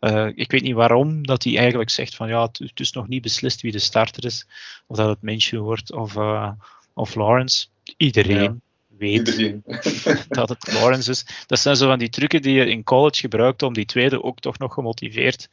Uh, 0.00 0.28
ik 0.34 0.50
weet 0.50 0.62
niet 0.62 0.74
waarom 0.74 1.26
dat 1.26 1.44
hij 1.44 1.56
eigenlijk 1.58 1.90
zegt 1.90 2.14
van 2.14 2.28
ja, 2.28 2.42
het, 2.42 2.80
is 2.80 2.92
nog 2.92 3.08
niet 3.08 3.22
beslist 3.22 3.60
wie 3.60 3.72
de 3.72 3.78
starter 3.78 4.24
is. 4.24 4.46
Of 4.86 4.96
dat 4.96 5.08
het 5.08 5.22
Minshew 5.22 5.60
wordt 5.60 5.92
of, 5.92 6.14
uh, 6.16 6.50
of 6.94 7.14
Lawrence. 7.14 7.66
Iedereen 7.96 8.42
ja. 8.42 8.56
weet 8.98 9.54
dat 10.28 10.48
het 10.48 10.72
Lawrence 10.72 11.10
is. 11.10 11.26
Dat 11.46 11.58
zijn 11.58 11.76
zo 11.76 11.86
van 11.86 11.98
die 11.98 12.08
trucken 12.08 12.42
die 12.42 12.54
je 12.54 12.70
in 12.70 12.84
college 12.84 13.20
gebruikt 13.20 13.62
om 13.62 13.72
die 13.72 13.84
tweede 13.84 14.22
ook 14.22 14.40
toch 14.40 14.58
nog 14.58 14.74
gemotiveerd 14.74 15.48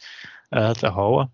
uh, 0.50 0.70
te 0.70 0.88
houden. 0.88 1.32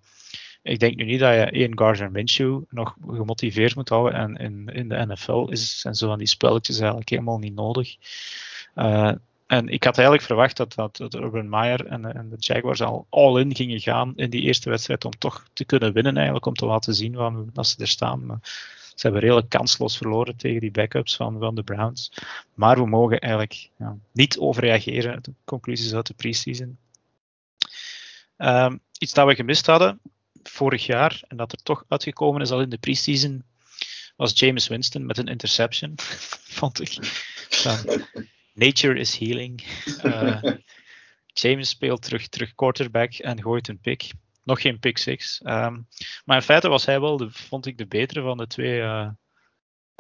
Ik 0.66 0.80
denk 0.80 0.96
nu 0.96 1.04
niet 1.04 1.20
dat 1.20 1.34
je 1.34 1.46
één 1.46 1.78
Gardner 1.78 2.12
Minshew 2.12 2.62
nog 2.70 2.96
gemotiveerd 3.08 3.76
moet 3.76 3.90
houden. 3.90 4.20
En 4.20 4.36
in, 4.36 4.70
in 4.74 4.90
de 4.90 5.06
NFL 5.06 5.48
is, 5.50 5.80
zijn 5.80 5.96
zo 5.96 6.08
van 6.08 6.18
die 6.18 6.28
spelletjes 6.28 6.78
eigenlijk 6.80 7.10
helemaal 7.10 7.38
niet 7.38 7.56
nodig. 7.56 7.96
Uh, 8.76 9.12
en 9.48 9.68
ik 9.68 9.84
had 9.84 9.96
eigenlijk 9.96 10.28
verwacht 10.28 10.58
dat, 10.58 10.76
dat, 10.76 11.14
Urban 11.14 11.50
Meyer 11.50 11.86
en, 11.86 12.02
de 12.02 12.36
Jaguars 12.38 12.82
al 12.82 13.06
all-in 13.10 13.56
gingen 13.56 13.80
gaan 13.80 14.14
in 14.16 14.30
die 14.30 14.42
eerste 14.42 14.70
wedstrijd 14.70 15.06
om 15.06 15.12
toch 15.12 15.48
te 15.54 15.66
kunnen 15.66 15.94
winnen 15.94 16.16
eigenlijk, 16.16 16.46
om 16.46 16.54
te 16.54 16.66
laten 16.66 16.96
zien 16.96 17.14
van, 17.14 17.50
dat 17.54 17.68
ze 17.68 17.82
er 17.82 17.88
staan. 17.88 18.40
Ze 18.96 19.02
hebben 19.02 19.22
redelijk 19.22 19.50
kansloos 19.50 19.98
verloren 19.98 20.36
tegen 20.36 20.62
die 20.62 20.72
backups 20.72 21.16
van, 21.16 21.40
van 21.40 21.56
de 21.56 21.64
Browns. 21.64 22.12
Maar 22.54 22.78
we 22.78 22.86
mogen 22.86 23.20
eigenlijk 23.20 23.70
ja, 23.78 23.98
niet 24.12 24.38
overreageren, 24.38 25.24
de 25.24 25.34
conclusies 25.44 25.94
uit 25.94 26.08
de 26.08 26.14
preseason. 26.14 26.78
Um, 28.38 28.80
iets 28.98 29.14
dat 29.14 29.28
we 29.28 29.36
gemist 29.36 29.66
hadden 29.66 30.00
vorig 30.50 30.86
jaar, 30.86 31.24
en 31.28 31.38
dat 31.38 31.52
er 31.52 31.64
toch 31.64 31.84
uitgekomen 31.88 32.42
is 32.42 32.52
al 32.52 32.62
in 32.62 32.70
de 32.70 32.78
preseason, 32.78 33.44
was 34.16 34.40
James 34.40 34.68
Winston 34.68 35.06
met 35.06 35.18
een 35.18 35.28
interception, 35.28 35.94
vond 36.60 36.82
ik. 36.82 36.98
Nature 38.54 39.00
is 39.00 39.18
healing. 39.18 39.64
Uh, 40.04 40.44
James 41.34 41.70
speelt 41.70 42.02
terug, 42.02 42.28
terug 42.28 42.56
quarterback 42.56 43.14
en 43.14 43.42
gooit 43.42 43.68
een 43.68 43.80
pick. 43.80 44.12
Nog 44.44 44.62
geen 44.62 44.80
pick 44.80 44.98
six. 44.98 45.42
Um, 45.44 45.88
maar 46.26 46.38
in 46.38 46.44
feite 46.44 46.68
was 46.68 46.86
hij 46.86 47.00
wel, 47.00 47.30
vond 47.30 47.66
ik, 47.66 47.78
de 47.78 47.88
betere 47.88 48.22
van 48.22 48.38
de 48.38 48.48
twee. 48.48 48.80
Uh, 48.80 49.08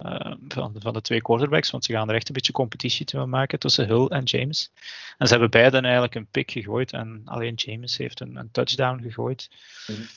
uh, 0.05 0.33
van, 0.47 0.75
van, 0.79 0.93
de 0.93 1.01
twee 1.01 1.21
quarterbacks, 1.21 1.71
want 1.71 1.85
ze 1.85 1.91
gaan 1.91 2.09
er 2.09 2.15
echt 2.15 2.27
een 2.27 2.33
beetje 2.33 2.51
competitie 2.51 3.05
te 3.05 3.17
maken 3.17 3.59
tussen 3.59 3.85
Hill 3.85 4.05
en 4.05 4.23
James. 4.23 4.71
En 5.17 5.27
ze 5.27 5.31
hebben 5.31 5.49
beiden 5.49 5.83
eigenlijk 5.83 6.15
een 6.15 6.27
pick 6.27 6.51
gegooid 6.51 6.93
en 6.93 7.21
alleen 7.25 7.53
James 7.53 7.97
heeft 7.97 8.19
een, 8.19 8.35
een 8.35 8.51
touchdown 8.51 9.01
gegooid. 9.01 9.49
Mm 9.87 10.07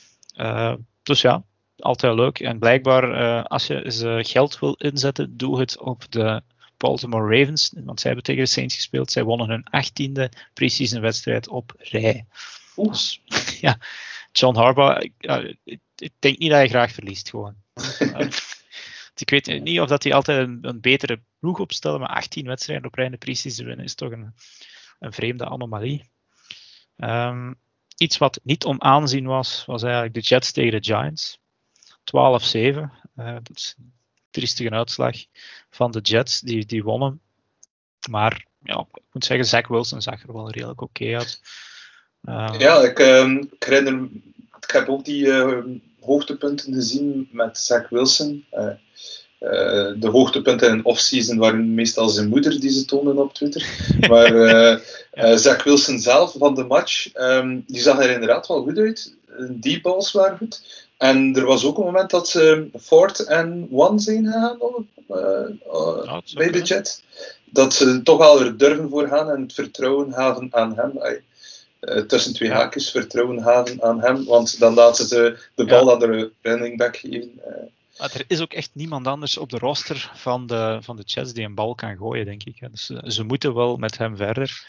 dus 1.03 1.21
ja, 1.21 1.43
altijd 1.77 2.15
leuk. 2.15 2.39
En 2.39 2.59
blijkbaar, 2.59 3.43
als 3.47 3.67
je 3.67 4.19
geld 4.25 4.59
wil 4.59 4.73
inzetten, 4.73 5.37
doe 5.37 5.59
het 5.59 5.79
op 5.79 6.11
de 6.11 6.41
Baltimore 6.79 7.39
Ravens, 7.39 7.73
want 7.75 7.99
zij 7.99 8.11
hebben 8.11 8.25
tegen 8.25 8.43
de 8.43 8.49
Saints 8.49 8.75
gespeeld. 8.75 9.11
Zij 9.11 9.23
wonnen 9.23 9.49
hun 9.49 9.63
achttiende 9.63 10.31
preseason 10.53 11.01
wedstrijd 11.01 11.47
op 11.47 11.73
rij. 11.77 12.25
Dus, 12.75 13.21
ja, 13.61 13.77
John 14.31 14.57
Harbaugh, 14.57 15.01
ik, 15.01 15.13
ik, 15.95 16.11
denk 16.19 16.37
niet 16.37 16.49
dat 16.49 16.59
hij 16.59 16.69
graag 16.69 16.91
verliest 16.91 17.29
gewoon. 17.29 17.55
ik 19.15 19.29
weet 19.29 19.63
niet 19.63 19.79
of 19.79 19.87
dat 19.87 20.03
hij 20.03 20.13
altijd 20.13 20.47
een, 20.47 20.57
een, 20.61 20.81
betere 20.81 21.21
ploeg 21.39 21.59
opstelt, 21.59 21.99
maar 21.99 22.09
18 22.09 22.45
wedstrijden 22.45 22.85
op 22.85 22.93
rij 22.93 23.05
in 23.05 23.11
de 23.11 23.17
preseason 23.17 23.65
winnen 23.65 23.85
is 23.85 23.95
toch 23.95 24.11
een, 24.11 24.33
een 24.99 25.13
vreemde 25.13 25.45
anomalie. 25.45 26.09
Um, 26.97 27.59
iets 27.99 28.17
wat 28.17 28.39
niet 28.43 28.65
om 28.65 28.81
aanzien 28.81 29.25
was, 29.25 29.63
was 29.65 29.83
eigenlijk 29.83 30.13
de 30.13 30.19
Jets 30.19 30.51
tegen 30.51 30.81
de 30.81 30.87
Giants. 30.87 31.39
12-7. 31.99 32.11
Uh, 33.17 33.33
dat 33.33 33.49
is 33.53 33.75
triestige 34.29 34.69
uitslag 34.69 35.15
van 35.69 35.91
de 35.91 35.99
Jets. 35.99 36.39
Die, 36.39 36.65
die 36.65 36.83
wonnen. 36.83 37.21
Maar 38.09 38.45
ja, 38.63 38.85
ik 38.93 39.03
moet 39.11 39.25
zeggen, 39.25 39.45
Zach 39.45 39.67
Wilson 39.67 40.01
zag 40.01 40.23
er 40.23 40.33
wel 40.33 40.51
redelijk 40.51 40.81
oké 40.81 41.17
uit. 41.17 41.41
Uh, 42.23 42.55
ja, 42.57 42.81
ik, 42.81 42.99
uh, 42.99 43.41
ik, 43.51 43.63
herinner, 43.63 44.09
ik 44.61 44.71
heb 44.71 44.89
ook 44.89 45.05
die 45.05 45.25
uh, 45.25 45.63
hoogtepunten 45.99 46.73
gezien 46.73 47.29
met 47.31 47.57
Zach 47.57 47.89
Wilson. 47.89 48.45
Uh, 49.39 49.49
de 49.95 50.09
hoogtepunten 50.11 50.69
in 50.69 50.85
offseason 50.85 51.37
waren 51.37 51.73
meestal 51.73 52.09
zijn 52.09 52.29
moeder 52.29 52.59
die 52.59 52.69
ze 52.69 52.85
tonen 52.85 53.17
op 53.17 53.33
Twitter. 53.33 53.65
Maar 54.09 54.35
ja. 55.13 55.37
Zach 55.37 55.63
Wilson 55.63 55.99
zelf 55.99 56.35
van 56.37 56.55
de 56.55 56.63
match, 56.63 57.09
um, 57.15 57.63
die 57.67 57.81
zag 57.81 58.03
er 58.03 58.09
inderdaad 58.09 58.47
wel 58.47 58.63
goed 58.63 58.77
uit. 58.77 59.15
Die 59.49 59.81
balls 59.81 60.11
waren 60.11 60.37
goed. 60.37 60.87
En 60.97 61.35
er 61.35 61.45
was 61.45 61.65
ook 61.65 61.77
een 61.77 61.83
moment 61.83 62.09
dat 62.09 62.29
ze 62.29 62.69
Ford 62.79 63.19
en 63.19 63.67
One 63.71 63.99
zijn 63.99 64.25
gegaan 64.25 64.87
bij 66.33 66.51
de 66.51 66.61
Jet. 66.61 67.03
Dat 67.45 67.73
ze 67.73 68.01
toch 68.03 68.17
wel 68.17 68.41
er 68.41 68.57
durven 68.57 68.89
voor 68.89 69.07
gaan 69.07 69.29
en 69.29 69.41
het 69.41 69.53
vertrouwen 69.53 70.13
hebben 70.13 70.47
aan 70.51 70.75
hem. 70.75 70.99
Uh, 71.81 72.01
tussen 72.01 72.33
twee 72.33 72.51
haakjes 72.51 72.91
vertrouwen 72.91 73.43
hebben 73.43 73.83
aan 73.83 74.01
hem, 74.01 74.25
want 74.25 74.59
dan 74.59 74.73
laten 74.73 75.05
ze 75.05 75.37
de 75.55 75.65
bal 75.65 75.85
ja. 75.85 75.93
aan 75.93 75.99
de 75.99 76.31
running 76.41 76.77
back 76.77 76.97
geven. 76.97 77.41
Maar 77.99 78.11
er 78.13 78.23
is 78.27 78.41
ook 78.41 78.53
echt 78.53 78.69
niemand 78.73 79.07
anders 79.07 79.37
op 79.37 79.49
de 79.49 79.57
roster 79.57 80.11
van 80.13 80.47
de, 80.47 80.77
van 80.81 80.95
de 80.95 81.03
Jets 81.03 81.33
die 81.33 81.45
een 81.45 81.55
bal 81.55 81.75
kan 81.75 81.97
gooien, 81.97 82.25
denk 82.25 82.43
ik. 82.43 82.67
Dus 82.71 82.85
ze 82.85 83.23
moeten 83.23 83.53
wel 83.53 83.77
met 83.77 83.97
hem 83.97 84.15
verder. 84.15 84.67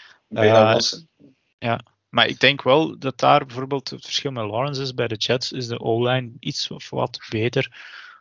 ja, 1.59 1.81
maar 2.09 2.26
ik 2.26 2.41
denk 2.41 2.62
wel 2.62 2.99
dat 2.99 3.18
daar 3.18 3.47
bijvoorbeeld 3.47 3.91
het 3.91 4.05
verschil 4.05 4.31
met 4.31 4.45
Lawrence 4.45 4.83
is. 4.83 4.95
Bij 4.95 5.09
de 5.09 5.14
Jets 5.14 5.53
is 5.53 5.66
de 5.66 5.81
O-line 5.81 6.33
iets 6.39 6.70
of 6.70 6.91
wat 6.91 7.18
beter. 7.28 7.72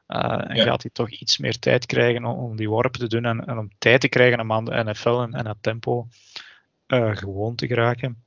Uh, 0.08 0.50
en 0.50 0.56
ja. 0.56 0.64
gaat 0.64 0.82
hij 0.82 0.92
toch 0.94 1.10
iets 1.10 1.38
meer 1.38 1.60
tijd 1.60 1.86
krijgen 1.86 2.26
om, 2.26 2.40
om 2.40 2.56
die 2.56 2.70
worpen 2.70 3.00
te 3.00 3.08
doen 3.08 3.26
en, 3.26 3.46
en, 3.46 3.58
om 3.58 3.70
tijd 3.78 4.02
te 4.02 4.08
krijgen 4.08 4.40
om 4.40 4.52
aan 4.52 4.66
de 4.66 4.84
NFL 4.84 5.20
en, 5.22 5.34
en 5.34 5.48
het 5.48 5.58
tempo 5.62 6.08
uh, 6.88 7.16
gewoon 7.16 7.56
te 7.56 7.68
geraken. 7.68 8.24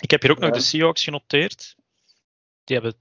Ik 0.00 0.10
heb 0.10 0.22
hier 0.22 0.30
ook 0.30 0.38
nog 0.38 0.50
de 0.50 0.60
Seahawks 0.60 1.04
genoteerd. 1.04 1.76
Die 2.64 2.76
hebben 2.76 2.94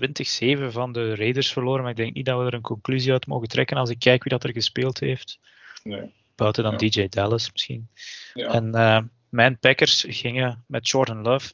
20-7 0.00 0.66
van 0.68 0.92
de 0.92 1.14
Raiders 1.14 1.52
verloren, 1.52 1.82
maar 1.82 1.90
ik 1.90 1.96
denk 1.96 2.14
niet 2.14 2.26
dat 2.26 2.38
we 2.38 2.46
er 2.46 2.54
een 2.54 2.60
conclusie 2.60 3.12
uit 3.12 3.26
mogen 3.26 3.48
trekken 3.48 3.76
als 3.76 3.90
ik 3.90 3.98
kijk 3.98 4.22
wie 4.22 4.32
dat 4.32 4.44
er 4.44 4.52
gespeeld 4.52 5.00
heeft. 5.00 5.38
Nee. 5.82 6.12
Buiten 6.34 6.62
dan 6.62 6.76
DJ 6.76 7.08
Dallas 7.08 7.52
misschien. 7.52 7.88
En 8.34 8.76
uh, 8.76 8.98
mijn 9.28 9.58
Packers 9.58 10.04
gingen 10.08 10.64
met 10.66 10.88
Jordan 10.88 11.22
Love 11.22 11.52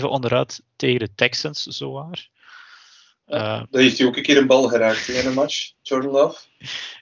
26-7 0.00 0.04
onderuit 0.04 0.62
tegen 0.76 0.98
de 0.98 1.14
Texans, 1.14 1.62
zowaar. 1.62 2.30
Uh, 3.26 3.62
dat 3.70 3.80
heeft 3.80 3.98
hij 3.98 4.06
ook 4.06 4.16
een 4.16 4.22
keer 4.22 4.36
een 4.36 4.46
bal 4.46 4.68
geraakt 4.68 5.08
in 5.08 5.26
een 5.26 5.34
match, 5.34 5.72
Jordan 5.82 6.10
Love. 6.10 6.40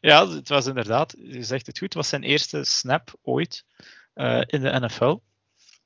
Ja, 0.01 0.29
het 0.29 0.49
was 0.49 0.67
inderdaad, 0.67 1.15
je 1.19 1.43
zegt 1.43 1.67
het 1.67 1.79
goed, 1.79 1.87
het 1.87 1.97
was 1.97 2.09
zijn 2.09 2.23
eerste 2.23 2.65
snap 2.65 3.15
ooit 3.23 3.65
uh, 4.15 4.43
in 4.47 4.61
de 4.61 4.81
NFL. 4.81 5.17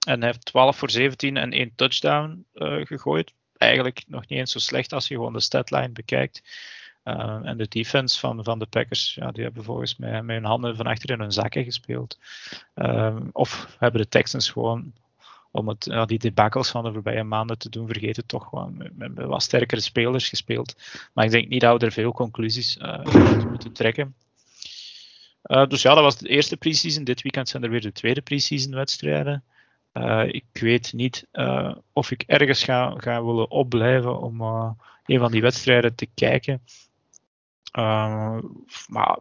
En 0.07 0.19
hij 0.19 0.29
heeft 0.29 0.45
12 0.45 0.77
voor 0.77 0.91
17 0.91 1.37
en 1.37 1.53
1 1.53 1.73
touchdown 1.77 2.47
uh, 2.55 2.85
gegooid. 2.87 3.33
Eigenlijk 3.57 4.05
nog 4.07 4.21
niet 4.21 4.39
eens 4.39 4.53
zo 4.53 4.59
slecht 4.59 4.93
als 4.93 5.09
je 5.09 5.15
gewoon 5.15 5.33
de 5.33 5.41
statline 5.41 5.93
bekijkt. 5.93 6.43
Uh, 7.05 7.41
en 7.43 7.57
de 7.57 7.69
defense 7.69 8.19
van, 8.19 8.45
van 8.45 8.59
de 8.59 8.67
Packers, 8.67 9.15
ja, 9.15 9.31
die 9.31 9.45
hebben 9.45 9.65
volgens 9.65 9.97
mij 9.97 10.23
met 10.23 10.37
hun 10.37 10.45
handen 10.45 10.77
van 10.77 10.87
achter 10.87 11.11
in 11.11 11.21
hun 11.21 11.33
zakken 11.33 11.65
gespeeld. 11.65 12.19
Uh, 12.75 13.17
of 13.33 13.77
hebben 13.79 14.01
de 14.01 14.09
Texans 14.09 14.51
gewoon, 14.51 14.93
om 15.51 15.69
het, 15.69 15.91
die 16.07 16.19
debakels 16.19 16.71
van 16.71 16.85
de 16.85 16.93
voorbije 16.93 17.23
maanden 17.23 17.59
te 17.59 17.69
doen 17.69 17.87
vergeten, 17.87 18.27
toch 18.27 18.49
gewoon 18.49 18.77
met, 18.77 18.97
met, 18.97 19.15
wat 19.15 19.43
sterkere 19.43 19.81
spelers 19.81 20.29
gespeeld. 20.29 20.77
Maar 21.13 21.25
ik 21.25 21.31
denk 21.31 21.49
niet 21.49 21.61
dat 21.61 21.81
we 21.81 21.87
er 21.87 21.93
veel 21.93 22.13
conclusies 22.13 22.77
uh, 22.77 23.05
moeten 23.51 23.73
trekken. 23.73 24.15
dus 25.43 25.83
ja, 25.83 25.95
dat 25.95 26.03
was 26.03 26.19
de 26.19 26.29
eerste 26.29 26.57
preseason. 26.57 27.05
Dit 27.05 27.23
weekend 27.23 27.49
zijn 27.49 27.63
er 27.63 27.71
weer 27.71 27.81
de 27.81 27.93
tweede 27.93 28.23
preseason 28.23 28.75
wedstrijden. 28.75 29.45
Ik 30.27 30.45
weet 30.53 30.93
niet 30.93 31.27
of 31.93 32.11
ik 32.11 32.23
ergens 32.27 32.65
ga, 32.65 32.95
ga 32.97 33.25
willen 33.25 33.51
opblijven 33.51 34.21
om 34.21 34.41
een 35.07 35.19
van 35.19 35.31
die 35.31 35.41
wedstrijden 35.41 35.95
te 35.95 36.09
kijken. 36.15 36.63
Maar 38.89 39.19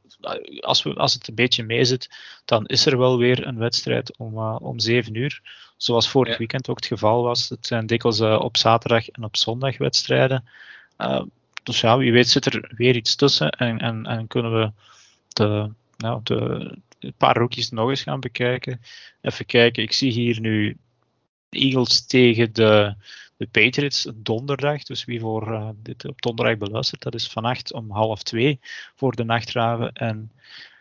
als, 0.59 0.83
we, 0.83 0.93
als 0.93 1.13
het 1.13 1.27
een 1.27 1.35
beetje 1.35 1.63
meezit, 1.63 2.09
dan 2.45 2.65
is 2.65 2.85
er 2.85 2.97
wel 2.97 3.17
weer 3.17 3.47
een 3.47 3.57
wedstrijd 3.57 4.17
om, 4.17 4.37
om 4.37 4.79
7 4.79 5.15
uur. 5.15 5.41
Zoals 5.77 6.09
vorig 6.09 6.31
ja. 6.31 6.37
weekend 6.37 6.69
ook 6.69 6.75
het 6.75 6.85
geval 6.85 7.23
was. 7.23 7.49
Het 7.49 7.67
zijn 7.67 7.85
dikwijls 7.85 8.21
op 8.21 8.57
zaterdag 8.57 9.09
en 9.09 9.23
op 9.23 9.37
zondag 9.37 9.77
wedstrijden. 9.77 10.49
dus 11.63 11.81
ja, 11.81 11.97
wie 11.97 12.11
weet 12.11 12.29
zit 12.29 12.45
er 12.45 12.71
weer 12.75 12.95
iets 12.95 13.15
tussen 13.15 13.49
en, 13.49 13.79
en, 13.79 14.05
en 14.05 14.27
kunnen 14.27 14.59
we 14.59 14.71
de, 15.27 15.71
nou, 15.97 16.19
de, 16.23 16.77
een 17.03 17.13
paar 17.17 17.37
rookies 17.37 17.69
nog 17.69 17.89
eens 17.89 18.03
gaan 18.03 18.19
bekijken. 18.19 18.81
Even 19.21 19.45
kijken, 19.45 19.83
ik 19.83 19.91
zie 19.91 20.11
hier 20.11 20.39
nu 20.39 20.77
Eagles 21.49 22.05
tegen 22.05 22.53
de 22.53 22.95
de 23.37 23.47
Patriots 23.47 24.07
donderdag. 24.15 24.83
Dus 24.83 25.05
wie 25.05 25.19
voor 25.19 25.51
uh, 25.51 25.69
dit 25.75 26.05
op 26.05 26.21
donderdag 26.21 26.57
beluistert, 26.57 27.01
dat 27.01 27.13
is 27.13 27.27
vannacht 27.27 27.73
om 27.73 27.91
half 27.91 28.23
twee 28.23 28.59
voor 28.95 29.15
de 29.15 29.23
nachtraven. 29.23 29.93
En 29.93 30.31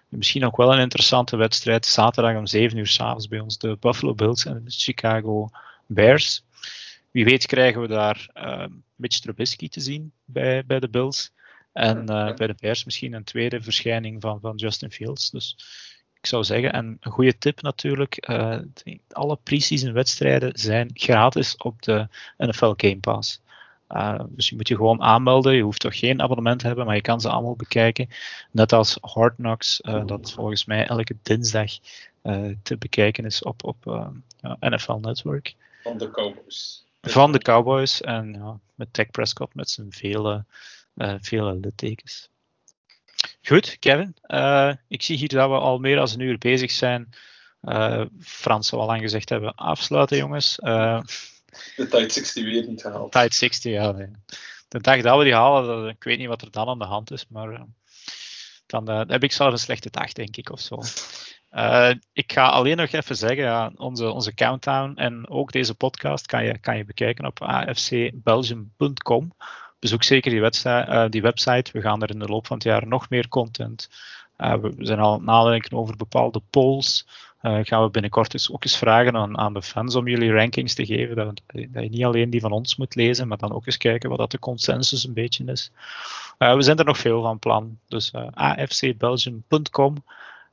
misschien 0.09 0.44
ook 0.44 0.57
wel 0.57 0.73
een 0.73 0.81
interessante 0.81 1.36
wedstrijd. 1.36 1.86
Zaterdag 1.86 2.36
om 2.36 2.47
7 2.47 2.78
uur 2.78 2.86
s'avonds 2.86 3.28
bij 3.28 3.40
ons 3.40 3.59
de 3.59 3.77
Buffalo 3.81 4.15
Bills 4.15 4.44
en 4.44 4.65
de 4.65 4.70
Chicago 4.70 5.51
Bears. 5.86 6.44
Wie 7.11 7.24
weet 7.24 7.47
krijgen 7.47 7.81
we 7.81 7.89
daar 7.89 8.28
uh, 8.35 8.66
Mitch 8.97 9.19
Trubisky 9.19 9.69
te 9.69 9.81
zien 9.81 10.12
bij, 10.24 10.65
bij 10.66 10.81
de 10.81 10.89
Bills. 10.89 11.32
En 11.73 11.99
uh, 11.99 12.35
bij 12.35 12.47
de 12.47 12.55
Bears 12.61 12.85
misschien 12.85 13.12
een 13.12 13.24
tweede 13.24 13.62
verschijning 13.62 14.23
van, 14.23 14.40
van 14.40 14.57
Justin 14.57 14.90
Fields. 14.90 15.31
Dus 15.31 15.57
ik 16.23 16.28
zou 16.28 16.44
zeggen, 16.44 16.73
en 16.73 16.97
een 17.01 17.12
goede 17.12 17.39
tip 17.39 17.62
natuurlijk, 17.62 18.28
uh, 18.31 18.59
alle 19.11 19.39
pre-season 19.43 19.93
wedstrijden 19.93 20.59
zijn 20.59 20.90
gratis 20.94 21.57
op 21.57 21.82
de 21.82 22.09
NFL 22.36 22.73
Game 22.77 22.99
Pass. 23.01 23.40
Uh, 23.90 24.20
dus 24.28 24.49
je 24.49 24.57
moet 24.57 24.69
je 24.69 24.77
gewoon 24.77 25.03
aanmelden. 25.03 25.55
Je 25.55 25.62
hoeft 25.62 25.81
toch 25.81 25.99
geen 25.99 26.23
abonnement 26.23 26.59
te 26.59 26.66
hebben, 26.66 26.86
maar 26.86 26.94
je 26.94 27.01
kan 27.01 27.20
ze 27.20 27.28
allemaal 27.28 27.57
bekijken. 27.57 28.09
Net 28.51 28.73
als 28.73 28.99
Hard 29.01 29.35
Knocks, 29.35 29.81
uh, 29.81 30.07
dat 30.07 30.32
volgens 30.32 30.65
mij 30.65 30.86
elke 30.86 31.16
dinsdag 31.23 31.70
uh, 32.23 32.55
te 32.62 32.77
bekijken 32.77 33.24
is 33.24 33.43
op, 33.43 33.65
op 33.65 34.11
NFL 34.61 34.99
Network. 35.01 35.55
Van 35.82 35.99
de 35.99 36.11
Cowboys. 36.11 36.85
Van 37.01 37.32
de 37.32 37.39
Cowboys 37.39 38.01
en 38.01 38.32
ja, 38.32 38.59
met 38.74 38.93
Tech 38.93 39.11
Prescott 39.11 39.55
met 39.55 39.70
zijn 39.70 39.93
vele, 39.93 40.44
vele 41.20 41.55
littekens. 41.55 42.31
Goed, 43.43 43.77
Kevin. 43.78 44.14
ik 44.89 45.02
zie 45.02 45.16
hier 45.16 45.28
dat 45.28 45.48
we 45.48 45.55
al 45.55 45.78
meer 45.78 45.97
dan 45.97 46.09
een 46.12 46.20
uur 46.20 46.39
bezig 46.39 46.70
zijn. 46.70 47.09
Frans 48.20 48.69
zal 48.69 48.81
al 48.81 48.86
lang 48.86 49.01
gezegd 49.01 49.28
hebben, 49.28 49.55
afsluiten 49.55 50.16
jongens. 50.16 50.56
De 50.56 51.02
Tide 51.77 52.10
60 52.10 52.44
weer 52.44 52.66
niet 52.66 52.81
gehaald. 52.81 53.12
Tide 53.12 53.35
60, 53.35 53.73
ja. 53.73 53.90
Nee. 53.90 54.10
De 54.73 54.81
dag 54.81 55.02
dat 55.02 55.19
we 55.19 55.24
die 55.24 55.35
halen, 55.35 55.66
dat, 55.66 55.89
ik 55.89 56.05
weet 56.05 56.19
niet 56.19 56.28
wat 56.28 56.43
er 56.43 56.51
dan 56.51 56.69
aan 56.69 56.78
de 56.78 56.85
hand 56.85 57.10
is, 57.10 57.27
maar 57.28 57.52
uh, 57.52 57.60
dan, 58.66 58.90
uh, 58.90 59.02
heb 59.06 59.23
ik 59.23 59.32
zelf 59.32 59.52
een 59.52 59.59
slechte 59.59 59.90
dag, 59.90 60.12
denk 60.12 60.36
ik, 60.36 60.51
of 60.51 60.60
zo. 60.60 60.82
Uh, 61.51 61.90
ik 62.12 62.32
ga 62.32 62.48
alleen 62.48 62.77
nog 62.77 62.90
even 62.90 63.16
zeggen, 63.16 63.44
ja, 63.44 63.73
onze, 63.77 64.10
onze 64.10 64.35
countdown 64.35 64.93
en 64.97 65.28
ook 65.28 65.52
deze 65.52 65.74
podcast 65.74 66.27
kan 66.27 66.44
je, 66.44 66.59
kan 66.59 66.77
je 66.77 66.85
bekijken 66.85 67.27
op 67.27 67.43
afcbelgium.com. 67.43 69.32
Bezoek 69.82 70.02
zeker 70.02 70.30
die, 70.30 70.40
website, 70.40 71.06
die 71.10 71.22
website. 71.22 71.72
We 71.72 71.80
gaan 71.80 72.02
er 72.02 72.10
in 72.10 72.18
de 72.18 72.26
loop 72.26 72.46
van 72.46 72.56
het 72.56 72.64
jaar 72.64 72.86
nog 72.86 73.10
meer 73.10 73.28
content. 73.28 73.88
we 74.36 74.72
zijn 74.78 74.98
al 74.98 75.20
nadenken 75.20 75.76
over 75.76 75.96
bepaalde 75.96 76.40
polls. 76.50 77.06
Uh, 77.42 77.59
gaan 77.62 77.82
we 77.82 77.90
binnenkort 77.90 78.30
dus 78.30 78.52
ook 78.52 78.64
eens 78.64 78.76
vragen 78.76 79.16
aan, 79.16 79.38
aan, 79.38 79.54
de 79.54 79.62
fans 79.62 79.94
om 79.94 80.09
jullie 80.09 80.32
rankings 80.32 80.74
te 80.74 80.86
geven. 80.86 81.16
Dat, 81.16 81.40
dat, 81.46 81.82
je 81.82 81.88
niet 81.88 82.04
alleen 82.04 82.30
die 82.30 82.40
van 82.40 82.52
ons 82.52 82.76
moet 82.76 82.94
lezen, 82.94 83.28
maar 83.28 83.38
dan 83.38 83.52
ook 83.52 83.66
eens 83.66 83.76
kijken 83.76 84.09
wat 84.09 84.18
dat 84.18 84.30
de 84.30 84.38
consensus 84.38 85.04
een 85.04 85.12
beetje 85.12 85.44
is. 85.44 85.70
Uh, 86.38 86.54
we 86.54 86.62
zijn 86.62 86.76
er 86.76 86.84
nog 86.84 86.98
veel 86.98 87.22
van 87.22 87.38
plan. 87.38 87.78
Dus 87.88 88.12
uh, 88.12 88.26
afcbelgium.com, 88.32 90.04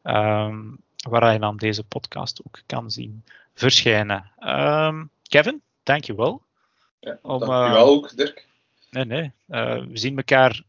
um, 0.04 0.78
waar 1.10 1.34
je 1.34 1.40
dan 1.40 1.58
deze 1.58 1.84
podcast 1.84 2.42
ook 2.48 2.62
kan 2.66 2.92
zien 2.92 3.24
verschijnen. 3.54 4.32
Um, 4.40 5.10
Kevin, 5.28 5.62
dankjewel. 5.84 6.42
Ja, 7.00 7.20
om, 7.22 7.40
dankjewel 7.40 7.88
ook, 7.88 8.18
Dirk. 8.18 8.49
Nee, 8.92 9.06
nee. 9.06 9.32
we 9.48 9.90
zien 9.94 10.18
elkaar 10.18 10.64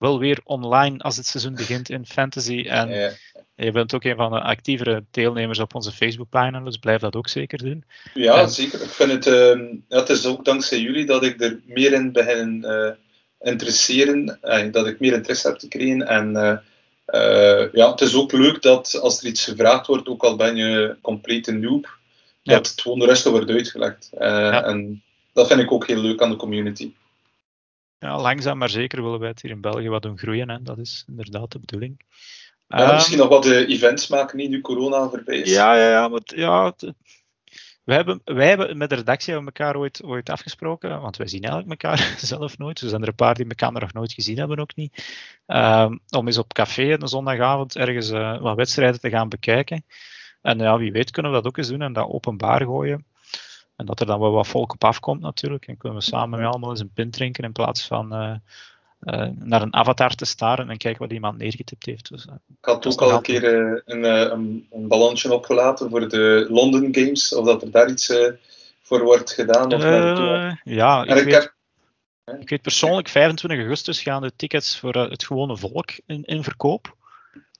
wel 0.00 0.18
weer 0.18 0.40
online 0.44 0.98
als 0.98 1.16
het 1.16 1.26
seizoen 1.26 1.54
begint 1.54 1.90
in 1.90 2.06
fantasy. 2.06 2.64
En 2.68 2.88
ja. 2.88 3.12
je 3.54 3.72
bent 3.72 3.94
ook 3.94 4.04
een 4.04 4.16
van 4.16 4.30
de 4.30 4.40
actievere 4.40 5.04
deelnemers 5.10 5.58
op 5.58 5.74
onze 5.74 5.92
Facebookpagina, 5.92 6.60
dus 6.60 6.76
blijf 6.76 7.00
dat 7.00 7.16
ook 7.16 7.28
zeker 7.28 7.58
doen. 7.58 7.84
Ja, 8.14 8.46
zeker. 8.46 8.82
Ik 8.82 8.88
vind 8.88 9.10
het, 9.10 9.26
uh, 9.26 9.68
ja, 9.88 9.98
het 9.98 10.08
is 10.08 10.26
ook 10.26 10.44
dankzij 10.44 10.80
jullie 10.80 11.06
dat 11.06 11.24
ik 11.24 11.40
er 11.40 11.60
meer 11.64 11.92
in 11.92 12.12
begin 12.12 12.64
uh, 12.66 12.90
interesseren 13.40 14.38
en 14.42 14.70
dat 14.70 14.86
ik 14.86 15.00
meer 15.00 15.12
interesse 15.12 15.48
heb 15.48 15.58
te 15.58 15.68
krijgen. 15.68 16.06
En 16.06 16.28
uh, 17.06 17.72
ja, 17.72 17.90
het 17.90 18.00
is 18.00 18.14
ook 18.14 18.32
leuk 18.32 18.62
dat 18.62 19.00
als 19.00 19.20
er 19.20 19.26
iets 19.26 19.44
gevraagd 19.44 19.86
wordt, 19.86 20.08
ook 20.08 20.22
al 20.22 20.36
ben 20.36 20.56
je 20.56 20.96
compleet 21.00 21.46
een 21.46 21.60
noob, 21.60 21.98
ja. 22.42 22.54
dat 22.54 22.70
het 22.70 22.80
gewoon 22.80 22.98
de 22.98 23.06
rest 23.06 23.24
wordt 23.24 23.50
uitgelegd. 23.50 24.10
Ja. 24.18 24.64
En 24.64 25.02
dat 25.32 25.46
vind 25.46 25.60
ik 25.60 25.72
ook 25.72 25.86
heel 25.86 26.00
leuk 26.00 26.22
aan 26.22 26.30
de 26.30 26.36
community 26.36 26.92
ja, 28.00 28.20
langzaam 28.20 28.58
maar 28.58 28.68
zeker 28.68 29.02
willen 29.02 29.20
wij 29.20 29.28
het 29.28 29.42
hier 29.42 29.50
in 29.50 29.60
België 29.60 29.88
wat 29.88 30.02
doen 30.02 30.18
groeien. 30.18 30.48
Hè. 30.48 30.62
Dat 30.62 30.78
is 30.78 31.04
inderdaad 31.08 31.52
de 31.52 31.58
bedoeling. 31.58 32.00
Ja, 32.68 32.92
misschien 32.92 33.18
nog 33.18 33.28
wat 33.28 33.46
uh, 33.46 33.68
events 33.68 34.08
maken, 34.08 34.36
niet 34.36 34.50
nu 34.50 34.60
corona 34.60 35.08
voorbij 35.08 35.36
is. 35.36 35.50
Ja, 35.50 35.74
ja, 35.74 35.88
ja. 35.88 36.08
Maar, 36.08 36.20
ja 36.24 36.74
wij, 37.84 37.96
hebben, 37.96 38.20
wij 38.24 38.48
hebben 38.48 38.76
met 38.78 38.88
de 38.88 38.94
redactie 38.94 39.32
hebben 39.32 39.52
elkaar 39.54 39.76
ooit, 39.76 40.04
ooit 40.04 40.30
afgesproken, 40.30 41.00
want 41.00 41.16
wij 41.16 41.26
zien 41.26 41.42
eigenlijk 41.42 41.82
elkaar 41.82 42.14
zelf 42.18 42.58
nooit. 42.58 42.80
Er 42.80 42.88
zijn 42.88 43.02
er 43.02 43.08
een 43.08 43.14
paar 43.14 43.34
die 43.34 43.46
elkaar 43.46 43.72
nog 43.72 43.92
nooit 43.92 44.12
gezien 44.12 44.38
hebben, 44.38 44.58
ook 44.58 44.76
niet. 44.76 45.04
Um, 45.46 46.00
om 46.08 46.26
eens 46.26 46.38
op 46.38 46.52
café 46.52 46.92
een 46.92 47.08
zondagavond 47.08 47.76
ergens 47.76 48.10
uh, 48.10 48.40
wat 48.40 48.56
wedstrijden 48.56 49.00
te 49.00 49.10
gaan 49.10 49.28
bekijken. 49.28 49.84
En 50.42 50.58
ja, 50.58 50.78
wie 50.78 50.92
weet 50.92 51.10
kunnen 51.10 51.32
we 51.32 51.36
dat 51.36 51.46
ook 51.46 51.56
eens 51.56 51.68
doen 51.68 51.82
en 51.82 51.92
dat 51.92 52.08
openbaar 52.08 52.62
gooien. 52.62 53.04
En 53.80 53.86
dat 53.86 54.00
er 54.00 54.06
dan 54.06 54.20
wel 54.20 54.30
wat 54.30 54.46
volk 54.46 54.72
op 54.72 54.84
afkomt 54.84 55.20
natuurlijk. 55.20 55.66
En 55.66 55.76
kunnen 55.76 55.98
we 55.98 56.04
samen 56.04 56.38
met 56.38 56.48
allemaal 56.48 56.70
eens 56.70 56.80
een 56.80 56.92
pint 56.94 57.12
drinken 57.12 57.44
in 57.44 57.52
plaats 57.52 57.86
van 57.86 58.14
uh, 58.14 58.34
uh, 59.02 59.28
naar 59.38 59.62
een 59.62 59.74
avatar 59.74 60.14
te 60.14 60.24
staren 60.24 60.70
en 60.70 60.76
kijken 60.76 61.02
wat 61.02 61.12
iemand 61.12 61.38
neergetipt 61.38 61.86
heeft. 61.86 62.08
Dus, 62.08 62.26
uh, 62.26 62.34
ik 62.48 62.64
had 62.64 62.86
ook 62.86 63.00
al 63.00 63.12
een 63.12 63.22
keer 63.22 63.44
een, 63.84 64.04
een, 64.04 64.66
een, 64.70 64.88
ballonnetje 64.88 65.32
opgelaten 65.32 65.90
voor 65.90 66.08
de 66.08 66.46
London 66.48 66.88
Games, 66.94 67.34
of 67.34 67.46
dat 67.46 67.62
er 67.62 67.70
daar 67.70 67.90
iets 67.90 68.12
voor 68.82 69.02
wordt 69.02 69.32
gedaan. 69.32 69.74
Of 69.74 69.82
ja, 70.64 71.04
ik 71.04 71.24
weet, 71.24 71.52
ik 72.40 72.48
weet, 72.48 72.62
persoonlijk 72.62 73.08
25 73.08 73.60
augustus 73.60 74.02
gaan 74.02 74.22
de 74.22 74.32
tickets 74.36 74.78
voor 74.78 74.94
het 74.94 75.24
gewone 75.24 75.56
volk 75.56 75.90
in, 76.06 76.24
in 76.24 76.42
verkoop. 76.42 76.96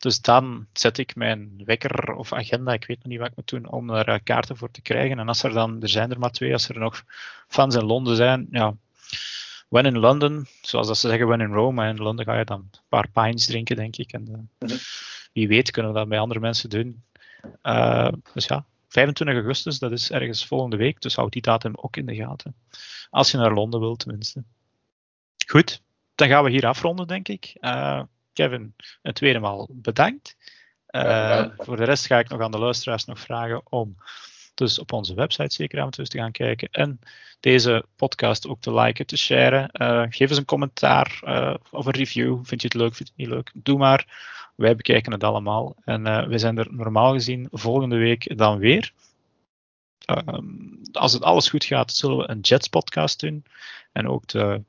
Dus 0.00 0.20
dan 0.20 0.66
zet 0.72 0.98
ik 0.98 1.16
mijn 1.16 1.62
wekker 1.64 2.12
of 2.12 2.32
agenda, 2.32 2.72
ik 2.72 2.86
weet 2.86 2.96
nog 2.96 3.06
niet 3.06 3.18
wat 3.18 3.28
ik 3.28 3.36
moet 3.36 3.48
doen, 3.48 3.70
om 3.70 3.90
er 3.90 4.08
eh, 4.08 4.18
kaarten 4.24 4.56
voor 4.56 4.70
te 4.70 4.82
krijgen. 4.82 5.18
En 5.18 5.28
als 5.28 5.42
er 5.42 5.52
dan, 5.52 5.82
er 5.82 5.88
zijn 5.88 6.10
er 6.10 6.18
maar 6.18 6.30
twee, 6.30 6.52
als 6.52 6.68
er 6.68 6.78
nog 6.78 7.04
fans 7.48 7.74
in 7.74 7.84
Londen 7.84 8.16
zijn, 8.16 8.46
ja, 8.50 8.74
when 9.68 9.86
in 9.86 9.98
London, 9.98 10.46
zoals 10.62 10.86
dat 10.86 10.98
ze 10.98 11.08
zeggen, 11.08 11.26
when 11.26 11.40
in 11.40 11.52
Rome, 11.52 11.82
en 11.82 11.96
in 11.96 12.02
Londen 12.02 12.24
ga 12.24 12.38
je 12.38 12.44
dan 12.44 12.60
een 12.60 12.80
paar 12.88 13.08
pints 13.08 13.46
drinken, 13.46 13.76
denk 13.76 13.96
ik. 13.96 14.12
En 14.12 14.50
uh, 14.58 14.70
wie 15.32 15.48
weet 15.48 15.70
kunnen 15.70 15.92
we 15.92 15.98
dat 15.98 16.08
bij 16.08 16.18
andere 16.18 16.40
mensen 16.40 16.70
doen. 16.70 17.02
Uh, 17.62 18.12
dus 18.32 18.46
ja, 18.46 18.64
25 18.88 19.36
augustus, 19.36 19.78
dat 19.78 19.92
is 19.92 20.10
ergens 20.10 20.46
volgende 20.46 20.76
week, 20.76 21.00
dus 21.00 21.14
houd 21.14 21.32
die 21.32 21.42
datum 21.42 21.72
ook 21.76 21.96
in 21.96 22.06
de 22.06 22.14
gaten. 22.14 22.54
Als 23.10 23.30
je 23.30 23.36
naar 23.36 23.54
Londen 23.54 23.80
wilt, 23.80 23.98
tenminste. 23.98 24.42
Goed, 25.46 25.82
dan 26.14 26.28
gaan 26.28 26.44
we 26.44 26.50
hier 26.50 26.66
afronden, 26.66 27.06
denk 27.06 27.28
ik. 27.28 27.56
Uh, 27.60 28.02
Kevin 28.40 28.74
een 29.02 29.12
tweede 29.12 29.38
maal 29.38 29.68
bedankt. 29.72 30.36
Uh, 30.90 31.46
voor 31.58 31.76
de 31.76 31.84
rest 31.84 32.06
ga 32.06 32.18
ik 32.18 32.28
nog 32.28 32.40
aan 32.40 32.50
de 32.50 32.58
luisteraars 32.58 33.04
nog 33.04 33.20
vragen 33.20 33.72
om 33.72 33.96
dus 34.54 34.78
op 34.78 34.92
onze 34.92 35.14
website 35.14 35.54
zeker 35.54 35.90
toe 35.90 36.04
te 36.04 36.18
gaan 36.18 36.32
kijken 36.32 36.68
en 36.70 37.00
deze 37.40 37.84
podcast 37.96 38.48
ook 38.48 38.60
te 38.60 38.74
liken, 38.74 39.06
te 39.06 39.16
sharen. 39.16 39.70
Uh, 39.72 40.02
geef 40.08 40.28
eens 40.28 40.38
een 40.38 40.44
commentaar 40.44 41.20
uh, 41.24 41.54
of 41.70 41.86
een 41.86 41.92
review. 41.92 42.38
Vind 42.42 42.60
je 42.60 42.68
het 42.68 42.76
leuk, 42.76 42.94
vind 42.94 43.08
je 43.08 43.14
het 43.16 43.16
niet 43.16 43.36
leuk? 43.36 43.50
Doe 43.54 43.78
maar. 43.78 44.06
Wij 44.56 44.76
bekijken 44.76 45.12
het 45.12 45.24
allemaal. 45.24 45.76
En 45.84 46.28
we 46.28 46.38
zijn 46.38 46.58
er 46.58 46.66
normaal 46.70 47.12
gezien 47.12 47.48
volgende 47.50 47.96
week 47.96 48.38
dan 48.38 48.58
weer. 48.58 48.92
Ehm, 50.04 50.44
als 50.92 51.12
het 51.12 51.22
alles 51.22 51.48
goed 51.48 51.64
gaat, 51.64 51.92
zullen 51.92 52.16
we 52.16 52.30
een 52.30 52.40
Jets 52.40 52.68
podcast 52.68 53.20
doen. 53.20 53.44
En 53.92 54.08
ook 54.08 54.26
de 54.26 54.62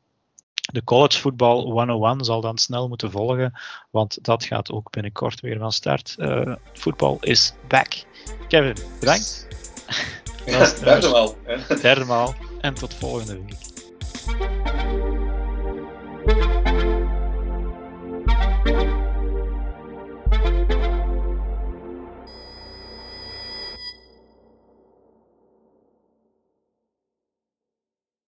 de 0.62 0.84
college 0.84 1.20
football 1.20 1.64
101 1.64 2.24
zal 2.26 2.42
dan 2.42 2.58
snel 2.58 2.88
moeten 2.88 3.12
volgen, 3.12 3.54
want 3.90 4.18
dat 4.22 4.44
gaat 4.44 4.72
ook 4.72 4.90
binnenkort 4.90 5.40
weer 5.40 5.58
van 5.58 5.72
start. 5.72 6.16
Uh, 6.18 6.56
voetbal 6.74 7.18
is 7.22 7.54
back. 7.68 8.04
Kevin, 8.48 8.76
bedankt. 9.00 9.48
Ja, 10.46 10.72
derde 10.84 11.10
maal. 11.10 11.36
Derde 11.82 12.06
maal. 12.06 12.36
En 12.62 12.74
tot 12.74 12.94
volgende 12.94 13.40
week. 13.42 14.51